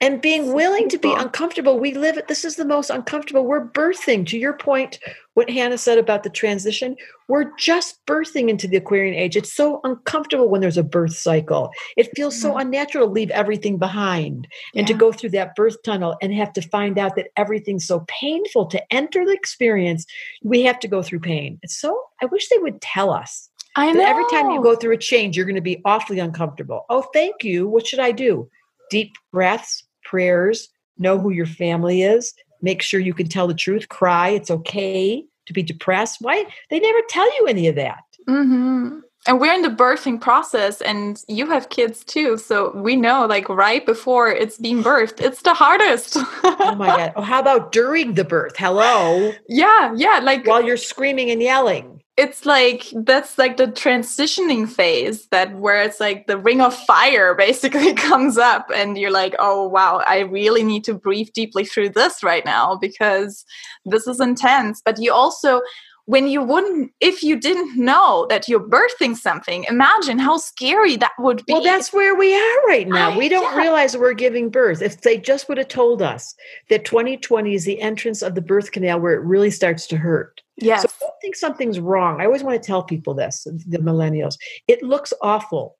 and 0.00 0.20
being 0.20 0.52
willing 0.52 0.88
to 0.88 0.98
be 0.98 1.12
uncomfortable. 1.12 1.78
We 1.78 1.94
live 1.94 2.18
it. 2.18 2.28
This 2.28 2.44
is 2.44 2.56
the 2.56 2.64
most 2.64 2.90
uncomfortable. 2.90 3.46
We're 3.46 3.66
birthing. 3.66 4.26
To 4.26 4.38
your 4.38 4.52
point, 4.52 4.98
what 5.34 5.48
Hannah 5.48 5.78
said 5.78 5.98
about 5.98 6.24
the 6.24 6.30
transition, 6.30 6.96
we're 7.28 7.50
just 7.56 8.04
birthing 8.04 8.48
into 8.48 8.68
the 8.68 8.76
Aquarian 8.76 9.14
age. 9.14 9.36
It's 9.36 9.52
so 9.52 9.80
uncomfortable 9.84 10.48
when 10.48 10.60
there's 10.60 10.76
a 10.76 10.82
birth 10.82 11.16
cycle. 11.16 11.70
It 11.96 12.10
feels 12.14 12.38
so 12.38 12.56
unnatural 12.56 13.06
to 13.06 13.12
leave 13.12 13.30
everything 13.30 13.78
behind 13.78 14.48
and 14.74 14.86
yeah. 14.88 14.92
to 14.92 14.98
go 14.98 15.12
through 15.12 15.30
that 15.30 15.54
birth 15.54 15.82
tunnel 15.84 16.16
and 16.20 16.34
have 16.34 16.52
to 16.54 16.62
find 16.62 16.98
out 16.98 17.16
that 17.16 17.28
everything's 17.36 17.86
so 17.86 18.04
painful 18.08 18.66
to 18.66 18.92
enter 18.92 19.24
the 19.24 19.32
experience. 19.32 20.06
We 20.42 20.62
have 20.62 20.80
to 20.80 20.88
go 20.88 21.02
through 21.02 21.20
pain. 21.20 21.58
It's 21.62 21.80
so, 21.80 21.98
I 22.20 22.26
wish 22.26 22.48
they 22.48 22.58
would 22.58 22.80
tell 22.80 23.10
us. 23.10 23.48
I 23.76 23.90
know. 23.90 24.04
Every 24.04 24.24
time 24.30 24.50
you 24.50 24.62
go 24.62 24.76
through 24.76 24.94
a 24.94 24.98
change, 24.98 25.36
you're 25.36 25.46
going 25.46 25.56
to 25.56 25.60
be 25.60 25.80
awfully 25.84 26.20
uncomfortable. 26.20 26.84
Oh, 26.90 27.06
thank 27.12 27.42
you. 27.42 27.66
What 27.66 27.86
should 27.86 27.98
I 27.98 28.12
do? 28.12 28.48
Deep 28.90 29.12
breaths, 29.32 29.84
prayers, 30.04 30.68
know 30.98 31.18
who 31.18 31.30
your 31.30 31.46
family 31.46 32.02
is, 32.02 32.32
make 32.62 32.82
sure 32.82 33.00
you 33.00 33.14
can 33.14 33.28
tell 33.28 33.46
the 33.46 33.54
truth, 33.54 33.88
cry. 33.88 34.28
It's 34.30 34.50
okay 34.50 35.24
to 35.46 35.52
be 35.52 35.62
depressed. 35.62 36.18
Why? 36.20 36.44
They 36.70 36.80
never 36.80 37.00
tell 37.08 37.26
you 37.38 37.46
any 37.46 37.68
of 37.68 37.76
that. 37.76 38.02
Mm-hmm. 38.28 39.00
And 39.26 39.40
we're 39.40 39.54
in 39.54 39.62
the 39.62 39.70
birthing 39.70 40.20
process, 40.20 40.82
and 40.82 41.22
you 41.28 41.46
have 41.46 41.70
kids 41.70 42.04
too. 42.04 42.36
So 42.36 42.72
we 42.76 42.94
know, 42.94 43.24
like, 43.24 43.48
right 43.48 43.84
before 43.84 44.28
it's 44.28 44.58
being 44.58 44.82
birthed, 44.82 45.20
it's 45.20 45.40
the 45.42 45.54
hardest. 45.54 46.18
oh 46.44 46.74
my 46.76 46.86
God. 46.86 47.12
Oh, 47.16 47.22
how 47.22 47.40
about 47.40 47.72
during 47.72 48.14
the 48.14 48.24
birth? 48.24 48.56
Hello. 48.56 49.32
Yeah. 49.48 49.94
Yeah. 49.96 50.20
Like, 50.22 50.46
while 50.46 50.62
you're 50.62 50.76
screaming 50.76 51.30
and 51.30 51.40
yelling 51.40 52.02
it's 52.16 52.46
like 52.46 52.84
that's 52.94 53.38
like 53.38 53.56
the 53.56 53.66
transitioning 53.66 54.68
phase 54.68 55.26
that 55.28 55.54
where 55.56 55.82
it's 55.82 55.98
like 55.98 56.26
the 56.26 56.38
ring 56.38 56.60
of 56.60 56.74
fire 56.74 57.34
basically 57.38 57.92
comes 57.94 58.38
up 58.38 58.70
and 58.74 58.96
you're 58.98 59.10
like 59.10 59.34
oh 59.38 59.66
wow 59.66 60.02
i 60.06 60.20
really 60.20 60.62
need 60.62 60.84
to 60.84 60.94
breathe 60.94 61.28
deeply 61.34 61.64
through 61.64 61.88
this 61.88 62.22
right 62.22 62.44
now 62.44 62.76
because 62.76 63.44
this 63.84 64.06
is 64.06 64.20
intense. 64.20 64.82
But 64.84 65.00
you 65.00 65.12
also 65.12 65.62
when 66.06 66.28
you 66.28 66.42
wouldn't 66.42 66.92
if 67.00 67.22
you 67.22 67.34
didn't 67.34 67.82
know 67.82 68.26
that 68.28 68.46
you're 68.46 68.60
birthing 68.60 69.16
something 69.16 69.64
imagine 69.64 70.18
how 70.18 70.36
scary 70.36 70.96
that 70.96 71.12
would 71.18 71.44
be. 71.46 71.54
Well 71.54 71.62
that's 71.62 71.92
where 71.92 72.14
we 72.14 72.34
are 72.34 72.66
right 72.66 72.86
now. 72.86 73.12
I, 73.12 73.16
we 73.16 73.28
don't 73.28 73.54
yeah. 73.54 73.62
realize 73.62 73.96
we're 73.96 74.12
giving 74.12 74.50
birth. 74.50 74.82
If 74.82 75.00
they 75.00 75.16
just 75.16 75.48
would 75.48 75.58
have 75.58 75.68
told 75.68 76.02
us 76.02 76.34
that 76.68 76.84
2020 76.84 77.54
is 77.54 77.64
the 77.64 77.80
entrance 77.80 78.20
of 78.20 78.34
the 78.34 78.42
birth 78.42 78.72
canal 78.72 79.00
where 79.00 79.14
it 79.14 79.24
really 79.24 79.50
starts 79.50 79.86
to 79.88 79.96
hurt 79.96 80.42
yes 80.56 80.82
so 80.82 80.88
don't 81.00 81.14
think 81.20 81.36
something's 81.36 81.80
wrong 81.80 82.20
i 82.20 82.24
always 82.24 82.42
want 82.42 82.60
to 82.60 82.66
tell 82.66 82.82
people 82.82 83.14
this 83.14 83.46
the 83.66 83.78
millennials 83.78 84.36
it 84.68 84.82
looks 84.82 85.12
awful 85.22 85.76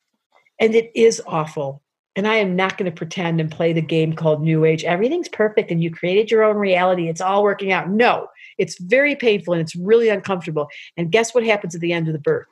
and 0.60 0.74
it 0.74 0.90
is 0.94 1.22
awful 1.26 1.82
and 2.16 2.28
I 2.28 2.36
am 2.36 2.54
not 2.54 2.78
going 2.78 2.90
to 2.90 2.96
pretend 2.96 3.40
and 3.40 3.50
play 3.50 3.72
the 3.72 3.82
game 3.82 4.12
called 4.12 4.40
New 4.40 4.64
Age. 4.64 4.84
Everything's 4.84 5.28
perfect 5.28 5.70
and 5.70 5.82
you 5.82 5.90
created 5.90 6.30
your 6.30 6.44
own 6.44 6.56
reality. 6.56 7.08
It's 7.08 7.20
all 7.20 7.42
working 7.42 7.72
out. 7.72 7.90
No, 7.90 8.28
it's 8.56 8.78
very 8.78 9.16
painful 9.16 9.54
and 9.54 9.60
it's 9.60 9.74
really 9.74 10.08
uncomfortable. 10.08 10.68
And 10.96 11.10
guess 11.10 11.34
what 11.34 11.44
happens 11.44 11.74
at 11.74 11.80
the 11.80 11.92
end 11.92 12.06
of 12.06 12.12
the 12.12 12.20
birth? 12.20 12.46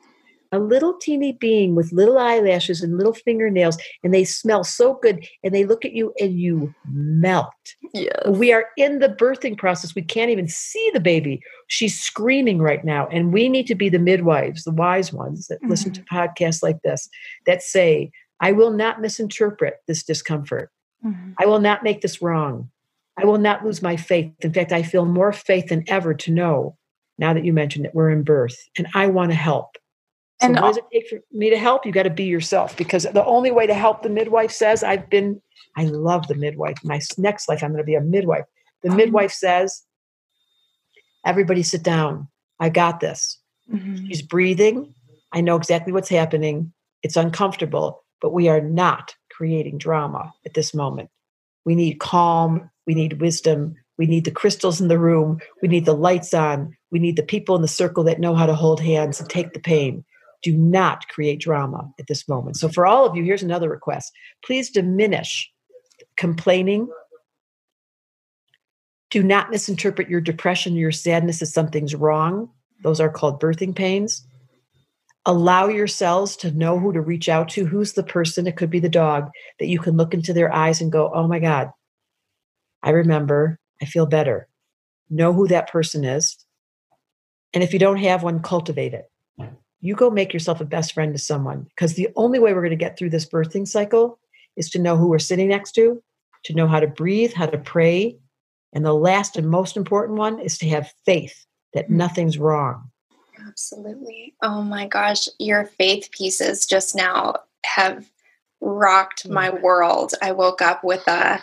A 0.52 0.58
little 0.58 0.94
teeny 0.94 1.32
being 1.32 1.74
with 1.74 1.92
little 1.92 2.18
eyelashes 2.18 2.82
and 2.82 2.98
little 2.98 3.14
fingernails, 3.14 3.78
and 4.04 4.12
they 4.12 4.24
smell 4.24 4.64
so 4.64 4.98
good, 5.02 5.26
and 5.42 5.54
they 5.54 5.64
look 5.64 5.84
at 5.84 5.92
you 5.92 6.12
and 6.20 6.38
you 6.38 6.74
melt. 6.90 7.52
Yes. 7.94 8.12
We 8.26 8.52
are 8.52 8.66
in 8.76 8.98
the 8.98 9.08
birthing 9.08 9.56
process. 9.56 9.94
We 9.94 10.02
can't 10.02 10.30
even 10.30 10.48
see 10.48 10.90
the 10.92 11.00
baby. 11.00 11.40
She's 11.68 11.98
screaming 11.98 12.58
right 12.58 12.84
now. 12.84 13.06
And 13.08 13.32
we 13.32 13.48
need 13.48 13.66
to 13.66 13.74
be 13.74 13.88
the 13.88 13.98
midwives, 13.98 14.64
the 14.64 14.72
wise 14.72 15.12
ones 15.12 15.46
that 15.48 15.56
mm-hmm. 15.56 15.70
listen 15.70 15.92
to 15.92 16.02
podcasts 16.02 16.62
like 16.62 16.80
this 16.82 17.08
that 17.46 17.62
say, 17.62 18.10
I 18.40 18.52
will 18.52 18.72
not 18.72 19.00
misinterpret 19.00 19.76
this 19.86 20.02
discomfort. 20.02 20.70
Mm-hmm. 21.04 21.32
I 21.38 21.46
will 21.46 21.60
not 21.60 21.82
make 21.82 22.00
this 22.00 22.20
wrong. 22.20 22.70
I 23.18 23.24
will 23.24 23.38
not 23.38 23.64
lose 23.64 23.82
my 23.82 23.96
faith. 23.96 24.32
In 24.40 24.52
fact, 24.52 24.72
I 24.72 24.82
feel 24.82 25.04
more 25.04 25.32
faith 25.32 25.68
than 25.68 25.84
ever 25.88 26.14
to 26.14 26.30
know, 26.30 26.76
now 27.18 27.34
that 27.34 27.44
you 27.44 27.52
mentioned 27.52 27.86
it, 27.86 27.94
we're 27.94 28.10
in 28.10 28.22
birth 28.22 28.56
and 28.76 28.86
I 28.94 29.06
want 29.06 29.30
to 29.30 29.36
help. 29.36 29.76
So 30.42 30.48
and 30.48 30.56
what 30.56 30.74
does 30.74 30.78
it 30.78 30.84
take 30.92 31.08
for 31.08 31.20
me 31.30 31.50
to 31.50 31.56
help? 31.56 31.86
You 31.86 31.92
got 31.92 32.02
to 32.02 32.10
be 32.10 32.24
yourself 32.24 32.76
because 32.76 33.04
the 33.04 33.24
only 33.24 33.52
way 33.52 33.66
to 33.66 33.74
help, 33.74 34.02
the 34.02 34.08
midwife 34.08 34.50
says, 34.50 34.82
I've 34.82 35.08
been, 35.08 35.40
I 35.76 35.84
love 35.84 36.26
the 36.26 36.34
midwife. 36.34 36.78
My 36.82 37.00
next 37.16 37.48
life, 37.48 37.62
I'm 37.62 37.70
going 37.70 37.78
to 37.78 37.84
be 37.84 37.94
a 37.94 38.00
midwife. 38.00 38.44
The 38.82 38.90
oh. 38.90 38.94
midwife 38.94 39.30
says, 39.30 39.84
everybody 41.24 41.62
sit 41.62 41.84
down. 41.84 42.26
I 42.58 42.70
got 42.70 42.98
this. 42.98 43.38
Mm-hmm. 43.72 44.06
She's 44.06 44.22
breathing. 44.22 44.92
I 45.32 45.42
know 45.42 45.54
exactly 45.54 45.92
what's 45.92 46.08
happening. 46.08 46.72
It's 47.04 47.16
uncomfortable, 47.16 48.04
but 48.20 48.32
we 48.32 48.48
are 48.48 48.60
not 48.60 49.14
creating 49.30 49.78
drama 49.78 50.32
at 50.44 50.54
this 50.54 50.74
moment. 50.74 51.08
We 51.64 51.76
need 51.76 52.00
calm, 52.00 52.68
we 52.84 52.94
need 52.94 53.20
wisdom. 53.20 53.76
We 53.96 54.06
need 54.06 54.24
the 54.24 54.32
crystals 54.32 54.80
in 54.80 54.88
the 54.88 54.98
room. 54.98 55.38
We 55.60 55.68
need 55.68 55.84
the 55.84 55.94
lights 55.94 56.34
on. 56.34 56.76
We 56.90 56.98
need 56.98 57.16
the 57.16 57.22
people 57.22 57.54
in 57.54 57.62
the 57.62 57.68
circle 57.68 58.02
that 58.04 58.18
know 58.18 58.34
how 58.34 58.46
to 58.46 58.54
hold 58.54 58.80
hands 58.80 59.20
and 59.20 59.28
take 59.28 59.52
the 59.52 59.60
pain. 59.60 60.04
Do 60.42 60.56
not 60.56 61.08
create 61.08 61.40
drama 61.40 61.90
at 61.98 62.06
this 62.08 62.28
moment. 62.28 62.56
So, 62.56 62.68
for 62.68 62.86
all 62.86 63.06
of 63.06 63.16
you, 63.16 63.22
here's 63.24 63.42
another 63.42 63.70
request 63.70 64.12
please 64.44 64.70
diminish 64.70 65.50
complaining. 66.16 66.88
Do 69.10 69.22
not 69.22 69.50
misinterpret 69.50 70.08
your 70.08 70.20
depression, 70.20 70.74
your 70.74 70.92
sadness 70.92 71.42
as 71.42 71.52
something's 71.52 71.94
wrong. 71.94 72.48
Those 72.82 73.00
are 73.00 73.10
called 73.10 73.40
birthing 73.40 73.74
pains. 73.76 74.26
Allow 75.24 75.68
yourselves 75.68 76.34
to 76.38 76.50
know 76.50 76.78
who 76.78 76.92
to 76.92 77.00
reach 77.00 77.28
out 77.28 77.48
to. 77.50 77.64
Who's 77.64 77.92
the 77.92 78.02
person? 78.02 78.46
It 78.46 78.56
could 78.56 78.70
be 78.70 78.80
the 78.80 78.88
dog 78.88 79.30
that 79.60 79.68
you 79.68 79.78
can 79.78 79.96
look 79.96 80.14
into 80.14 80.32
their 80.32 80.52
eyes 80.52 80.80
and 80.80 80.90
go, 80.90 81.12
Oh 81.14 81.28
my 81.28 81.38
God, 81.38 81.70
I 82.82 82.90
remember, 82.90 83.60
I 83.80 83.84
feel 83.84 84.06
better. 84.06 84.48
Know 85.08 85.32
who 85.32 85.46
that 85.48 85.70
person 85.70 86.04
is. 86.04 86.36
And 87.54 87.62
if 87.62 87.72
you 87.72 87.78
don't 87.78 87.98
have 87.98 88.22
one, 88.22 88.40
cultivate 88.40 88.94
it. 88.94 89.04
You 89.82 89.94
go 89.94 90.10
make 90.10 90.32
yourself 90.32 90.60
a 90.60 90.64
best 90.64 90.94
friend 90.94 91.12
to 91.12 91.18
someone 91.18 91.64
because 91.64 91.94
the 91.94 92.08
only 92.16 92.38
way 92.38 92.54
we're 92.54 92.62
going 92.62 92.70
to 92.70 92.76
get 92.76 92.96
through 92.96 93.10
this 93.10 93.28
birthing 93.28 93.68
cycle 93.68 94.18
is 94.56 94.70
to 94.70 94.78
know 94.78 94.96
who 94.96 95.08
we're 95.08 95.18
sitting 95.18 95.48
next 95.48 95.72
to, 95.72 96.02
to 96.44 96.54
know 96.54 96.66
how 96.66 96.80
to 96.80 96.86
breathe, 96.86 97.34
how 97.34 97.46
to 97.46 97.58
pray. 97.58 98.16
And 98.72 98.86
the 98.86 98.94
last 98.94 99.36
and 99.36 99.50
most 99.50 99.76
important 99.76 100.18
one 100.18 100.38
is 100.38 100.56
to 100.58 100.68
have 100.68 100.94
faith 101.04 101.44
that 101.74 101.88
mm. 101.88 101.96
nothing's 101.96 102.38
wrong. 102.38 102.90
Absolutely. 103.46 104.34
Oh 104.42 104.62
my 104.62 104.86
gosh, 104.86 105.28
your 105.38 105.66
faith 105.66 106.10
pieces 106.12 106.64
just 106.64 106.94
now 106.94 107.36
have 107.66 108.08
rocked 108.60 109.28
my 109.28 109.50
world. 109.50 110.12
I 110.22 110.32
woke 110.32 110.62
up 110.62 110.84
with 110.84 111.06
a 111.08 111.40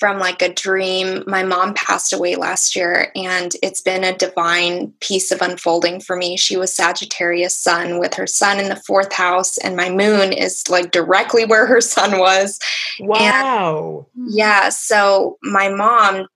from 0.00 0.18
like 0.18 0.40
a 0.40 0.52
dream. 0.52 1.22
My 1.26 1.42
mom 1.42 1.74
passed 1.74 2.14
away 2.14 2.34
last 2.34 2.74
year, 2.74 3.12
and 3.14 3.54
it's 3.62 3.82
been 3.82 4.02
a 4.02 4.16
divine 4.16 4.92
piece 5.00 5.30
of 5.30 5.42
unfolding 5.42 6.00
for 6.00 6.16
me. 6.16 6.38
She 6.38 6.56
was 6.56 6.74
Sagittarius 6.74 7.56
sun 7.56 8.00
with 8.00 8.14
her 8.14 8.26
sun 8.26 8.58
in 8.58 8.70
the 8.70 8.82
fourth 8.86 9.12
house, 9.12 9.58
and 9.58 9.76
my 9.76 9.90
moon 9.90 10.32
is 10.32 10.68
like 10.70 10.90
directly 10.90 11.44
where 11.44 11.66
her 11.66 11.82
sun 11.82 12.18
was. 12.18 12.58
Wow. 12.98 14.06
And 14.16 14.34
yeah. 14.34 14.70
So 14.70 15.38
my 15.42 15.68
mom 15.68 16.26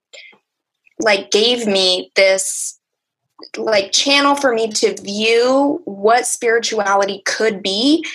like 0.99 1.31
gave 1.31 1.65
me 1.65 2.11
this 2.15 2.79
like 3.57 3.91
channel 3.91 4.35
for 4.35 4.53
me 4.53 4.69
to 4.71 4.95
view 5.01 5.81
what 5.85 6.27
spirituality 6.27 7.23
could 7.25 7.63
be. 7.63 8.05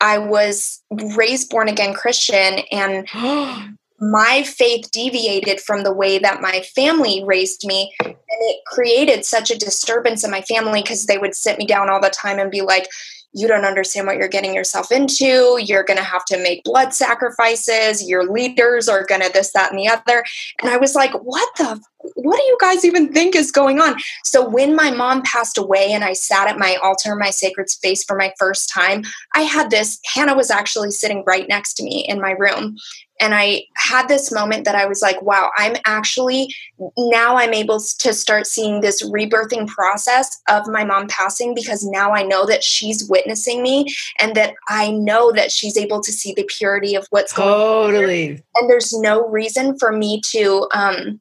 I 0.00 0.18
was 0.18 0.82
raised 1.16 1.50
born 1.50 1.68
again 1.68 1.94
Christian 1.94 2.60
and 2.70 3.08
my 4.00 4.42
faith 4.42 4.90
deviated 4.90 5.60
from 5.60 5.84
the 5.84 5.92
way 5.92 6.18
that 6.18 6.42
my 6.42 6.60
family 6.74 7.22
raised 7.24 7.66
me 7.66 7.94
and 8.04 8.14
it 8.28 8.60
created 8.66 9.24
such 9.24 9.50
a 9.50 9.58
disturbance 9.58 10.24
in 10.24 10.30
my 10.30 10.42
family 10.42 10.82
because 10.82 11.06
they 11.06 11.18
would 11.18 11.34
sit 11.34 11.58
me 11.58 11.66
down 11.66 11.88
all 11.88 12.00
the 12.00 12.10
time 12.10 12.38
and 12.38 12.50
be 12.50 12.60
like 12.60 12.88
you 13.34 13.48
don't 13.48 13.64
understand 13.64 14.06
what 14.06 14.16
you're 14.16 14.28
getting 14.28 14.54
yourself 14.54 14.92
into. 14.92 15.58
You're 15.60 15.82
going 15.82 15.98
to 15.98 16.04
have 16.04 16.24
to 16.26 16.38
make 16.38 16.62
blood 16.62 16.94
sacrifices. 16.94 18.08
Your 18.08 18.30
leaders 18.30 18.88
are 18.88 19.04
going 19.04 19.22
to 19.22 19.30
this, 19.32 19.52
that, 19.52 19.70
and 19.72 19.78
the 19.78 19.88
other. 19.88 20.24
And 20.62 20.70
I 20.70 20.76
was 20.76 20.94
like, 20.94 21.12
what 21.14 21.48
the, 21.58 21.80
what 22.14 22.36
do 22.36 22.42
you 22.44 22.56
guys 22.60 22.84
even 22.84 23.12
think 23.12 23.34
is 23.34 23.50
going 23.50 23.80
on? 23.80 23.96
So 24.22 24.48
when 24.48 24.76
my 24.76 24.92
mom 24.92 25.22
passed 25.22 25.58
away 25.58 25.90
and 25.90 26.04
I 26.04 26.12
sat 26.12 26.48
at 26.48 26.58
my 26.58 26.76
altar, 26.76 27.16
my 27.16 27.30
sacred 27.30 27.68
space 27.68 28.04
for 28.04 28.16
my 28.16 28.32
first 28.38 28.70
time, 28.72 29.02
I 29.34 29.42
had 29.42 29.70
this, 29.70 29.98
Hannah 30.14 30.36
was 30.36 30.50
actually 30.50 30.92
sitting 30.92 31.24
right 31.26 31.48
next 31.48 31.74
to 31.74 31.82
me 31.82 32.06
in 32.08 32.20
my 32.20 32.32
room. 32.32 32.76
And 33.24 33.34
I 33.34 33.62
had 33.74 34.06
this 34.08 34.30
moment 34.30 34.66
that 34.66 34.74
I 34.74 34.84
was 34.84 35.00
like, 35.00 35.22
wow, 35.22 35.50
I'm 35.56 35.76
actually 35.86 36.54
now 36.98 37.38
I'm 37.38 37.54
able 37.54 37.80
to 37.80 38.12
start 38.12 38.46
seeing 38.46 38.82
this 38.82 39.02
rebirthing 39.02 39.66
process 39.66 40.42
of 40.50 40.68
my 40.68 40.84
mom 40.84 41.06
passing 41.08 41.54
because 41.54 41.82
now 41.86 42.12
I 42.12 42.22
know 42.22 42.44
that 42.44 42.62
she's 42.62 43.08
witnessing 43.08 43.62
me 43.62 43.86
and 44.20 44.34
that 44.36 44.52
I 44.68 44.90
know 44.90 45.32
that 45.32 45.50
she's 45.50 45.78
able 45.78 46.02
to 46.02 46.12
see 46.12 46.34
the 46.34 46.44
purity 46.44 46.94
of 46.96 47.06
what's 47.08 47.32
totally. 47.32 47.48
going 47.48 47.86
on. 47.86 47.94
Totally. 47.94 48.44
And 48.56 48.68
there's 48.68 48.92
no 48.92 49.26
reason 49.26 49.78
for 49.78 49.90
me 49.90 50.20
to 50.26 50.68
um 50.74 51.18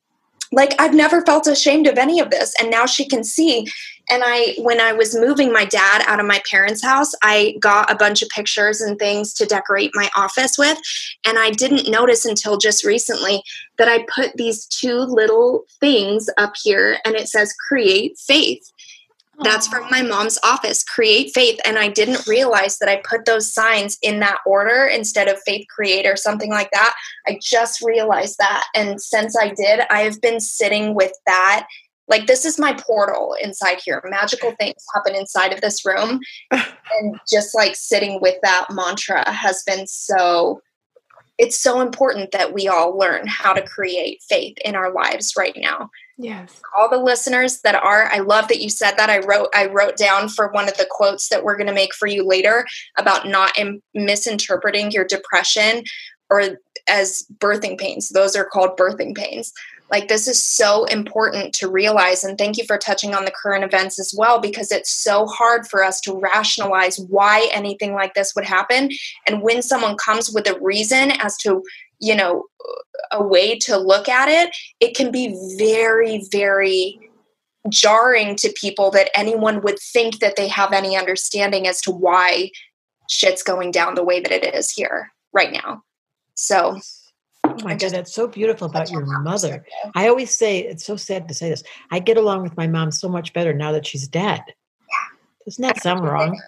like 0.54 0.76
I've 0.80 0.94
never 0.94 1.22
felt 1.22 1.48
ashamed 1.48 1.88
of 1.88 1.98
any 1.98 2.20
of 2.20 2.30
this 2.30 2.54
and 2.60 2.70
now 2.70 2.86
she 2.86 3.06
can 3.08 3.24
see 3.24 3.68
and 4.10 4.22
I 4.26 4.56
when 4.58 4.82
I 4.82 4.94
was 4.94 5.16
moving 5.16 5.52
my 5.52 5.66
dad 5.66 6.04
out 6.08 6.20
of 6.20 6.26
my 6.26 6.42
parents' 6.50 6.84
house, 6.84 7.14
I 7.24 7.56
got 7.60 7.92
a 7.92 7.96
bunch 7.96 8.22
of 8.22 8.30
pictures 8.30 8.82
and 8.82 9.00
things 9.00 9.34
to 9.36 9.46
decorate 9.46 9.92
my 9.94 10.10
office 10.16 10.58
with 10.58 10.78
and 11.26 11.40
I 11.40 11.52
didn't 11.52 11.90
notice 11.90 12.26
until 12.26 12.58
just 12.58 12.84
recently 12.84 13.44
that 13.78 13.88
I 13.88 14.06
put 14.14 14.36
these 14.36 14.66
two 14.66 15.00
little 15.00 15.64
things 15.80 16.30
up 16.38 16.54
here 16.62 17.00
and 17.06 17.16
it 17.16 17.30
says 17.30 17.56
create 17.68 18.18
faith. 18.18 18.72
That's 19.40 19.68
from 19.68 19.90
my 19.90 20.04
mom's 20.04 20.38
office, 20.44 20.84
Create 20.84 21.32
Faith. 21.34 21.60
And 21.66 21.80
I 21.80 21.88
didn't 21.88 22.28
realize 22.28 22.78
that 22.78 22.90
I 22.90 23.02
put 23.08 23.26
those 23.26 23.52
signs 23.52 23.98
in 24.02 24.20
that 24.20 24.40
order 24.46 24.86
instead 24.86 25.28
of 25.28 25.42
Faith 25.46 25.66
Create 25.74 26.06
or 26.06 26.16
something 26.16 26.52
like 26.52 26.70
that. 26.72 26.94
I 27.28 27.40
just 27.42 27.82
realized 27.82 28.38
that. 28.38 28.66
And 28.76 29.02
since 29.02 29.36
I 29.36 29.50
did, 29.50 29.82
I 29.90 30.02
have 30.02 30.22
been 30.22 30.40
sitting 30.40 30.94
with 30.94 31.14
that. 31.26 31.68
Like, 32.08 32.28
this 32.28 32.46
is 32.46 32.60
my 32.60 32.74
portal 32.74 33.36
inside 33.42 33.80
here. 33.84 34.04
Magical 34.06 34.54
things 34.60 34.84
happen 34.94 35.16
inside 35.16 35.52
of 35.52 35.62
this 35.62 35.84
room. 35.84 36.20
and 36.52 37.20
just 37.28 37.56
like 37.56 37.76
sitting 37.76 38.22
with 38.22 38.36
that 38.44 38.68
mantra 38.72 39.28
has 39.32 39.64
been 39.66 39.88
so 39.88 40.62
it's 41.40 41.58
so 41.58 41.82
important 41.82 42.32
that 42.32 42.54
we 42.54 42.68
all 42.68 42.96
learn 42.96 43.26
how 43.26 43.54
to 43.54 43.64
create 43.64 44.22
faith 44.30 44.56
in 44.64 44.76
our 44.76 44.94
lives 44.94 45.34
right 45.36 45.58
now 45.58 45.90
Yes. 46.18 46.62
All 46.78 46.90
the 46.90 46.98
listeners 46.98 47.62
that 47.62 47.76
are, 47.76 48.06
I 48.12 48.20
love 48.20 48.48
that 48.50 48.62
you 48.62 48.70
said 48.70 48.94
that. 48.98 49.10
I 49.10 49.20
wrote, 49.20 49.50
I 49.56 49.66
wrote 49.66 49.98
down 49.98 50.30
for 50.30 50.50
one 50.52 50.70
of 50.70 50.78
the 50.78 50.88
quotes 50.90 51.30
that 51.30 51.44
we're 51.44 51.58
going 51.58 51.68
to 51.68 51.74
make 51.74 51.94
for 51.96 52.08
you 52.08 52.26
later 52.26 52.66
about 52.98 53.28
not 53.28 53.58
Im- 53.58 53.82
misinterpreting 53.96 54.92
your 54.92 55.06
depression 55.06 55.84
or 56.30 56.60
as 56.88 57.26
birthing 57.40 57.80
pains. 57.80 58.10
Those 58.10 58.36
are 58.36 58.46
called 58.46 58.78
birthing 58.78 59.16
pains. 59.16 59.52
Like 59.92 60.08
this 60.08 60.28
is 60.28 60.42
so 60.42 60.86
important 60.86 61.54
to 61.56 61.70
realize. 61.70 62.24
And 62.24 62.38
thank 62.38 62.58
you 62.58 62.66
for 62.66 62.78
touching 62.78 63.14
on 63.14 63.26
the 63.26 63.32
current 63.32 63.64
events 63.64 64.00
as 64.00 64.14
well, 64.18 64.40
because 64.40 64.72
it's 64.72 64.92
so 64.92 65.28
hard 65.28 65.68
for 65.68 65.84
us 65.84 66.02
to 66.02 66.18
rationalize 66.18 67.00
why 67.10 67.48
anything 67.52 67.94
like 67.94 68.16
this 68.16 68.34
would 68.36 68.46
happen. 68.46 68.90
And 69.28 69.44
when 69.44 69.62
someone 69.62 69.96
comes 69.98 70.32
with 70.32 70.48
a 70.48 70.60
reason 70.60 71.12
as 71.12 71.38
to 71.40 71.62
you 72.04 72.16
know 72.16 72.44
a 73.12 73.24
way 73.24 73.58
to 73.58 73.78
look 73.78 74.10
at 74.10 74.28
it 74.28 74.56
it 74.80 74.96
can 74.96 75.12
be 75.12 75.36
very 75.58 76.22
very 76.32 77.00
jarring 77.70 78.36
to 78.36 78.54
people 78.60 78.92
that 78.92 79.10
anyone 79.16 79.62
would 79.62 79.80
think 79.80 80.20
that 80.20 80.36
they 80.36 80.48
have 80.48 80.74
any 80.74 80.98
understanding 80.98 81.66
as 81.66 81.80
to 81.82 81.92
why 81.92 82.50
shit's 83.10 83.42
going 83.42 83.72
down 83.72 83.96
the 83.96 84.04
way 84.04 84.20
that 84.20 84.32
it 84.32 84.54
is 84.54 84.70
here 84.70 85.12
right 85.32 85.54
now 85.54 85.82
so 86.36 86.80
Oh 87.46 87.58
my 87.62 87.76
God, 87.76 87.92
that's 87.92 88.16
so 88.16 88.26
beautiful 88.28 88.68
about 88.68 88.90
your 88.90 89.06
mother. 89.22 89.66
I 89.96 90.08
always 90.08 90.36
say, 90.36 90.60
it's 90.60 90.86
so 90.86 90.96
sad 90.96 91.28
to 91.28 91.34
say 91.34 91.50
this. 91.50 91.62
I 91.92 92.00
get 92.00 92.16
along 92.16 92.42
with 92.44 92.56
my 92.56 92.68
mom 92.68 92.90
so 92.92 93.10
much 93.10 93.34
better 93.34 93.54
now 93.54 93.74
that 93.74 93.86
she's 93.86 94.08
dead. 94.08 94.42
Yeah. 94.48 95.44
Doesn't 95.46 95.62
that 95.62 95.84
sound 95.84 96.06
wrong? 96.06 96.40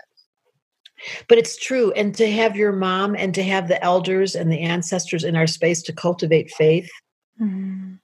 But 1.28 1.38
it's 1.38 1.58
true. 1.58 1.92
And 1.94 2.16
to 2.16 2.32
have 2.32 2.56
your 2.56 2.72
mom 2.72 3.16
and 3.16 3.34
to 3.36 3.44
have 3.44 3.68
the 3.68 3.84
elders 3.84 4.36
and 4.36 4.52
the 4.52 4.62
ancestors 4.62 5.24
in 5.24 5.36
our 5.36 5.48
space 5.48 5.82
to 5.84 5.94
cultivate 5.94 6.52
faith. 6.52 6.90
Mm-hmm. 7.42 7.96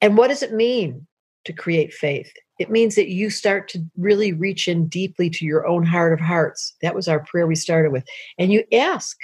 And 0.00 0.16
what 0.16 0.28
does 0.28 0.42
it 0.42 0.52
mean 0.52 1.06
to 1.44 1.52
create 1.52 1.92
faith? 1.92 2.30
It 2.58 2.70
means 2.70 2.94
that 2.94 3.10
you 3.10 3.30
start 3.30 3.68
to 3.68 3.84
really 3.96 4.32
reach 4.32 4.68
in 4.68 4.88
deeply 4.88 5.28
to 5.30 5.44
your 5.44 5.66
own 5.66 5.84
heart 5.84 6.12
of 6.12 6.20
hearts. 6.20 6.74
That 6.82 6.94
was 6.94 7.08
our 7.08 7.20
prayer 7.20 7.46
we 7.46 7.54
started 7.54 7.92
with. 7.92 8.04
And 8.38 8.52
you 8.52 8.64
ask, 8.72 9.16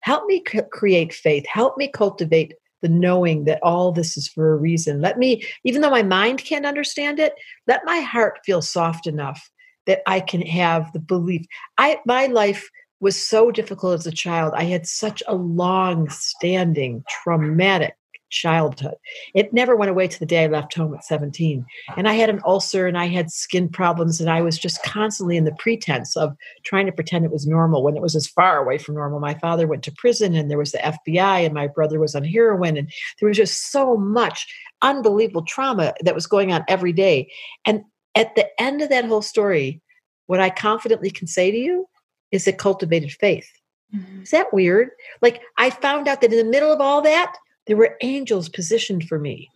help 0.00 0.24
me 0.26 0.42
c- 0.48 0.60
create 0.70 1.12
faith, 1.12 1.44
help 1.46 1.76
me 1.76 1.88
cultivate 1.88 2.54
the 2.82 2.88
knowing 2.88 3.44
that 3.44 3.58
all 3.62 3.90
this 3.90 4.16
is 4.16 4.28
for 4.28 4.52
a 4.52 4.56
reason. 4.56 5.00
Let 5.00 5.18
me, 5.18 5.42
even 5.64 5.82
though 5.82 5.90
my 5.90 6.02
mind 6.02 6.44
can't 6.44 6.66
understand 6.66 7.18
it, 7.18 7.34
let 7.66 7.84
my 7.84 8.00
heart 8.00 8.38
feel 8.44 8.62
soft 8.62 9.06
enough 9.06 9.50
that 9.86 10.02
I 10.06 10.20
can 10.20 10.42
have 10.42 10.92
the 10.92 11.00
belief. 11.00 11.46
I 11.78 11.98
my 12.06 12.26
life 12.26 12.70
was 13.00 13.16
so 13.16 13.50
difficult 13.50 13.94
as 13.94 14.06
a 14.06 14.12
child. 14.12 14.54
I 14.56 14.64
had 14.64 14.86
such 14.86 15.22
a 15.26 15.34
long 15.34 16.08
standing 16.08 17.04
traumatic 17.08 17.94
childhood. 18.30 18.94
It 19.34 19.52
never 19.52 19.76
went 19.76 19.90
away 19.90 20.08
to 20.08 20.18
the 20.18 20.26
day 20.26 20.44
I 20.44 20.48
left 20.48 20.74
home 20.74 20.94
at 20.94 21.04
17. 21.04 21.64
And 21.96 22.08
I 22.08 22.14
had 22.14 22.30
an 22.30 22.40
ulcer 22.44 22.86
and 22.86 22.98
I 22.98 23.06
had 23.06 23.30
skin 23.30 23.68
problems 23.68 24.20
and 24.20 24.28
I 24.28 24.42
was 24.42 24.58
just 24.58 24.82
constantly 24.82 25.36
in 25.36 25.44
the 25.44 25.54
pretense 25.58 26.16
of 26.16 26.36
trying 26.64 26.86
to 26.86 26.92
pretend 26.92 27.24
it 27.24 27.30
was 27.30 27.46
normal 27.46 27.82
when 27.82 27.96
it 27.96 28.02
was 28.02 28.16
as 28.16 28.26
far 28.26 28.58
away 28.58 28.78
from 28.78 28.94
normal. 28.94 29.20
My 29.20 29.34
father 29.34 29.66
went 29.66 29.84
to 29.84 29.92
prison 29.92 30.34
and 30.34 30.50
there 30.50 30.58
was 30.58 30.72
the 30.72 30.78
FBI 30.78 31.44
and 31.44 31.54
my 31.54 31.66
brother 31.66 32.00
was 32.00 32.14
on 32.14 32.24
heroin 32.24 32.76
and 32.76 32.90
there 33.20 33.28
was 33.28 33.36
just 33.36 33.70
so 33.70 33.96
much 33.96 34.46
unbelievable 34.82 35.42
trauma 35.42 35.94
that 36.02 36.14
was 36.14 36.26
going 36.26 36.52
on 36.52 36.64
every 36.68 36.92
day. 36.92 37.30
And 37.64 37.84
at 38.16 38.34
the 38.34 38.48
end 38.60 38.82
of 38.82 38.88
that 38.88 39.04
whole 39.04 39.22
story, 39.22 39.80
what 40.26 40.40
I 40.40 40.50
confidently 40.50 41.10
can 41.10 41.26
say 41.26 41.50
to 41.50 41.56
you 41.56 41.88
is 42.32 42.48
it 42.48 42.58
cultivated 42.58 43.12
faith. 43.12 43.48
Mm-hmm. 43.94 44.22
Is 44.22 44.30
that 44.30 44.52
weird? 44.52 44.90
Like 45.22 45.42
I 45.58 45.70
found 45.70 46.08
out 46.08 46.20
that 46.22 46.32
in 46.32 46.38
the 46.38 46.50
middle 46.50 46.72
of 46.72 46.80
all 46.80 47.02
that, 47.02 47.36
there 47.66 47.76
were 47.76 47.96
angels 48.00 48.48
positioned 48.48 49.04
for 49.04 49.18
me. 49.18 49.50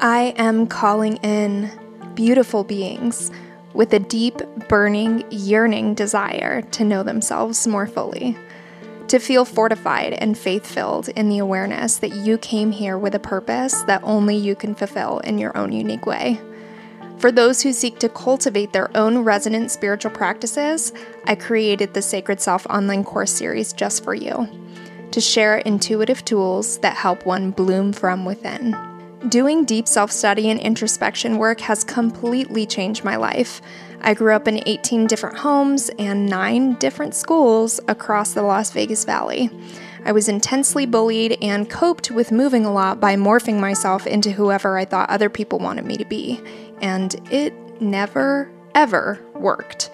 I 0.00 0.34
am 0.36 0.66
calling 0.66 1.16
in 1.18 1.70
beautiful 2.14 2.64
beings 2.64 3.30
with 3.74 3.92
a 3.92 3.98
deep, 3.98 4.38
burning, 4.68 5.24
yearning 5.30 5.94
desire 5.94 6.62
to 6.62 6.84
know 6.84 7.02
themselves 7.02 7.66
more 7.66 7.86
fully 7.86 8.36
to 9.14 9.20
feel 9.20 9.44
fortified 9.44 10.12
and 10.14 10.36
faith 10.36 10.66
filled 10.66 11.08
in 11.10 11.28
the 11.28 11.38
awareness 11.38 11.98
that 11.98 12.12
you 12.12 12.36
came 12.36 12.72
here 12.72 12.98
with 12.98 13.14
a 13.14 13.18
purpose 13.20 13.82
that 13.82 14.02
only 14.02 14.34
you 14.34 14.56
can 14.56 14.74
fulfill 14.74 15.20
in 15.20 15.38
your 15.38 15.56
own 15.56 15.70
unique 15.70 16.04
way. 16.04 16.36
For 17.18 17.30
those 17.30 17.62
who 17.62 17.72
seek 17.72 18.00
to 18.00 18.08
cultivate 18.08 18.72
their 18.72 18.90
own 18.96 19.18
resonant 19.18 19.70
spiritual 19.70 20.10
practices, 20.10 20.92
I 21.28 21.36
created 21.36 21.94
the 21.94 22.02
Sacred 22.02 22.40
Self 22.40 22.66
online 22.66 23.04
course 23.04 23.30
series 23.30 23.72
just 23.72 24.02
for 24.02 24.16
you 24.16 24.48
to 25.12 25.20
share 25.20 25.58
intuitive 25.58 26.24
tools 26.24 26.78
that 26.78 26.96
help 26.96 27.24
one 27.24 27.52
bloom 27.52 27.92
from 27.92 28.24
within. 28.24 28.76
Doing 29.28 29.64
deep 29.64 29.86
self 29.86 30.10
study 30.10 30.50
and 30.50 30.58
introspection 30.58 31.38
work 31.38 31.60
has 31.60 31.84
completely 31.84 32.66
changed 32.66 33.04
my 33.04 33.14
life. 33.14 33.62
I 34.04 34.12
grew 34.12 34.34
up 34.34 34.46
in 34.46 34.62
18 34.66 35.06
different 35.06 35.38
homes 35.38 35.90
and 35.98 36.26
nine 36.26 36.74
different 36.74 37.14
schools 37.14 37.80
across 37.88 38.34
the 38.34 38.42
Las 38.42 38.70
Vegas 38.70 39.06
Valley. 39.06 39.48
I 40.04 40.12
was 40.12 40.28
intensely 40.28 40.84
bullied 40.84 41.38
and 41.40 41.70
coped 41.70 42.10
with 42.10 42.30
moving 42.30 42.66
a 42.66 42.72
lot 42.72 43.00
by 43.00 43.16
morphing 43.16 43.58
myself 43.58 44.06
into 44.06 44.30
whoever 44.30 44.76
I 44.76 44.84
thought 44.84 45.08
other 45.08 45.30
people 45.30 45.58
wanted 45.58 45.86
me 45.86 45.96
to 45.96 46.04
be. 46.04 46.38
And 46.82 47.14
it 47.32 47.54
never, 47.80 48.50
ever 48.74 49.18
worked. 49.34 49.90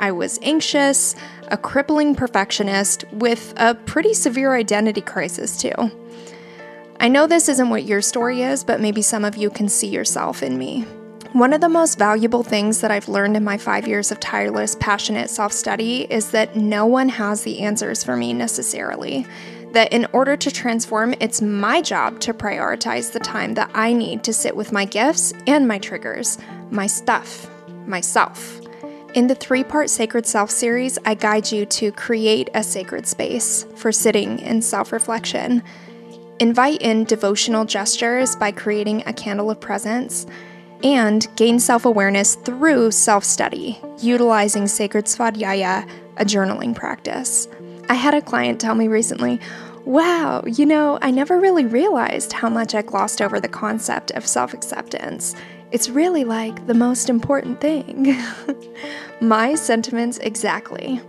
I 0.00 0.12
was 0.12 0.38
anxious, 0.40 1.14
a 1.48 1.58
crippling 1.58 2.14
perfectionist 2.14 3.04
with 3.12 3.52
a 3.58 3.74
pretty 3.74 4.14
severe 4.14 4.54
identity 4.54 5.02
crisis, 5.02 5.58
too. 5.58 5.74
I 6.98 7.08
know 7.08 7.26
this 7.26 7.50
isn't 7.50 7.68
what 7.68 7.84
your 7.84 8.00
story 8.00 8.40
is, 8.40 8.64
but 8.64 8.80
maybe 8.80 9.02
some 9.02 9.26
of 9.26 9.36
you 9.36 9.50
can 9.50 9.68
see 9.68 9.88
yourself 9.88 10.42
in 10.42 10.56
me. 10.56 10.86
One 11.32 11.54
of 11.54 11.62
the 11.62 11.68
most 11.70 11.98
valuable 11.98 12.42
things 12.42 12.82
that 12.82 12.90
I've 12.90 13.08
learned 13.08 13.38
in 13.38 13.44
my 13.44 13.56
five 13.56 13.88
years 13.88 14.12
of 14.12 14.20
tireless, 14.20 14.76
passionate 14.78 15.30
self 15.30 15.50
study 15.50 16.02
is 16.12 16.30
that 16.32 16.56
no 16.56 16.84
one 16.84 17.08
has 17.08 17.42
the 17.42 17.60
answers 17.60 18.04
for 18.04 18.18
me 18.18 18.34
necessarily. 18.34 19.26
That 19.72 19.94
in 19.94 20.06
order 20.12 20.36
to 20.36 20.50
transform, 20.50 21.14
it's 21.20 21.40
my 21.40 21.80
job 21.80 22.20
to 22.20 22.34
prioritize 22.34 23.10
the 23.10 23.18
time 23.18 23.54
that 23.54 23.70
I 23.72 23.94
need 23.94 24.22
to 24.24 24.34
sit 24.34 24.54
with 24.54 24.72
my 24.72 24.84
gifts 24.84 25.32
and 25.46 25.66
my 25.66 25.78
triggers, 25.78 26.36
my 26.70 26.86
stuff, 26.86 27.50
myself. 27.86 28.60
In 29.14 29.26
the 29.26 29.34
three 29.34 29.64
part 29.64 29.88
Sacred 29.88 30.26
Self 30.26 30.50
series, 30.50 30.98
I 31.06 31.14
guide 31.14 31.50
you 31.50 31.64
to 31.64 31.92
create 31.92 32.50
a 32.52 32.62
sacred 32.62 33.06
space 33.06 33.64
for 33.74 33.90
sitting 33.90 34.38
in 34.40 34.60
self 34.60 34.92
reflection. 34.92 35.62
Invite 36.40 36.82
in 36.82 37.04
devotional 37.04 37.64
gestures 37.64 38.36
by 38.36 38.52
creating 38.52 39.02
a 39.06 39.14
candle 39.14 39.50
of 39.50 39.60
presence, 39.60 40.26
and 40.82 41.26
gain 41.36 41.58
self 41.58 41.84
awareness 41.84 42.34
through 42.36 42.90
self 42.90 43.24
study, 43.24 43.80
utilizing 43.98 44.66
Sacred 44.66 45.06
Svadhyaya, 45.06 45.88
a 46.16 46.24
journaling 46.24 46.74
practice. 46.74 47.48
I 47.88 47.94
had 47.94 48.14
a 48.14 48.22
client 48.22 48.60
tell 48.60 48.74
me 48.74 48.88
recently, 48.88 49.40
Wow, 49.84 50.44
you 50.46 50.64
know, 50.64 50.98
I 51.02 51.10
never 51.10 51.40
really 51.40 51.64
realized 51.64 52.32
how 52.32 52.48
much 52.48 52.74
I 52.74 52.82
glossed 52.82 53.20
over 53.20 53.40
the 53.40 53.48
concept 53.48 54.12
of 54.12 54.26
self 54.26 54.54
acceptance. 54.54 55.34
It's 55.72 55.88
really 55.88 56.24
like 56.24 56.66
the 56.66 56.74
most 56.74 57.08
important 57.08 57.60
thing. 57.60 58.16
My 59.20 59.54
sentiments 59.54 60.18
exactly. 60.18 61.00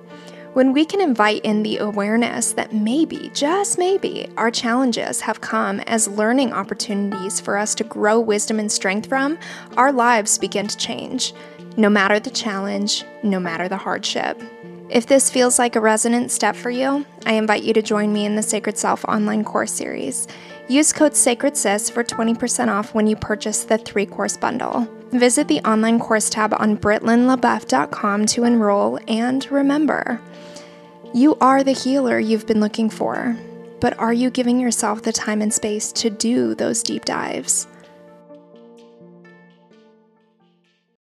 When 0.53 0.71
we 0.71 0.85
can 0.85 1.01
invite 1.01 1.43
in 1.43 1.63
the 1.63 1.79
awareness 1.79 2.53
that 2.53 2.71
maybe, 2.71 3.31
just 3.33 3.79
maybe, 3.79 4.27
our 4.37 4.51
challenges 4.51 5.21
have 5.21 5.41
come 5.41 5.79
as 5.79 6.07
learning 6.07 6.53
opportunities 6.53 7.39
for 7.39 7.57
us 7.57 7.73
to 7.73 7.83
grow 7.83 8.19
wisdom 8.19 8.59
and 8.59 8.71
strength 8.71 9.09
from, 9.09 9.39
our 9.77 9.91
lives 9.91 10.37
begin 10.37 10.67
to 10.67 10.77
change, 10.77 11.33
no 11.75 11.89
matter 11.89 12.19
the 12.19 12.29
challenge, 12.29 13.03
no 13.23 13.39
matter 13.39 13.67
the 13.67 13.77
hardship. 13.77 14.39
If 14.91 15.07
this 15.07 15.31
feels 15.31 15.57
like 15.57 15.75
a 15.75 15.81
resonant 15.81 16.29
step 16.29 16.55
for 16.55 16.69
you, 16.69 17.03
I 17.25 17.33
invite 17.33 17.63
you 17.63 17.73
to 17.73 17.81
join 17.81 18.13
me 18.13 18.27
in 18.27 18.35
the 18.35 18.43
Sacred 18.43 18.77
Self 18.77 19.03
online 19.05 19.43
course 19.43 19.71
series. 19.71 20.27
Use 20.67 20.93
code 20.93 21.13
SACREDSIS 21.13 21.89
for 21.91 22.03
20% 22.03 22.67
off 22.67 22.93
when 22.93 23.07
you 23.07 23.15
purchase 23.15 23.63
the 23.63 23.79
three 23.79 24.05
course 24.05 24.37
bundle. 24.37 24.87
Visit 25.13 25.47
the 25.47 25.61
online 25.61 25.99
course 25.99 26.29
tab 26.29 26.53
on 26.59 26.77
britlinlabeouf.com 26.77 28.25
to 28.27 28.43
enroll 28.43 28.99
and 29.07 29.51
remember, 29.51 30.21
you 31.13 31.35
are 31.41 31.63
the 31.63 31.73
healer 31.73 32.19
you've 32.19 32.47
been 32.47 32.59
looking 32.59 32.89
for, 32.89 33.37
but 33.79 33.97
are 33.99 34.13
you 34.13 34.31
giving 34.31 34.59
yourself 34.59 35.03
the 35.03 35.11
time 35.11 35.41
and 35.41 35.53
space 35.53 35.91
to 35.91 36.09
do 36.09 36.55
those 36.55 36.81
deep 36.81 37.05
dives? 37.05 37.67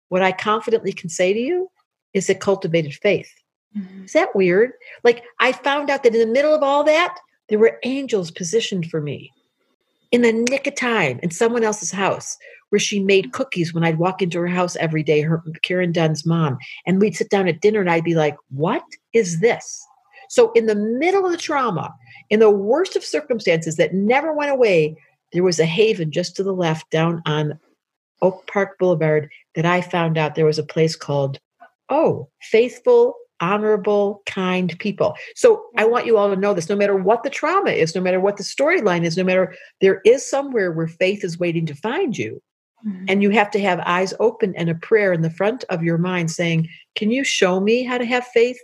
What 0.10 0.22
I 0.22 0.32
confidently 0.32 0.94
can 0.94 1.10
say 1.10 1.34
to 1.34 1.40
you 1.40 1.72
is 2.14 2.30
a 2.30 2.36
cultivated 2.36 2.94
faith. 2.94 3.32
Mm-hmm. 3.76 4.06
Is 4.06 4.14
that 4.14 4.36
weird? 4.36 4.74
Like, 5.04 5.24
I 5.40 5.52
found 5.52 5.90
out 5.90 6.04
that 6.04 6.14
in 6.14 6.20
the 6.20 6.32
middle 6.34 6.54
of 6.54 6.62
all 6.62 6.84
that, 6.84 7.18
there 7.50 7.60
were 7.60 7.80
angels 7.84 8.30
positioned 8.30 8.86
for 8.92 9.02
me 9.02 9.32
in 10.12 10.22
the 10.22 10.32
nick 10.32 10.68
of 10.68 10.76
time 10.76 11.20
in 11.24 11.32
someone 11.32 11.64
else's 11.64 11.92
house 11.92 12.38
where 12.70 12.80
she 12.80 13.00
made 13.00 13.34
cookies 13.34 13.74
when 13.74 13.84
I'd 13.84 13.98
walk 13.98 14.22
into 14.22 14.40
her 14.40 14.48
house 14.48 14.76
every 14.76 15.02
day, 15.02 15.22
her 15.22 15.44
Karen 15.64 15.92
Dunn's 15.92 16.26
mom, 16.26 16.58
and 16.86 17.02
we'd 17.02 17.16
sit 17.16 17.30
down 17.30 17.48
at 17.48 17.62
dinner 17.62 17.82
and 17.82 17.90
I'd 17.90 18.04
be 18.04 18.16
like, 18.16 18.36
"What 18.50 18.84
is 19.14 19.40
this?" 19.40 19.86
So 20.30 20.52
in 20.54 20.66
the 20.66 20.76
middle 20.76 21.26
of 21.26 21.32
the 21.32 21.38
trauma, 21.38 21.94
in 22.30 22.40
the 22.40 22.50
worst 22.50 22.96
of 22.96 23.04
circumstances 23.04 23.76
that 23.78 23.94
never 23.94 24.34
went 24.34 24.52
away, 24.52 24.96
there 25.34 25.44
was 25.44 25.60
a 25.60 25.66
haven 25.66 26.12
just 26.12 26.36
to 26.36 26.44
the 26.44 26.54
left 26.54 26.90
down 26.90 27.22
on 27.26 27.60
Oak 28.22 28.48
Park 28.48 28.78
Boulevard 28.80 29.30
that 29.56 29.66
I 29.66 29.82
found 29.82 30.18
out 30.18 30.36
there 30.36 30.46
was 30.46 30.60
a 30.60 30.64
place 30.64 30.96
called 30.96 31.40
Oh, 31.90 32.30
Faithful 32.42 33.16
honorable, 33.42 34.22
kind 34.26 34.78
people. 34.80 35.16
So 35.36 35.66
I 35.78 35.86
want 35.86 36.06
you 36.06 36.18
all 36.18 36.30
to 36.30 36.36
know 36.36 36.54
this 36.54 36.70
no 36.70 36.76
matter 36.76 36.96
what 36.96 37.24
the 37.24 37.30
trauma 37.30 37.72
is, 37.72 37.96
no 37.96 38.02
matter 38.02 38.20
what 38.20 38.38
the 38.38 38.44
storyline 38.44 39.04
is, 39.04 39.18
no 39.18 39.24
matter 39.24 39.56
there 39.82 40.02
is 40.06 40.28
somewhere 40.28 40.72
where 40.72 40.88
faith 40.88 41.24
is 41.24 41.40
waiting 41.40 41.66
to 41.66 41.76
find 41.76 42.18
you. 42.18 42.42
Mm-hmm. 42.86 43.06
And 43.08 43.24
you 43.24 43.32
have 43.32 43.52
to 43.52 43.60
have 43.60 43.80
eyes 43.86 44.14
open 44.20 44.56
and 44.56 44.70
a 44.70 44.76
prayer 44.76 45.12
in 45.12 45.22
the 45.22 45.30
front 45.30 45.64
of 45.70 45.84
your 45.84 45.98
mind 45.98 46.32
saying, 46.32 46.70
Can 46.96 47.12
you 47.12 47.24
show 47.24 47.60
me 47.60 47.84
how 47.84 47.98
to 47.98 48.06
have 48.06 48.26
faith? 48.28 48.58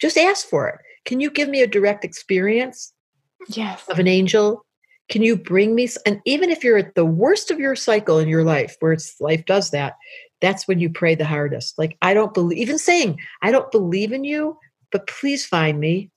Just 0.00 0.16
ask 0.16 0.46
for 0.46 0.68
it. 0.68 0.76
Can 1.04 1.20
you 1.20 1.30
give 1.30 1.48
me 1.48 1.62
a 1.62 1.66
direct 1.66 2.04
experience 2.04 2.92
yes. 3.48 3.86
of 3.88 3.98
an 3.98 4.08
angel? 4.08 4.64
Can 5.08 5.22
you 5.22 5.36
bring 5.36 5.74
me, 5.74 5.88
and 6.06 6.20
even 6.24 6.50
if 6.50 6.62
you're 6.62 6.78
at 6.78 6.94
the 6.94 7.04
worst 7.04 7.50
of 7.50 7.58
your 7.58 7.74
cycle 7.74 8.18
in 8.18 8.28
your 8.28 8.44
life, 8.44 8.76
where 8.78 8.92
it's 8.92 9.20
life 9.20 9.44
does 9.44 9.70
that, 9.70 9.96
that's 10.40 10.68
when 10.68 10.78
you 10.78 10.88
pray 10.88 11.14
the 11.14 11.24
hardest. 11.24 11.78
Like, 11.78 11.96
I 12.00 12.14
don't 12.14 12.32
believe, 12.32 12.58
even 12.58 12.78
saying, 12.78 13.18
I 13.42 13.50
don't 13.50 13.72
believe 13.72 14.12
in 14.12 14.24
you, 14.24 14.56
but 14.92 15.08
please 15.08 15.44
find 15.44 15.80
me. 15.80 16.10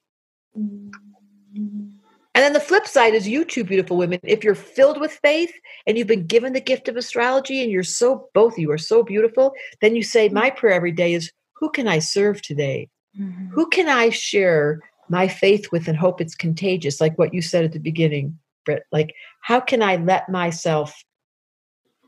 And 2.35 2.41
then 2.41 2.53
the 2.53 2.59
flip 2.59 2.87
side 2.87 3.13
is 3.13 3.27
you 3.27 3.45
two 3.45 3.63
beautiful 3.63 3.97
women. 3.97 4.19
If 4.23 4.43
you're 4.43 4.55
filled 4.55 4.99
with 4.99 5.19
faith 5.23 5.53
and 5.85 5.97
you've 5.97 6.07
been 6.07 6.25
given 6.25 6.53
the 6.53 6.61
gift 6.61 6.87
of 6.87 6.95
astrology 6.95 7.61
and 7.61 7.71
you're 7.71 7.83
so, 7.83 8.29
both 8.33 8.53
of 8.53 8.59
you 8.59 8.71
are 8.71 8.77
so 8.77 9.03
beautiful, 9.03 9.53
then 9.81 9.95
you 9.95 10.03
say, 10.03 10.27
mm-hmm. 10.27 10.35
My 10.35 10.49
prayer 10.49 10.73
every 10.73 10.91
day 10.91 11.13
is, 11.13 11.31
Who 11.53 11.69
can 11.69 11.87
I 11.87 11.99
serve 11.99 12.41
today? 12.41 12.89
Mm-hmm. 13.19 13.47
Who 13.47 13.69
can 13.69 13.89
I 13.89 14.09
share 14.09 14.79
my 15.09 15.27
faith 15.27 15.71
with 15.71 15.87
and 15.87 15.97
hope 15.97 16.21
it's 16.21 16.35
contagious? 16.35 17.01
Like 17.01 17.17
what 17.17 17.33
you 17.33 17.41
said 17.41 17.65
at 17.65 17.73
the 17.73 17.79
beginning, 17.79 18.37
Britt. 18.65 18.83
Like, 18.91 19.13
how 19.41 19.59
can 19.59 19.83
I 19.83 19.97
let 19.97 20.29
myself 20.29 21.03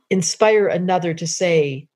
inspire 0.09 0.67
another 0.67 1.13
to 1.13 1.27
say, 1.27 1.87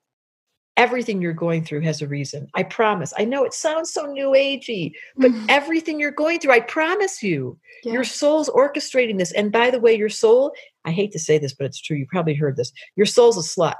everything 0.80 1.20
you're 1.20 1.34
going 1.34 1.62
through 1.62 1.82
has 1.82 2.00
a 2.00 2.08
reason. 2.08 2.48
I 2.54 2.62
promise. 2.62 3.12
I 3.18 3.26
know 3.26 3.44
it 3.44 3.52
sounds 3.52 3.92
so 3.92 4.06
new 4.06 4.30
agey, 4.30 4.92
but 5.18 5.30
mm. 5.30 5.44
everything 5.46 6.00
you're 6.00 6.10
going 6.10 6.40
through, 6.40 6.52
I 6.52 6.60
promise 6.60 7.22
you, 7.22 7.58
your 7.84 8.02
soul's 8.02 8.48
orchestrating 8.48 9.18
this. 9.18 9.32
And 9.32 9.52
by 9.52 9.70
the 9.70 9.78
way, 9.78 9.94
your 9.94 10.08
soul, 10.08 10.52
I 10.86 10.92
hate 10.92 11.12
to 11.12 11.18
say 11.18 11.36
this, 11.36 11.52
but 11.52 11.66
it's 11.66 11.80
true. 11.80 11.98
You 11.98 12.06
probably 12.08 12.34
heard 12.34 12.56
this. 12.56 12.72
Your 12.96 13.04
soul's 13.04 13.36
a 13.36 13.42
slut. 13.42 13.74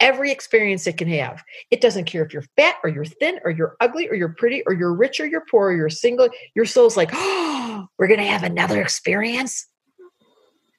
Every 0.00 0.30
experience 0.30 0.86
it 0.86 0.98
can 0.98 1.08
have. 1.08 1.42
It 1.70 1.80
doesn't 1.80 2.04
care 2.04 2.24
if 2.24 2.32
you're 2.32 2.44
fat 2.56 2.76
or 2.84 2.90
you're 2.90 3.04
thin 3.04 3.40
or 3.44 3.50
you're 3.50 3.76
ugly 3.80 4.08
or 4.08 4.14
you're 4.14 4.30
pretty 4.30 4.62
or 4.66 4.74
you're 4.74 4.94
rich 4.94 5.20
or 5.20 5.26
you're 5.26 5.44
poor 5.50 5.68
or 5.68 5.76
you're 5.76 5.88
single. 5.88 6.28
Your 6.54 6.66
soul's 6.66 6.96
like, 6.96 7.10
oh, 7.12 7.86
we're 7.98 8.08
going 8.08 8.20
to 8.20 8.26
have 8.26 8.42
another 8.42 8.80
experience. 8.80 9.66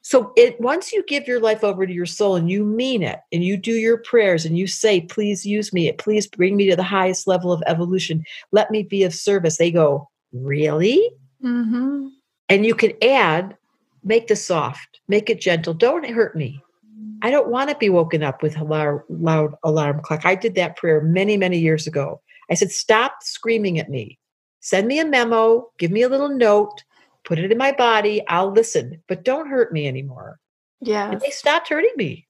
So 0.07 0.31
it 0.37 0.61
once 0.61 0.93
you 0.93 1.03
give 1.03 1.27
your 1.27 1.41
life 1.41 1.65
over 1.65 1.85
to 1.85 1.91
your 1.91 2.05
soul 2.05 2.37
and 2.37 2.49
you 2.49 2.63
mean 2.63 3.03
it 3.03 3.19
and 3.33 3.43
you 3.43 3.57
do 3.57 3.73
your 3.73 3.97
prayers 3.97 4.45
and 4.45 4.57
you 4.57 4.65
say, 4.65 5.01
please 5.01 5.45
use 5.45 5.73
me, 5.73 5.91
please 5.91 6.27
bring 6.27 6.55
me 6.55 6.69
to 6.69 6.77
the 6.77 6.83
highest 6.83 7.27
level 7.27 7.51
of 7.51 7.61
evolution. 7.67 8.23
Let 8.53 8.71
me 8.71 8.83
be 8.83 9.03
of 9.03 9.13
service. 9.13 9.57
They 9.57 9.69
go, 9.69 10.09
really? 10.31 11.11
Mm-hmm. 11.43 12.07
And 12.47 12.65
you 12.65 12.73
can 12.73 12.93
add, 13.03 13.57
make 14.01 14.27
this 14.27 14.45
soft, 14.45 15.01
make 15.09 15.29
it 15.29 15.41
gentle. 15.41 15.73
Don't 15.73 16.09
hurt 16.09 16.37
me. 16.37 16.63
I 17.21 17.31
don't 17.31 17.49
want 17.49 17.69
to 17.69 17.77
be 17.77 17.89
woken 17.89 18.23
up 18.23 18.41
with 18.41 18.57
a 18.57 18.63
loud, 18.63 19.01
loud 19.09 19.53
alarm 19.63 20.01
clock. 20.01 20.25
I 20.25 20.35
did 20.35 20.55
that 20.55 20.77
prayer 20.77 21.01
many, 21.01 21.37
many 21.37 21.57
years 21.57 21.87
ago. 21.87 22.21
I 22.49 22.53
said, 22.53 22.71
stop 22.71 23.17
screaming 23.21 23.79
at 23.79 23.89
me. 23.89 24.19
Send 24.59 24.87
me 24.87 24.99
a 24.99 25.05
memo, 25.05 25.69
give 25.77 25.91
me 25.91 26.01
a 26.01 26.09
little 26.09 26.29
note, 26.29 26.83
put 27.23 27.39
it 27.39 27.51
in 27.51 27.57
my 27.57 27.71
body. 27.71 28.25
I'll 28.27 28.51
listen, 28.51 29.01
but 29.07 29.23
don't 29.23 29.49
hurt 29.49 29.71
me 29.71 29.87
anymore. 29.87 30.39
Yeah. 30.81 31.11
And 31.11 31.21
they 31.21 31.29
stopped 31.29 31.69
hurting 31.69 31.93
me. 31.95 32.26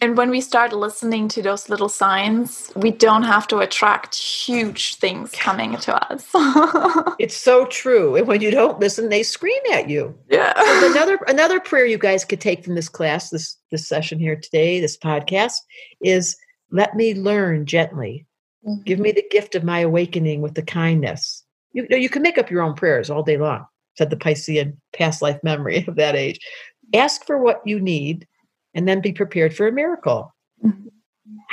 And 0.00 0.16
when 0.16 0.30
we 0.30 0.40
start 0.40 0.72
listening 0.72 1.28
to 1.28 1.42
those 1.42 1.68
little 1.68 1.88
signs, 1.88 2.70
we 2.76 2.90
don't 2.90 3.22
have 3.22 3.48
to 3.48 3.58
attract 3.58 4.14
huge 4.16 4.96
things 4.96 5.30
coming 5.32 5.76
to 5.78 6.12
us. 6.12 6.28
it's 7.18 7.36
so 7.36 7.64
true. 7.66 8.16
And 8.16 8.26
when 8.26 8.42
you 8.42 8.50
don't 8.50 8.78
listen, 8.80 9.08
they 9.08 9.22
scream 9.22 9.60
at 9.72 9.88
you. 9.88 10.16
Yeah. 10.28 10.52
Another 10.56 11.18
another 11.26 11.58
prayer 11.58 11.86
you 11.86 11.98
guys 11.98 12.24
could 12.24 12.40
take 12.40 12.64
from 12.64 12.74
this 12.74 12.88
class, 12.88 13.30
this 13.30 13.56
this 13.70 13.88
session 13.88 14.18
here 14.18 14.36
today, 14.36 14.78
this 14.78 14.98
podcast, 14.98 15.56
is 16.02 16.36
let 16.70 16.94
me 16.94 17.14
learn 17.14 17.64
gently. 17.64 18.26
Mm-hmm. 18.66 18.82
Give 18.82 18.98
me 18.98 19.12
the 19.12 19.24
gift 19.30 19.54
of 19.54 19.64
my 19.64 19.80
awakening 19.80 20.42
with 20.42 20.54
the 20.54 20.62
kindness. 20.62 21.44
You 21.72 21.86
know, 21.88 21.96
you 21.96 22.10
can 22.10 22.22
make 22.22 22.36
up 22.36 22.50
your 22.50 22.62
own 22.62 22.74
prayers 22.74 23.08
all 23.08 23.22
day 23.22 23.38
long 23.38 23.64
said 23.96 24.10
the 24.10 24.16
Piscean 24.16 24.76
past 24.92 25.22
life 25.22 25.38
memory 25.42 25.84
of 25.88 25.96
that 25.96 26.16
age. 26.16 26.38
Ask 26.94 27.24
for 27.26 27.38
what 27.38 27.62
you 27.64 27.80
need 27.80 28.26
and 28.74 28.88
then 28.88 29.00
be 29.00 29.12
prepared 29.12 29.54
for 29.54 29.66
a 29.66 29.72
miracle. 29.72 30.34
Mm-hmm. 30.64 30.88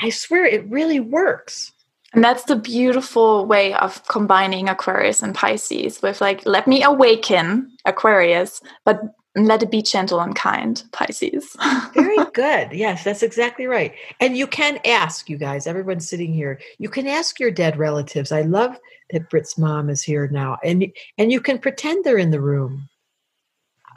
I 0.01 0.09
swear 0.09 0.45
it 0.45 0.69
really 0.69 0.99
works. 0.99 1.71
And 2.13 2.23
that's 2.23 2.43
the 2.43 2.55
beautiful 2.55 3.45
way 3.45 3.73
of 3.75 4.05
combining 4.07 4.67
Aquarius 4.67 5.21
and 5.21 5.35
Pisces 5.35 6.01
with 6.01 6.21
like, 6.21 6.43
let 6.45 6.67
me 6.67 6.81
awaken 6.81 7.71
Aquarius, 7.85 8.61
but 8.83 9.01
let 9.35 9.61
it 9.61 9.69
be 9.69 9.83
gentle 9.83 10.19
and 10.19 10.35
kind, 10.35 10.83
Pisces. 10.91 11.55
Very 11.93 12.17
good. 12.33 12.71
Yes, 12.71 13.03
that's 13.03 13.21
exactly 13.21 13.67
right. 13.67 13.93
And 14.19 14.35
you 14.35 14.47
can 14.47 14.79
ask, 14.85 15.29
you 15.29 15.37
guys, 15.37 15.67
everyone 15.67 15.99
sitting 15.99 16.33
here, 16.33 16.59
you 16.79 16.89
can 16.89 17.05
ask 17.05 17.39
your 17.39 17.51
dead 17.51 17.77
relatives. 17.77 18.31
I 18.31 18.41
love 18.41 18.79
that 19.11 19.29
Brit's 19.29 19.57
mom 19.57 19.89
is 19.89 20.01
here 20.01 20.27
now. 20.27 20.57
And 20.63 20.87
and 21.17 21.31
you 21.31 21.41
can 21.41 21.59
pretend 21.59 22.03
they're 22.03 22.17
in 22.17 22.31
the 22.31 22.41
room. 22.41 22.89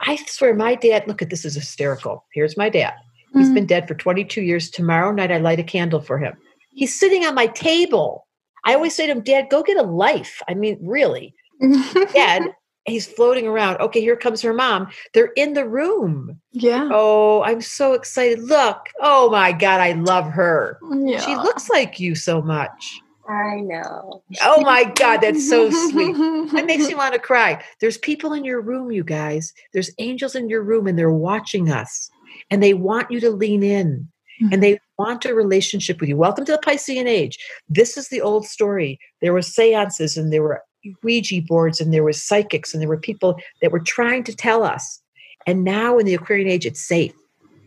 I 0.01 0.17
swear 0.27 0.53
my 0.53 0.75
dad, 0.75 1.07
look 1.07 1.21
at 1.21 1.29
this 1.29 1.45
is 1.45 1.55
hysterical. 1.55 2.25
Here's 2.33 2.57
my 2.57 2.69
dad. 2.69 2.93
He's 3.33 3.45
mm-hmm. 3.45 3.55
been 3.55 3.65
dead 3.65 3.87
for 3.87 3.95
22 3.95 4.41
years. 4.41 4.69
Tomorrow 4.69 5.11
night 5.11 5.31
I 5.31 5.37
light 5.37 5.59
a 5.59 5.63
candle 5.63 6.01
for 6.01 6.17
him. 6.17 6.37
He's 6.71 6.97
sitting 6.97 7.25
on 7.25 7.35
my 7.35 7.47
table. 7.47 8.27
I 8.63 8.73
always 8.75 8.95
say 8.95 9.05
to 9.07 9.11
him, 9.11 9.21
Dad, 9.21 9.47
go 9.49 9.63
get 9.63 9.77
a 9.77 9.83
life. 9.83 10.41
I 10.47 10.53
mean, 10.53 10.77
really. 10.81 11.33
Dad, 12.13 12.43
he's 12.85 13.07
floating 13.07 13.47
around. 13.47 13.79
Okay, 13.79 14.01
here 14.01 14.15
comes 14.15 14.41
her 14.41 14.53
mom. 14.53 14.87
They're 15.13 15.33
in 15.35 15.53
the 15.53 15.67
room. 15.67 16.39
Yeah. 16.51 16.89
Oh, 16.91 17.41
I'm 17.43 17.61
so 17.61 17.93
excited. 17.93 18.41
Look. 18.41 18.89
Oh 19.01 19.29
my 19.29 19.51
God, 19.51 19.81
I 19.81 19.93
love 19.93 20.25
her. 20.25 20.79
Yeah. 20.91 21.19
She 21.19 21.35
looks 21.35 21.69
like 21.69 21.99
you 21.99 22.15
so 22.15 22.41
much. 22.41 23.01
I 23.27 23.61
know. 23.61 24.21
Oh 24.41 24.61
my 24.61 24.83
God, 24.83 25.17
that's 25.21 25.47
so 25.47 25.69
sweet. 25.89 26.15
That 26.53 26.65
makes 26.65 26.87
me 26.87 26.95
want 26.95 27.13
to 27.13 27.19
cry. 27.19 27.63
There's 27.79 27.97
people 27.97 28.33
in 28.33 28.43
your 28.43 28.61
room, 28.61 28.91
you 28.91 29.03
guys. 29.03 29.53
There's 29.71 29.89
angels 29.97 30.35
in 30.35 30.49
your 30.49 30.61
room, 30.61 30.87
and 30.87 30.99
they're 30.99 31.11
watching 31.11 31.71
us, 31.71 32.09
and 32.49 32.61
they 32.61 32.73
want 32.73 33.11
you 33.11 33.19
to 33.19 33.29
lean 33.29 33.63
in, 33.63 34.07
mm-hmm. 34.41 34.53
and 34.53 34.63
they 34.63 34.79
want 34.97 35.25
a 35.25 35.33
relationship 35.33 35.99
with 35.99 36.09
you. 36.09 36.17
Welcome 36.17 36.45
to 36.45 36.51
the 36.51 36.57
Piscean 36.59 37.07
age. 37.07 37.37
This 37.69 37.97
is 37.97 38.09
the 38.09 38.21
old 38.21 38.45
story. 38.45 38.99
There 39.21 39.33
were 39.33 39.41
seances, 39.41 40.17
and 40.17 40.31
there 40.31 40.43
were 40.43 40.61
Ouija 41.03 41.41
boards 41.41 41.79
and 41.79 41.93
there 41.93 42.03
was 42.03 42.21
psychics 42.21 42.73
and 42.73 42.81
there 42.81 42.89
were 42.89 42.97
people 42.97 43.39
that 43.61 43.71
were 43.71 43.79
trying 43.79 44.23
to 44.25 44.35
tell 44.35 44.63
us. 44.63 45.01
And 45.45 45.63
now 45.63 45.97
in 45.97 46.05
the 46.05 46.13
Aquarian 46.13 46.47
age, 46.47 46.65
it's 46.65 46.85
safe. 46.85 47.13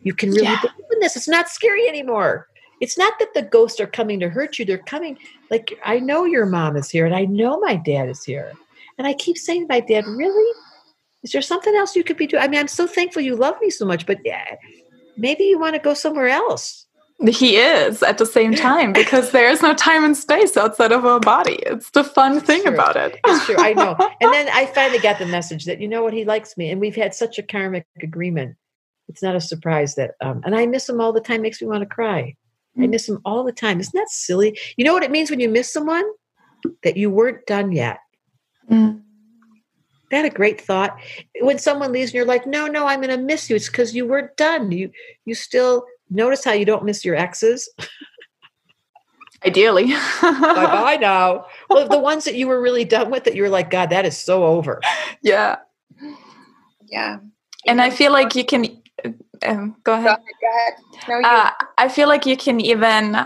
You 0.02 0.14
can 0.14 0.30
really 0.30 0.44
yeah. 0.44 0.60
believe 0.60 0.90
in 0.92 1.00
this. 1.00 1.16
It's 1.16 1.28
not 1.28 1.48
scary 1.48 1.88
anymore. 1.88 2.46
It's 2.80 2.98
not 2.98 3.14
that 3.18 3.32
the 3.34 3.42
ghosts 3.42 3.80
are 3.80 3.86
coming 3.86 4.20
to 4.20 4.28
hurt 4.28 4.58
you. 4.58 4.64
They're 4.64 4.78
coming 4.78 5.18
like 5.50 5.78
I 5.84 5.98
know 5.98 6.24
your 6.24 6.46
mom 6.46 6.76
is 6.76 6.90
here 6.90 7.06
and 7.06 7.14
I 7.14 7.24
know 7.24 7.58
my 7.60 7.76
dad 7.76 8.08
is 8.08 8.22
here. 8.22 8.52
And 8.98 9.06
I 9.06 9.14
keep 9.14 9.36
saying 9.36 9.62
to 9.62 9.66
my 9.68 9.80
dad, 9.80 10.06
really? 10.06 10.54
Is 11.22 11.32
there 11.32 11.42
something 11.42 11.74
else 11.74 11.96
you 11.96 12.04
could 12.04 12.16
be 12.16 12.26
doing? 12.26 12.42
I 12.42 12.48
mean, 12.48 12.60
I'm 12.60 12.68
so 12.68 12.86
thankful 12.86 13.22
you 13.22 13.36
love 13.36 13.56
me 13.60 13.70
so 13.70 13.84
much, 13.84 14.06
but 14.06 14.18
yeah, 14.24 14.56
maybe 15.16 15.44
you 15.44 15.58
want 15.58 15.74
to 15.74 15.80
go 15.80 15.94
somewhere 15.94 16.28
else. 16.28 16.86
He 17.26 17.56
is 17.56 18.02
at 18.02 18.18
the 18.18 18.26
same 18.26 18.54
time 18.54 18.92
because 18.92 19.30
there 19.30 19.48
is 19.48 19.62
no 19.62 19.72
time 19.72 20.04
and 20.04 20.14
space 20.14 20.54
outside 20.54 20.92
of 20.92 21.06
our 21.06 21.18
body. 21.18 21.54
It's 21.64 21.90
the 21.90 22.04
fun 22.04 22.40
thing 22.40 22.62
true. 22.62 22.74
about 22.74 22.94
it. 22.96 23.18
It's 23.26 23.46
true. 23.46 23.56
I 23.58 23.72
know. 23.72 23.96
And 24.20 24.32
then 24.32 24.48
I 24.52 24.66
finally 24.66 24.98
got 24.98 25.18
the 25.18 25.26
message 25.26 25.64
that, 25.64 25.80
you 25.80 25.88
know 25.88 26.02
what, 26.02 26.12
he 26.12 26.24
likes 26.24 26.58
me. 26.58 26.70
And 26.70 26.80
we've 26.80 26.94
had 26.94 27.14
such 27.14 27.38
a 27.38 27.42
karmic 27.42 27.86
agreement. 28.02 28.56
It's 29.08 29.22
not 29.22 29.34
a 29.34 29.40
surprise 29.40 29.94
that, 29.94 30.12
um, 30.20 30.42
and 30.44 30.54
I 30.54 30.66
miss 30.66 30.88
him 30.88 31.00
all 31.00 31.12
the 31.12 31.20
time, 31.20 31.40
makes 31.40 31.62
me 31.62 31.68
want 31.68 31.80
to 31.80 31.86
cry. 31.86 32.34
I 32.76 32.80
mm. 32.80 32.90
miss 32.90 33.08
him 33.08 33.20
all 33.24 33.44
the 33.44 33.52
time. 33.52 33.80
Isn't 33.80 33.94
that 33.94 34.10
silly? 34.10 34.58
You 34.76 34.84
know 34.84 34.92
what 34.92 35.02
it 35.02 35.10
means 35.10 35.30
when 35.30 35.40
you 35.40 35.48
miss 35.48 35.72
someone? 35.72 36.04
That 36.82 36.96
you 36.96 37.10
weren't 37.10 37.46
done 37.46 37.72
yet. 37.72 37.98
Mm. 38.70 39.02
That 40.10 40.24
a 40.24 40.30
great 40.30 40.60
thought. 40.60 40.98
When 41.40 41.58
someone 41.58 41.92
leaves 41.92 42.10
and 42.10 42.14
you're 42.14 42.24
like, 42.24 42.46
no, 42.46 42.66
no, 42.66 42.86
I'm 42.86 43.00
going 43.00 43.16
to 43.16 43.22
miss 43.22 43.50
you. 43.50 43.56
It's 43.56 43.68
because 43.68 43.94
you 43.94 44.06
weren't 44.06 44.36
done. 44.36 44.70
You, 44.70 44.90
you 45.24 45.34
still 45.34 45.84
Notice 46.10 46.44
how 46.44 46.52
you 46.52 46.64
don't 46.64 46.84
miss 46.84 47.04
your 47.04 47.16
exes. 47.16 47.68
Ideally. 49.44 49.86
bye 50.22 50.30
bye 50.40 50.98
now. 51.00 51.46
Well, 51.68 51.88
the 51.88 51.98
ones 51.98 52.24
that 52.24 52.36
you 52.36 52.46
were 52.46 52.60
really 52.60 52.84
done 52.84 53.10
with 53.10 53.24
that 53.24 53.34
you 53.34 53.42
were 53.42 53.48
like, 53.48 53.70
God, 53.70 53.90
that 53.90 54.06
is 54.06 54.16
so 54.16 54.44
over. 54.44 54.80
Yeah. 55.22 55.56
Yeah. 56.86 57.18
And 57.66 57.82
I 57.82 57.90
feel 57.90 58.12
like 58.12 58.34
you 58.34 58.44
can 58.44 58.64
um, 59.44 59.76
go 59.82 59.94
ahead. 59.94 60.18
Go 60.40 60.48
ahead. 60.48 60.72
No, 61.08 61.18
you. 61.18 61.26
Uh, 61.26 61.50
I 61.76 61.88
feel 61.88 62.08
like 62.08 62.24
you 62.24 62.36
can 62.36 62.60
even 62.60 63.16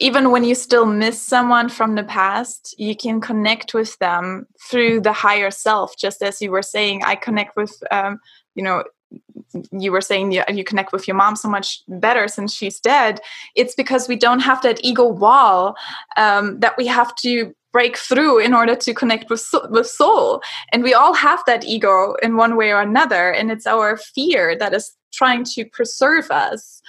even 0.00 0.30
when 0.30 0.44
you 0.44 0.54
still 0.54 0.86
miss 0.86 1.20
someone 1.20 1.68
from 1.68 1.94
the 1.94 2.02
past, 2.02 2.74
you 2.78 2.96
can 2.96 3.20
connect 3.20 3.74
with 3.74 3.98
them 3.98 4.46
through 4.68 5.02
the 5.02 5.12
higher 5.12 5.50
self. 5.50 5.96
Just 5.96 6.22
as 6.22 6.40
you 6.40 6.50
were 6.50 6.62
saying, 6.62 7.02
I 7.04 7.14
connect 7.16 7.54
with, 7.54 7.80
um, 7.90 8.18
you 8.54 8.64
know, 8.64 8.82
you 9.72 9.92
were 9.92 10.00
saying 10.00 10.32
you, 10.32 10.42
you 10.48 10.64
connect 10.64 10.92
with 10.92 11.06
your 11.06 11.16
mom 11.16 11.36
so 11.36 11.48
much 11.48 11.82
better 11.86 12.28
since 12.28 12.54
she's 12.54 12.80
dead. 12.80 13.20
It's 13.54 13.74
because 13.74 14.08
we 14.08 14.16
don't 14.16 14.40
have 14.40 14.62
that 14.62 14.82
ego 14.82 15.06
wall 15.06 15.76
um, 16.16 16.58
that 16.60 16.78
we 16.78 16.86
have 16.86 17.14
to 17.16 17.54
break 17.72 17.96
through 17.96 18.38
in 18.38 18.54
order 18.54 18.74
to 18.74 18.94
connect 18.94 19.28
with 19.30 19.46
with 19.68 19.86
soul. 19.86 20.42
And 20.72 20.82
we 20.82 20.94
all 20.94 21.14
have 21.14 21.40
that 21.46 21.64
ego 21.64 22.14
in 22.22 22.36
one 22.36 22.56
way 22.56 22.72
or 22.72 22.80
another 22.80 23.30
and 23.30 23.50
it's 23.50 23.66
our 23.66 23.96
fear 23.96 24.56
that 24.58 24.74
is 24.74 24.96
trying 25.12 25.44
to 25.44 25.64
preserve 25.66 26.30
us. 26.30 26.80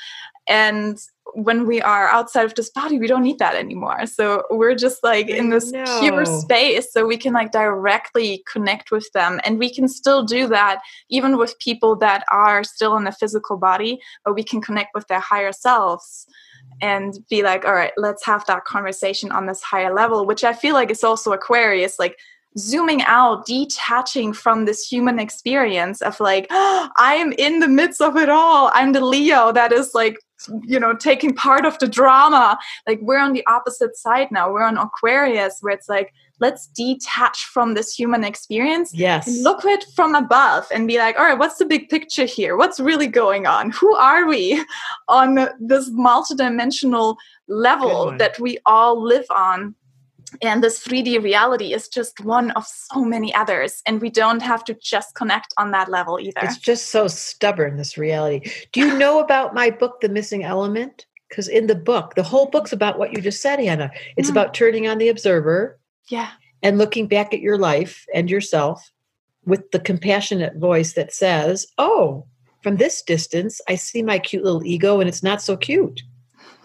And 0.47 0.97
when 1.33 1.65
we 1.65 1.81
are 1.81 2.09
outside 2.09 2.45
of 2.45 2.55
this 2.55 2.69
body 2.69 2.99
we 2.99 3.07
don't 3.07 3.23
need 3.23 3.39
that 3.39 3.55
anymore. 3.55 4.05
So 4.05 4.43
we're 4.49 4.75
just 4.75 5.03
like 5.03 5.29
in 5.29 5.49
this 5.49 5.71
pure 5.71 6.25
space 6.25 6.91
so 6.91 7.05
we 7.05 7.17
can 7.17 7.33
like 7.33 7.51
directly 7.51 8.43
connect 8.51 8.91
with 8.91 9.09
them. 9.13 9.39
And 9.45 9.57
we 9.57 9.73
can 9.73 9.87
still 9.87 10.23
do 10.23 10.47
that 10.47 10.81
even 11.09 11.37
with 11.37 11.57
people 11.59 11.95
that 11.97 12.25
are 12.31 12.63
still 12.63 12.97
in 12.97 13.05
the 13.05 13.11
physical 13.11 13.57
body 13.57 13.99
but 14.25 14.35
we 14.35 14.43
can 14.43 14.61
connect 14.61 14.93
with 14.93 15.07
their 15.07 15.19
higher 15.19 15.51
selves 15.51 16.27
and 16.81 17.19
be 17.29 17.43
like 17.43 17.65
all 17.65 17.73
right 17.73 17.93
let's 17.97 18.25
have 18.25 18.45
that 18.45 18.65
conversation 18.65 19.31
on 19.31 19.45
this 19.45 19.61
higher 19.61 19.93
level 19.93 20.25
which 20.25 20.43
i 20.43 20.53
feel 20.53 20.73
like 20.73 20.89
is 20.89 21.03
also 21.03 21.31
aquarius 21.31 21.99
like 21.99 22.17
zooming 22.57 23.01
out, 23.03 23.45
detaching 23.45 24.33
from 24.33 24.65
this 24.65 24.85
human 24.85 25.19
experience 25.19 26.01
of 26.01 26.19
like, 26.19 26.47
oh, 26.49 26.89
I 26.97 27.15
am 27.15 27.33
in 27.33 27.59
the 27.59 27.67
midst 27.67 28.01
of 28.01 28.17
it 28.17 28.29
all. 28.29 28.71
I'm 28.73 28.91
the 28.91 29.05
Leo 29.05 29.51
that 29.51 29.71
is 29.71 29.93
like 29.93 30.17
you 30.63 30.79
know 30.79 30.95
taking 30.95 31.33
part 31.33 31.65
of 31.65 31.77
the 31.79 31.87
drama. 31.87 32.57
Like 32.87 32.99
we're 33.01 33.19
on 33.19 33.33
the 33.33 33.45
opposite 33.47 33.95
side 33.97 34.31
now. 34.31 34.51
We're 34.51 34.63
on 34.63 34.77
aquarius 34.77 35.57
where 35.61 35.73
it's 35.73 35.89
like 35.89 36.13
let's 36.39 36.67
detach 36.67 37.45
from 37.45 37.75
this 37.75 37.93
human 37.93 38.23
experience 38.23 38.91
yes. 38.95 39.27
and 39.27 39.43
look 39.43 39.63
at 39.63 39.83
it 39.83 39.85
from 39.95 40.15
above 40.15 40.65
and 40.73 40.87
be 40.87 40.97
like 40.97 41.15
all 41.17 41.25
right 41.25 41.37
what's 41.37 41.57
the 41.57 41.65
big 41.65 41.89
picture 41.89 42.25
here? 42.25 42.57
What's 42.57 42.79
really 42.79 43.07
going 43.07 43.45
on? 43.45 43.71
Who 43.71 43.95
are 43.95 44.27
we 44.27 44.63
on 45.07 45.49
this 45.59 45.89
multidimensional 45.91 47.15
level 47.47 48.15
that 48.17 48.39
we 48.39 48.57
all 48.65 49.01
live 49.01 49.25
on 49.29 49.75
and 50.41 50.63
this 50.63 50.85
3D 50.85 51.21
reality 51.23 51.73
is 51.73 51.87
just 51.87 52.19
one 52.21 52.51
of 52.51 52.65
so 52.65 53.03
many 53.03 53.33
others. 53.33 53.81
And 53.85 54.01
we 54.01 54.09
don't 54.09 54.41
have 54.41 54.63
to 54.65 54.73
just 54.75 55.15
connect 55.15 55.53
on 55.57 55.71
that 55.71 55.89
level 55.89 56.19
either. 56.19 56.39
It's 56.43 56.57
just 56.57 56.89
so 56.89 57.07
stubborn, 57.07 57.77
this 57.77 57.97
reality. 57.97 58.49
Do 58.71 58.79
you 58.79 58.97
know 58.97 59.19
about 59.19 59.53
my 59.53 59.69
book, 59.69 60.01
The 60.01 60.09
Missing 60.09 60.43
Element? 60.43 61.05
Because 61.29 61.47
in 61.47 61.67
the 61.67 61.75
book, 61.75 62.15
the 62.15 62.23
whole 62.23 62.47
book's 62.47 62.73
about 62.73 62.99
what 62.99 63.13
you 63.13 63.21
just 63.21 63.41
said, 63.41 63.59
Hannah. 63.59 63.91
It's 64.17 64.27
mm. 64.29 64.31
about 64.31 64.53
turning 64.53 64.87
on 64.87 64.97
the 64.97 65.09
observer. 65.09 65.79
Yeah. 66.07 66.29
And 66.63 66.77
looking 66.77 67.07
back 67.07 67.33
at 67.33 67.39
your 67.39 67.57
life 67.57 68.05
and 68.13 68.29
yourself 68.29 68.91
with 69.45 69.71
the 69.71 69.79
compassionate 69.79 70.57
voice 70.57 70.93
that 70.93 71.13
says, 71.13 71.67
Oh, 71.77 72.25
from 72.61 72.77
this 72.77 73.01
distance, 73.01 73.59
I 73.67 73.75
see 73.75 74.03
my 74.03 74.19
cute 74.19 74.43
little 74.43 74.63
ego 74.63 74.99
and 74.99 75.09
it's 75.09 75.23
not 75.23 75.41
so 75.41 75.57
cute. 75.57 76.01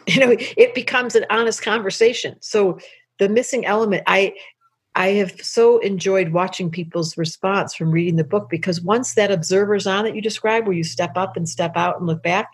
You 0.09 0.20
know, 0.20 0.36
it 0.38 0.72
becomes 0.72 1.16
an 1.16 1.26
honest 1.30 1.62
conversation. 1.62 2.36
So 2.40 2.78
the 3.18 3.28
missing 3.28 3.64
element 3.66 4.02
i 4.06 4.32
i 4.94 5.09
have 5.09 5.32
so 5.40 5.78
enjoyed 5.78 6.30
watching 6.30 6.70
people's 6.70 7.16
response 7.16 7.74
from 7.74 7.90
reading 7.90 8.16
the 8.16 8.24
book 8.24 8.48
because 8.51 8.80
once 8.80 9.14
that 9.14 9.30
observer's 9.30 9.86
on 9.86 10.05
that 10.05 10.14
you 10.14 10.22
describe 10.22 10.66
where 10.66 10.76
you 10.76 10.84
step 10.84 11.16
up 11.16 11.36
and 11.36 11.48
step 11.48 11.76
out 11.76 11.98
and 11.98 12.06
look 12.06 12.22
back 12.22 12.48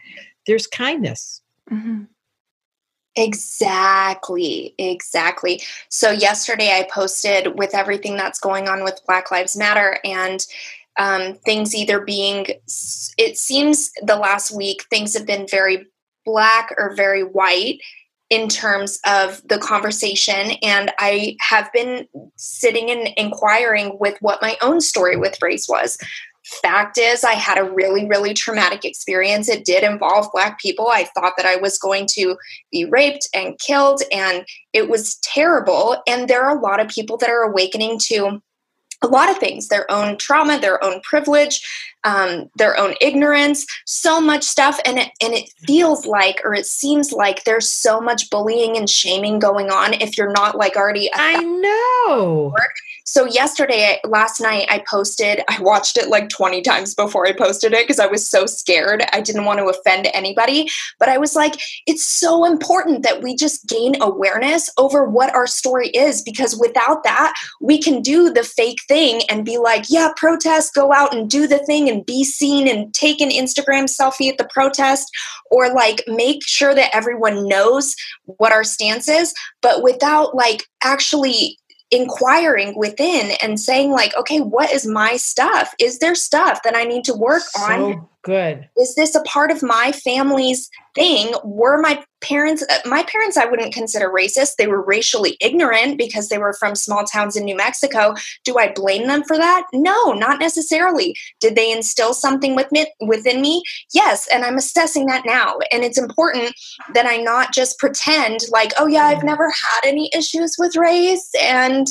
there's 0.47 0.67
kindness 0.67 1.43
mm-hmm. 1.71 2.03
Exactly, 3.15 4.75
exactly. 4.79 5.61
So, 5.91 6.11
yesterday 6.11 6.79
I 6.79 6.89
posted 6.91 7.59
with 7.59 7.75
everything 7.75 8.17
that's 8.17 8.41
going 8.41 8.69
on 8.69 8.85
with 8.85 9.03
Black 9.07 9.31
Lives 9.31 9.55
Matter 9.55 9.99
and 10.03 10.45
um, 10.99 11.35
things 11.45 11.75
either 11.75 12.01
being, 12.01 12.47
it 13.19 13.37
seems 13.37 13.93
the 14.03 14.17
last 14.17 14.55
week 14.57 14.85
things 14.91 15.15
have 15.15 15.27
been 15.27 15.47
very 15.51 15.87
black 16.25 16.73
or 16.79 16.95
very 16.95 17.23
white 17.23 17.81
in 18.33 18.49
terms 18.49 18.99
of 19.07 19.47
the 19.47 19.59
conversation. 19.59 20.53
And 20.63 20.91
I 20.99 21.37
have 21.43 21.71
been 21.71 22.09
sitting 22.37 22.91
and 22.91 23.11
inquiring 23.19 23.99
with 24.01 24.17
what 24.23 24.41
my 24.41 24.57
own 24.63 24.81
story 24.81 25.17
with 25.17 25.43
race 25.43 25.69
was. 25.69 25.99
Fact 26.63 26.97
is, 26.97 27.25
I 27.25 27.35
had 27.35 27.59
a 27.59 27.71
really, 27.71 28.09
really 28.09 28.33
traumatic 28.33 28.87
experience. 28.87 29.51
It 29.51 29.67
did 29.67 29.85
involve 29.85 30.33
Black 30.33 30.59
people. 30.59 30.89
I 30.89 31.05
thought 31.05 31.35
that 31.37 31.45
I 31.45 31.57
was 31.57 31.77
going 31.77 32.07
to 32.15 32.37
be 32.73 32.87
raped 32.87 33.29
and 33.35 33.59
killed, 33.59 34.01
and 34.11 34.47
it 34.73 34.89
was 34.89 35.17
terrible. 35.17 35.99
And 36.07 36.27
there 36.27 36.43
are 36.43 36.57
a 36.57 36.61
lot 36.61 36.81
of 36.81 36.89
people 36.89 37.19
that 37.19 37.29
are 37.29 37.43
awakening 37.43 37.99
to 38.05 38.41
a 39.03 39.09
lot 39.09 39.31
of 39.31 39.39
things 39.39 39.67
their 39.67 39.91
own 39.91 40.17
trauma 40.17 40.61
their 40.61 40.83
own 40.83 41.01
privilege 41.03 41.61
um, 42.05 42.51
their 42.57 42.79
own 42.79 42.95
ignorance 43.01 43.67
so 43.87 44.21
much 44.21 44.45
stuff 44.45 44.79
and 44.85 44.99
it, 44.99 45.11
and 45.21 45.35
it 45.35 45.49
feels 45.67 46.07
like 46.07 46.41
or 46.45 46.55
it 46.55 46.67
seems 46.67 47.13
like 47.13 47.45
there's 47.45 47.71
so 47.71 48.01
much 48.01 48.31
bullying 48.31 48.77
and 48.77 48.89
shaming 48.89 49.39
going 49.39 49.71
on 49.71 49.95
if 49.95 50.19
you're 50.19 50.33
not 50.33 50.57
like 50.57 50.77
already 50.77 51.11
i 51.15 51.43
know 51.43 52.55
so 53.13 53.27
yesterday, 53.27 54.01
last 54.05 54.41
night, 54.41 54.67
I 54.71 54.83
posted, 54.89 55.43
I 55.47 55.61
watched 55.61 55.99
it 55.99 56.09
like 56.09 56.31
20 56.31 56.63
times 56.63 56.95
before 56.95 57.27
I 57.27 57.33
posted 57.33 57.75
it 57.75 57.87
because 57.87 57.99
I 57.99 58.07
was 58.07 58.27
so 58.27 58.47
scared. 58.47 59.05
I 59.13 59.21
didn't 59.21 59.45
want 59.45 59.59
to 59.59 59.67
offend 59.67 60.09
anybody. 60.15 60.71
But 60.99 61.11
I 61.11 61.19
was 61.19 61.37
like, 61.37 61.61
it's 61.87 62.07
so 62.07 62.47
important 62.47 63.03
that 63.03 63.23
we 63.23 63.37
just 63.37 63.69
gain 63.69 64.01
awareness 64.01 64.71
over 64.79 65.05
what 65.05 65.35
our 65.35 65.47
story 65.47 65.89
is 65.89 66.23
because 66.23 66.57
without 66.57 67.03
that, 67.05 67.35
we 67.61 67.77
can 67.77 68.01
do 68.01 68.33
the 68.33 68.45
fake 68.45 68.81
thing 68.89 69.21
and 69.29 69.45
be 69.45 69.59
like, 69.59 69.85
yeah, 69.91 70.13
protest, 70.17 70.75
go 70.75 70.91
out 70.91 71.15
and 71.15 71.29
do 71.29 71.47
the 71.47 71.59
thing 71.59 71.89
and 71.93 72.07
be 72.07 72.25
seen 72.25 72.67
and 72.67 72.93
take 72.95 73.21
an 73.21 73.31
Instagram 73.31 73.85
selfie 73.85 74.29
at 74.29 74.39
the 74.39 74.49
protest 74.53 75.09
or 75.51 75.73
like 75.73 76.03
make 76.07 76.47
sure 76.47 76.75
that 76.75 76.95
everyone 76.95 77.47
knows 77.47 77.95
what 78.25 78.53
our 78.53 78.65
stance 78.65 79.09
is. 79.09 79.35
But 79.61 79.83
without 79.83 80.35
like 80.35 80.65
actually 80.83 81.59
inquiring 81.91 82.75
within 82.77 83.33
and 83.43 83.61
saying 83.61 83.91
like 83.91 84.17
okay 84.17 84.41
what 84.41 84.73
is 84.73 84.87
my 84.87 85.15
stuff 85.17 85.75
is 85.79 85.99
there 85.99 86.15
stuff 86.15 86.63
that 86.63 86.75
i 86.75 86.85
need 86.85 87.05
to 87.05 87.13
work 87.13 87.43
so 87.43 87.61
on 87.71 88.09
good. 88.23 88.69
Is 88.79 88.95
this 88.95 89.15
a 89.15 89.23
part 89.23 89.51
of 89.51 89.63
my 89.63 89.93
family's 89.93 90.71
thing? 90.95 91.35
Were 91.45 91.81
my 91.81 92.03
parents 92.23 92.65
uh, 92.71 92.79
my 92.87 93.03
parents 93.03 93.37
i 93.37 93.45
wouldn't 93.45 93.75
consider 93.75 94.09
racist. 94.09 94.57
They 94.57 94.67
were 94.67 94.83
racially 94.83 95.37
ignorant 95.41 95.99
because 95.99 96.29
they 96.29 96.39
were 96.39 96.55
from 96.55 96.75
small 96.75 97.05
towns 97.05 97.37
in 97.37 97.45
new 97.45 97.57
mexico. 97.57 98.15
Do 98.45 98.59
i 98.59 98.73
blame 98.73 99.09
them 99.09 99.25
for 99.25 99.37
that? 99.37 99.67
No 99.73 100.13
not 100.13 100.39
necessarily. 100.39 101.15
Did 101.41 101.57
they 101.57 101.73
instill 101.73 102.15
something 102.15 102.55
with 102.55 102.71
me, 102.73 102.87
within 103.01 103.41
me? 103.43 103.63
Yes 103.93 104.29
and 104.33 104.45
i'm 104.45 104.57
assessing 104.57 105.07
that 105.07 105.25
now. 105.27 105.59
And 105.73 105.85
it's 105.85 105.99
important 105.99 106.55
that 106.95 107.07
i 107.07 107.17
not 107.17 107.53
just 107.53 107.79
pretend 107.79 108.41
like 108.51 108.73
oh 108.79 108.87
yeah 108.87 109.05
i've 109.05 109.25
never 109.25 109.51
had 109.51 109.81
any 109.85 110.11
issues 110.15 110.55
with 110.59 110.77
race 110.77 111.29
and 111.41 111.89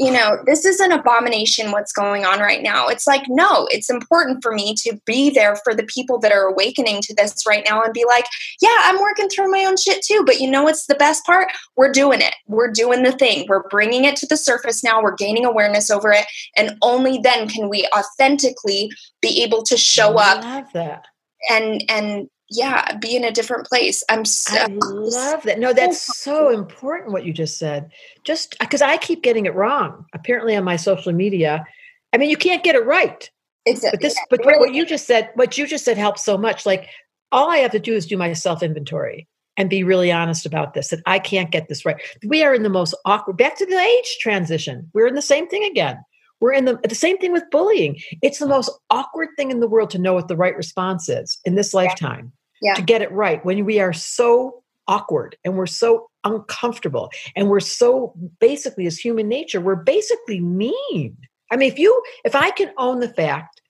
you 0.00 0.10
know, 0.10 0.38
this 0.46 0.64
is 0.64 0.80
an 0.80 0.92
abomination 0.92 1.72
what's 1.72 1.92
going 1.92 2.24
on 2.24 2.40
right 2.40 2.62
now. 2.62 2.88
It's 2.88 3.06
like, 3.06 3.24
no, 3.28 3.68
it's 3.70 3.90
important 3.90 4.42
for 4.42 4.50
me 4.50 4.74
to 4.76 4.98
be 5.04 5.28
there 5.28 5.56
for 5.56 5.74
the 5.74 5.82
people 5.82 6.18
that 6.20 6.32
are 6.32 6.44
awakening 6.44 7.02
to 7.02 7.14
this 7.14 7.44
right 7.46 7.66
now 7.68 7.82
and 7.82 7.92
be 7.92 8.06
like, 8.08 8.24
yeah, 8.62 8.74
I'm 8.84 8.98
working 8.98 9.28
through 9.28 9.50
my 9.50 9.62
own 9.66 9.76
shit 9.76 10.02
too. 10.02 10.22
But 10.24 10.40
you 10.40 10.50
know 10.50 10.62
what's 10.62 10.86
the 10.86 10.94
best 10.94 11.26
part? 11.26 11.48
We're 11.76 11.92
doing 11.92 12.22
it. 12.22 12.34
We're 12.46 12.72
doing 12.72 13.02
the 13.02 13.12
thing. 13.12 13.44
We're 13.46 13.68
bringing 13.68 14.04
it 14.04 14.16
to 14.16 14.26
the 14.26 14.38
surface 14.38 14.82
now. 14.82 15.02
We're 15.02 15.16
gaining 15.16 15.44
awareness 15.44 15.90
over 15.90 16.10
it. 16.12 16.24
And 16.56 16.78
only 16.80 17.18
then 17.22 17.46
can 17.46 17.68
we 17.68 17.86
authentically 17.94 18.90
be 19.20 19.42
able 19.42 19.62
to 19.64 19.76
show 19.76 20.14
up. 20.14 20.42
I 20.42 20.60
love 20.60 20.72
that. 20.72 21.04
And, 21.50 21.84
and, 21.90 22.30
yeah, 22.50 22.96
be 22.96 23.14
in 23.14 23.24
a 23.24 23.30
different 23.30 23.66
place. 23.66 24.02
I'm 24.08 24.24
so, 24.24 24.56
I 24.56 24.66
love 24.66 25.44
that. 25.44 25.60
No, 25.60 25.72
that's 25.72 26.18
so 26.18 26.50
important 26.50 27.12
what 27.12 27.24
you 27.24 27.32
just 27.32 27.58
said. 27.58 27.90
Just 28.24 28.56
uh, 28.60 28.64
because 28.64 28.82
I 28.82 28.96
keep 28.96 29.22
getting 29.22 29.46
it 29.46 29.54
wrong, 29.54 30.04
apparently 30.12 30.56
on 30.56 30.64
my 30.64 30.76
social 30.76 31.12
media. 31.12 31.64
I 32.12 32.18
mean, 32.18 32.28
you 32.28 32.36
can't 32.36 32.64
get 32.64 32.74
it 32.74 32.84
right. 32.84 33.30
Exactly. 33.66 33.90
But 33.96 34.02
this, 34.02 34.18
but 34.30 34.40
what 34.44 34.74
you 34.74 34.84
just 34.84 35.06
said, 35.06 35.30
what 35.34 35.56
you 35.56 35.66
just 35.66 35.84
said 35.84 35.96
helps 35.96 36.24
so 36.24 36.36
much. 36.36 36.66
Like 36.66 36.88
all 37.30 37.50
I 37.50 37.58
have 37.58 37.70
to 37.70 37.78
do 37.78 37.94
is 37.94 38.06
do 38.06 38.16
my 38.16 38.32
self 38.32 38.64
inventory 38.64 39.28
and 39.56 39.70
be 39.70 39.84
really 39.84 40.10
honest 40.10 40.44
about 40.44 40.74
this. 40.74 40.88
That 40.88 41.02
I 41.06 41.20
can't 41.20 41.52
get 41.52 41.68
this 41.68 41.84
right. 41.84 42.02
We 42.26 42.42
are 42.42 42.52
in 42.52 42.64
the 42.64 42.68
most 42.68 42.96
awkward. 43.04 43.36
Back 43.36 43.56
to 43.58 43.66
the 43.66 43.78
age 43.78 44.18
transition. 44.20 44.90
We're 44.92 45.06
in 45.06 45.14
the 45.14 45.22
same 45.22 45.46
thing 45.46 45.62
again. 45.62 45.98
We're 46.40 46.54
in 46.54 46.64
the 46.64 46.80
the 46.82 46.96
same 46.96 47.16
thing 47.18 47.30
with 47.30 47.44
bullying. 47.52 48.00
It's 48.22 48.40
the 48.40 48.48
most 48.48 48.70
awkward 48.88 49.28
thing 49.36 49.52
in 49.52 49.60
the 49.60 49.68
world 49.68 49.90
to 49.90 49.98
know 50.00 50.14
what 50.14 50.26
the 50.26 50.36
right 50.36 50.56
response 50.56 51.08
is 51.08 51.38
in 51.44 51.54
this 51.54 51.72
lifetime 51.72 52.32
yeah. 52.60 52.74
to 52.74 52.82
get 52.82 53.02
it 53.02 53.10
right 53.12 53.44
when 53.44 53.64
we 53.64 53.80
are 53.80 53.92
so 53.92 54.62
awkward 54.88 55.36
and 55.44 55.56
we're 55.56 55.66
so 55.66 56.10
uncomfortable 56.24 57.10
and 57.36 57.48
we're 57.48 57.60
so 57.60 58.12
basically 58.40 58.86
as 58.86 58.98
human 58.98 59.28
nature 59.28 59.60
we're 59.60 59.76
basically 59.76 60.40
mean 60.40 61.16
i 61.50 61.56
mean 61.56 61.70
if 61.70 61.78
you 61.78 62.02
if 62.24 62.34
i 62.34 62.50
can 62.50 62.70
own 62.76 63.00
the 63.00 63.08
fact 63.08 63.62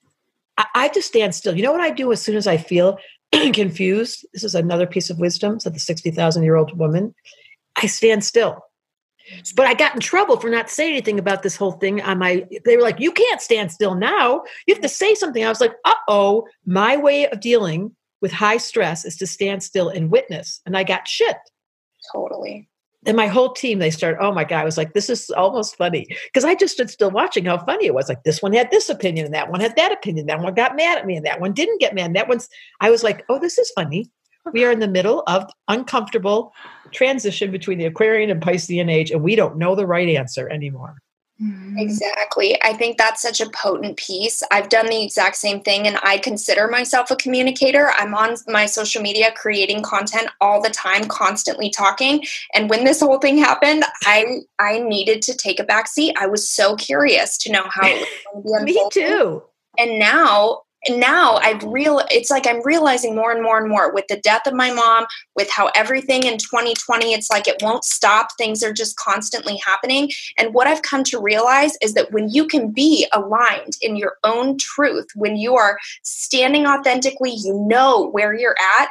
I, 0.57 0.67
I 0.75 0.89
just 0.89 1.09
stand 1.09 1.35
still 1.35 1.55
you 1.55 1.63
know 1.63 1.73
what 1.73 1.81
i 1.81 1.91
do 1.91 2.11
as 2.11 2.23
soon 2.23 2.37
as 2.37 2.47
i 2.47 2.57
feel 2.57 2.99
confused 3.33 4.27
this 4.33 4.43
is 4.43 4.55
another 4.55 4.87
piece 4.87 5.11
of 5.11 5.19
wisdom 5.19 5.61
said 5.61 5.75
the 5.75 5.81
60000 5.81 6.43
year 6.43 6.57
old 6.57 6.77
woman 6.77 7.15
i 7.77 7.87
stand 7.87 8.25
still 8.25 8.65
but 9.55 9.67
I 9.67 9.75
got 9.75 9.95
in 9.95 10.01
trouble 10.01 10.39
for 10.39 10.51
not 10.51 10.71
saying 10.71 10.93
anything 10.93 11.19
about 11.19 11.43
this 11.43 11.57
whole 11.57 11.73
thing 11.73 12.01
on 12.01 12.19
my 12.19 12.45
they 12.65 12.77
were 12.77 12.83
like, 12.83 12.99
you 12.99 13.13
can't 13.13 13.41
stand 13.41 13.71
still 13.71 13.95
now. 13.95 14.43
You 14.67 14.75
have 14.75 14.83
to 14.83 14.89
say 14.89 15.15
something. 15.15 15.45
I 15.45 15.49
was 15.49 15.61
like, 15.61 15.75
uh-oh, 15.85 16.49
my 16.67 16.97
way 16.97 17.29
of 17.29 17.39
dealing 17.39 17.95
with 18.21 18.33
high 18.33 18.59
stress 18.59 19.05
is 19.05 19.17
to 19.17 19.27
stand 19.27 19.63
still 19.63 19.89
and 19.89 20.11
witness. 20.11 20.61
And 20.67 20.77
I 20.77 20.85
got 20.85 21.09
shit. 21.09 21.37
Totally. 22.13 22.69
And 23.07 23.17
my 23.17 23.29
whole 23.29 23.53
team, 23.53 23.79
they 23.79 23.91
started, 23.91 24.19
oh 24.21 24.33
my 24.33 24.45
God, 24.45 24.61
I 24.61 24.65
was 24.65 24.77
like, 24.77 24.93
this 24.93 25.09
is 25.09 25.31
almost 25.31 25.77
funny. 25.77 26.07
Because 26.27 26.45
I 26.45 26.55
just 26.55 26.75
stood 26.75 26.91
still 26.91 27.11
watching 27.11 27.47
how 27.47 27.57
funny 27.65 27.87
it 27.87 27.95
was. 27.95 28.11
Like 28.11 28.25
this 28.25 28.43
one 28.43 28.53
had 28.53 28.71
this 28.71 28.91
opinion 28.91 29.25
and 29.25 29.35
that 29.35 29.51
one 29.51 29.61
had 29.61 29.77
that 29.77 29.93
opinion. 29.93 30.27
That 30.27 30.41
one 30.41 30.53
got 30.53 30.77
mad 30.77 30.99
at 30.99 31.07
me 31.07 31.17
and 31.17 31.25
that 31.25 31.41
one 31.41 31.55
didn't 31.55 31.81
get 31.81 31.95
mad. 31.95 32.07
And 32.07 32.17
that 32.17 32.29
one's, 32.29 32.49
I 32.81 32.91
was 32.91 33.03
like, 33.03 33.25
oh, 33.31 33.39
this 33.39 33.57
is 33.57 33.71
funny. 33.71 34.11
We 34.53 34.65
are 34.65 34.73
in 34.73 34.81
the 34.81 34.89
middle 34.89 35.23
of 35.27 35.51
uncomfortable 35.69 36.53
transition 36.93 37.51
between 37.51 37.79
the 37.79 37.85
Aquarian 37.85 38.31
and 38.31 38.43
Piscean 38.43 38.91
age, 38.91 39.11
and 39.11 39.23
we 39.23 39.37
don't 39.37 39.59
know 39.59 39.75
the 39.75 39.87
right 39.87 40.09
answer 40.09 40.49
anymore. 40.49 40.97
Mm-hmm. 41.43 41.79
Exactly. 41.79 42.61
I 42.63 42.75
think 42.75 42.99
that's 42.99 43.23
such 43.23 43.41
a 43.41 43.49
potent 43.49 43.97
piece. 43.97 44.43
I've 44.51 44.69
done 44.69 44.89
the 44.89 45.03
exact 45.03 45.37
same 45.37 45.63
thing 45.63 45.87
and 45.87 45.99
I 46.03 46.19
consider 46.19 46.69
myself 46.69 47.11
a 47.11 47.17
communicator. 47.17 47.91
I'm 47.97 48.15
on 48.15 48.37
my 48.47 48.67
social 48.67 49.01
media 49.01 49.33
creating 49.35 49.83
content 49.83 50.29
all 50.43 50.61
the 50.61 50.69
time, 50.69 51.07
constantly 51.07 51.71
talking. 51.71 52.25
And 52.53 52.69
when 52.69 52.85
this 52.85 53.01
whole 53.01 53.19
thing 53.19 53.39
happened, 53.39 53.85
I 54.05 54.41
I 54.59 54.81
needed 54.81 55.23
to 55.23 55.37
take 55.37 55.59
a 55.59 55.65
back 55.65 55.89
seat. 55.89 56.15
I 56.21 56.27
was 56.27 56.49
so 56.49 56.77
curious 56.77 57.39
to 57.39 57.53
know 57.53 57.65
how 57.71 57.87
it 57.87 58.07
was 58.35 58.45
going 58.45 58.61
to 58.61 58.67
be 58.67 58.73
Me 58.75 58.89
too. 58.93 59.43
And 59.79 59.99
now 59.99 60.63
and 60.87 60.99
now 60.99 61.37
I've 61.37 61.63
real 61.65 62.01
it's 62.11 62.31
like 62.31 62.47
I'm 62.47 62.65
realizing 62.65 63.15
more 63.15 63.33
and 63.33 63.43
more 63.43 63.59
and 63.59 63.69
more 63.69 63.93
with 63.93 64.07
the 64.09 64.21
death 64.21 64.47
of 64.47 64.55
my 64.55 64.73
mom, 64.73 65.07
with 65.37 65.51
how 65.51 65.71
everything 65.75 66.25
in 66.25 66.39
2020, 66.39 67.13
it's 67.13 67.31
like 67.31 67.47
it 67.47 67.63
won't 67.63 67.85
stop. 67.85 68.29
Things 68.39 68.63
are 68.63 68.73
just 68.73 68.97
constantly 68.97 69.61
happening. 69.65 70.11
And 70.39 70.55
what 70.55 70.67
I've 70.67 70.83
come 70.83 71.05
to 71.05 71.21
realize 71.21 71.77
is 71.83 71.95
that 71.95 72.13
when 72.13 72.29
you 72.31 72.47
can 72.47 72.71
be 72.71 73.07
aligned 73.13 73.75
in 73.83 73.97
your 73.97 74.15
own 74.25 74.57
truth, 74.59 75.07
when 75.15 75.37
you 75.37 75.55
are 75.57 75.79
standing 76.03 76.67
authentically, 76.67 77.33
you 77.33 77.55
know 77.69 78.09
where 78.11 78.33
you're 78.33 78.57
at, 78.79 78.89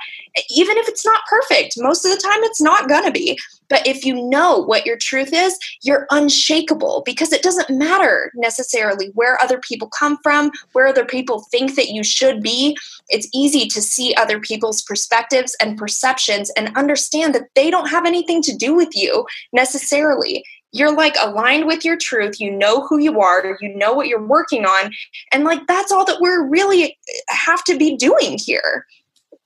even 0.49 0.77
if 0.77 0.87
it's 0.87 1.05
not 1.05 1.21
perfect. 1.29 1.73
Most 1.77 2.05
of 2.05 2.11
the 2.11 2.21
time 2.21 2.43
it's 2.43 2.61
not 2.61 2.87
gonna 2.87 3.11
be. 3.11 3.39
But 3.69 3.85
if 3.85 4.03
you 4.03 4.15
know 4.15 4.57
what 4.57 4.85
your 4.85 4.97
truth 4.97 5.29
is, 5.31 5.57
you're 5.83 6.07
unshakable 6.09 7.03
because 7.05 7.31
it 7.31 7.43
doesn't 7.43 7.69
matter 7.69 8.31
necessarily 8.35 9.11
where 9.13 9.41
other 9.41 9.59
people 9.59 9.87
come 9.87 10.17
from, 10.23 10.51
where 10.73 10.87
other 10.87 11.05
people 11.05 11.41
think 11.51 11.75
that 11.75 11.89
you 11.89 12.03
should 12.03 12.41
be. 12.41 12.75
It's 13.09 13.29
easy 13.33 13.67
to 13.67 13.81
see 13.81 14.13
other 14.15 14.39
people's 14.39 14.81
perspectives 14.81 15.55
and 15.61 15.77
perceptions 15.77 16.49
and 16.51 16.75
understand 16.75 17.35
that 17.35 17.49
they 17.55 17.69
don't 17.69 17.89
have 17.89 18.05
anything 18.05 18.41
to 18.43 18.55
do 18.55 18.73
with 18.73 18.89
you 18.93 19.25
necessarily. 19.53 20.43
You're 20.71 20.93
like 20.93 21.15
aligned 21.19 21.65
with 21.65 21.83
your 21.83 21.97
truth. 21.97 22.39
You 22.39 22.51
know 22.51 22.85
who 22.87 22.99
you 22.99 23.19
are. 23.19 23.57
You 23.59 23.75
know 23.75 23.93
what 23.93 24.07
you're 24.07 24.25
working 24.25 24.65
on. 24.65 24.91
And 25.31 25.43
like 25.43 25.65
that's 25.67 25.91
all 25.91 26.05
that 26.05 26.21
we're 26.21 26.47
really 26.47 26.97
have 27.27 27.63
to 27.65 27.77
be 27.77 27.95
doing 27.97 28.37
here. 28.37 28.85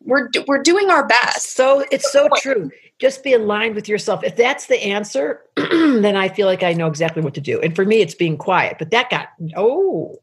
We're 0.02 0.30
we're 0.48 0.62
doing 0.62 0.90
our 0.90 1.08
best. 1.08 1.56
So 1.56 1.86
it's 1.92 2.12
so 2.12 2.28
true 2.36 2.70
just 3.00 3.24
be 3.24 3.34
aligned 3.34 3.76
with 3.76 3.90
yourself. 3.90 4.24
If 4.24 4.36
that's 4.36 4.68
the 4.68 4.82
answer, 4.82 5.42
then 5.56 6.16
I 6.16 6.30
feel 6.30 6.48
like 6.48 6.64
I 6.64 6.74
know 6.74 6.88
exactly 6.88 7.22
what 7.22 7.34
to 7.36 7.42
do. 7.42 7.60
And 7.62 7.76
for 7.76 7.86
me, 7.86 8.02
it's 8.02 8.16
being 8.16 8.38
quiet. 8.38 8.78
But 8.80 8.92
that 8.92 9.10
got 9.10 9.30
oh, 9.56 10.16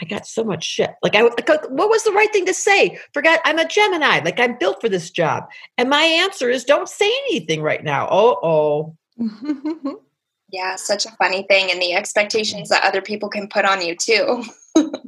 I 0.00 0.06
got 0.06 0.26
so 0.26 0.44
much 0.44 0.64
shit. 0.64 0.90
Like 1.02 1.14
I, 1.14 1.22
like, 1.22 1.48
what 1.48 1.88
was 1.88 2.04
the 2.04 2.12
right 2.12 2.32
thing 2.32 2.46
to 2.46 2.54
say? 2.54 2.98
Forgot 3.12 3.40
I'm 3.44 3.58
a 3.58 3.66
Gemini. 3.66 4.20
Like 4.24 4.40
I'm 4.40 4.58
built 4.58 4.80
for 4.80 4.88
this 4.88 5.10
job. 5.10 5.44
And 5.78 5.88
my 5.88 6.02
answer 6.02 6.50
is 6.50 6.64
don't 6.64 6.88
say 6.88 7.10
anything 7.28 7.62
right 7.62 7.84
now. 7.84 8.08
Oh 8.10 8.38
oh. 8.42 8.96
yeah, 10.50 10.76
such 10.76 11.06
a 11.06 11.12
funny 11.12 11.44
thing, 11.48 11.70
and 11.70 11.80
the 11.80 11.94
expectations 11.94 12.68
that 12.68 12.84
other 12.84 13.02
people 13.02 13.28
can 13.28 13.48
put 13.48 13.64
on 13.64 13.84
you 13.84 13.96
too. 13.96 14.42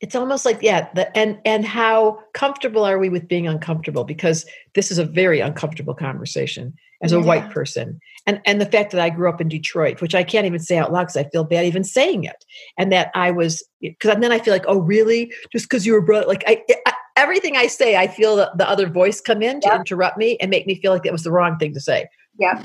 it's 0.00 0.14
almost 0.14 0.44
like 0.44 0.58
yeah 0.62 0.88
the, 0.94 1.16
and 1.16 1.38
and 1.44 1.64
how 1.64 2.18
comfortable 2.32 2.84
are 2.84 2.98
we 2.98 3.08
with 3.08 3.28
being 3.28 3.46
uncomfortable? 3.46 4.04
Because 4.04 4.46
this 4.74 4.90
is 4.90 4.98
a 4.98 5.04
very 5.04 5.40
uncomfortable 5.40 5.94
conversation 5.94 6.74
as 7.02 7.12
a 7.12 7.18
yeah. 7.18 7.24
white 7.24 7.50
person. 7.50 8.00
And 8.26 8.40
and 8.46 8.60
the 8.60 8.66
fact 8.66 8.92
that 8.92 9.00
i 9.00 9.10
grew 9.10 9.28
up 9.28 9.40
in 9.40 9.48
detroit 9.48 10.00
which 10.00 10.14
i 10.14 10.22
can't 10.22 10.46
even 10.46 10.58
say 10.58 10.76
out 10.78 10.92
loud 10.92 11.04
because 11.04 11.16
i 11.16 11.24
feel 11.24 11.44
bad 11.44 11.64
even 11.66 11.84
saying 11.84 12.24
it. 12.24 12.44
And 12.78 12.90
that 12.92 13.10
i 13.14 13.30
was 13.30 13.62
because 13.80 14.16
then 14.20 14.32
i 14.32 14.38
feel 14.38 14.54
like 14.54 14.64
oh 14.66 14.78
really? 14.78 15.32
Just 15.52 15.68
because 15.68 15.86
you 15.86 15.92
were 15.92 16.02
brought 16.02 16.28
like 16.28 16.44
I, 16.46 16.62
I, 16.86 16.92
everything 17.16 17.56
i 17.56 17.66
say 17.66 17.96
i 17.96 18.06
feel 18.06 18.36
the, 18.36 18.50
the 18.56 18.68
other 18.68 18.88
voice 18.88 19.20
come 19.20 19.42
in 19.42 19.60
to 19.60 19.68
yeah. 19.68 19.76
interrupt 19.76 20.16
me 20.16 20.38
and 20.40 20.50
make 20.50 20.66
me 20.66 20.80
feel 20.80 20.92
like 20.92 21.02
that 21.02 21.12
was 21.12 21.24
the 21.24 21.32
wrong 21.32 21.58
thing 21.58 21.74
to 21.74 21.80
say. 21.80 22.08
Yeah. 22.38 22.62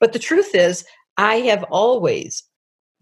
But 0.00 0.12
the 0.12 0.18
truth 0.18 0.54
is 0.54 0.84
i 1.18 1.36
have 1.36 1.64
always 1.64 2.44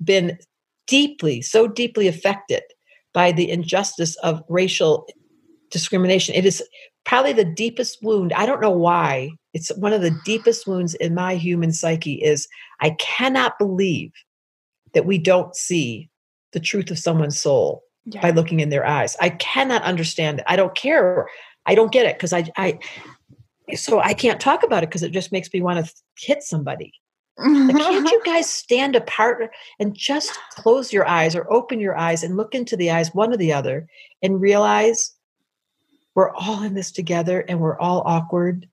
been 0.02 0.38
deeply, 0.86 1.40
so 1.40 1.68
deeply 1.68 2.08
affected 2.08 2.62
by 3.12 3.32
the 3.32 3.50
injustice 3.50 4.16
of 4.16 4.42
racial 4.48 5.06
discrimination. 5.70 6.34
It 6.34 6.46
is 6.46 6.62
probably 7.04 7.32
the 7.32 7.44
deepest 7.44 7.98
wound. 8.02 8.32
I 8.32 8.46
don't 8.46 8.60
know 8.60 8.70
why. 8.70 9.30
It's 9.52 9.74
one 9.76 9.92
of 9.92 10.02
the 10.02 10.16
deepest 10.24 10.66
wounds 10.66 10.94
in 10.94 11.14
my 11.14 11.34
human 11.34 11.72
psyche 11.72 12.14
is 12.14 12.46
I 12.80 12.90
cannot 12.90 13.58
believe 13.58 14.12
that 14.94 15.06
we 15.06 15.18
don't 15.18 15.54
see 15.54 16.08
the 16.52 16.60
truth 16.60 16.90
of 16.90 16.98
someone's 16.98 17.40
soul 17.40 17.82
yeah. 18.04 18.20
by 18.20 18.30
looking 18.30 18.60
in 18.60 18.70
their 18.70 18.86
eyes. 18.86 19.16
I 19.20 19.30
cannot 19.30 19.82
understand 19.82 20.40
it. 20.40 20.44
I 20.48 20.56
don't 20.56 20.74
care. 20.74 21.28
I 21.66 21.74
don't 21.74 21.92
get 21.92 22.06
it 22.06 22.16
because 22.16 22.32
I, 22.32 22.44
I, 22.56 22.78
so 23.74 24.00
I 24.00 24.14
can't 24.14 24.40
talk 24.40 24.62
about 24.62 24.82
it 24.82 24.88
because 24.88 25.02
it 25.02 25.12
just 25.12 25.32
makes 25.32 25.52
me 25.52 25.60
want 25.60 25.84
to 25.84 25.92
hit 26.18 26.42
somebody. 26.42 26.92
Like, 27.40 27.76
can't 27.76 28.10
you 28.10 28.22
guys 28.24 28.48
stand 28.48 28.96
apart 28.96 29.50
and 29.78 29.94
just 29.94 30.38
close 30.52 30.92
your 30.92 31.06
eyes 31.06 31.34
or 31.34 31.50
open 31.52 31.80
your 31.80 31.96
eyes 31.96 32.22
and 32.22 32.36
look 32.36 32.54
into 32.54 32.76
the 32.76 32.90
eyes 32.90 33.14
one 33.14 33.32
of 33.32 33.38
the 33.38 33.52
other 33.52 33.88
and 34.22 34.40
realize 34.40 35.12
we're 36.14 36.34
all 36.34 36.62
in 36.62 36.74
this 36.74 36.90
together 36.90 37.40
and 37.48 37.60
we're 37.60 37.78
all 37.78 38.02
awkward 38.04 38.68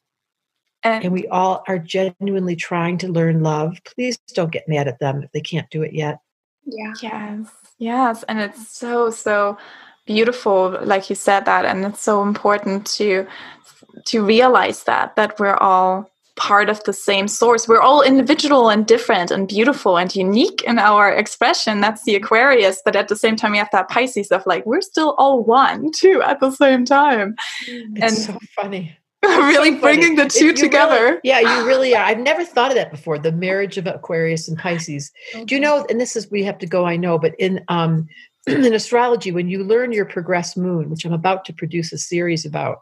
and, 0.84 1.06
and 1.06 1.14
we 1.14 1.28
all 1.28 1.64
are 1.68 1.80
genuinely 1.80 2.56
trying 2.56 2.98
to 3.00 3.08
learn 3.08 3.44
love. 3.44 3.78
Please 3.86 4.18
don't 4.34 4.52
get 4.52 4.68
mad 4.68 4.88
at 4.88 5.00
them 5.00 5.24
if 5.24 5.32
they 5.32 5.42
can't 5.42 5.70
do 5.70 5.82
it 5.82 5.94
yet. 5.94 6.20
Yeah. 6.66 6.94
Yes. 7.02 7.50
Yes. 7.80 8.24
And 8.24 8.40
it's 8.40 8.70
so, 8.70 9.10
so 9.10 9.58
beautiful, 10.06 10.78
like 10.84 11.10
you 11.10 11.16
said 11.16 11.46
that. 11.46 11.66
And 11.66 11.86
it's 11.86 12.02
so 12.02 12.22
important 12.24 12.86
to 12.98 13.28
to 14.06 14.24
realize 14.24 14.84
that 14.84 15.16
that 15.16 15.40
we're 15.40 15.58
all 15.58 16.10
part 16.38 16.70
of 16.70 16.84
the 16.86 16.94
same 16.94 17.28
source. 17.28 17.68
We're 17.68 17.82
all 17.82 18.02
individual 18.02 18.70
and 18.70 18.86
different 18.86 19.32
and 19.32 19.48
beautiful 19.48 19.98
and 19.98 20.16
unique 20.16 20.64
in 20.64 20.80
our 20.80 21.12
expression. 21.12 21.82
That's 21.82 22.04
the 22.04 22.16
Aquarius. 22.16 22.82
But 22.86 22.96
at 22.96 23.10
the 23.10 23.16
same 23.16 23.36
time, 23.36 23.52
we 23.52 23.58
have 23.58 23.70
that 23.74 23.90
Pisces 23.90 24.32
of 24.32 24.46
like, 24.46 24.66
we're 24.66 24.82
still 24.82 25.16
all 25.18 25.44
one 25.44 25.92
too 25.92 26.22
at 26.24 26.40
the 26.40 26.52
same 26.52 26.86
time. 26.86 27.36
It's 27.68 28.02
and 28.02 28.14
so 28.14 28.40
funny. 28.56 28.98
really 29.24 29.74
so 29.74 29.82
bringing 29.82 30.16
the 30.16 30.28
two 30.28 30.54
together. 30.54 31.04
Really, 31.04 31.20
yeah, 31.24 31.40
you 31.40 31.66
really 31.66 31.96
are. 31.96 32.04
I've 32.04 32.20
never 32.20 32.46
thought 32.46 32.70
of 32.72 32.76
that 32.76 32.92
before. 32.92 33.18
The 33.18 33.32
marriage 33.32 33.78
of 33.78 33.88
Aquarius 33.88 34.48
and 34.48 34.58
Pisces. 34.58 35.12
Okay. 35.34 35.46
Do 35.46 35.56
you 35.56 35.62
know? 35.62 35.86
And 35.90 36.00
this 36.00 36.16
is 36.16 36.30
we 36.30 36.44
have 36.44 36.60
to 36.60 36.68
go. 36.68 36.86
I 36.86 36.98
know, 36.98 37.18
but 37.18 37.34
in 37.40 37.64
um 37.68 38.08
in 38.48 38.74
astrology, 38.74 39.32
when 39.32 39.50
you 39.50 39.64
learn 39.64 39.92
your 39.92 40.06
progressed 40.06 40.56
moon, 40.56 40.90
which 40.90 41.04
I'm 41.04 41.14
about 41.14 41.46
to 41.46 41.54
produce 41.54 41.92
a 41.92 41.98
series 41.98 42.46
about, 42.46 42.82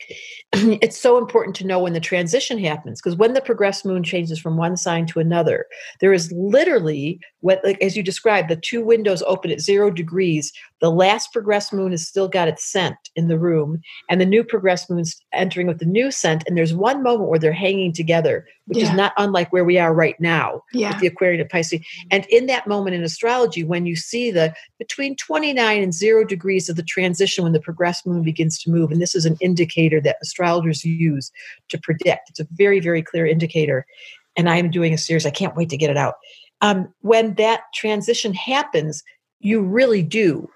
it's 0.52 0.98
so 0.98 1.18
important 1.18 1.56
to 1.56 1.66
know 1.66 1.78
when 1.78 1.92
the 1.92 2.00
transition 2.00 2.58
happens 2.58 3.00
because 3.00 3.16
when 3.16 3.34
the 3.34 3.40
progressed 3.40 3.84
moon 3.84 4.02
changes 4.02 4.38
from 4.38 4.56
one 4.56 4.76
sign 4.76 5.06
to 5.06 5.20
another 5.20 5.66
there 6.00 6.12
is 6.12 6.32
literally 6.32 7.20
what 7.46 7.60
like 7.62 7.80
as 7.80 7.96
you 7.96 8.02
described 8.02 8.48
the 8.48 8.56
two 8.56 8.84
windows 8.84 9.22
open 9.22 9.52
at 9.52 9.60
zero 9.60 9.88
degrees 9.88 10.52
the 10.80 10.90
last 10.90 11.32
progressed 11.32 11.72
moon 11.72 11.92
has 11.92 12.06
still 12.06 12.26
got 12.26 12.48
its 12.48 12.64
scent 12.64 12.96
in 13.14 13.28
the 13.28 13.38
room 13.38 13.80
and 14.10 14.20
the 14.20 14.26
new 14.26 14.42
progressed 14.42 14.90
moon's 14.90 15.14
entering 15.32 15.68
with 15.68 15.78
the 15.78 15.86
new 15.86 16.10
scent 16.10 16.42
and 16.46 16.56
there's 16.56 16.74
one 16.74 17.04
moment 17.04 17.30
where 17.30 17.38
they're 17.38 17.52
hanging 17.52 17.92
together 17.92 18.44
which 18.66 18.78
yeah. 18.78 18.84
is 18.84 18.92
not 18.94 19.12
unlike 19.16 19.52
where 19.52 19.64
we 19.64 19.78
are 19.78 19.94
right 19.94 20.18
now 20.18 20.60
yeah. 20.72 20.88
with 20.88 21.00
the 21.00 21.06
aquarian 21.06 21.40
and 21.40 21.48
pisces 21.48 21.80
and 22.10 22.26
in 22.26 22.46
that 22.46 22.66
moment 22.66 22.96
in 22.96 23.04
astrology 23.04 23.62
when 23.62 23.86
you 23.86 23.94
see 23.94 24.32
the 24.32 24.52
between 24.80 25.14
29 25.14 25.82
and 25.82 25.94
zero 25.94 26.24
degrees 26.24 26.68
of 26.68 26.74
the 26.74 26.82
transition 26.82 27.44
when 27.44 27.52
the 27.52 27.60
progressed 27.60 28.06
moon 28.06 28.24
begins 28.24 28.58
to 28.58 28.70
move 28.70 28.90
and 28.90 29.00
this 29.00 29.14
is 29.14 29.24
an 29.24 29.36
indicator 29.40 30.00
that 30.00 30.16
astrologers 30.20 30.84
use 30.84 31.30
to 31.68 31.78
predict 31.78 32.28
it's 32.28 32.40
a 32.40 32.46
very 32.50 32.80
very 32.80 33.02
clear 33.02 33.24
indicator 33.24 33.86
and 34.36 34.50
i'm 34.50 34.68
doing 34.68 34.92
a 34.92 34.98
series 34.98 35.24
i 35.24 35.30
can't 35.30 35.54
wait 35.54 35.68
to 35.68 35.76
get 35.76 35.90
it 35.90 35.96
out 35.96 36.16
um, 36.60 36.92
when 37.00 37.34
that 37.34 37.62
transition 37.74 38.34
happens 38.34 39.02
you 39.40 39.62
really 39.62 40.02
do 40.02 40.50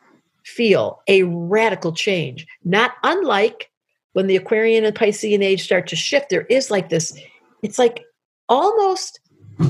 feel 0.44 1.00
a 1.06 1.22
radical 1.24 1.92
change, 1.92 2.46
not 2.64 2.92
unlike 3.02 3.70
when 4.14 4.26
the 4.26 4.36
Aquarian 4.36 4.84
and 4.84 4.96
Piscean 4.96 5.42
age 5.42 5.62
start 5.62 5.86
to 5.88 5.96
shift. 5.96 6.30
There 6.30 6.46
is 6.46 6.70
like 6.70 6.88
this, 6.88 7.16
it's 7.62 7.78
like 7.78 8.02
almost 8.48 9.20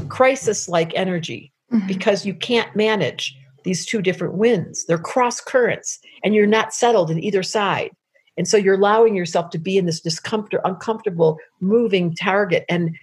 crisis 0.09 0.69
like 0.69 0.93
energy 0.95 1.53
mm-hmm. 1.73 1.87
because 1.87 2.25
you 2.25 2.35
can't 2.35 2.75
manage 2.75 3.37
these 3.65 3.85
two 3.85 4.01
different 4.01 4.35
winds. 4.35 4.87
They're 4.87 4.99
cross 4.99 5.41
currents 5.41 5.99
and 6.25 6.35
you're 6.35 6.47
not 6.47 6.73
settled 6.73 7.11
in 7.11 7.23
either 7.23 7.43
side. 7.43 7.91
And 8.39 8.49
so 8.49 8.57
you're 8.57 8.77
allowing 8.77 9.15
yourself 9.15 9.51
to 9.51 9.59
be 9.59 9.77
in 9.77 9.85
this 9.85 10.01
discomfort, 10.01 10.63
uncomfortable, 10.65 11.37
moving 11.61 12.15
target. 12.15 12.65
And 12.71 12.97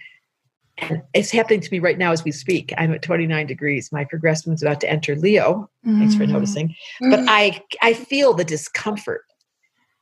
and 0.78 1.02
it's 1.14 1.32
happening 1.32 1.62
to 1.62 1.72
me 1.72 1.80
right 1.80 1.98
now 1.98 2.12
as 2.12 2.24
we 2.24 2.32
speak. 2.32 2.74
I'm 2.78 2.94
at 2.94 3.02
29 3.02 3.48
degrees. 3.48 3.92
My 3.92 4.06
progressed 4.06 4.48
moon's 4.48 4.62
about 4.62 4.80
to 4.82 4.90
enter 4.90 5.16
Leo. 5.16 5.70
Mm. 5.86 6.00
Thanks 6.00 6.16
for 6.16 6.24
mm-hmm. 6.24 6.34
noticing. 6.34 6.76
Mm. 7.02 7.12
But 7.12 7.20
I 7.28 7.62
I 7.82 7.94
feel 7.94 8.34
the 8.34 8.44
discomfort. 8.44 9.24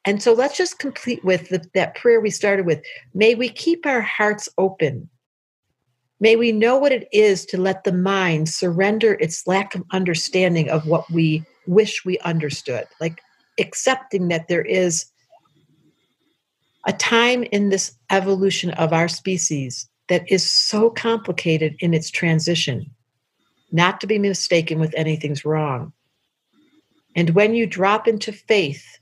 And 0.03 0.21
so 0.21 0.33
let's 0.33 0.57
just 0.57 0.77
complete 0.77 1.23
with 1.25 1.49
the, 1.49 1.65
that 1.73 1.95
prayer 1.95 2.19
we 2.19 2.29
started 2.29 2.65
with. 2.65 2.83
May 3.15 3.33
we 3.33 3.49
keep 3.49 3.85
our 3.87 4.01
hearts 4.01 4.47
open. 4.57 5.09
May 6.19 6.35
we 6.35 6.51
know 6.51 6.77
what 6.77 6.91
it 6.91 7.07
is 7.11 7.45
to 7.47 7.57
let 7.59 7.83
the 7.83 7.91
mind 7.91 8.47
surrender 8.47 9.13
its 9.19 9.47
lack 9.47 9.73
of 9.73 9.83
understanding 9.91 10.69
of 10.69 10.85
what 10.85 11.09
we 11.09 11.43
wish 11.65 12.05
we 12.05 12.19
understood. 12.19 12.85
Like 13.01 13.19
accepting 13.59 14.27
that 14.27 14.47
there 14.47 14.61
is 14.61 15.05
a 16.85 16.93
time 16.93 17.43
in 17.43 17.69
this 17.69 17.97
evolution 18.11 18.69
of 18.71 18.93
our 18.93 19.07
species 19.07 19.89
that 20.07 20.29
is 20.31 20.49
so 20.49 20.89
complicated 20.89 21.75
in 21.79 21.93
its 21.93 22.09
transition, 22.09 22.91
not 23.71 23.99
to 24.01 24.07
be 24.07 24.19
mistaken 24.19 24.79
with 24.79 24.93
anything's 24.95 25.45
wrong. 25.45 25.93
And 27.15 27.31
when 27.31 27.55
you 27.55 27.65
drop 27.65 28.07
into 28.07 28.31
faith 28.31 28.99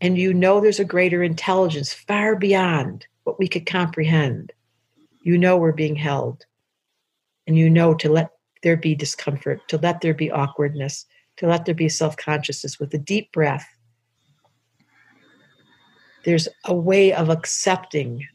and 0.00 0.18
you 0.18 0.32
know 0.34 0.60
there's 0.60 0.80
a 0.80 0.84
greater 0.84 1.22
intelligence 1.22 1.92
far 1.92 2.34
beyond 2.36 3.06
what 3.24 3.38
we 3.38 3.46
could 3.46 3.66
comprehend, 3.66 4.52
you 5.22 5.36
know 5.38 5.56
we're 5.56 5.72
being 5.72 5.96
held. 5.96 6.44
And 7.46 7.56
you 7.56 7.70
know 7.70 7.94
to 7.94 8.08
let 8.08 8.30
there 8.62 8.76
be 8.76 8.94
discomfort, 8.94 9.60
to 9.68 9.78
let 9.78 10.00
there 10.00 10.14
be 10.14 10.30
awkwardness, 10.30 11.06
to 11.36 11.46
let 11.46 11.66
there 11.66 11.74
be 11.74 11.88
self 11.88 12.16
consciousness 12.16 12.80
with 12.80 12.92
a 12.94 12.98
deep 12.98 13.30
breath. 13.32 13.66
There's 16.24 16.48
a 16.64 16.74
way 16.74 17.12
of 17.12 17.28
accepting 17.28 18.26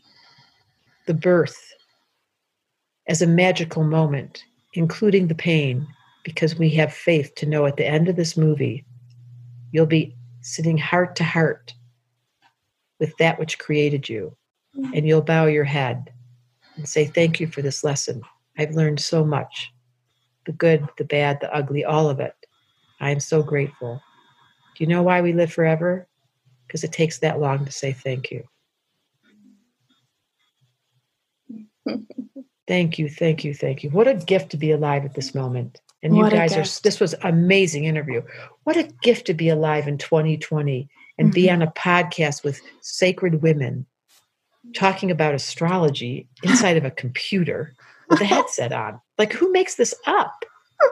the 1.08 1.14
birth 1.14 1.74
as 3.08 3.22
a 3.22 3.28
magical 3.28 3.84
moment, 3.84 4.44
including 4.74 5.28
the 5.28 5.36
pain, 5.36 5.88
because 6.24 6.58
we 6.58 6.70
have 6.72 6.94
faith 6.94 7.34
to 7.36 7.46
know 7.46 7.66
at 7.66 7.78
the 7.78 7.86
end 7.86 8.08
of 8.08 8.16
this 8.16 8.38
movie, 8.38 8.86
you'll 9.72 9.86
be 9.86 10.16
sitting 10.42 10.78
heart 10.78 11.16
to 11.16 11.24
heart 11.24 11.74
with 13.00 13.16
that 13.18 13.40
which 13.40 13.60
created 13.60 14.08
you. 14.08 14.36
And 14.94 15.06
you'll 15.06 15.22
bow 15.22 15.48
your 15.48 15.66
head 15.66 16.12
and 16.78 16.88
say, 16.88 17.06
Thank 17.06 17.40
you 17.40 17.48
for 17.48 17.62
this 17.62 17.84
lesson. 17.84 18.22
I've 18.58 18.76
learned 18.76 19.00
so 19.00 19.26
much 19.26 19.72
the 20.46 20.52
good, 20.54 20.88
the 20.98 21.04
bad, 21.04 21.40
the 21.40 21.54
ugly, 21.54 21.86
all 21.86 22.10
of 22.10 22.20
it. 22.20 22.34
I 23.00 23.12
am 23.12 23.20
so 23.20 23.44
grateful. 23.44 24.02
Do 24.76 24.84
you 24.84 24.88
know 24.88 25.04
why 25.04 25.22
we 25.22 25.34
live 25.34 25.52
forever? 25.52 26.08
Because 26.66 26.84
it 26.84 26.92
takes 26.92 27.20
that 27.20 27.40
long 27.40 27.66
to 27.66 27.72
say 27.72 27.94
thank 27.94 28.32
you. 28.32 28.44
Thank 32.68 33.00
you, 33.00 33.10
thank 33.10 33.44
you, 33.44 33.54
thank 33.54 33.84
you. 33.84 33.90
What 33.90 34.08
a 34.08 34.14
gift 34.14 34.52
to 34.52 34.58
be 34.58 34.72
alive 34.72 35.06
at 35.06 35.16
this 35.16 35.34
moment. 35.34 35.82
And 36.04 36.16
what 36.16 36.32
you 36.32 36.38
guys 36.38 36.56
are 36.56 36.82
this 36.82 37.00
was 37.00 37.16
amazing 37.24 37.86
interview. 37.86 38.22
What 38.64 38.78
a 38.78 38.90
gift 39.02 39.28
to 39.28 39.34
be 39.34 39.50
alive 39.50 39.88
in 39.88 39.98
2020 39.98 40.88
and 41.18 41.28
mm-hmm. 41.28 41.34
be 41.34 41.52
on 41.52 41.62
a 41.62 41.72
podcast 41.72 42.44
with 42.44 42.62
sacred 42.82 43.42
women 43.42 43.86
talking 44.76 45.12
about 45.12 45.36
astrology 45.36 46.28
inside 46.44 46.78
of 46.78 46.86
a 46.86 46.92
computer 46.92 47.74
with 48.10 48.22
a 48.22 48.26
headset 48.26 48.72
on. 48.72 49.02
Like 49.18 49.34
who 49.34 49.52
makes 49.52 49.76
this 49.76 49.94
up? 50.06 50.46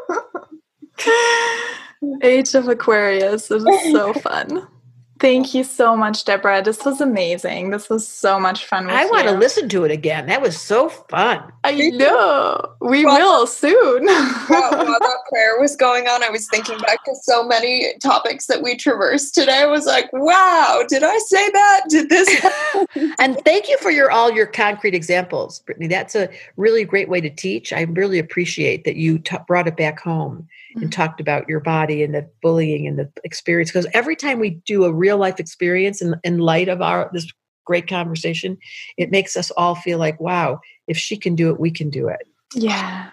Age 2.23 2.55
of 2.55 2.67
Aquarius. 2.67 3.51
It 3.51 3.61
was 3.61 3.91
so 3.91 4.13
fun. 4.21 4.67
Thank 5.19 5.53
you 5.53 5.65
so 5.65 5.97
much, 5.97 6.23
Debra. 6.23 6.63
This 6.63 6.85
was 6.85 7.01
amazing. 7.01 7.71
This 7.71 7.89
was 7.89 8.07
so 8.07 8.39
much 8.39 8.65
fun. 8.65 8.89
I 8.89 9.05
want 9.05 9.27
to 9.27 9.33
listen 9.33 9.67
to 9.69 9.83
it 9.83 9.91
again. 9.91 10.27
That 10.27 10.41
was 10.41 10.59
so 10.59 10.87
fun. 10.87 11.51
I 11.65 11.89
know. 11.89 12.73
We 12.79 13.03
well, 13.03 13.39
will 13.41 13.47
soon. 13.47 14.05
while, 14.05 14.47
while 14.47 14.85
that 14.85 15.19
prayer 15.29 15.59
was 15.59 15.75
going 15.75 16.07
on, 16.07 16.23
I 16.23 16.29
was 16.29 16.47
thinking 16.47 16.77
back 16.79 17.03
to 17.03 17.13
so 17.23 17.45
many 17.45 17.93
topics 18.01 18.47
that 18.47 18.63
we 18.63 18.77
traversed 18.77 19.35
today. 19.35 19.63
I 19.63 19.65
was 19.65 19.85
like, 19.85 20.11
wow, 20.13 20.83
did 20.87 21.03
I 21.03 21.17
say 21.17 21.51
that? 21.51 21.81
Did 21.89 22.09
this 22.09 22.45
And 23.19 23.37
thank 23.43 23.67
you 23.67 23.77
for 23.79 23.91
your 23.91 24.11
all 24.11 24.31
your 24.31 24.47
concrete 24.47 24.95
examples, 24.95 25.59
Brittany. 25.59 25.87
That's 25.87 26.15
a 26.15 26.29
really 26.55 26.85
great 26.85 27.09
way 27.09 27.19
to 27.19 27.29
teach. 27.29 27.73
I 27.73 27.81
really 27.81 28.19
appreciate 28.19 28.85
that 28.85 28.95
you 28.95 29.19
t- 29.19 29.35
brought 29.47 29.67
it 29.67 29.75
back 29.75 29.99
home 29.99 30.47
and 30.75 30.83
mm-hmm. 30.83 30.89
talked 30.89 31.19
about 31.19 31.47
your 31.49 31.59
body 31.59 32.03
and 32.03 32.13
the 32.13 32.29
bullying 32.41 32.87
and 32.87 32.99
the 32.99 33.11
experience. 33.23 33.71
Because 33.71 33.87
every 33.93 34.15
time 34.15 34.39
we 34.39 34.51
do 34.65 34.85
a 34.85 34.93
real 34.93 35.17
life 35.17 35.39
experience 35.39 36.01
in, 36.01 36.15
in 36.23 36.39
light 36.39 36.69
of 36.69 36.81
our 36.81 37.09
this 37.13 37.31
great 37.65 37.87
conversation, 37.87 38.57
it 38.97 39.11
makes 39.11 39.37
us 39.37 39.51
all 39.51 39.75
feel 39.75 39.99
like, 39.99 40.19
wow, 40.19 40.59
if 40.87 40.97
she 40.97 41.15
can 41.15 41.35
do 41.35 41.49
it, 41.49 41.59
we 41.59 41.69
can 41.69 41.89
do 41.89 42.07
it. 42.07 42.27
Yeah. 42.53 43.09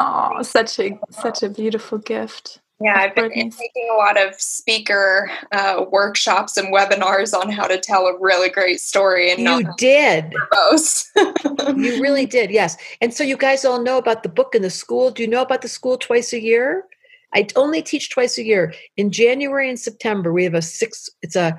Oh, 0.00 0.42
such 0.42 0.78
a 0.80 0.98
such 1.10 1.42
a 1.42 1.48
beautiful 1.48 1.98
gift. 1.98 2.60
Yeah, 2.80 2.98
I've 2.98 3.14
been 3.14 3.30
taking 3.30 3.88
a 3.92 3.96
lot 3.96 4.20
of 4.20 4.34
speaker 4.34 5.30
uh, 5.52 5.84
workshops 5.90 6.56
and 6.56 6.74
webinars 6.74 7.32
on 7.32 7.48
how 7.48 7.68
to 7.68 7.78
tell 7.78 8.06
a 8.06 8.18
really 8.18 8.50
great 8.50 8.80
story. 8.80 9.30
And 9.30 9.40
you 9.40 9.72
did, 9.78 10.34
you 11.76 12.02
really 12.02 12.26
did, 12.26 12.50
yes. 12.50 12.76
And 13.00 13.14
so 13.14 13.22
you 13.22 13.36
guys 13.36 13.64
all 13.64 13.80
know 13.80 13.96
about 13.96 14.24
the 14.24 14.28
book 14.28 14.54
in 14.56 14.62
the 14.62 14.70
school. 14.70 15.12
Do 15.12 15.22
you 15.22 15.28
know 15.28 15.42
about 15.42 15.62
the 15.62 15.68
school 15.68 15.96
twice 15.96 16.32
a 16.32 16.40
year? 16.40 16.84
I 17.32 17.46
only 17.56 17.80
teach 17.80 18.10
twice 18.10 18.38
a 18.38 18.44
year. 18.44 18.74
In 18.96 19.10
January 19.10 19.68
and 19.68 19.78
September, 19.78 20.32
we 20.32 20.44
have 20.44 20.54
a 20.54 20.62
six. 20.62 21.08
It's 21.22 21.36
a 21.36 21.58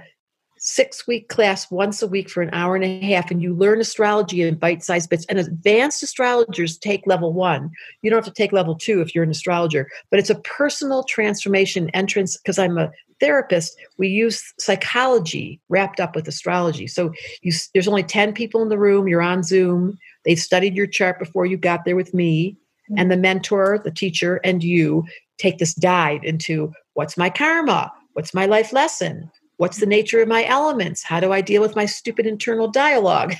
six 0.65 1.05
week 1.05 1.29
class 1.29 1.69
once 1.69 2.01
a 2.01 2.07
week 2.07 2.27
for 2.27 2.41
an 2.41 2.49
hour 2.51 2.75
and 2.75 2.83
a 2.83 2.99
half, 2.99 3.29
and 3.29 3.41
you 3.41 3.53
learn 3.53 3.79
astrology 3.79 4.41
in 4.41 4.55
bite 4.55 4.83
sized 4.83 5.09
bits. 5.11 5.25
And 5.29 5.37
advanced 5.37 6.01
astrologers 6.01 6.77
take 6.77 7.05
level 7.05 7.33
one. 7.33 7.69
You 8.01 8.09
don't 8.09 8.17
have 8.17 8.33
to 8.33 8.37
take 8.37 8.51
level 8.51 8.75
two 8.75 8.99
if 8.99 9.13
you're 9.13 9.23
an 9.23 9.29
astrologer, 9.29 9.87
but 10.09 10.19
it's 10.19 10.31
a 10.31 10.41
personal 10.41 11.03
transformation 11.03 11.89
entrance 11.91 12.35
because 12.37 12.57
I'm 12.57 12.79
a 12.79 12.91
therapist. 13.19 13.77
We 13.97 14.07
use 14.07 14.53
psychology 14.59 15.61
wrapped 15.69 15.99
up 15.99 16.15
with 16.15 16.27
astrology. 16.27 16.87
So 16.87 17.13
you, 17.43 17.53
there's 17.73 17.87
only 17.87 18.03
10 18.03 18.33
people 18.33 18.63
in 18.63 18.69
the 18.69 18.79
room, 18.79 19.07
you're 19.07 19.21
on 19.21 19.43
Zoom, 19.43 19.97
they've 20.25 20.39
studied 20.39 20.75
your 20.75 20.87
chart 20.87 21.19
before 21.19 21.45
you 21.45 21.57
got 21.57 21.85
there 21.85 21.95
with 21.95 22.13
me. 22.13 22.57
Mm-hmm. 22.89 22.99
And 22.99 23.11
the 23.11 23.17
mentor, 23.17 23.79
the 23.83 23.91
teacher, 23.91 24.37
and 24.43 24.63
you 24.63 25.05
take 25.37 25.59
this 25.59 25.75
dive 25.75 26.23
into 26.23 26.73
what's 26.93 27.17
my 27.17 27.29
karma? 27.29 27.91
What's 28.13 28.33
my 28.33 28.45
life 28.45 28.73
lesson? 28.73 29.29
What's 29.57 29.79
the 29.79 29.85
nature 29.85 30.21
of 30.21 30.27
my 30.27 30.45
elements? 30.45 31.03
How 31.03 31.19
do 31.19 31.31
I 31.31 31.41
deal 31.41 31.61
with 31.61 31.75
my 31.75 31.85
stupid 31.85 32.25
internal 32.25 32.67
dialogue? 32.67 33.35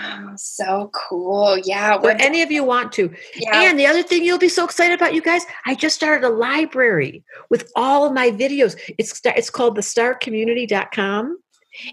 oh, 0.00 0.32
so 0.36 0.90
cool. 0.92 1.58
Yeah. 1.58 1.96
Or 2.02 2.10
any 2.10 2.42
of 2.42 2.50
you 2.50 2.64
want 2.64 2.92
to. 2.92 3.14
Yeah. 3.36 3.62
And 3.62 3.78
the 3.78 3.86
other 3.86 4.02
thing 4.02 4.24
you'll 4.24 4.38
be 4.38 4.48
so 4.48 4.64
excited 4.64 4.94
about, 4.94 5.14
you 5.14 5.22
guys, 5.22 5.44
I 5.66 5.74
just 5.74 5.96
started 5.96 6.26
a 6.26 6.30
library 6.30 7.22
with 7.50 7.70
all 7.76 8.04
of 8.04 8.12
my 8.12 8.30
videos. 8.30 8.78
It's 8.98 9.20
it's 9.24 9.50
called 9.50 9.76
the 9.76 9.82
starcommunity.com. 9.82 11.38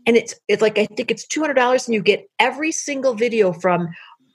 And 0.05 0.15
it's 0.15 0.35
it's 0.47 0.61
like 0.61 0.77
I 0.77 0.85
think 0.85 1.11
it's 1.11 1.25
$200 1.27 1.87
and 1.87 1.93
you 1.93 2.01
get 2.01 2.29
every 2.39 2.71
single 2.71 3.13
video 3.13 3.51
from 3.51 3.89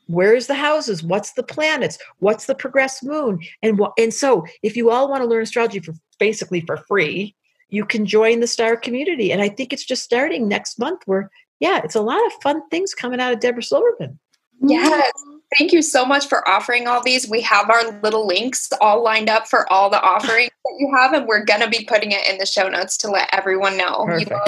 where's 0.08 0.46
the 0.46 0.54
houses 0.54 1.02
what's 1.02 1.32
the 1.32 1.42
planets 1.42 1.98
what's 2.18 2.46
the 2.46 2.54
progressed 2.54 3.02
moon 3.02 3.40
and 3.62 3.78
what 3.78 3.92
and 3.98 4.14
so 4.14 4.44
if 4.62 4.76
you 4.76 4.90
all 4.90 5.10
want 5.10 5.22
to 5.22 5.28
learn 5.28 5.42
astrology 5.42 5.80
for 5.80 5.94
basically 6.18 6.60
for 6.60 6.76
free 6.76 7.34
you 7.68 7.84
can 7.84 8.06
join 8.06 8.40
the 8.40 8.46
star 8.46 8.76
community. 8.76 9.32
And 9.32 9.42
I 9.42 9.48
think 9.48 9.72
it's 9.72 9.84
just 9.84 10.02
starting 10.02 10.48
next 10.48 10.78
month 10.78 11.02
where, 11.06 11.30
yeah, 11.60 11.80
it's 11.82 11.94
a 11.94 12.00
lot 12.00 12.24
of 12.26 12.32
fun 12.42 12.66
things 12.68 12.94
coming 12.94 13.20
out 13.20 13.32
of 13.32 13.40
Debra 13.40 13.62
Silverman. 13.62 14.18
Yes. 14.60 15.12
Thank 15.58 15.72
you 15.72 15.82
so 15.82 16.04
much 16.04 16.28
for 16.28 16.46
offering 16.48 16.88
all 16.88 17.02
these. 17.02 17.28
We 17.28 17.40
have 17.42 17.70
our 17.70 18.00
little 18.00 18.26
links 18.26 18.68
all 18.80 19.02
lined 19.02 19.28
up 19.28 19.46
for 19.46 19.70
all 19.72 19.88
the 19.90 20.02
offerings 20.02 20.50
that 20.64 20.76
you 20.78 20.92
have, 20.96 21.12
and 21.12 21.26
we're 21.26 21.44
going 21.44 21.60
to 21.60 21.68
be 21.68 21.84
putting 21.84 22.10
it 22.10 22.28
in 22.28 22.38
the 22.38 22.46
show 22.46 22.68
notes 22.68 22.96
to 22.98 23.10
let 23.10 23.28
everyone 23.32 23.76
know. 23.76 24.04
Perfect. 24.06 24.30
You 24.30 24.36
know, 24.36 24.44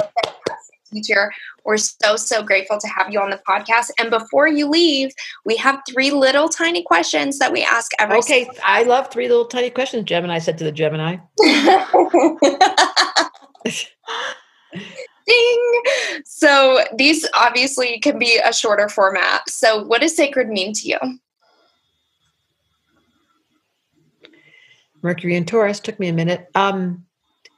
teacher. 0.89 1.31
We're 1.65 1.77
so, 1.77 2.15
so 2.15 2.43
grateful 2.43 2.79
to 2.79 2.87
have 2.87 3.11
you 3.11 3.19
on 3.19 3.29
the 3.29 3.41
podcast. 3.47 3.91
And 3.99 4.09
before 4.09 4.47
you 4.47 4.67
leave, 4.67 5.11
we 5.45 5.55
have 5.57 5.81
three 5.89 6.11
little 6.11 6.49
tiny 6.49 6.83
questions 6.83 7.39
that 7.39 7.51
we 7.51 7.63
ask 7.63 7.91
every 7.99 8.17
Okay, 8.19 8.49
I 8.65 8.83
love 8.83 9.11
three 9.11 9.27
little 9.27 9.45
tiny 9.45 9.69
questions, 9.69 10.05
Gemini 10.05 10.39
said 10.39 10.57
to 10.57 10.63
the 10.63 10.71
Gemini. 10.71 11.17
Ding! 15.27 15.81
So 16.25 16.83
these 16.95 17.27
obviously 17.35 17.99
can 17.99 18.17
be 18.17 18.39
a 18.43 18.51
shorter 18.51 18.89
format. 18.89 19.47
So, 19.49 19.83
what 19.83 20.01
does 20.01 20.15
sacred 20.15 20.49
mean 20.49 20.73
to 20.73 20.87
you? 20.87 20.97
Mercury 25.01 25.35
and 25.35 25.47
Taurus 25.47 25.79
took 25.79 25.99
me 25.99 26.07
a 26.07 26.13
minute. 26.13 26.47
Um, 26.55 27.05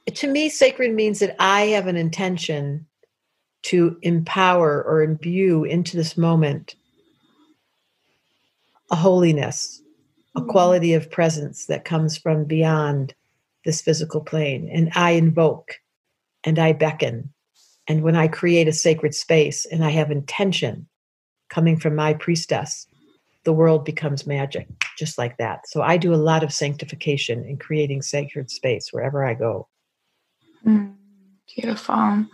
to 0.06 0.26
me, 0.26 0.48
sacred 0.48 0.92
means 0.94 1.20
that 1.20 1.36
I 1.38 1.62
have 1.66 1.86
an 1.86 1.96
intention 1.96 2.86
to 3.62 3.96
empower 4.02 4.82
or 4.82 5.02
imbue 5.02 5.64
into 5.64 5.96
this 5.96 6.16
moment 6.16 6.74
a 8.90 8.96
holiness, 8.96 9.80
a 10.34 10.40
mm-hmm. 10.40 10.50
quality 10.50 10.94
of 10.94 11.10
presence 11.10 11.66
that 11.66 11.84
comes 11.84 12.16
from 12.16 12.44
beyond 12.44 13.14
this 13.64 13.80
physical 13.80 14.20
plane. 14.20 14.68
And 14.72 14.90
I 14.94 15.12
invoke 15.12 15.80
and 16.44 16.58
I 16.58 16.72
beckon. 16.72 17.32
And 17.88 18.02
when 18.02 18.16
I 18.16 18.28
create 18.28 18.68
a 18.68 18.72
sacred 18.72 19.14
space 19.14 19.64
and 19.64 19.84
I 19.84 19.90
have 19.90 20.10
intention 20.10 20.86
coming 21.48 21.78
from 21.78 21.96
my 21.96 22.14
priestess, 22.14 22.86
the 23.44 23.52
world 23.52 23.84
becomes 23.84 24.26
magic, 24.26 24.68
just 24.98 25.18
like 25.18 25.36
that. 25.38 25.68
So 25.68 25.82
I 25.82 25.96
do 25.96 26.14
a 26.14 26.16
lot 26.16 26.44
of 26.44 26.52
sanctification 26.52 27.44
in 27.44 27.56
creating 27.56 28.02
sacred 28.02 28.50
space 28.50 28.92
wherever 28.92 29.24
I 29.24 29.34
go. 29.34 29.68
Mm. 30.64 30.94
Beautiful. 31.54 32.26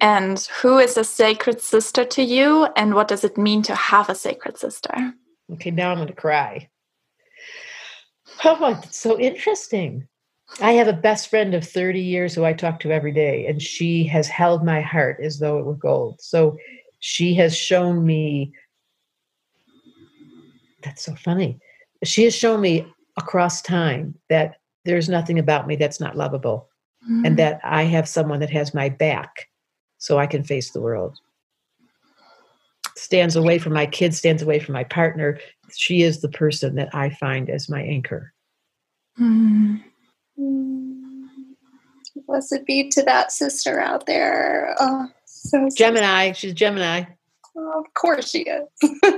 And 0.00 0.38
who 0.62 0.78
is 0.78 0.96
a 0.96 1.04
sacred 1.04 1.60
sister 1.60 2.04
to 2.04 2.22
you? 2.22 2.68
And 2.76 2.94
what 2.94 3.08
does 3.08 3.24
it 3.24 3.36
mean 3.36 3.62
to 3.62 3.74
have 3.74 4.08
a 4.08 4.14
sacred 4.14 4.56
sister? 4.58 5.14
Okay, 5.52 5.70
now 5.70 5.90
I'm 5.90 5.96
going 5.96 6.08
to 6.08 6.14
cry. 6.14 6.68
Oh, 8.44 8.80
it's 8.84 8.98
so 8.98 9.18
interesting. 9.18 10.06
I 10.60 10.72
have 10.72 10.88
a 10.88 10.92
best 10.92 11.28
friend 11.28 11.54
of 11.54 11.66
30 11.66 12.00
years 12.00 12.34
who 12.34 12.44
I 12.44 12.52
talk 12.52 12.80
to 12.80 12.92
every 12.92 13.12
day, 13.12 13.46
and 13.46 13.60
she 13.60 14.04
has 14.04 14.28
held 14.28 14.64
my 14.64 14.80
heart 14.80 15.18
as 15.22 15.38
though 15.38 15.58
it 15.58 15.64
were 15.64 15.74
gold. 15.74 16.20
So 16.20 16.56
she 17.00 17.34
has 17.34 17.56
shown 17.56 18.04
me 18.04 18.52
that's 20.82 21.04
so 21.04 21.14
funny. 21.14 21.58
She 22.04 22.24
has 22.24 22.34
shown 22.34 22.60
me 22.60 22.86
across 23.18 23.60
time 23.60 24.14
that 24.28 24.56
there's 24.84 25.08
nothing 25.08 25.38
about 25.38 25.66
me 25.66 25.76
that's 25.76 26.00
not 26.00 26.16
lovable 26.16 26.69
mm-hmm. 27.04 27.24
and 27.24 27.38
that 27.38 27.60
I 27.62 27.84
have 27.84 28.08
someone 28.08 28.40
that 28.40 28.50
has 28.50 28.74
my 28.74 28.88
back 28.88 29.48
so 29.98 30.18
I 30.18 30.26
can 30.26 30.42
face 30.42 30.70
the 30.70 30.80
world. 30.80 31.18
Stands 32.96 33.36
away 33.36 33.58
from 33.58 33.72
my 33.72 33.86
kids, 33.86 34.18
stands 34.18 34.42
away 34.42 34.58
from 34.58 34.72
my 34.72 34.84
partner. 34.84 35.38
She 35.74 36.02
is 36.02 36.20
the 36.20 36.28
person 36.28 36.74
that 36.76 36.94
I 36.94 37.10
find 37.10 37.48
as 37.48 37.68
my 37.68 37.82
anchor. 37.82 38.32
Mm-hmm. 39.18 39.76
Blessed 42.26 42.64
be 42.66 42.88
to 42.90 43.02
that 43.02 43.32
sister 43.32 43.80
out 43.80 44.06
there. 44.06 44.74
Oh, 44.78 45.08
so 45.24 45.68
Gemini. 45.76 46.32
She's 46.32 46.54
Gemini. 46.54 47.04
Oh, 47.56 47.80
of 47.80 47.94
course 47.94 48.30
she 48.30 48.40
is. 48.42 48.68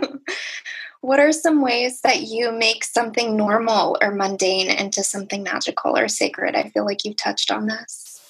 what 1.02 1.18
are 1.18 1.32
some 1.32 1.60
ways 1.60 2.00
that 2.02 2.22
you 2.22 2.52
make 2.52 2.84
something 2.84 3.36
normal 3.36 3.98
or 4.00 4.14
mundane 4.14 4.70
into 4.70 5.02
something 5.02 5.42
magical 5.42 5.98
or 5.98 6.06
sacred? 6.06 6.54
I 6.54 6.70
feel 6.70 6.84
like 6.84 7.04
you've 7.04 7.16
touched 7.16 7.50
on 7.50 7.66
this. 7.66 8.20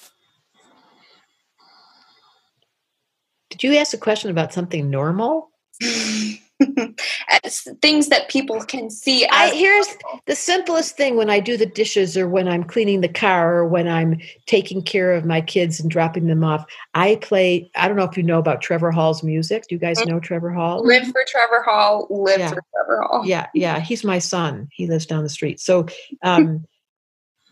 Did 3.51 3.63
you 3.63 3.75
ask 3.75 3.93
a 3.93 3.97
question 3.97 4.31
about 4.31 4.53
something 4.53 4.89
normal? 4.89 5.51
as 7.43 7.67
things 7.81 8.09
that 8.09 8.29
people 8.29 8.59
can 8.61 8.89
see. 8.89 9.25
I, 9.27 9.53
here's 9.53 9.87
the 10.25 10.35
simplest 10.35 10.97
thing 10.97 11.15
when 11.15 11.29
I 11.29 11.39
do 11.39 11.57
the 11.57 11.65
dishes 11.65 12.17
or 12.17 12.27
when 12.27 12.47
I'm 12.47 12.63
cleaning 12.63 13.01
the 13.01 13.09
car 13.09 13.55
or 13.55 13.67
when 13.67 13.87
I'm 13.87 14.19
taking 14.45 14.81
care 14.81 15.13
of 15.13 15.25
my 15.25 15.41
kids 15.41 15.79
and 15.79 15.89
dropping 15.89 16.27
them 16.27 16.43
off. 16.43 16.65
I 16.93 17.15
play, 17.17 17.69
I 17.75 17.87
don't 17.87 17.97
know 17.97 18.03
if 18.03 18.17
you 18.17 18.23
know 18.23 18.39
about 18.39 18.61
Trevor 18.61 18.91
Hall's 18.91 19.23
music. 19.23 19.65
Do 19.67 19.75
you 19.75 19.79
guys 19.79 19.99
mm-hmm. 19.99 20.11
know 20.11 20.19
Trevor 20.19 20.51
Hall? 20.51 20.85
Live 20.85 21.07
for 21.07 21.23
Trevor 21.27 21.63
Hall, 21.63 22.07
live 22.09 22.39
yeah. 22.39 22.49
for 22.49 22.63
Trevor 22.73 23.01
Hall. 23.01 23.23
Yeah, 23.25 23.47
yeah. 23.53 23.79
He's 23.79 24.03
my 24.03 24.19
son. 24.19 24.67
He 24.71 24.87
lives 24.87 25.05
down 25.05 25.23
the 25.23 25.29
street. 25.29 25.59
So, 25.59 25.87
um, 26.23 26.65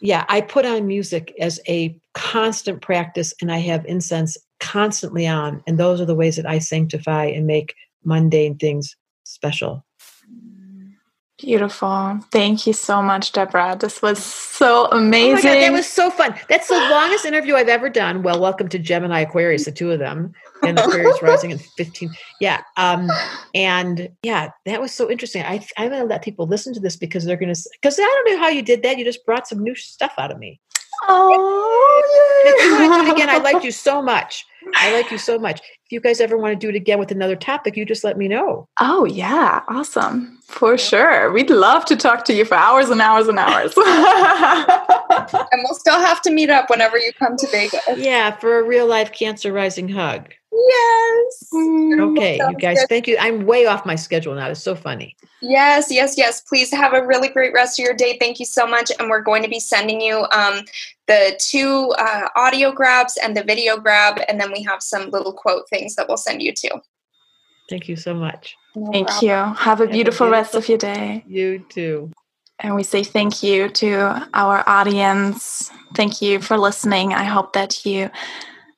yeah, 0.02 0.26
I 0.30 0.42
put 0.42 0.66
on 0.66 0.88
music 0.88 1.34
as 1.40 1.60
a 1.68 1.96
constant 2.14 2.82
practice 2.82 3.34
and 3.40 3.52
I 3.52 3.60
have 3.60 3.86
incense 3.86 4.36
constantly 4.60 5.28
on. 5.28 5.64
And 5.68 5.78
those 5.78 6.02
are 6.02 6.06
the 6.06 6.16
ways 6.16 6.36
that 6.38 6.46
I 6.46 6.60
sanctify 6.60 7.26
and 7.26 7.46
make 7.46 7.76
mundane 8.04 8.58
things 8.58 8.96
special. 9.41 9.84
Beautiful. 11.39 12.19
Thank 12.31 12.68
you 12.68 12.73
so 12.73 13.01
much, 13.01 13.31
Debra. 13.31 13.76
This 13.80 13.99
was 13.99 14.23
so 14.23 14.85
amazing. 14.91 15.49
Oh 15.49 15.53
God, 15.55 15.61
that 15.61 15.72
was 15.72 15.88
so 15.88 16.11
fun. 16.11 16.35
That's 16.47 16.68
the 16.68 16.76
longest 16.76 17.26
interview 17.26 17.55
I've 17.55 17.68
ever 17.68 17.89
done. 17.89 18.22
Well, 18.22 18.39
welcome 18.39 18.69
to 18.69 18.77
Gemini 18.77 19.22
Aquarius, 19.22 19.65
the 19.65 19.72
two 19.72 19.89
of 19.89 19.97
them, 19.97 20.34
and 20.61 20.77
Aquarius 20.77 21.19
Rising 21.23 21.49
in 21.49 21.57
15. 21.57 22.11
Yeah. 22.39 22.61
Um, 22.77 23.09
and 23.55 24.09
yeah, 24.22 24.51
that 24.68 24.80
was 24.80 24.91
so 24.91 25.09
interesting. 25.09 25.41
I, 25.41 25.65
I'm 25.77 25.89
going 25.89 26.01
to 26.01 26.07
let 26.07 26.22
people 26.22 26.45
listen 26.45 26.76
to 26.76 26.80
this 26.80 26.95
because 26.95 27.26
they're 27.26 27.38
going 27.38 27.51
to, 27.51 27.69
because 27.81 27.97
I 27.97 28.03
don't 28.03 28.35
know 28.35 28.38
how 28.38 28.49
you 28.49 28.61
did 28.61 28.84
that. 28.84 28.99
You 28.99 29.03
just 29.03 29.26
brought 29.26 29.47
some 29.47 29.63
new 29.63 29.73
stuff 29.73 30.13
out 30.19 30.30
of 30.30 30.38
me. 30.38 30.59
Oh, 31.07 32.44
if 32.45 32.65
you 32.65 32.72
want 32.72 32.94
to 32.94 33.06
do 33.06 33.11
it 33.11 33.14
again, 33.14 33.30
I 33.30 33.38
oh, 33.38 33.41
like 33.41 33.64
you 33.64 33.72
so 33.72 34.02
much. 34.02 34.45
I 34.76 34.94
like 34.94 35.11
you 35.11 35.18
so 35.18 35.40
much. 35.40 35.60
If 35.60 35.91
you 35.91 35.99
guys 35.99 36.22
ever 36.22 36.38
want 36.38 36.53
to 36.53 36.56
do 36.56 36.69
it 36.69 36.76
again 36.76 36.99
with 36.99 37.11
another 37.11 37.36
topic, 37.36 37.76
you 37.76 37.86
just 37.86 38.03
let 38.03 38.18
me 38.18 38.28
know. 38.28 38.68
Oh, 38.80 39.06
yeah. 39.06 39.61
Awesome. 39.68 40.38
For 40.44 40.78
sure. 40.78 41.32
We'd 41.32 41.49
love 41.49 41.86
to 41.86 41.95
talk 41.95 42.26
to 42.26 42.34
you 42.34 42.45
for 42.45 42.56
hours 42.56 42.90
and 42.90 43.02
hours 43.02 43.28
and 43.28 43.40
hours. 43.40 43.73
and 43.78 45.61
we'll 45.64 45.73
still 45.73 45.99
have 45.99 46.22
to 46.22 46.32
meet 46.32 46.49
up 46.49 46.69
whenever 46.69 46.98
you 46.98 47.11
come 47.14 47.36
to 47.38 47.48
Vegas. 47.48 47.82
Yeah, 47.98 48.32
for 48.32 48.60
a 48.60 48.64
real 48.64 48.86
life 48.86 49.11
Cancer 49.11 49.52
Rising 49.52 49.90
hug. 49.90 50.34
Yes. 50.53 51.48
Okay, 51.53 52.40
you 52.49 52.56
guys, 52.57 52.84
thank 52.90 53.07
you. 53.07 53.15
I'm 53.19 53.45
way 53.45 53.65
off 53.65 53.86
my 53.86 53.95
schedule 53.95 54.36
now. 54.36 54.49
It's 54.49 54.61
so 54.61 54.76
funny. 54.76 55.15
Yes, 55.41 55.90
yes, 55.90 56.18
yes. 56.18 56.41
Please 56.41 56.72
have 56.72 56.94
a 56.94 57.06
really 57.06 57.30
great 57.30 57.53
rest 57.53 57.80
of 57.80 57.86
your 57.86 57.95
day. 57.95 58.18
Thank 58.19 58.40
you 58.40 58.45
so 58.45 58.68
much. 58.68 58.91
And 58.99 59.10
we're 59.10 59.22
going 59.22 59.44
to 59.44 59.49
be 59.49 59.60
sending 59.60 60.02
you 60.02 60.26
um, 60.32 60.65
the 61.07 61.40
two 61.40 61.94
uh, 61.98 62.28
audio 62.36 62.72
grabs 62.72 63.18
and 63.18 63.36
the 63.36 63.44
video 63.44 63.78
grab. 63.78 64.19
And 64.28 64.40
then 64.40 64.52
we 64.52 64.61
have 64.64 64.84
some 64.84 65.10
little 65.10 65.34
quote 65.34 65.69
things 65.69 65.95
that 65.95 66.07
we'll 66.07 66.18
send 66.18 66.41
you 66.41 66.53
too. 66.53 66.82
Thank 67.69 67.88
you 67.88 67.95
so 67.95 68.14
much. 68.14 68.57
No 68.76 68.91
thank 68.91 69.07
problem. 69.07 69.30
you. 69.30 69.56
Have 69.56 69.80
a 69.80 69.88
beautiful, 69.88 70.28
beautiful 70.28 70.30
rest 70.30 70.56
of 70.56 70.68
your 70.68 70.78
day. 70.78 71.23
You 71.28 71.65
too. 71.69 72.11
And 72.60 72.76
we 72.76 72.84
say 72.84 73.03
thank 73.03 73.41
you 73.41 73.69
to 73.69 74.28
our 74.34 74.68
audience. 74.68 75.72
Thank 75.95 76.22
you 76.22 76.40
for 76.40 76.57
listening. 76.57 77.14
I 77.14 77.23
hope 77.23 77.53
that 77.53 77.86
you 77.86 78.11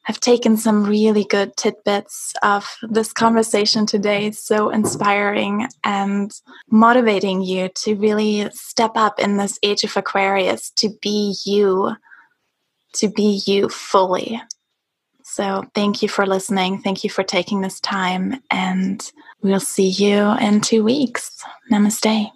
have 0.04 0.20
taken 0.20 0.58
some 0.58 0.84
really 0.84 1.24
good 1.24 1.56
tidbits 1.56 2.34
of 2.44 2.68
this 2.90 3.14
conversation 3.14 3.86
today. 3.86 4.32
So 4.32 4.70
inspiring 4.70 5.68
and 5.84 6.32
motivating 6.70 7.42
you 7.42 7.70
to 7.70 7.96
really 7.96 8.50
step 8.52 8.92
up 8.96 9.20
in 9.20 9.38
this 9.38 9.58
age 9.64 9.84
of 9.84 9.96
Aquarius 9.96 10.72
to 10.78 10.90
be 11.02 11.36
you, 11.46 11.96
to 12.94 13.10
be 13.10 13.42
you 13.46 13.70
fully. 13.70 14.42
So, 15.26 15.64
thank 15.74 16.04
you 16.04 16.10
for 16.10 16.28
listening. 16.28 16.82
Thank 16.82 17.04
you 17.04 17.10
for 17.10 17.24
taking 17.24 17.62
this 17.62 17.80
time. 17.80 18.42
And 18.52 19.02
we'll 19.42 19.62
see 19.62 19.88
you 19.88 20.38
in 20.38 20.62
two 20.62 20.84
weeks. 20.84 21.44
Namaste. 21.72 22.30